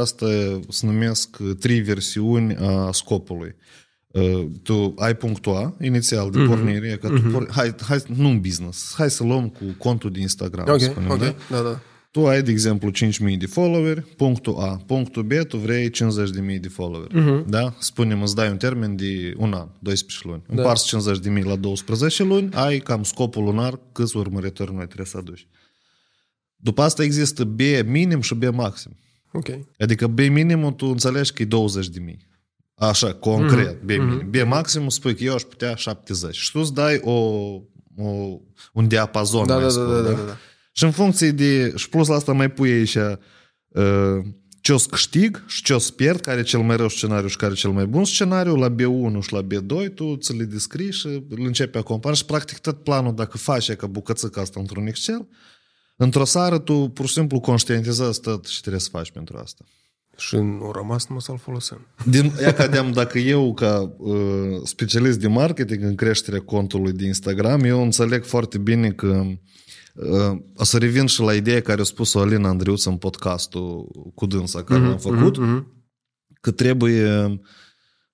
asta 0.00 0.26
se 0.68 0.86
numesc 0.86 1.36
trei 1.58 1.80
versiuni 1.80 2.56
a 2.56 2.92
scopului. 2.92 3.54
Ă, 4.14 4.44
Tu 4.62 4.94
ai 4.96 5.16
punctul 5.16 5.54
A, 5.54 5.74
inițial, 5.80 6.30
de 6.30 6.38
pornire, 6.38 6.88
e 6.88 6.96
că 6.96 7.08
tu 7.08 7.20
por... 7.32 7.48
hai, 7.50 7.74
hai, 7.86 8.02
nu 8.16 8.28
în 8.28 8.40
business, 8.40 8.94
hai 8.96 9.10
să 9.10 9.24
luăm 9.24 9.48
cu 9.48 9.64
contul 9.78 10.10
de 10.10 10.20
Instagram, 10.20 10.66
Ok, 10.68 10.80
să 10.80 10.86
spunem, 10.90 11.10
ok, 11.10 11.18
da? 11.18 11.34
da, 11.50 11.60
da. 11.60 11.80
Tu 12.10 12.26
ai, 12.26 12.42
de 12.42 12.50
exemplu, 12.50 12.90
5.000 13.30 13.36
de 13.38 13.46
followeri, 13.46 14.00
punctul 14.00 14.56
A. 14.58 14.76
Punctul 14.86 15.22
B, 15.22 15.32
tu 15.32 15.56
vrei 15.56 15.90
50.000 15.90 16.60
de 16.60 16.68
followeri. 16.68 17.14
Uh-huh. 17.14 17.44
Da? 17.46 17.74
Spunem, 17.78 18.22
îți 18.22 18.34
dai 18.34 18.48
un 18.50 18.56
termen 18.56 18.96
de 18.96 19.34
un 19.36 19.52
an, 19.52 19.68
12 19.78 20.28
luni. 20.28 20.42
Da. 20.48 20.54
Împarți 20.54 20.96
50.000 21.38 21.44
la 21.44 21.56
12 21.56 22.22
luni, 22.24 22.48
ai 22.52 22.78
cam 22.78 23.02
scopul 23.02 23.44
lunar 23.44 23.80
câți 23.92 24.16
urmăritori 24.16 24.74
noi 24.74 24.84
trebuie 24.86 25.06
să 25.06 25.16
aduci. 25.16 25.46
După 26.56 26.82
asta 26.82 27.02
există 27.02 27.44
B 27.44 27.60
minim 27.86 28.20
și 28.20 28.34
B 28.34 28.44
maxim. 28.44 28.96
Ok. 29.32 29.48
Adică 29.78 30.06
B 30.06 30.18
minimum 30.18 30.74
tu 30.74 30.86
înțelegi 30.86 31.32
că 31.32 31.42
e 31.42 31.44
20 31.44 31.88
de 31.88 32.00
mii. 32.00 32.28
Așa, 32.80 33.14
concret, 33.14 33.76
mm-hmm. 33.76 33.84
B 33.84 33.88
minim. 33.88 34.30
B 34.30 34.36
maximum 34.46 34.88
spui 34.88 35.14
că 35.14 35.24
eu 35.24 35.34
aș 35.34 35.42
putea 35.42 35.74
70. 35.74 36.36
Și 36.36 36.50
tu 36.50 36.58
îți 36.58 36.74
dai 36.74 37.00
o, 37.02 37.12
o, 37.96 38.38
un 38.72 38.88
diapazon, 38.88 39.46
Da, 39.46 39.54
mai 39.54 39.62
da, 39.62 39.68
scurt, 39.68 39.88
da, 39.88 40.00
da, 40.00 40.10
da, 40.10 40.22
da. 40.26 40.36
Și 40.72 40.84
în 40.84 40.90
funcție 40.90 41.30
de... 41.30 41.72
Și 41.76 41.88
plus 41.88 42.08
la 42.08 42.14
asta 42.14 42.32
mai 42.32 42.50
pui 42.50 42.70
aici 42.70 42.94
uh, 42.94 44.18
ce 44.60 44.72
o 44.72 44.76
să 44.76 44.86
câștig 44.90 45.44
și 45.46 45.62
ce 45.62 45.74
o 45.74 45.78
să 45.78 45.92
pierd, 45.92 46.20
care 46.20 46.40
e 46.40 46.42
cel 46.42 46.60
mai 46.60 46.76
rău 46.76 46.88
scenariu 46.88 47.28
și 47.28 47.36
care 47.36 47.52
e 47.52 47.56
cel 47.56 47.70
mai 47.70 47.86
bun 47.86 48.04
scenariu, 48.04 48.56
la 48.56 48.74
B1 48.74 49.20
și 49.20 49.32
la 49.32 49.46
B2 49.46 49.94
tu 49.94 50.16
ți 50.16 50.36
le 50.36 50.44
descrii 50.44 50.92
și 50.92 51.06
îl 51.06 51.24
începi 51.46 51.78
a 51.78 51.82
compara 51.82 52.14
și 52.14 52.24
practic 52.24 52.58
tot 52.58 52.82
planul, 52.82 53.14
dacă 53.14 53.38
faci 53.38 53.72
ca 53.72 53.86
bucățica 53.86 54.40
asta 54.40 54.60
într-un 54.60 54.86
Excel, 54.86 55.28
într-o 55.96 56.24
seară 56.24 56.58
tu 56.58 56.74
pur 56.74 57.06
și 57.06 57.12
simplu 57.12 57.40
conștientizezi 57.40 58.20
tot 58.20 58.46
și 58.46 58.60
trebuie 58.60 58.80
să 58.80 58.88
faci 58.90 59.10
pentru 59.10 59.36
asta. 59.36 59.64
Și 60.20 60.36
nu 60.36 60.70
rămas 60.74 61.06
numai 61.06 61.22
să-l 61.22 61.38
folosim. 61.38 61.86
Din, 62.04 62.32
ia 62.40 62.52
cadeam, 62.52 62.92
dacă 62.92 63.18
eu, 63.18 63.54
ca 63.54 63.94
uh, 63.98 64.60
specialist 64.64 65.18
de 65.18 65.28
marketing 65.28 65.82
în 65.82 65.94
creșterea 65.94 66.40
contului 66.40 66.92
de 66.92 67.06
Instagram, 67.06 67.64
eu 67.64 67.82
înțeleg 67.82 68.24
foarte 68.24 68.58
bine 68.58 68.90
că 68.90 69.22
uh, 69.94 70.38
o 70.54 70.64
să 70.64 70.78
revin 70.78 71.06
și 71.06 71.20
la 71.20 71.34
ideea 71.34 71.60
care 71.60 71.80
a 71.80 71.84
spus-o 71.84 72.20
Alina 72.20 72.48
Andriuță 72.48 72.88
în 72.88 72.96
podcastul 72.96 73.88
cu 74.14 74.26
dânsa 74.26 74.64
care 74.64 74.80
l-am 74.80 74.98
făcut, 74.98 75.36
că 76.40 76.50
trebuie 76.50 77.40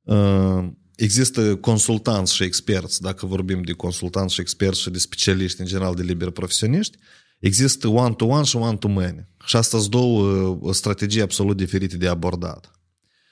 uh, 0.02 0.68
există 0.96 1.56
consultanți 1.56 2.34
și 2.34 2.42
experți, 2.42 3.00
dacă 3.00 3.26
vorbim 3.26 3.62
de 3.62 3.72
consultanți 3.72 4.34
și 4.34 4.40
experți 4.40 4.80
și 4.80 4.90
de 4.90 4.98
specialiști, 4.98 5.60
în 5.60 5.66
general 5.66 5.94
de 5.94 6.02
liberi 6.02 6.32
profesioniști, 6.32 6.98
Există 7.38 7.88
one-to-one 7.88 8.44
și 8.44 8.56
one-to-many. 8.56 9.26
Și 9.44 9.56
asta 9.56 9.78
sunt 9.78 9.90
două 9.90 10.22
uh, 10.22 10.74
strategii 10.74 11.20
absolut 11.20 11.56
diferite 11.56 11.96
de 11.96 12.08
abordat. 12.08 12.70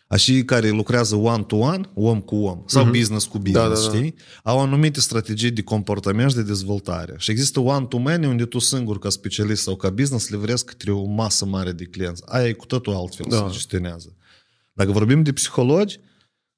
A 0.07 0.17
și 0.17 0.45
care 0.45 0.69
lucrează 0.69 1.15
one-to-one, 1.15 1.91
om 1.95 2.21
cu 2.21 2.37
om, 2.37 2.63
sau 2.67 2.85
uh-huh. 2.85 2.93
business 2.93 3.27
cu 3.27 3.39
da, 3.39 3.43
business, 3.43 3.81
da, 3.81 3.87
da, 3.87 3.93
da. 3.93 3.97
știi? 3.97 4.15
Au 4.43 4.61
anumite 4.61 5.01
strategii 5.01 5.51
de 5.51 5.63
comportament 5.63 6.31
și 6.31 6.37
de 6.37 6.43
dezvoltare. 6.43 7.15
Și 7.19 7.31
există 7.31 7.61
one-to-many 7.61 8.27
unde 8.27 8.45
tu 8.45 8.59
singur, 8.59 8.99
ca 8.99 9.09
specialist 9.09 9.63
sau 9.63 9.77
ca 9.77 9.91
business, 9.91 10.29
livrezi 10.29 10.65
către 10.65 10.93
o 10.93 11.05
masă 11.05 11.45
mare 11.45 11.73
de 11.73 11.85
clienți. 11.85 12.23
Aia 12.27 12.49
e 12.49 12.53
cu 12.53 12.67
totul 12.67 12.95
altfel 12.95 13.27
da. 13.29 13.37
se 13.37 13.53
gestionează. 13.53 14.17
Dacă 14.73 14.91
vorbim 14.93 15.23
de 15.23 15.33
psihologi, 15.33 16.01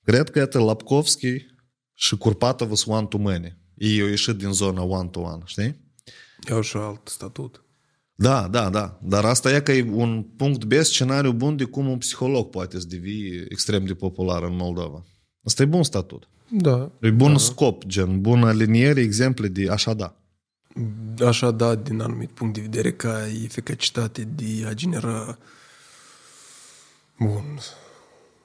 cred 0.03 0.31
că 0.31 0.39
iată 0.39 0.59
Lapkovski 0.59 1.47
și 1.95 2.17
Curpatov 2.17 2.75
sunt 2.75 2.95
one-to-many. 2.95 3.57
Ei 3.75 4.01
au 4.01 4.07
ieșit 4.07 4.35
din 4.35 4.53
zona 4.53 4.83
one-to-one, 4.83 5.43
știi? 5.45 5.85
Iau 6.49 6.61
și 6.61 6.77
alt 6.77 7.09
statut. 7.09 7.61
Da, 8.15 8.49
da, 8.49 8.71
da. 8.71 8.99
Dar 9.03 9.25
asta 9.25 9.55
e 9.55 9.61
că 9.61 9.73
e 9.73 9.91
un 9.91 10.23
punct 10.37 10.65
B, 10.65 10.73
scenariu 10.73 11.33
bun 11.33 11.57
de 11.57 11.65
cum 11.65 11.89
un 11.89 11.99
psiholog 11.99 12.51
poate 12.51 12.81
să 12.81 12.87
devii 12.87 13.45
extrem 13.49 13.85
de 13.85 13.95
popular 13.95 14.43
în 14.43 14.57
Moldova. 14.57 15.05
Asta 15.45 15.63
e 15.63 15.67
bun 15.67 15.83
statut. 15.83 16.29
Da. 16.49 16.91
E 17.01 17.11
bun 17.11 17.33
da. 17.33 17.39
scop, 17.39 17.85
gen, 17.85 18.21
bun 18.21 18.43
aliniere, 18.43 19.01
exemple 19.01 19.49
de 19.49 19.71
așa 19.71 19.95
da. 19.95 20.17
Așa, 21.27 21.51
da, 21.51 21.75
din 21.75 22.01
anumit 22.01 22.31
punct 22.31 22.55
de 22.55 22.61
vedere, 22.61 22.93
ca 22.93 23.27
eficacitate 23.45 24.29
de 24.35 24.67
a 24.67 24.73
genera... 24.73 25.39
Bun. 27.19 27.59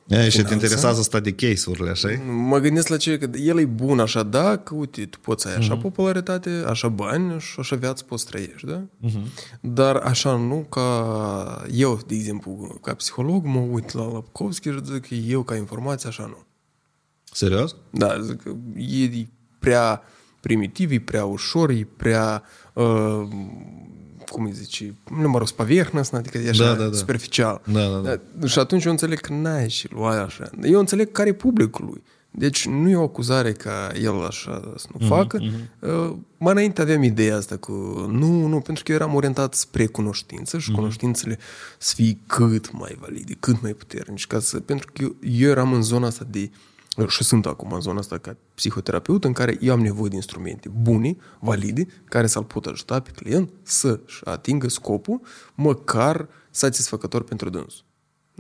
E, 0.07 0.15
și 0.15 0.23
te 0.23 0.30
Finanțe. 0.30 0.53
interesează 0.53 0.99
asta 0.99 1.19
de 1.19 1.32
case-urile, 1.32 1.90
așa 1.90 2.07
Mă 2.48 2.60
gândesc 2.60 2.88
la 2.88 2.98
ce, 2.98 3.18
că 3.18 3.38
el 3.38 3.60
e 3.60 3.65
bun 3.65 3.99
așa, 3.99 4.23
da, 4.23 4.57
că 4.57 4.76
uite, 4.76 5.06
tu 5.06 5.19
poți 5.19 5.41
să 5.41 5.48
ai 5.48 5.56
așa 5.56 5.78
popularitate, 5.78 6.64
așa 6.68 6.88
bani 6.88 7.40
și 7.40 7.56
așa 7.60 7.76
viață 7.76 8.03
poți 8.03 8.26
trăiești, 8.26 8.65
da? 8.65 8.82
Dar 9.61 9.95
așa 9.95 10.36
nu 10.36 10.65
ca 10.69 11.65
eu, 11.72 11.99
de 12.07 12.15
exemplu, 12.15 12.80
ca 12.82 12.94
psiholog, 12.94 13.45
mă 13.45 13.60
uit 13.60 13.94
la 13.94 14.11
Lapkovski 14.11 14.69
și 14.69 14.80
zic 14.84 15.07
că 15.07 15.14
eu 15.14 15.44
ca 15.44 15.56
informație 15.56 16.10
așa 16.10 16.26
nu. 16.26 16.45
Serios? 17.34 17.76
Da, 17.90 18.22
zic 18.22 18.41
că 18.41 18.56
e 18.78 19.28
prea 19.60 20.02
primitiv, 20.41 20.91
e 20.91 20.99
prea 20.99 21.26
ușor, 21.26 21.69
e 21.69 21.88
prea, 21.98 22.44
uh, 22.73 23.28
cum 24.32 24.44
îi 24.45 24.52
zice, 24.52 24.94
nu 25.22 25.30
mă 25.30 25.38
rog, 25.38 25.48
spaviernăsn, 25.48 26.16
adică 26.16 26.38
e 26.38 26.49
așa 26.49 26.64
Da, 26.64 26.74
da, 26.74 26.88
da. 26.88 26.98
superficial. 26.98 27.62
Da, 27.72 27.88
da, 27.88 28.18
da. 28.40 28.48
Și 28.48 28.60
atunci 28.60 28.84
eu 28.84 28.91
înțeleg 28.91 29.20
că 29.20 29.34
n-ai 29.34 29.70
și 29.70 29.88
lua 29.94 30.22
așa. 30.22 30.49
Eu 30.64 30.80
înțeleg 30.80 31.12
care 31.12 31.30
e 31.30 31.34
publicul 31.34 31.86
lui. 31.86 32.03
Deci 32.34 32.68
nu 32.68 32.90
e 32.90 32.95
o 32.95 33.03
acuzare 33.03 33.52
ca 33.52 33.91
el 34.02 34.26
așa 34.26 34.74
să 34.76 34.88
nu 34.98 35.08
facă. 35.08 35.40
Uh, 35.80 36.16
Mai 36.38 36.52
înainte 36.52 36.82
aveam 36.82 37.03
ideea 37.03 37.36
asta 37.36 37.58
cu 37.58 37.72
nu, 38.12 38.48
nu, 38.48 38.60
pentru 38.60 38.84
că 38.84 38.91
eu 38.91 38.98
eram 38.98 39.16
orientat 39.16 39.53
spre 39.53 39.86
cunoștință 39.86 40.58
și 40.58 40.72
cunoștințele 40.72 41.38
să 41.78 41.94
fie 41.95 42.18
cât 42.28 42.72
mai 42.72 42.98
valide, 42.99 43.34
cât 43.40 43.62
mai 43.62 43.74
puternici. 43.74 44.28
Ca 44.28 44.40
să, 44.40 44.60
pentru 44.60 44.90
că 44.94 45.03
eu, 45.03 45.16
eu 45.40 45.49
eram 45.49 45.74
în 45.74 45.82
zona 45.82 46.08
asta 46.08 46.26
de 46.30 46.49
și 47.10 47.23
sunt 47.23 47.45
acum 47.45 47.72
în 47.72 47.82
zona 47.82 47.99
asta 47.99 48.18
ca 48.18 48.36
psihoterapeut 48.56 49.23
în 49.23 49.34
care 49.34 49.57
eu 49.61 49.73
am 49.73 49.80
nevoie 49.80 50.10
de 50.10 50.15
instrumente 50.15 50.69
bune, 50.82 51.15
valide, 51.40 51.88
care 52.06 52.28
să-l 52.28 52.44
pot 52.44 52.65
ajuta 52.65 52.99
pe 52.99 53.11
client 53.15 53.49
să-și 53.64 54.22
atingă 54.23 54.69
scopul 54.69 55.22
măcar 55.56 56.28
satisfăcător 56.49 57.23
pentru 57.23 57.49
dânsul. 57.49 57.84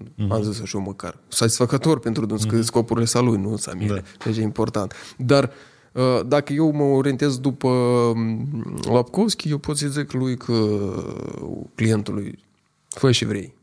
Mm-hmm. 0.01 0.29
Am 0.29 0.41
zis 0.41 0.61
așa 0.61 0.77
eu 0.77 0.83
măcar. 0.83 1.17
Satisfăcător 1.27 1.99
pentru 1.99 2.25
dânsul, 2.25 2.47
mm-hmm. 2.47 2.55
că 2.55 2.61
scopurile 2.61 3.05
sunt 3.05 3.25
lui, 3.25 3.37
nu 3.37 3.55
sunt 3.57 3.79
mele. 3.79 4.03
Da. 4.17 4.25
Deci 4.25 4.37
e 4.37 4.41
important. 4.41 4.93
Dar 5.17 5.51
uh, 5.91 6.19
dacă 6.27 6.53
eu 6.53 6.71
mă 6.71 6.83
orientez 6.83 7.37
după 7.39 7.67
um, 7.67 8.47
Lapkovski, 8.91 9.49
eu 9.49 9.57
pot 9.57 9.77
să 9.77 9.87
zic 9.87 10.11
lui 10.11 10.37
că 10.37 10.53
uh, 10.53 11.65
clientului 11.75 12.39
fă 12.87 13.11
și 13.11 13.25
vrei. 13.25 13.59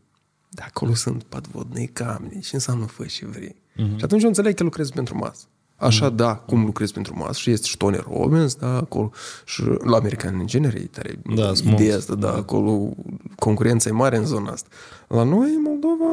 Dar 0.58 0.66
acolo 0.68 0.94
sunt 0.94 1.22
patvodnei 1.22 1.86
camne. 1.86 2.38
Ce 2.40 2.50
înseamnă 2.52 2.86
fă 2.86 3.06
și 3.06 3.24
vrei? 3.24 3.54
Mm-hmm. 3.54 3.96
Și 3.96 4.04
atunci 4.04 4.22
eu 4.22 4.28
înțeleg 4.28 4.54
că 4.54 4.62
lucrez 4.62 4.90
pentru 4.90 5.16
masă. 5.16 5.44
Așa, 5.76 6.12
mm-hmm. 6.12 6.14
da, 6.14 6.34
cum 6.34 6.64
lucrez 6.64 6.90
pentru 6.90 7.16
masă 7.16 7.38
și 7.38 7.50
este 7.50 7.66
și 7.66 7.76
Tony 7.76 8.04
Robbins, 8.10 8.54
da, 8.54 8.76
acolo, 8.76 9.10
și 9.44 9.62
la 9.84 9.96
americani 9.96 10.40
în 10.40 10.46
genere, 10.46 10.78
e 10.78 10.86
tare 10.86 11.20
Da, 11.34 11.54
sunt 11.54 11.58
ideea 11.58 11.74
mulți. 11.76 11.96
asta, 11.96 12.14
da, 12.14 12.34
acolo 12.34 12.90
concurența 13.36 13.88
e 13.88 13.92
mare 13.92 14.16
în 14.16 14.24
zona 14.24 14.50
asta. 14.50 14.68
La 15.08 15.22
noi, 15.22 15.54
în 15.54 15.62
Moldova, 15.62 16.12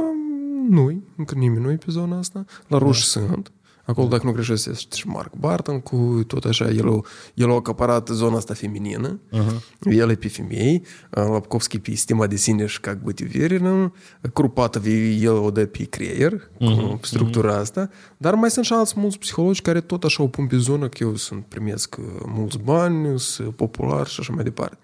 nu 0.70 1.02
încă 1.18 1.36
nimeni 1.36 1.64
nu 1.64 1.72
e 1.72 1.76
pe 1.76 1.86
zona 1.90 2.18
asta. 2.18 2.46
La 2.68 2.78
ruși 2.78 3.04
sunt. 3.04 3.52
Acolo, 3.85 4.07
dacă 4.07 4.27
nu 4.27 4.32
greșesc, 4.32 4.66
este 4.66 4.97
și 4.97 5.07
Mark 5.07 5.35
Barton 5.37 5.81
cu 5.81 6.23
tot 6.27 6.45
așa, 6.45 6.69
el, 6.70 6.89
a- 6.89 7.01
el 7.35 7.51
a 7.51 7.55
acaparat 7.55 8.09
zona 8.09 8.37
asta 8.37 8.55
feminină, 8.55 9.20
uh-huh. 9.32 9.91
el 9.91 10.11
e 10.11 10.15
pe 10.15 10.28
femei, 10.28 10.82
Lapkovski 11.11 11.78
pe 11.78 11.95
stima 11.95 12.27
de 12.27 12.37
sine 12.37 12.66
și 12.66 12.81
как 12.81 12.97
быть 13.03 13.23
уверенным, 13.23 13.93
Крупатов 14.32 14.85
el 15.20 15.32
o 15.32 15.51
dă 15.51 15.66
pe 15.66 15.85
creier, 15.85 16.51
cu 16.59 16.99
structura 17.03 17.55
asta, 17.57 17.89
dar 18.16 18.35
mai 18.35 18.51
sunt 18.51 18.65
și 18.65 18.73
alți 18.73 18.95
mulți 18.97 19.19
psihologi 19.19 19.61
care 19.61 19.81
tot 19.81 20.05
așa 20.05 20.23
o 20.23 20.27
pun 20.27 20.47
pe 20.47 20.57
zonă 20.57 20.89
că 20.89 20.97
eu 21.01 21.16
sunt 21.16 21.45
primesc 21.45 21.97
uh, 21.99 22.05
mulți 22.27 22.59
bani, 22.59 23.19
sunt 23.19 23.55
popular 23.57 24.07
și 24.07 24.20
așa 24.20 24.32
mai 24.32 24.45
departe. 24.45 24.78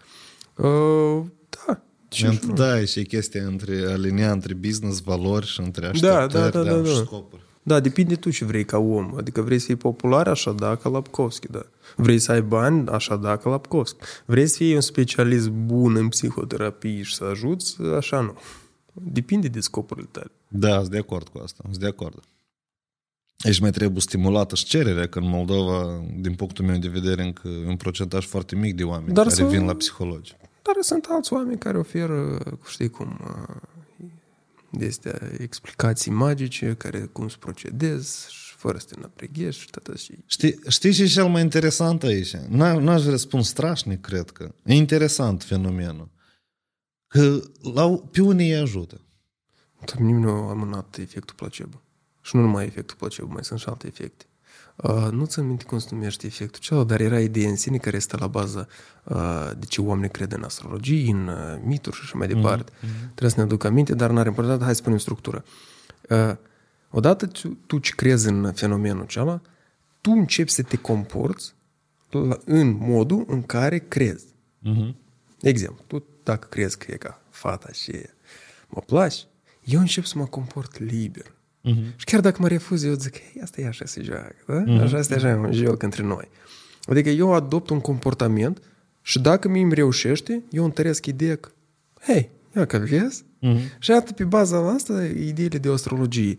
Uh, 0.56 1.22
da, 1.66 1.82
ce 2.08 2.26
Ent- 2.28 2.54
Da, 2.54 2.80
e 2.80 2.84
și 2.84 3.02
chestia 3.04 3.46
între 3.46 3.84
alinia 3.92 4.30
între 4.32 4.54
business, 4.54 5.00
valori 5.00 5.46
și 5.46 5.60
între 5.60 5.90
Da, 6.00 6.18
așteptări 6.20 6.52
da, 6.52 6.62
da, 6.62 6.76
da, 6.76 6.88
și 6.88 6.94
da. 6.94 7.00
scopuri. 7.04 7.42
Da, 7.63 7.79
depinde 7.79 8.15
tu 8.15 8.29
ce 8.29 8.45
vrei 8.45 8.65
ca 8.65 8.77
om. 8.77 9.13
Adică 9.17 9.41
vrei 9.41 9.59
să 9.59 9.65
fii 9.65 9.75
popular, 9.75 10.27
așa 10.27 10.51
da, 10.51 10.75
ca 10.75 10.89
Lapkovski, 10.89 11.47
da. 11.47 11.61
Vrei 11.95 12.19
să 12.19 12.31
ai 12.31 12.41
bani, 12.41 12.87
așa 12.89 13.15
da, 13.15 13.37
ca 13.37 13.49
Lapkovski. 13.49 13.99
Vrei 14.25 14.47
să 14.47 14.55
fii 14.55 14.75
un 14.75 14.81
specialist 14.81 15.49
bun 15.49 15.95
în 15.95 16.07
psihoterapie 16.07 17.01
și 17.01 17.15
să 17.15 17.23
ajuți, 17.23 17.81
așa 17.97 18.19
nu. 18.19 18.37
Depinde 18.93 19.47
de 19.47 19.59
scopurile 19.59 20.07
tale. 20.11 20.31
Da, 20.47 20.77
sunt 20.79 20.89
de 20.91 20.97
acord 20.97 21.27
cu 21.27 21.37
asta, 21.43 21.63
sunt 21.63 21.77
de 21.77 21.87
acord. 21.87 22.23
Aici 23.43 23.59
mai 23.59 23.71
trebuie 23.71 24.01
stimulată 24.01 24.55
și 24.55 24.65
cererea, 24.65 25.07
că 25.07 25.19
în 25.19 25.29
Moldova, 25.29 26.01
din 26.19 26.33
punctul 26.35 26.65
meu 26.65 26.77
de 26.77 26.87
vedere, 26.87 27.23
încă 27.23 27.47
e 27.47 27.67
un 27.67 27.75
procentaj 27.77 28.25
foarte 28.25 28.55
mic 28.55 28.75
de 28.75 28.83
oameni 28.83 29.13
Dar 29.13 29.23
care 29.23 29.35
să- 29.35 29.45
vin 29.45 29.65
la 29.65 29.73
psihologi. 29.73 30.35
Dar 30.61 30.75
sunt 30.79 31.05
alți 31.09 31.33
oameni 31.33 31.57
care 31.57 31.77
oferă, 31.77 32.37
știi 32.67 32.89
cum, 32.89 33.19
uh, 33.23 33.55
de 34.71 34.85
astea 34.85 35.19
explicații 35.37 36.11
magice, 36.11 36.75
care 36.77 36.99
cum 36.99 37.29
să 37.29 37.37
procedezi 37.39 38.33
și 38.33 38.55
fără 38.55 38.77
să 38.77 38.85
te 38.89 38.99
napreghești 38.99 39.61
și 39.61 39.69
tot 39.69 39.97
și... 39.97 40.17
Știi, 40.25 40.59
știi 40.67 40.91
ce 40.93 41.03
e 41.03 41.07
cel 41.07 41.27
mai 41.27 41.41
interesant 41.41 42.03
aici? 42.03 42.35
N- 42.35 42.49
N-aș 42.79 43.01
vrea 43.01 43.15
să 43.15 43.23
spun 43.23 43.41
strașnic, 43.41 44.01
cred 44.01 44.29
că. 44.29 44.53
E 44.63 44.73
interesant 44.73 45.43
fenomenul. 45.43 46.09
Că 47.07 47.39
la, 47.73 47.95
pe 48.11 48.21
unii 48.21 48.51
îi 48.51 48.57
ajută. 48.57 49.01
Dar 49.85 49.95
nimeni 49.95 50.23
nu 50.23 50.29
a 50.29 50.49
amânat 50.49 50.97
efectul 50.97 51.35
placebo. 51.35 51.81
Și 52.21 52.35
nu 52.35 52.41
numai 52.41 52.65
efectul 52.65 52.95
placebo, 52.97 53.27
mai 53.31 53.43
sunt 53.43 53.59
și 53.59 53.67
alte 53.67 53.87
efecte. 53.87 54.25
Uh, 54.81 55.07
nu 55.11 55.25
ți 55.25 55.39
minte 55.39 55.63
cum 55.63 55.79
se 55.79 55.87
numește 55.91 56.25
efectul 56.25 56.61
celălalt, 56.61 56.89
dar 56.89 56.99
era 56.99 57.19
ideea 57.19 57.49
în 57.49 57.55
sine 57.55 57.77
care 57.77 57.95
este 57.95 58.17
la 58.17 58.27
bază 58.27 58.67
uh, 59.03 59.51
de 59.57 59.65
ce 59.65 59.81
oamenii 59.81 60.09
cred 60.09 60.31
în 60.31 60.43
astrologie, 60.43 61.11
în 61.11 61.27
uh, 61.27 61.61
mituri 61.63 61.95
și 61.95 62.01
așa 62.03 62.17
mai 62.17 62.27
departe. 62.27 62.71
Mm-hmm. 62.71 63.01
Trebuie 63.01 63.29
să 63.29 63.37
ne 63.37 63.43
aduc 63.43 63.63
aminte, 63.63 63.93
dar 63.93 64.09
n-are 64.09 64.29
important, 64.29 64.61
hai 64.61 64.75
să 64.75 64.81
spunem 64.81 64.97
structură. 64.97 65.43
Uh, 66.09 66.35
odată 66.89 67.25
tu, 67.25 67.57
tu 67.65 67.77
ce 67.77 67.91
crezi 67.95 68.27
în 68.27 68.51
fenomenul 68.53 69.01
acela, 69.01 69.41
tu 70.01 70.11
începi 70.11 70.51
să 70.51 70.61
te 70.61 70.77
comporți 70.77 71.53
la, 72.09 72.37
în 72.45 72.77
modul 72.79 73.25
în 73.27 73.41
care 73.41 73.77
crezi. 73.77 74.25
Mhm. 74.59 74.95
De 75.39 75.49
exemplu, 75.49 75.83
tu 75.87 76.03
dacă 76.23 76.47
crezi 76.47 76.77
că 76.77 76.91
e 76.91 76.95
ca 76.95 77.21
fata 77.29 77.71
și 77.71 77.91
mă 78.67 78.81
place, 78.85 79.17
eu 79.63 79.79
încep 79.79 80.03
să 80.03 80.17
mă 80.17 80.25
comport 80.25 80.79
liber. 80.79 81.33
Mhm. 81.63 81.83
Și 81.95 82.05
chiar 82.05 82.19
dacă 82.19 82.37
mă 82.41 82.47
refuz, 82.47 82.83
eu 82.83 82.93
zic, 82.93 83.15
"Ei, 83.15 83.41
asta 83.43 83.61
e 83.61 83.67
așa 83.67 83.85
se 83.85 84.01
joacă, 84.01 84.35
da? 84.47 84.83
Așa 84.83 84.97
este 84.99 85.13
așa 85.15 85.27
un 85.35 85.51
joc 85.53 85.81
între 85.83 86.03
noi. 86.03 86.29
Adică 86.83 87.09
eu 87.09 87.33
adopt 87.33 87.69
un 87.69 87.79
comportament 87.79 88.61
și 89.01 89.19
dacă 89.19 89.47
mi 89.47 89.61
îmi 89.61 89.73
reușește, 89.73 90.43
eu 90.51 90.63
întăresc 90.63 91.05
ideea 91.05 91.35
că, 91.35 91.49
hei, 92.01 92.29
ia 92.55 92.65
că 92.65 92.77
vezi? 92.77 93.23
Și 93.79 93.91
atât 93.91 94.15
pe 94.15 94.23
baza 94.23 94.73
asta, 94.73 95.05
ideile 95.05 95.57
de 95.57 95.69
astrologie. 95.69 96.37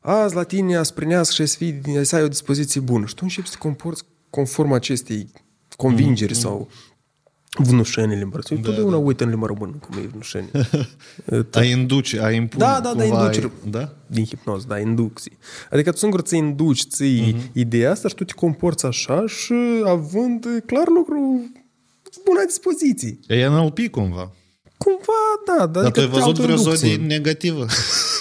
Azi 0.00 0.34
la 0.34 0.42
tine 0.42 0.76
asprinească 0.76 1.34
și 1.34 1.46
să, 1.46 1.56
fii, 1.56 1.80
să 2.02 2.16
ai 2.16 2.22
o 2.22 2.28
dispoziție 2.28 2.80
bună. 2.80 3.06
Și 3.06 3.14
tu 3.14 3.20
începi 3.22 3.46
să 3.46 3.52
te 3.52 3.58
comporți 3.58 4.02
conform 4.30 4.72
acestei 4.72 5.28
convingeri 5.76 6.34
sau 6.34 6.68
vnușeni 7.58 8.12
în 8.12 8.18
limba 8.18 8.38
română. 8.48 8.66
Da, 8.66 8.74
Totdeauna 8.74 8.96
uit 8.96 9.20
în 9.20 9.28
limba 9.28 9.46
română 9.46 9.72
cum 9.80 9.98
e 9.98 10.06
vnușeni. 10.06 10.50
A 11.52 11.62
induce, 11.64 12.22
a 12.22 12.30
impune. 12.30 12.64
Da, 12.64 12.80
da, 12.80 12.94
da, 12.94 13.02
cumva 13.02 13.20
inducere. 13.20 13.46
ai- 13.64 13.70
Da? 13.70 13.92
Din 14.06 14.24
hipnoză, 14.24 14.64
da, 14.68 14.78
inducții. 14.78 15.38
Adică 15.70 15.90
tu 15.90 15.96
singur 15.96 16.20
ți 16.20 16.36
induci, 16.36 16.86
ții 16.86 17.34
uh-huh. 17.34 17.52
ideea 17.52 17.90
asta 17.90 18.08
și 18.08 18.14
tu 18.14 18.24
te 18.24 18.32
comporți 18.32 18.86
așa 18.86 19.24
și 19.26 19.54
având 19.84 20.44
eh, 20.44 20.62
clar 20.66 20.88
lucru 20.88 21.50
bună 22.24 22.44
dispoziție. 22.46 23.18
E 23.28 23.46
NLP 23.46 23.78
cumva. 23.90 24.30
Cumva, 24.78 25.56
da, 25.58 25.66
dar 25.66 25.82
Dar 25.82 25.92
tu 25.92 26.00
ai 26.00 26.04
adică 26.06 26.18
văzut 26.20 26.38
vreo 26.38 26.54
autoinducție. 26.56 26.94
zonă 26.94 27.06
negativă? 27.06 27.66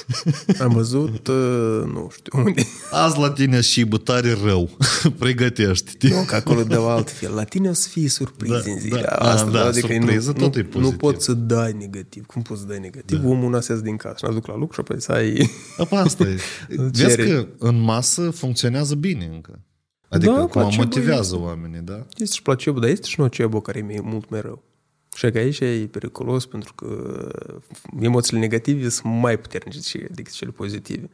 Am 0.64 0.72
văzut, 0.74 1.28
uh, 1.28 1.82
nu 1.94 2.10
știu 2.16 2.40
unde. 2.46 2.64
Azi 2.92 3.20
la 3.20 3.32
tine 3.32 3.62
și 3.62 3.84
bătare 3.84 4.38
rău. 4.46 4.70
Pregătește-te. 5.20 6.08
Nu, 6.08 6.24
că 6.28 6.36
acolo 6.36 6.64
de 6.64 6.76
altfel. 6.76 7.34
La 7.34 7.44
tine 7.44 7.70
o 7.70 7.74
să 7.74 7.88
fii 7.90 8.08
surprins 8.08 8.64
Da, 8.64 8.72
în 8.72 8.80
ziua 8.80 9.00
da. 9.02 9.08
asta. 9.08 9.46
Ah, 9.48 9.52
da, 9.54 9.66
adică 9.66 9.88
surpriză 9.94 10.34
nu, 10.38 10.44
tot 10.44 10.54
nu, 10.54 10.60
e 10.60 10.64
pozitiv. 10.64 10.92
Nu 10.92 10.98
poți 10.98 11.26
să 11.26 11.34
dai 11.34 11.74
negativ. 11.80 12.26
Cum 12.26 12.42
poți 12.42 12.60
să 12.62 12.66
dai 12.68 12.80
negativ? 12.80 13.20
Da. 13.20 13.28
Omul 13.30 13.50
nasează 13.50 13.82
din 13.82 13.96
casă 13.96 14.16
și 14.18 14.24
n-a 14.26 14.32
duc 14.32 14.48
la 14.48 14.56
lucru 14.58 14.74
și 14.74 14.80
apoi 14.80 15.02
să 15.02 15.12
ai... 15.12 15.50
Apa 15.78 16.00
asta 16.00 16.24
e. 16.24 16.38
Îl 16.78 16.90
Vezi 16.94 17.16
cere. 17.16 17.30
că 17.30 17.48
în 17.58 17.82
masă 17.82 18.30
funcționează 18.30 18.96
bine 18.96 19.30
încă. 19.34 19.60
Adică 20.10 20.32
Da, 20.32 20.38
da, 20.38 20.44
cum 20.46 20.62
placebo 20.62 20.82
motivează 20.84 21.40
oamenii, 21.40 21.80
da? 21.80 22.06
Este 22.18 22.36
și 22.36 22.42
placebo, 22.42 22.80
dar 22.80 22.90
este 22.90 23.08
și 23.08 23.20
nocebo 23.20 23.62
care 23.62 23.80
e 23.92 24.00
mult 24.02 24.30
mai 24.30 24.42
rău. 24.42 24.64
Și 25.16 25.32
că 25.32 25.38
aici 25.38 25.60
e 25.60 25.88
periculos 25.92 26.46
pentru 26.46 26.74
că 26.74 27.28
emoțiile 28.00 28.40
negative 28.40 28.90
sunt 28.90 29.14
mai 29.14 29.40
puternice 29.40 30.08
decât 30.12 30.34
cele 30.34 30.52
pozitive. 30.52 31.10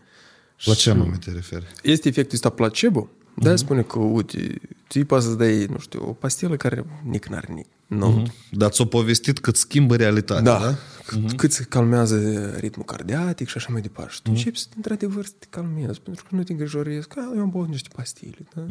La 0.63 0.73
ce 0.73 0.89
anume 0.89 1.17
te 1.25 1.31
referi? 1.31 1.65
Este 1.83 2.07
efectul 2.07 2.33
ăsta 2.35 2.49
placebo. 2.49 3.09
Da, 3.35 3.55
spune 3.55 3.81
că, 3.81 3.99
uite, 3.99 4.61
ți 4.89 4.99
poți 4.99 5.25
să 5.25 5.33
dai, 5.33 5.65
nu 5.65 5.79
știu, 5.79 6.03
o 6.07 6.11
pastilă 6.13 6.55
care 6.55 6.85
nic 7.03 7.25
n-are 7.25 7.53
nic. 7.53 7.65
Nu. 7.87 8.27
Dar 8.51 8.69
ți-o 8.71 8.85
povestit 8.85 9.39
cât 9.39 9.55
schimbă 9.55 9.95
realitatea, 9.95 10.43
Da. 10.43 10.59
da? 10.59 10.65
da? 10.65 10.75
Cât, 11.05 11.31
cât 11.37 11.51
se 11.51 11.63
calmează 11.63 12.49
ritmul 12.59 12.85
cardiatic 12.85 13.47
și 13.47 13.57
așa 13.57 13.67
mai 13.71 13.81
departe. 13.81 14.11
Și 14.13 14.21
tu 14.21 14.31
începi 14.33 14.57
să, 14.57 14.65
într-adevăr, 14.75 15.25
să 15.25 15.31
te 15.39 15.45
calmezi, 15.49 16.01
pentru 16.01 16.23
că 16.29 16.35
nu 16.35 16.43
te 16.43 16.51
îngrijorezi. 16.51 17.07
Că 17.07 17.19
"A, 17.19 17.31
eu 17.35 17.41
am 17.41 17.49
băut 17.49 17.67
niște 17.67 17.89
pastile, 17.95 18.37
da? 18.55 18.61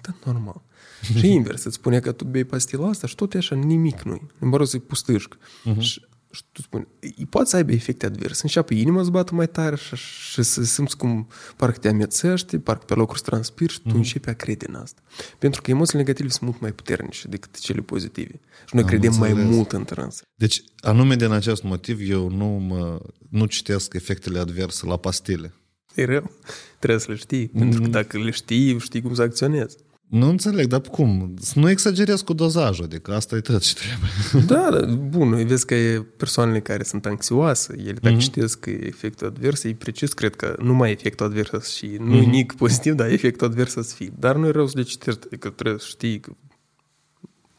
Da, 0.00 0.14
normal. 0.24 0.60
și 1.18 1.32
invers, 1.32 1.64
îți 1.64 1.74
spune 1.74 2.00
că 2.00 2.12
tu 2.12 2.24
bei 2.24 2.44
pastila 2.44 2.88
asta 2.88 3.06
și 3.06 3.14
tot 3.14 3.34
e 3.34 3.38
așa, 3.38 3.54
nimic 3.54 4.02
nu-i. 4.02 4.26
În 4.38 4.64
să-i 4.64 4.80
pustâșcă. 4.80 5.36
Și, 5.78 6.06
și 6.30 6.42
tu 6.52 6.62
spune, 6.62 6.86
îi 7.00 7.26
poate 7.30 7.48
să 7.48 7.56
aibă 7.56 7.72
efecte 7.72 8.06
adverse. 8.06 8.40
Înceapă 8.42 8.74
inima 8.74 9.02
să 9.02 9.10
bată 9.10 9.34
mai 9.34 9.48
tare 9.48 9.76
și, 9.76 9.96
și 10.30 10.42
să 10.42 10.62
simți 10.64 10.96
cum 10.96 11.28
parcă 11.56 11.78
te 11.78 11.88
amețești, 11.88 12.58
parcă 12.58 12.84
pe 12.84 12.94
locuri 12.94 13.18
să 13.18 13.24
transpiri 13.24 13.72
și 13.72 13.80
tu 13.80 13.92
începi 13.94 14.28
a 14.28 14.32
crede 14.32 14.66
în 14.68 14.74
asta. 14.74 15.02
Pentru 15.38 15.62
că 15.62 15.70
emoțiile 15.70 16.00
negative 16.00 16.28
sunt 16.28 16.42
mult 16.42 16.60
mai 16.60 16.72
puternice 16.72 17.28
decât 17.28 17.58
cele 17.58 17.80
pozitive. 17.80 18.40
Și 18.66 18.74
noi 18.74 18.82
Am 18.82 18.88
credem 18.88 19.14
mai 19.18 19.30
înțeles. 19.30 19.54
mult 19.54 19.72
în 19.72 19.84
trans. 19.84 20.22
Deci, 20.34 20.62
anume 20.80 21.16
din 21.16 21.30
acest 21.30 21.62
motiv, 21.62 22.10
eu 22.10 22.28
nu, 22.28 22.46
mă, 22.46 23.00
nu 23.28 23.44
citesc 23.44 23.94
efectele 23.94 24.38
adverse 24.38 24.86
la 24.86 24.96
pastile. 24.96 25.52
E 25.94 26.04
rău. 26.04 26.30
Trebuie 26.78 27.00
să 27.00 27.10
le 27.10 27.16
știi. 27.16 27.48
Pentru 27.48 27.80
că 27.80 27.88
dacă 27.88 28.18
le 28.18 28.30
știi, 28.30 28.78
știi 28.78 29.02
cum 29.02 29.14
să 29.14 29.22
acționezi. 29.22 29.76
Nu 30.08 30.28
înțeleg, 30.28 30.66
dar 30.66 30.80
cum? 30.80 31.34
Să 31.40 31.58
nu 31.58 31.70
exagerez 31.70 32.20
cu 32.20 32.32
dozajul, 32.32 32.84
adică 32.84 33.14
asta 33.14 33.36
e 33.36 33.40
tot 33.40 33.62
ce 33.62 33.74
trebuie. 33.74 34.10
Da, 34.54 34.70
da, 34.70 34.86
bun, 34.86 35.46
vezi 35.46 35.66
că 35.66 35.74
e 35.74 36.06
persoanele 36.16 36.60
care 36.60 36.82
sunt 36.82 37.06
anxioase, 37.06 37.74
ele 37.78 37.92
dacă 37.92 38.14
mm-hmm. 38.14 38.18
citesc 38.18 38.60
că 38.60 38.70
e 38.70 38.86
efectul 38.86 39.26
advers, 39.26 39.62
e 39.62 39.74
precis, 39.78 40.12
cred 40.12 40.36
că 40.36 40.56
numai 40.58 40.90
efectul 40.90 41.26
advers 41.26 41.74
și 41.74 41.86
nu 42.00 42.20
mm-hmm. 42.20 42.30
nic 42.30 42.52
pozitiv, 42.52 42.94
dar 42.94 43.10
efectul 43.10 43.46
advers 43.46 43.72
să 43.72 43.82
fie. 43.82 44.12
Dar 44.18 44.36
nu 44.36 44.46
e 44.46 44.50
rău 44.50 44.66
să 44.66 44.72
le 44.76 44.82
citești, 44.82 45.20
adică 45.26 45.48
trebuie 45.48 45.78
să 45.78 45.86
știi 45.88 46.20
că 46.20 46.32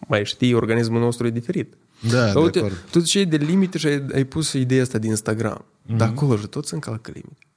mai 0.07 0.25
știi, 0.25 0.53
organismul 0.53 0.99
nostru 0.99 1.27
e 1.27 1.29
diferit. 1.29 1.73
Da, 2.11 2.23
Dar 2.23 2.33
de 2.33 2.39
uite, 2.39 2.59
acord. 2.59 2.83
tu 2.91 2.99
ziceai 2.99 3.25
de 3.25 3.37
limite 3.37 3.77
și 3.77 3.87
ai, 3.87 4.05
ai 4.13 4.23
pus 4.23 4.53
ideea 4.53 4.81
asta 4.81 4.97
din 4.97 5.09
Instagram. 5.09 5.65
Mm-hmm. 5.65 5.97
Dar 5.97 6.07
acolo 6.07 6.37
și 6.37 6.47
tot 6.47 6.67
se 6.67 6.75
încalcă 6.75 7.11
limite. 7.13 7.47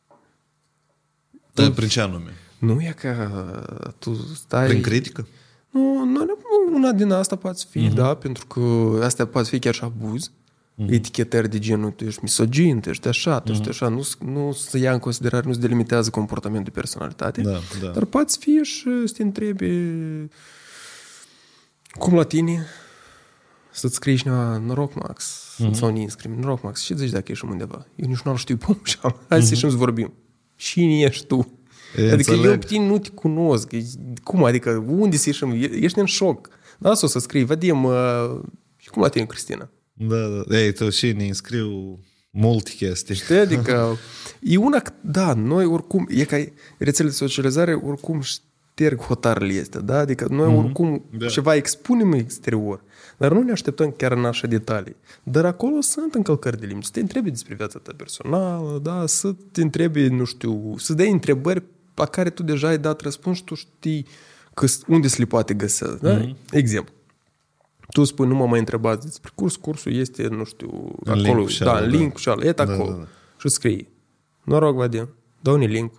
Dar 1.54 1.70
prin 1.70 1.88
ce 1.88 2.00
anume? 2.00 2.32
Nu 2.58 2.80
e 2.80 2.94
ca 3.00 3.94
tu 3.98 4.14
stai... 4.14 4.66
Prin 4.66 4.82
critică? 4.82 5.26
Nu, 5.70 6.04
nu, 6.04 6.24
nu, 6.24 6.74
una 6.74 6.92
din 6.92 7.10
asta 7.10 7.36
poate 7.36 7.62
fi, 7.70 7.88
uh-huh. 7.88 7.94
da, 7.94 8.14
pentru 8.14 8.46
că 8.46 8.60
astea 9.04 9.26
poate 9.26 9.48
fi 9.48 9.58
chiar 9.58 9.74
și 9.74 9.84
abuz. 9.84 10.30
Uh-huh. 10.30 10.90
Etichetări 10.90 11.48
de 11.48 11.58
genul, 11.58 11.90
tu 11.90 12.04
ești 12.04 12.18
misogin, 12.22 12.80
tu 12.80 12.88
ești 12.88 13.08
așa, 13.08 13.40
tu 13.40 13.50
uh-huh. 13.50 13.54
ești 13.54 13.68
așa, 13.68 13.88
nu, 13.88 14.06
nu 14.18 14.52
se 14.52 14.78
ia 14.78 14.92
în 14.92 14.98
considerare, 14.98 15.46
nu 15.46 15.52
se 15.52 15.60
delimitează 15.60 16.10
comportamentul 16.10 16.72
de 16.72 16.80
personalitate. 16.80 17.40
Da, 17.40 17.58
da. 17.80 17.88
Dar 17.88 18.04
poate 18.04 18.32
fi 18.38 18.60
și 18.62 19.06
să 19.06 19.12
te 19.16 19.22
întrebi 19.22 19.70
cum 21.90 22.14
la 22.14 22.22
tine 22.22 22.66
să-ți 23.70 23.94
scrii 23.94 24.16
cineva 24.16 24.56
noroc, 24.56 24.94
Max, 24.94 25.54
uh-huh. 25.62 25.72
sau 25.72 25.88
ni 25.88 26.10
scrie 26.10 26.34
noroc, 26.38 26.62
Max, 26.62 26.80
și 26.80 26.96
zici 26.96 27.10
dacă 27.10 27.32
ești 27.32 27.44
undeva. 27.44 27.86
Eu 27.96 28.08
nici 28.08 28.20
nu 28.20 28.36
știu 28.36 28.56
pe 28.56 28.64
om 28.68 28.78
și 28.82 28.98
am. 29.02 29.16
Hai 29.28 29.42
să 29.42 29.48
ieșim 29.52 29.70
să 29.70 29.76
vorbim. 29.76 30.12
Cine 30.56 30.98
ești 30.98 31.26
tu? 31.26 31.57
E, 31.96 32.02
adică 32.12 32.30
înțeleg. 32.32 32.44
eu 32.44 32.58
pe 32.58 32.66
tine 32.66 32.86
nu 32.86 32.98
te 32.98 33.08
cunosc. 33.08 33.72
E- 33.72 33.82
Cum? 34.24 34.44
Adică 34.44 34.84
unde 34.88 35.16
să 35.16 35.24
ieșim? 35.28 35.50
E- 35.50 35.76
Ești 35.84 35.98
în 35.98 36.04
șoc. 36.04 36.48
Da, 36.78 36.94
să 36.94 37.04
o 37.04 37.08
să 37.08 37.18
scrii, 37.18 37.44
Vadim, 37.44 37.84
uh, 37.84 37.94
și 38.76 38.88
cum 38.88 39.02
la 39.02 39.08
tine, 39.08 39.24
Cristina? 39.24 39.68
Da, 39.92 40.16
da. 40.48 40.58
Ei, 40.58 40.72
tu 40.72 40.90
și 40.90 41.12
ne 41.12 41.24
înscriu 41.26 41.98
multe 42.30 42.70
chestii. 42.76 43.14
Știi? 43.14 43.36
Adică 43.36 43.96
e 44.40 44.56
una, 44.56 44.82
da, 45.00 45.34
noi 45.34 45.64
oricum, 45.64 46.06
e 46.10 46.24
ca 46.24 46.36
rețelele 46.78 47.14
de 47.14 47.18
socializare 47.20 47.74
oricum 47.74 48.20
șterg 48.20 49.00
hotarele 49.00 49.60
astea, 49.60 49.80
da? 49.80 49.98
Adică 49.98 50.26
noi 50.30 50.54
oricum 50.56 51.04
Da. 51.18 51.26
ceva 51.26 51.54
expunem 51.54 52.12
în 52.12 52.18
exterior, 52.18 52.82
dar 53.16 53.32
nu 53.32 53.42
ne 53.42 53.52
așteptăm 53.52 53.90
chiar 53.90 54.12
în 54.12 54.24
așa 54.24 54.46
detalii. 54.46 54.96
Dar 55.22 55.44
acolo 55.44 55.80
sunt 55.80 56.14
încălcări 56.14 56.60
de 56.60 56.66
limite. 56.66 56.86
Să 56.86 56.92
te 56.92 57.00
întrebi 57.00 57.30
despre 57.30 57.54
viața 57.54 57.78
ta 57.78 57.92
personală, 57.96 58.78
da? 58.82 59.06
Să 59.06 59.34
te 59.52 59.62
întrebi, 59.62 60.00
nu 60.08 60.24
știu, 60.24 60.74
să 60.78 60.92
dai 60.94 61.10
întrebări 61.10 61.62
la 61.98 62.06
care 62.06 62.30
tu 62.30 62.42
deja 62.42 62.68
ai 62.68 62.78
dat 62.78 63.00
răspuns 63.00 63.36
și 63.36 63.44
tu 63.44 63.54
știi 63.54 64.06
că, 64.54 64.66
unde 64.86 65.08
se 65.08 65.18
le 65.18 65.24
poate 65.24 65.54
găsi, 65.54 65.84
da? 66.00 66.20
Exemplu. 66.52 66.94
Tu 67.92 68.04
spui, 68.04 68.26
nu 68.26 68.34
mă 68.34 68.46
mai 68.46 68.58
întrebați 68.58 69.06
despre 69.06 69.30
curs, 69.34 69.56
cursul 69.56 69.92
este, 69.92 70.26
nu 70.26 70.44
știu, 70.44 70.94
În 71.04 71.12
acolo, 71.12 71.22
link-ul 71.22 71.46
și 71.48 71.62
da, 71.62 71.70
ala, 71.70 71.80
în 71.84 71.90
da. 71.90 71.96
link 71.96 72.16
și 72.16 72.28
ala, 72.28 72.44
e 72.44 72.52
Da, 72.52 72.62
acolo. 72.62 72.90
da, 72.90 72.96
da. 72.96 73.06
Și 73.38 73.48
scrii, 73.48 73.88
noroc, 74.44 74.76
Vadim, 74.76 75.08
dă-ne 75.40 75.66
link. 75.66 75.92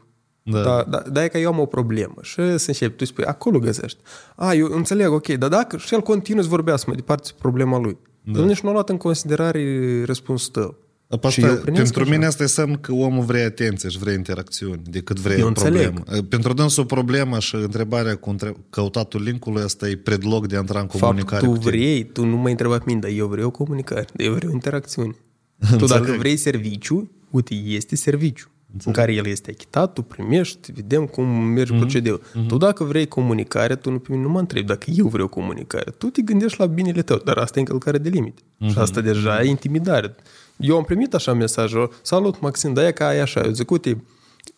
Da. 0.43 0.61
Da, 0.61 0.83
da, 0.83 0.97
da, 0.97 1.23
e 1.23 1.27
că 1.27 1.37
eu 1.37 1.51
am 1.51 1.59
o 1.59 1.65
problemă 1.65 2.15
și 2.21 2.57
să 2.57 2.65
începi, 2.67 2.95
tu 2.95 3.05
spui, 3.05 3.23
acolo 3.23 3.59
găsești. 3.59 3.99
A, 4.35 4.53
eu 4.53 4.67
înțeleg, 4.71 5.11
ok, 5.11 5.27
dar 5.27 5.49
dacă 5.49 5.77
și 5.77 5.93
el 5.93 6.01
continuă 6.01 6.41
să 6.41 6.49
vorbească 6.49 6.83
mai 6.87 6.95
departe 6.95 7.21
despre 7.21 7.41
problema 7.41 7.77
lui, 7.77 7.97
da. 8.23 8.39
el 8.39 8.45
nici 8.45 8.59
nu 8.59 8.69
a 8.69 8.71
luat 8.71 8.89
în 8.89 8.97
considerare 8.97 10.03
răspunsul 10.05 10.51
tău. 10.51 10.75
Apa 11.11 11.29
Și 11.29 11.39
asta, 11.39 11.51
eu 11.53 11.61
primesc 11.61 11.83
pentru 11.83 12.01
așa. 12.01 12.11
mine 12.11 12.25
asta 12.25 12.43
înseamnă 12.43 12.77
că 12.77 12.91
omul 12.93 13.23
vrea 13.23 13.45
atenție 13.45 13.89
și 13.89 13.97
vrea 13.97 14.13
interacțiuni 14.13 14.81
decât 14.83 15.19
vrea 15.19 15.37
Eu 15.37 15.47
înțeleg. 15.47 15.93
problemă. 15.93 16.21
Pentru 16.21 16.53
dânsul 16.53 16.85
problema 16.85 17.39
și 17.39 17.55
întrebarea 17.55 18.15
cu 18.15 18.29
între... 18.29 18.53
căutatul 18.69 19.21
linkului 19.21 19.61
asta 19.63 19.87
e 19.89 19.95
predloc 19.95 20.47
de 20.47 20.55
a 20.55 20.59
intra 20.59 20.79
în 20.79 20.87
Fapt, 20.87 20.99
comunicare 21.03 21.45
tu 21.45 21.51
cu 21.51 21.57
tine. 21.57 21.69
vrei, 21.71 22.03
tu 22.03 22.25
nu 22.25 22.35
mă 22.37 22.49
întreba 22.49 22.77
pe 22.77 22.83
mine, 22.85 22.99
dar 22.99 23.11
eu 23.11 23.27
vreau 23.27 23.49
comunicare, 23.49 24.05
dar 24.13 24.25
eu 24.27 24.33
vreau 24.33 24.51
interacțiune. 24.53 25.11
tu 25.59 25.67
Înțeleg. 25.71 26.03
dacă 26.05 26.17
vrei 26.17 26.37
serviciu, 26.37 27.11
uite, 27.29 27.53
este 27.53 27.95
serviciu. 27.95 28.49
În 28.85 28.91
care 28.91 29.13
el 29.13 29.25
este 29.25 29.51
achitat, 29.53 29.93
tu 29.93 30.01
primești, 30.01 30.71
vedem 30.71 31.05
cum 31.05 31.25
merge 31.27 31.71
Mhm. 31.73 31.73
mm-hmm. 31.73 31.79
procedeul. 31.83 32.21
Mm-hmm. 32.21 32.47
Tu 32.47 32.57
dacă 32.57 32.83
vrei 32.83 33.07
comunicare, 33.07 33.75
tu 33.75 33.91
nu, 33.91 33.99
pe 33.99 34.07
mine 34.11 34.23
nu 34.23 34.29
mă 34.29 34.39
întrebi 34.39 34.65
dacă 34.67 34.91
eu 34.95 35.07
vreau 35.07 35.27
comunicare. 35.27 35.91
Tu 35.97 36.07
te 36.07 36.21
gândești 36.21 36.59
la 36.59 36.65
binele 36.65 37.01
tău, 37.01 37.21
dar 37.25 37.37
asta 37.37 37.57
e 37.57 37.61
încălcare 37.61 37.97
de 37.97 38.09
limite. 38.09 38.41
Mm-hmm. 38.41 38.57
Mhm. 38.59 38.71
Și 38.71 38.77
asta 38.77 39.01
deja 39.01 39.41
e 39.43 39.47
intimidare. 39.47 40.15
Eu 40.59 40.77
am 40.77 40.83
primit 40.83 41.13
așa 41.13 41.33
mesajul, 41.33 41.91
salut 42.01 42.39
Maxim, 42.39 42.73
dar 42.73 42.85
e 42.85 42.91
ca 42.91 43.07
ai 43.07 43.19
așa. 43.19 43.41
Eu 43.45 43.51
zic, 43.51 43.71
uite, 43.71 44.03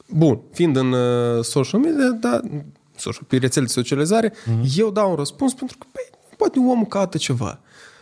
bun, 0.10 0.40
fiind 0.52 0.76
în 0.76 0.91
uh, 0.91 1.44
social 1.44 1.80
media, 1.80 2.10
dar 2.19 2.41
social, 2.95 3.23
pe 3.28 3.38
rețele 3.38 3.65
de 3.65 3.72
socializare, 3.72 4.30
mm-hmm. 4.30 4.78
eu 4.78 4.91
dau 4.91 5.10
un 5.10 5.15
răspuns 5.15 5.53
pentru 5.53 5.78
că, 5.78 5.86
păi, 5.91 6.19
poate 6.38 6.60
omul 6.60 6.86
caută 6.86 7.18
ceva. 7.18 7.60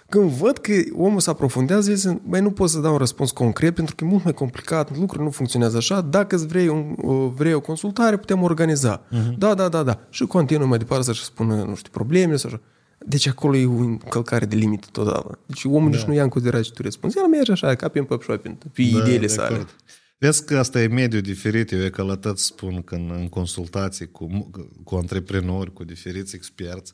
Când 0.10 0.30
văd 0.30 0.58
că 0.58 0.72
omul 0.98 1.20
se 1.20 1.30
aprofundează, 1.30 1.94
zice, 1.94 2.22
băi, 2.28 2.42
nu 2.42 2.52
pot 2.52 2.70
să 2.70 2.80
dau 2.80 2.92
un 2.92 2.98
răspuns 2.98 3.32
concret 3.32 3.76
pentru 3.76 3.96
că 3.96 4.04
e 4.04 4.08
mult 4.08 4.24
mai 4.24 4.34
complicat, 4.34 4.98
lucrurile 4.98 5.24
nu 5.24 5.30
funcționează 5.30 5.78
așa. 5.78 6.02
Dacă 6.02 6.36
îți 6.36 6.48
vrei, 6.48 6.68
un, 6.68 6.96
o, 7.02 7.28
vrei 7.28 7.54
o 7.54 7.60
consultare, 7.60 8.18
putem 8.18 8.42
organiza. 8.42 9.02
Uh-huh. 9.02 9.38
Da, 9.38 9.54
da, 9.54 9.68
da, 9.68 9.84
da. 9.84 10.00
Și 10.10 10.26
continuă 10.26 10.68
mai 10.68 10.78
departe 10.78 11.04
să-și 11.04 11.24
spună, 11.24 11.56
nu 11.56 11.76
știu, 11.76 11.92
probleme 11.92 12.36
sau 12.36 12.50
așa. 12.50 12.62
Deci 13.10 13.28
acolo 13.28 13.56
e 13.56 13.66
o 13.66 13.72
încălcare 13.72 14.46
de 14.46 14.56
limite 14.56 14.88
totală. 14.92 15.40
Deci 15.46 15.64
omul 15.64 15.92
da. 15.92 15.98
nici 15.98 16.06
nu 16.06 16.14
ia 16.14 16.24
în 16.24 16.30
considerare 16.30 16.64
ce 16.64 16.72
tu 16.72 16.82
răspunzi. 16.82 17.18
El 17.18 17.28
merge 17.28 17.52
așa, 17.52 17.76
ca 17.76 17.88
pe 17.88 18.02
pub 18.02 18.22
shopping, 18.22 18.58
pe 18.58 18.82
da, 18.82 18.98
ideile 18.98 19.28
sale. 19.28 19.54
Acord. 19.54 19.76
Vezi 20.18 20.46
că 20.46 20.58
asta 20.58 20.82
e 20.82 20.88
mediu 20.88 21.20
diferit. 21.20 21.72
Eu 21.72 21.84
e 21.84 21.90
că 21.90 22.04
la 22.04 22.16
tot 22.16 22.38
spun 22.38 22.82
când 22.82 23.12
în 23.12 23.30
consultații 23.30 24.12
cu, 24.12 24.50
cu 24.84 24.96
antreprenori, 24.96 25.74
cu 25.74 25.84
diferiți 25.84 26.36
experți, 26.36 26.94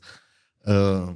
uh, 0.65 1.13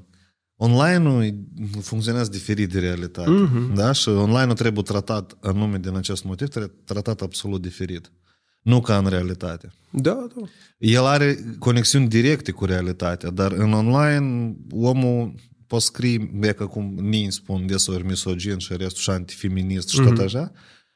online-ul 0.55 1.43
funcționează 1.81 2.29
diferit 2.29 2.71
de 2.71 2.79
realitate. 2.79 3.29
Uh-huh. 3.29 3.73
Da? 3.75 3.91
Și 3.91 4.09
online-ul 4.09 4.55
trebuie 4.55 4.83
tratat 4.83 5.37
anume 5.41 5.77
din 5.77 5.95
acest 5.95 6.23
motiv, 6.23 6.47
trebuie 6.47 6.73
tratat 6.85 7.21
absolut 7.21 7.61
diferit. 7.61 8.11
Nu 8.61 8.81
ca 8.81 8.97
în 8.97 9.07
realitate. 9.07 9.73
Da, 9.91 10.27
da. 10.35 10.41
El 10.77 11.05
are 11.05 11.37
conexiuni 11.59 12.07
directe 12.07 12.51
cu 12.51 12.65
realitatea, 12.65 13.29
dar 13.29 13.51
în 13.51 13.73
online 13.73 14.55
omul 14.71 15.33
poate 15.67 15.83
scrie, 15.85 16.31
e 16.41 16.53
că 16.53 16.65
cum 16.65 16.95
nii 16.99 17.31
spun 17.31 17.67
desori 17.67 18.05
misogin 18.05 18.57
și 18.57 18.75
restul 18.77 19.01
și 19.01 19.09
antifeminist 19.09 19.89
și 19.89 19.99
mm-hmm. 19.99 20.03
tot 20.03 20.13
mhm. 20.13 20.23
așa, 20.23 20.51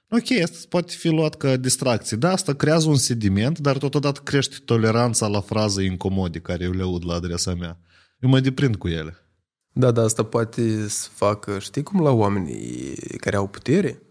ok, 0.09 0.41
asta 0.43 0.57
poate 0.69 0.93
fi 0.97 1.07
luat 1.07 1.35
ca 1.35 1.57
distracție. 1.57 2.17
Da, 2.17 2.31
asta 2.31 2.53
creează 2.53 2.89
un 2.89 2.95
sediment, 2.95 3.59
dar 3.59 3.77
totodată 3.77 4.21
crește 4.23 4.55
toleranța 4.65 5.27
la 5.27 5.41
fraze 5.41 5.83
incomode 5.83 6.39
care 6.39 6.63
eu 6.63 6.71
le 6.71 6.81
aud 6.81 7.05
la 7.05 7.13
adresa 7.13 7.53
mea. 7.53 7.79
Eu 8.19 8.29
mă 8.29 8.39
deprind 8.39 8.75
cu 8.75 8.87
ele. 8.87 9.17
Da, 9.73 9.91
da, 9.91 10.01
asta 10.01 10.23
poate 10.23 10.87
să 10.87 11.07
facă, 11.13 11.59
știi 11.59 11.83
cum 11.83 12.01
la 12.01 12.11
oamenii 12.11 12.95
care 13.17 13.35
au 13.35 13.47
putere, 13.47 14.01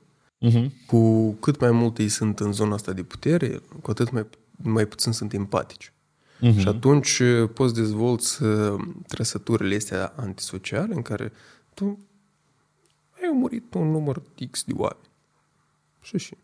uh-huh. 0.43 0.87
cu 0.87 1.33
cât 1.33 1.61
mai 1.61 1.71
mult 1.71 1.99
ei 1.99 2.09
sunt 2.09 2.41
în 2.41 2.53
zona 2.53 2.75
asta 2.75 2.93
de 2.93 3.03
putere, 3.03 3.61
cu 3.83 3.91
atât 3.91 4.11
mai, 4.11 4.27
mai 4.57 4.87
puțin 4.87 5.13
sunt 5.13 5.33
empatici. 5.33 5.93
Uh-huh. 6.43 6.59
Și 6.59 6.69
atunci 6.69 7.19
uh, 7.19 7.51
poți 7.55 7.75
dezvolți 7.75 8.43
uh, 8.43 8.81
trăsăturile 9.09 9.77
astea 9.77 10.13
antisociale 10.17 10.95
în 10.95 11.03
care 11.03 11.33
tu 11.75 11.99
ai 13.23 13.31
umurit 13.33 13.75
un 13.75 13.91
număr 13.91 14.23
X 14.51 14.65
de 14.65 14.73
oameni. 14.77 15.09
Și 16.03 16.19
și. 16.19 16.37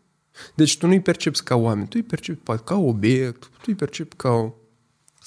Deci 0.55 0.77
tu 0.77 0.87
nu-i 0.87 1.01
percepi 1.01 1.39
ca 1.39 1.55
oameni, 1.55 1.87
tu 1.87 1.93
îi 1.95 2.03
percepi 2.03 2.41
ca 2.63 2.75
obiect, 2.75 3.43
tu 3.43 3.65
îi 3.65 3.75
percepi 3.75 4.15
ca 4.15 4.53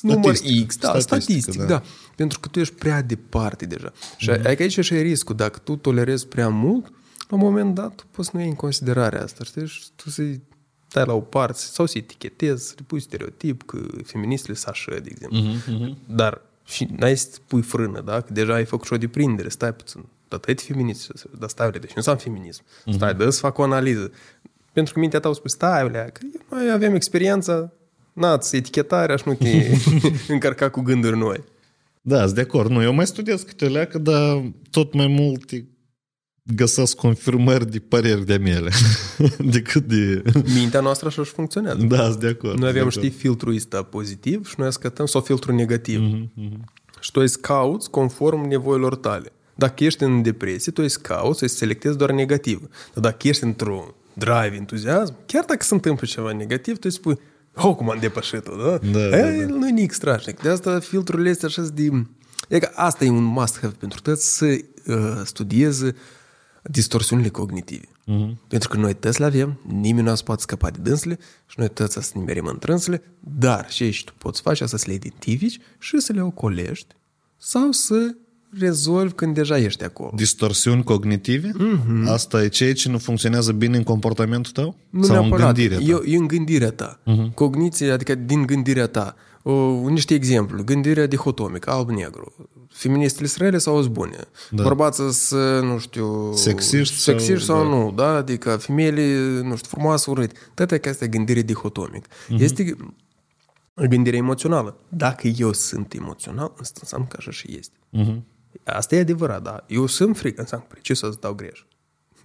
număr 0.01 0.37
X, 0.67 0.77
da, 0.77 0.99
statistic, 0.99 1.57
da. 1.57 1.65
da. 1.65 1.83
Pentru 2.17 2.41
că 2.41 2.49
tu 2.49 2.61
ești 2.61 2.75
prea 2.75 3.03
departe 3.03 3.67
deja. 3.67 3.93
Și 4.17 4.31
mm-hmm. 4.31 4.45
aici 4.45 4.81
și 4.81 4.95
e 4.95 5.01
riscul. 5.01 5.35
Dacă 5.35 5.59
tu 5.59 5.77
tolerezi 5.77 6.27
prea 6.27 6.49
mult, 6.49 6.93
la 7.33 7.39
un 7.39 7.45
moment 7.45 7.75
dat 7.75 7.95
tu 7.95 8.05
poți 8.11 8.29
să 8.29 8.37
nu 8.37 8.41
iei 8.41 8.51
în 8.51 8.57
considerare 8.57 9.19
asta, 9.19 9.45
știi? 9.45 9.67
Și 9.67 9.83
tu 9.97 10.11
să-i 10.11 10.41
dai 10.89 11.05
la 11.07 11.13
o 11.13 11.21
parte 11.21 11.59
sau 11.59 11.87
să 11.87 11.99
etichetezi, 11.99 12.69
să 12.69 12.75
pui 12.87 13.01
stereotip 13.01 13.63
că 13.63 13.79
feministele 14.05 14.57
sunt 14.57 14.69
așa, 14.69 14.91
de 14.91 15.09
exemplu. 15.11 15.41
Mm-hmm. 15.41 15.95
Dar 16.07 16.41
și 16.65 16.89
n-ai 16.97 17.17
să 17.17 17.39
pui 17.47 17.63
frână, 17.63 18.01
da? 18.01 18.21
Că 18.21 18.33
deja 18.33 18.55
ai 18.55 18.65
făcut 18.65 18.87
și 18.87 18.93
o 18.93 18.97
deprindere, 18.97 19.49
stai 19.49 19.75
puțin. 19.75 20.05
Dar 20.29 20.39
tu 20.39 20.51
ești 20.51 20.67
feminist, 20.67 21.13
dar 21.39 21.49
stai, 21.49 21.71
deci 21.71 21.93
nu 21.93 22.03
sunt 22.03 22.21
feminism. 22.21 22.63
Mm-hmm. 22.63 22.93
Stai, 22.93 23.15
dă 23.15 23.31
să 23.31 23.39
fac 23.39 23.59
o 23.59 23.63
analiză. 23.63 24.11
Pentru 24.73 24.95
că 24.95 25.01
mintea 25.01 25.21
ta 25.21 25.29
a 25.29 25.33
spus, 25.33 25.53
stai, 25.53 25.83
olea, 25.83 26.11
că 26.11 26.21
noi 26.51 26.71
avem 26.71 26.95
experiența, 26.95 27.73
n-ați 28.13 28.57
etichetarea 28.57 29.17
și 29.17 29.25
nu 29.27 29.35
te 29.35 29.77
încărca 30.33 30.69
cu 30.69 30.81
gânduri 30.81 31.17
noi. 31.17 31.45
Da, 32.01 32.23
sunt 32.23 32.35
de 32.35 32.41
acord. 32.41 32.71
Nu, 32.71 32.83
eu 32.83 32.93
mai 32.93 33.07
studiez 33.07 33.43
câte 33.43 33.69
leacă, 33.69 33.99
dar 33.99 34.43
tot 34.71 34.95
mai 34.95 35.07
multe 35.07 35.67
găsesc 36.43 36.97
confirmări 36.97 37.71
de 37.71 37.79
păreri 37.79 38.27
de 38.27 38.37
mele 38.37 38.71
decât 39.55 39.85
de... 39.85 40.23
Mintea 40.55 40.81
noastră 40.81 41.07
așa 41.07 41.25
și 41.25 41.31
funcționează. 41.31 41.83
Da, 41.83 42.05
sunt 42.05 42.21
de 42.21 42.27
acord. 42.27 42.59
Noi 42.59 42.69
avem, 42.69 42.89
știi, 42.89 43.11
filtrul 43.11 43.55
ăsta 43.55 43.83
pozitiv 43.83 44.49
și 44.49 44.55
noi 44.59 44.67
ascătăm 44.67 45.07
sau 45.07 45.21
filtrul 45.21 45.55
negativ. 45.55 46.01
Mm-hmm, 46.01 46.41
mm-hmm. 46.41 46.81
Și 47.01 47.11
tu 47.11 47.21
îi 47.21 47.31
cauți 47.31 47.91
conform 47.91 48.49
nevoilor 48.49 48.97
tale. 48.97 49.33
Dacă 49.55 49.85
ești 49.85 50.03
în 50.03 50.23
depresie, 50.23 50.73
tu 50.73 50.83
îi 50.83 50.91
cauți 50.91 51.39
să 51.39 51.47
selectezi 51.47 51.97
doar 51.97 52.11
negativ. 52.11 52.69
Dar 52.95 53.03
dacă 53.03 53.29
ești 53.29 53.45
într-un 53.45 53.95
drive, 54.13 54.55
entuziasm, 54.57 55.15
chiar 55.27 55.45
dacă 55.45 55.65
se 55.65 55.75
întâmplă 55.75 56.07
ceva 56.07 56.33
negativ, 56.33 56.75
tu 56.75 56.81
îi 56.83 56.93
spui, 56.93 57.19
oh, 57.55 57.75
cum 57.77 57.91
am 57.91 57.99
depășit-o, 58.01 58.57
da? 58.57 58.79
Da, 58.93 59.09
da, 59.09 59.17
da. 59.17 59.29
Nu 59.47 59.69
e 59.69 59.71
nic 59.71 59.93
strașnic. 59.93 60.41
De 60.41 60.49
asta 60.49 60.81
filtrurile 60.81 61.31
astea 61.31 61.49
așa 61.49 61.63
de... 61.63 62.07
E 62.49 62.59
că 62.59 62.71
asta 62.75 63.05
e 63.05 63.11
un 63.11 63.23
must-have 63.23 63.75
pentru 63.79 64.01
toți 64.01 64.37
să 64.37 64.59
uh, 64.87 65.21
studieze 65.25 65.95
distorsiunile 66.63 67.29
cognitive. 67.29 67.87
Uh-huh. 67.87 68.37
Pentru 68.49 68.69
că 68.69 68.77
noi 68.77 68.95
toți 68.95 69.21
le 69.21 69.27
avem, 69.27 69.61
nimeni 69.67 70.07
nu 70.07 70.15
se 70.15 70.23
poate 70.23 70.41
scăpa 70.43 70.71
de 70.71 70.79
dânsele 70.83 71.19
și 71.47 71.55
noi 71.59 71.69
toți 71.69 71.93
să 72.05 72.13
ne 72.15 72.23
merim 72.23 72.45
în 72.45 72.59
trânsele, 72.59 73.03
dar 73.21 73.71
și 73.71 73.85
ești 73.85 74.05
tu 74.05 74.13
poți 74.19 74.41
face 74.41 74.65
asta 74.65 74.77
să 74.77 74.85
le 74.87 74.95
identifici 74.95 75.59
și 75.79 76.01
să 76.01 76.13
le 76.13 76.23
ocolești 76.23 76.95
sau 77.37 77.71
să 77.71 78.15
rezolvi 78.59 79.13
când 79.13 79.35
deja 79.35 79.59
ești 79.59 79.85
acolo. 79.85 80.13
Distorsiuni 80.15 80.85
cognitive? 80.85 81.51
Mm-hmm. 81.51 82.07
Asta 82.09 82.43
e 82.43 82.49
ceea 82.49 82.75
ce 82.75 82.89
nu 82.89 82.99
funcționează 82.99 83.53
bine 83.53 83.77
în 83.77 83.83
comportamentul 83.83 84.53
tău? 84.53 84.77
Nu 84.91 85.03
Sau 85.03 85.21
neapărat. 85.21 85.49
în 85.49 85.55
gândirea 85.55 85.79
ta? 85.79 86.03
E, 86.07 86.13
e 86.13 86.17
în 86.17 86.27
gândirea 86.27 86.71
ta. 86.71 87.01
Mm-hmm. 87.07 87.35
Cogniție, 87.35 87.91
adică 87.91 88.15
din 88.15 88.47
gândirea 88.47 88.87
ta. 88.87 89.17
O, 89.43 89.89
niște 89.89 90.15
exemplu. 90.15 90.63
Gândirea 90.65 91.07
dihotomică, 91.07 91.71
alb-negru. 91.71 92.33
Feministele 92.69 93.27
israele 93.27 93.59
sau 93.59 93.83
bune? 93.83 94.19
Da. 94.51 94.63
Bărbații 94.63 95.13
să, 95.13 95.61
nu 95.61 95.79
știu... 95.79 96.33
Sexiști, 96.35 96.95
sexiști 96.95 97.45
sau, 97.45 97.57
sau 97.57 97.71
da. 97.71 97.77
nu, 97.77 97.93
da? 97.93 98.15
Adică 98.17 98.57
femeile, 98.57 99.03
nu 99.43 99.57
știu, 99.57 99.69
frumoase, 99.69 100.11
urât. 100.11 100.33
Toate 100.55 100.79
că 100.79 100.89
asta 100.89 101.05
e 101.05 101.09
gândire 101.09 101.43
dihotomică. 101.43 102.09
Mm-hmm. 102.09 102.41
Este 102.41 102.77
gândire 103.75 104.17
emoțională. 104.17 104.77
Dacă 104.89 105.27
eu 105.27 105.53
sunt 105.53 105.93
emoțional, 105.93 106.53
asta 106.61 106.79
înseamnă 106.83 107.07
că 107.11 107.17
așa 107.19 107.31
și 107.31 107.57
este. 107.59 107.77
Mm-hmm. 107.97 108.23
Asta 108.65 108.95
e 108.95 109.01
adevărat, 109.01 109.43
da. 109.43 109.65
Eu 109.69 109.87
sunt 109.87 110.17
frică, 110.17 110.41
înseamnă 110.41 110.67
precis 110.69 110.99
să-ți 110.99 111.21
dau 111.21 111.35
greș. 111.35 111.65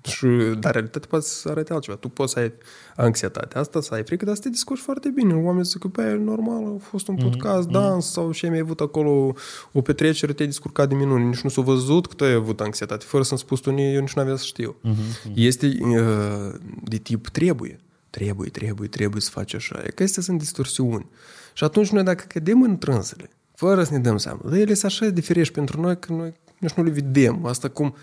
Și, 0.07 0.27
dar 0.59 0.71
realitatea 0.71 1.07
poate 1.09 1.25
să 1.25 1.49
arate 1.49 1.73
altceva. 1.73 1.97
Tu 1.97 2.09
poți 2.09 2.33
să 2.33 2.39
ai 2.39 2.53
anxietate 2.95 3.57
asta, 3.57 3.81
să 3.81 3.93
ai 3.93 4.03
frică, 4.03 4.25
dar 4.25 4.35
să 4.35 4.41
te 4.41 4.49
discuși 4.49 4.81
foarte 4.81 5.09
bine. 5.09 5.33
Oamenii 5.33 5.63
zic 5.63 5.79
că, 5.79 5.87
pe 5.87 6.13
normal, 6.13 6.63
a 6.65 6.77
fost 6.79 7.07
un 7.07 7.15
mhm, 7.19 7.23
podcast, 7.23 7.67
mm-hmm. 7.67 7.71
dans 7.71 8.11
sau 8.11 8.31
și 8.31 8.45
ai 8.45 8.59
avut 8.59 8.79
acolo 8.79 9.33
o 9.71 9.81
petrecere, 9.81 10.33
te-ai 10.33 10.47
descurcat 10.47 10.89
de 10.89 10.95
minuni. 10.95 11.25
Nici 11.25 11.41
nu 11.41 11.49
s-a 11.49 11.61
văzut 11.61 12.07
că 12.07 12.13
tu 12.13 12.23
ai 12.23 12.33
avut 12.33 12.61
anxietate. 12.61 13.05
Fără 13.05 13.23
să-mi 13.23 13.39
spus 13.39 13.59
tu, 13.59 13.69
eu 13.69 13.99
nici 13.99 14.13
nu 14.13 14.21
avea 14.21 14.35
să 14.35 14.45
știu. 14.45 14.75
Mm-hmm. 14.83 15.33
Este 15.33 15.77
uh, 15.81 16.59
de 16.83 16.97
tip 16.97 17.27
trebuie. 17.27 17.79
Trebuie, 18.09 18.49
trebuie, 18.49 18.87
trebuie 18.87 19.21
să 19.21 19.29
faci 19.29 19.53
așa. 19.53 19.81
E 19.85 19.89
că 19.89 20.03
astea 20.03 20.23
sunt 20.23 20.37
distorsiuni. 20.37 21.07
Și 21.53 21.63
atunci 21.63 21.89
noi 21.89 22.03
dacă 22.03 22.25
cădem 22.27 22.61
în 22.61 22.77
trânsele, 22.77 23.29
fără 23.55 23.83
să 23.83 23.93
ne 23.93 23.99
dăm 23.99 24.17
seama. 24.17 24.39
Dar 24.43 24.53
ele 24.53 24.73
sunt 24.73 24.91
așa 24.91 25.05
de 25.05 25.11
diferiți 25.11 25.51
pentru 25.51 25.81
noi 25.81 25.99
că 25.99 26.13
noi 26.13 26.33
nici 26.57 26.71
nu 26.71 26.83
le 26.83 26.89
vedem. 26.89 27.45
Asta 27.45 27.69
cum... 27.69 27.95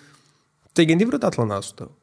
Te-ai 0.75 0.87
gândit 0.87 1.07
vreodată 1.07 1.41
la 1.41 1.47
nasul 1.47 1.73
tău? 1.75 1.99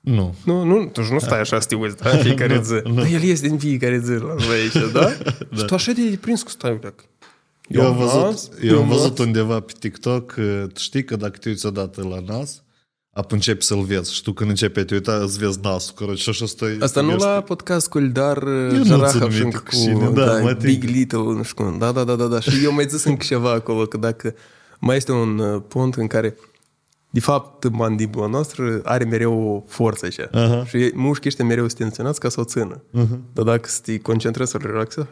Nu. 0.00 0.34
Nu, 0.44 0.64
nu, 0.64 0.86
tu 0.92 1.12
nu 1.12 1.18
stai 1.18 1.40
așa 1.40 1.60
să 1.60 1.66
te 1.66 1.74
uiți, 1.74 1.96
da, 1.96 2.08
fiecare 2.10 2.60
zi. 2.68 2.94
Dar 2.94 3.06
el 3.06 3.22
este 3.22 3.48
în 3.48 3.58
fiecare 3.58 3.98
zi 3.98 4.10
la 4.10 4.34
noi 4.34 4.56
aici, 4.60 4.92
da? 4.92 5.00
da. 5.50 5.56
Și 5.56 5.64
tu 5.64 5.74
așa 5.74 5.92
de 5.92 6.18
prins 6.20 6.42
cu 6.42 6.50
stai, 6.50 6.70
uite. 6.70 6.94
Eu, 7.68 7.82
eu 7.82 7.88
am 7.88 7.96
văzut, 7.96 8.52
eu 8.62 8.78
am 8.78 8.88
văzut 8.88 9.18
undeva 9.18 9.60
pe 9.60 9.72
TikTok, 9.78 10.34
știi 10.76 11.04
că 11.04 11.16
dacă 11.16 11.38
te 11.38 11.48
uiți 11.48 11.66
odată 11.66 12.02
la 12.02 12.34
nas, 12.34 12.62
apoi 13.12 13.36
începi 13.36 13.64
să-l 13.64 13.82
vezi 13.82 14.14
și 14.14 14.22
tu 14.22 14.32
când 14.32 14.50
începi 14.50 14.78
a 14.78 14.84
te 14.84 14.94
uita 14.94 15.14
îți 15.22 15.38
vezi 15.38 15.58
nasul, 15.62 15.94
corect, 15.94 16.18
și 16.18 16.28
așa 16.28 16.46
stai... 16.46 16.76
Asta 16.80 17.00
nu 17.00 17.16
la 17.16 17.40
podcast 17.40 17.88
cu 17.88 17.98
Ildar 17.98 18.42
Jarahov 18.84 19.32
și 19.32 19.42
cu, 19.42 19.62
cine, 19.70 20.10
da, 20.10 20.40
da, 20.40 20.52
Big 20.52 20.82
Little, 20.82 21.18
nu 21.18 21.42
știu 21.42 21.64
cum, 21.64 21.78
da, 21.78 21.92
da, 21.92 22.04
da, 22.04 22.14
da, 22.14 22.26
da, 22.26 22.40
și 22.40 22.64
eu 22.64 22.72
mai 22.72 22.86
zis 22.88 23.04
încă 23.04 23.24
ceva 23.24 23.50
acolo, 23.52 23.86
că 23.86 23.96
dacă 23.96 24.34
mai 24.78 24.96
este 24.96 25.12
un 25.12 25.38
uh, 25.38 25.62
punct 25.68 25.96
în 25.96 26.06
care 26.06 26.36
de 27.10 27.20
fapt, 27.20 27.70
mandibula 27.70 28.26
noastră 28.26 28.80
are 28.84 29.04
mereu 29.04 29.40
o 29.40 29.62
forță 29.66 30.06
așa. 30.06 30.28
Uh-huh. 30.28 30.68
Și 30.68 30.90
mușchii 30.94 31.28
ăștia 31.28 31.44
mereu 31.44 31.66
sunt 31.66 31.78
tensionați 31.78 32.20
ca 32.20 32.28
să 32.28 32.40
o 32.40 32.44
țină. 32.44 32.76
Uh-huh. 32.76 33.18
Dar 33.32 33.44
dacă 33.44 33.68
te 33.82 33.98
concentrezi 33.98 34.50
să 34.50 34.58
relaxezi, 34.62 35.06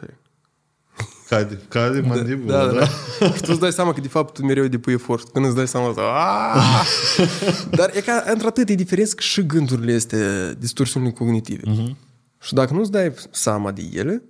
Cade, 1.29 1.59
cade 1.67 1.99
da, 2.01 2.07
mandibula, 2.07 2.65
da? 2.65 2.71
da. 2.71 2.79
da. 3.19 3.31
și 3.31 3.41
tu 3.41 3.47
îți 3.49 3.59
dai 3.59 3.71
seama 3.71 3.93
că 3.93 4.01
de 4.01 4.07
fapt 4.07 4.33
tu 4.33 4.45
mereu 4.45 4.67
depui 4.67 4.93
efort. 4.93 5.29
Când 5.29 5.45
îți 5.45 5.55
dai 5.55 5.67
seama 5.67 5.87
asta, 5.87 6.01
Dar 7.77 7.91
e 7.95 8.01
ca 8.01 8.23
într-atât 8.27 8.65
de 8.65 8.73
diferență 8.73 9.15
și 9.19 9.45
gândurile 9.45 9.93
este 9.93 10.53
distorsiunile 10.59 11.11
cognitive. 11.11 11.61
Uh-huh. 11.71 11.95
Și 12.39 12.53
dacă 12.53 12.73
nu 12.73 12.79
îți 12.79 12.91
dai 12.91 13.13
seama 13.31 13.71
de 13.71 13.89
ele, 13.93 14.23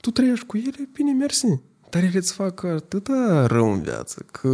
tu 0.00 0.10
trăiești 0.10 0.46
cu 0.46 0.56
ele, 0.56 0.88
bine, 0.92 1.12
mersi. 1.12 1.46
Dar 1.90 2.02
ele 2.02 2.18
îți 2.18 2.32
fac 2.32 2.64
atâta 2.64 3.46
rău 3.46 3.72
în 3.72 3.82
viață, 3.82 4.24
că 4.30 4.48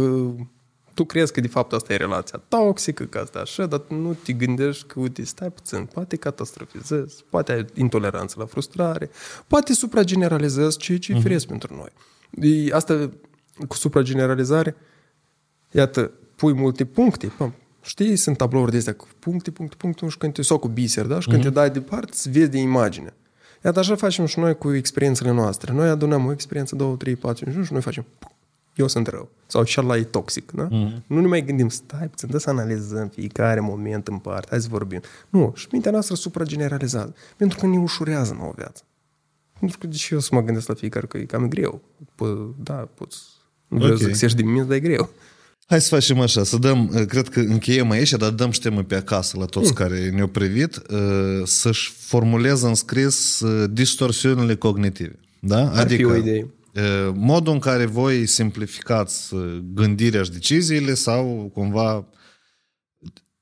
tu 0.99 1.05
crezi 1.05 1.31
că 1.31 1.41
de 1.41 1.47
fapt 1.47 1.73
asta 1.73 1.93
e 1.93 1.95
relația 1.95 2.41
toxică, 2.47 3.03
că 3.03 3.17
asta 3.17 3.39
așa, 3.39 3.65
dar 3.65 3.81
nu 3.87 4.13
te 4.23 4.33
gândești 4.33 4.87
că, 4.87 4.99
uite, 4.99 5.23
stai 5.23 5.51
puțin, 5.51 5.85
poate 5.93 6.15
catastrofizezi, 6.15 7.23
poate 7.29 7.51
ai 7.51 7.65
intoleranță 7.73 8.35
la 8.39 8.45
frustrare, 8.45 9.09
poate 9.47 9.73
suprageneralizezi 9.73 10.77
ceea 10.77 10.97
ce 10.97 11.11
e 11.11 11.15
uh-huh. 11.15 11.47
pentru 11.47 11.75
noi. 11.75 11.89
E, 12.49 12.73
asta 12.73 13.09
cu 13.67 13.75
suprageneralizare, 13.75 14.75
iată, 15.71 16.11
pui 16.35 16.53
multe 16.53 16.85
puncte, 16.85 17.27
păm, 17.37 17.53
știi, 17.81 18.15
sunt 18.15 18.37
tablouri 18.37 18.71
de 18.71 18.77
astea 18.77 18.95
cu 18.95 19.07
puncte, 19.19 19.51
puncte, 19.51 19.75
puncte, 19.77 20.07
și 20.07 20.17
când 20.17 20.33
te, 20.33 20.41
sau 20.41 20.57
cu 20.57 20.67
biser, 20.67 21.05
da? 21.05 21.19
Și 21.19 21.27
când 21.27 21.41
mm-hmm. 21.41 21.43
te 21.43 21.49
dai 21.49 21.69
departe, 21.69 22.11
îți 22.11 22.29
vezi 22.29 22.49
de 22.49 22.57
imagine. 22.57 23.13
Iată, 23.63 23.79
așa 23.79 23.95
facem 23.95 24.25
și 24.25 24.39
noi 24.39 24.57
cu 24.57 24.73
experiențele 24.73 25.31
noastre. 25.31 25.73
Noi 25.73 25.89
adunăm 25.89 26.25
o 26.25 26.31
experiență, 26.31 26.75
două, 26.75 26.95
trei, 26.95 27.15
patru, 27.15 27.51
cinci, 27.51 27.65
și 27.65 27.71
noi 27.71 27.81
facem 27.81 28.05
eu 28.79 28.87
sunt 28.87 29.07
rău. 29.07 29.29
Sau 29.47 29.63
și 29.63 29.79
e 29.79 30.03
toxic, 30.03 30.51
da? 30.51 30.67
Mm-hmm. 30.67 31.05
Nu 31.07 31.19
ne 31.19 31.27
mai 31.27 31.45
gândim, 31.45 31.69
stai 31.69 32.07
puțin, 32.07 32.29
dă 32.31 32.37
să 32.37 32.49
analizăm 32.49 33.07
fiecare 33.07 33.59
moment 33.59 34.07
în 34.07 34.17
parte, 34.17 34.47
hai 34.49 34.61
să 34.61 34.67
vorbim. 34.69 35.01
Nu, 35.29 35.53
și 35.55 35.67
mintea 35.71 35.91
noastră 35.91 36.15
suprageneralizează, 36.15 37.15
pentru 37.37 37.57
că 37.59 37.65
ne 37.65 37.77
ușurează 37.77 38.35
nouă 38.39 38.53
viață. 38.55 38.83
Pentru 39.59 39.77
că 39.77 39.87
deși 39.87 40.13
eu 40.13 40.19
să 40.19 40.29
mă 40.31 40.43
gândesc 40.43 40.67
la 40.67 40.73
fiecare 40.73 41.05
că 41.05 41.17
e 41.17 41.23
cam 41.23 41.47
greu. 41.47 41.81
P- 42.01 42.55
da, 42.63 42.73
poți... 42.73 43.17
Nu 43.67 43.77
vreau 43.77 43.93
okay. 43.93 44.03
să 44.03 44.09
găsești 44.11 44.37
din 44.37 44.51
mine, 44.51 44.63
dar 44.63 44.75
e 44.75 44.79
greu. 44.79 45.09
Hai 45.65 45.81
să 45.81 45.87
facem 45.89 46.19
așa, 46.19 46.43
să 46.43 46.57
dăm, 46.57 47.05
cred 47.07 47.29
că 47.29 47.39
încheiem 47.39 47.89
aici, 47.89 48.11
dar 48.11 48.29
dăm 48.29 48.51
și 48.51 48.59
temă 48.59 48.83
pe 48.83 48.95
acasă 48.95 49.37
la 49.37 49.45
toți 49.45 49.67
mm. 49.67 49.73
care 49.73 50.09
ne-au 50.09 50.27
privit, 50.27 50.75
uh, 50.75 51.41
să-și 51.43 51.91
formuleze 51.91 52.67
în 52.67 52.73
scris 52.73 53.39
uh, 53.39 53.69
distorsiunile 53.71 54.55
cognitive. 54.55 55.19
Da? 55.39 55.69
Ar 55.69 55.77
adică, 55.77 55.95
fi 55.95 56.05
o 56.05 56.15
idee 56.15 56.47
modul 57.13 57.53
în 57.53 57.59
care 57.59 57.85
voi 57.85 58.25
simplificați 58.25 59.35
gândirea 59.73 60.23
și 60.23 60.31
deciziile 60.31 60.93
sau 60.93 61.49
cumva 61.53 62.07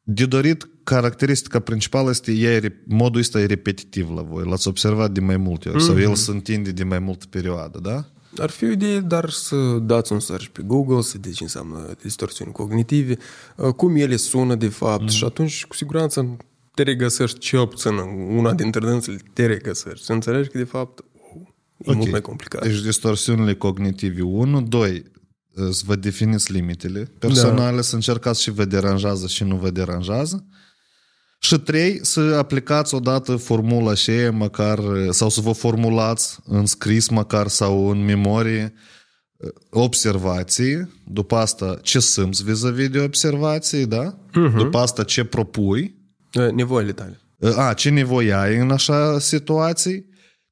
de 0.01 0.25
dorit 0.25 0.69
caracteristica 0.83 1.59
principală 1.59 2.09
este 2.09 2.31
ea, 2.31 2.59
modul 2.87 3.19
ăsta 3.19 3.39
e 3.39 3.45
repetitiv 3.45 4.09
la 4.15 4.21
voi. 4.21 4.45
L-ați 4.45 4.67
observat 4.67 5.11
de 5.11 5.19
mai 5.19 5.37
multe 5.37 5.69
ori 5.69 5.77
mm-hmm. 5.77 5.85
sau 5.85 5.99
el 5.99 6.15
se 6.15 6.31
întinde 6.31 6.71
de 6.71 6.83
mai 6.83 6.99
multă 6.99 7.25
perioadă, 7.29 7.79
da? 7.81 8.05
Ar 8.37 8.49
fi 8.49 8.63
o 8.63 8.71
idee, 8.71 8.99
dar 8.99 9.29
să 9.29 9.55
dați 9.81 10.11
un 10.11 10.19
search 10.19 10.45
pe 10.45 10.61
Google, 10.65 11.01
să 11.01 11.11
vedeți 11.13 11.35
ce 11.35 11.43
înseamnă 11.43 11.95
distorsiuni 12.01 12.51
cognitive, 12.51 13.17
cum 13.75 13.95
ele 13.95 14.15
sună 14.15 14.55
de 14.55 14.67
fapt 14.67 15.03
mm-hmm. 15.03 15.15
și 15.15 15.23
atunci 15.23 15.65
cu 15.65 15.75
siguranță 15.75 16.37
te 16.73 16.83
regăsești 16.83 17.39
cel 17.39 17.67
puțin 17.67 17.97
în 17.97 18.37
una 18.37 18.53
dintre 18.53 18.79
dânsele, 18.79 19.17
te 19.33 19.45
regăsești. 19.45 20.05
Să 20.05 20.13
înțelegi 20.13 20.49
că 20.49 20.57
de 20.57 20.63
fapt 20.63 20.99
E 20.99 21.06
okay. 21.87 21.99
mult 21.99 22.11
mai 22.11 22.21
complicat. 22.21 22.63
Deci 22.63 22.81
distorsiunile 22.81 23.53
cognitive 23.55 24.21
1, 24.21 24.61
2, 24.61 25.11
să 25.71 25.81
vă 25.85 25.95
definiți 25.95 26.51
limitele 26.51 27.11
personale, 27.19 27.75
da. 27.75 27.81
să 27.81 27.95
încercați 27.95 28.41
și 28.41 28.51
vă 28.51 28.65
deranjează 28.65 29.27
și 29.27 29.43
nu 29.43 29.55
vă 29.55 29.69
deranjează. 29.69 30.45
Și 31.39 31.57
trei, 31.57 31.99
să 32.01 32.19
aplicați 32.19 32.95
odată 32.95 33.35
formula 33.35 33.93
și 33.93 34.11
măcar, 34.31 34.79
sau 35.09 35.29
să 35.29 35.41
vă 35.41 35.51
formulați 35.51 36.39
în 36.45 36.65
scris 36.65 37.09
măcar 37.09 37.47
sau 37.47 37.89
în 37.89 38.05
memorie 38.05 38.73
observații, 39.69 40.93
după 41.05 41.35
asta 41.35 41.79
ce 41.81 41.99
simți 41.99 42.43
vis-a-vis 42.43 42.89
de 42.89 42.99
observații, 42.99 43.85
da? 43.85 44.17
Uh-huh. 44.29 44.55
După 44.57 44.77
asta 44.77 45.03
ce 45.03 45.23
propui. 45.23 45.95
Nevoile 46.53 46.91
tale. 46.91 47.19
A, 47.55 47.73
ce 47.73 47.89
nevoi 47.89 48.33
ai 48.33 48.57
în 48.57 48.71
așa 48.71 49.19
situații 49.19 50.05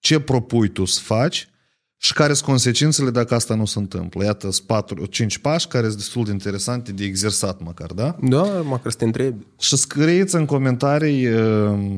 ce 0.06 0.20
propui 0.20 0.68
tu 0.68 0.86
să 0.86 1.00
faci 1.04 1.50
și 1.98 2.14
care 2.14 2.34
sunt 2.34 2.50
consecințele 2.50 3.10
dacă 3.10 3.36
asta 3.36 3.56
nu 3.56 3.66
se 3.66 3.80
întâmplă. 3.80 4.24
Iată, 4.24 4.52
sunt 4.52 5.10
5 5.10 5.38
pași 5.38 5.68
care 5.68 5.86
sunt 5.86 5.98
destul 5.98 6.24
de 6.24 6.32
interesante 6.32 6.92
de 6.92 7.04
exersat 7.04 7.62
măcar, 7.62 7.92
da? 7.92 8.18
Da, 8.22 8.44
măcar 8.44 8.92
să 8.92 8.98
te 8.98 9.06
întrebi. 9.06 9.46
Și 9.60 9.76
scrieți 9.76 10.36
în 10.36 10.46
comentarii 10.46 11.28
uh, 11.28 11.96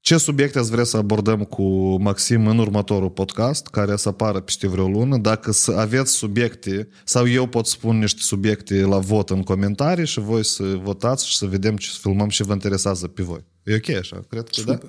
ce 0.00 0.16
subiecte 0.16 0.58
ați 0.58 0.70
vrea 0.70 0.84
să 0.84 0.96
abordăm 0.96 1.44
cu 1.44 1.96
Maxim 2.00 2.46
în 2.46 2.58
următorul 2.58 3.10
podcast, 3.10 3.66
care 3.66 3.96
să 3.96 4.08
apară 4.08 4.40
peste 4.40 4.68
vreo 4.68 4.88
lună. 4.88 5.16
Dacă 5.16 5.52
să 5.52 5.72
aveți 5.72 6.12
subiecte, 6.12 6.88
sau 7.04 7.28
eu 7.28 7.46
pot 7.46 7.66
spune 7.66 7.98
niște 7.98 8.20
subiecte 8.22 8.80
la 8.80 8.98
vot 8.98 9.30
în 9.30 9.42
comentarii 9.42 10.06
și 10.06 10.20
voi 10.20 10.44
să 10.44 10.62
votați 10.82 11.28
și 11.28 11.36
să 11.36 11.46
vedem 11.46 11.76
ce 11.76 11.88
filmăm 12.00 12.28
și 12.28 12.42
vă 12.42 12.52
interesează 12.52 13.06
pe 13.06 13.22
voi. 13.22 13.44
E 13.62 13.74
ok 13.74 13.96
așa? 13.96 14.24
Cred 14.28 14.42
că 14.42 14.50
Super. 14.52 14.74
da? 14.74 14.88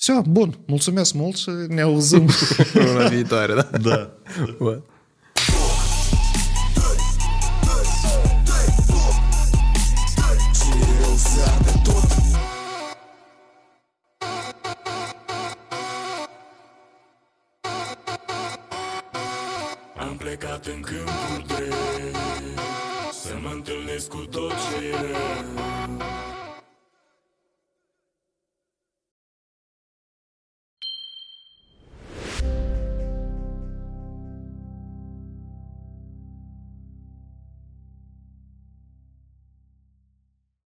Все, 0.00 0.20
bun, 0.26 0.58
mulțumesc 0.66 1.14
mult 1.14 1.36
și 1.36 1.50
ne 1.68 1.80
auzim. 1.80 2.28
La 2.96 3.08
viitoare, 3.08 3.54
da? 3.54 3.62
Da. 3.62 4.10
Bun. 4.58 4.82
Am 19.98 20.16
plecat 20.16 20.66
în 20.66 20.80
câmpul 20.80 21.44
drept 21.46 22.16
Să 23.12 23.34
mă 23.42 23.50
întâlnesc 23.54 24.08
cu 24.08 24.26
tot 24.30 24.50
ce 24.50 24.86
e 24.86 24.90
rău 24.90 25.49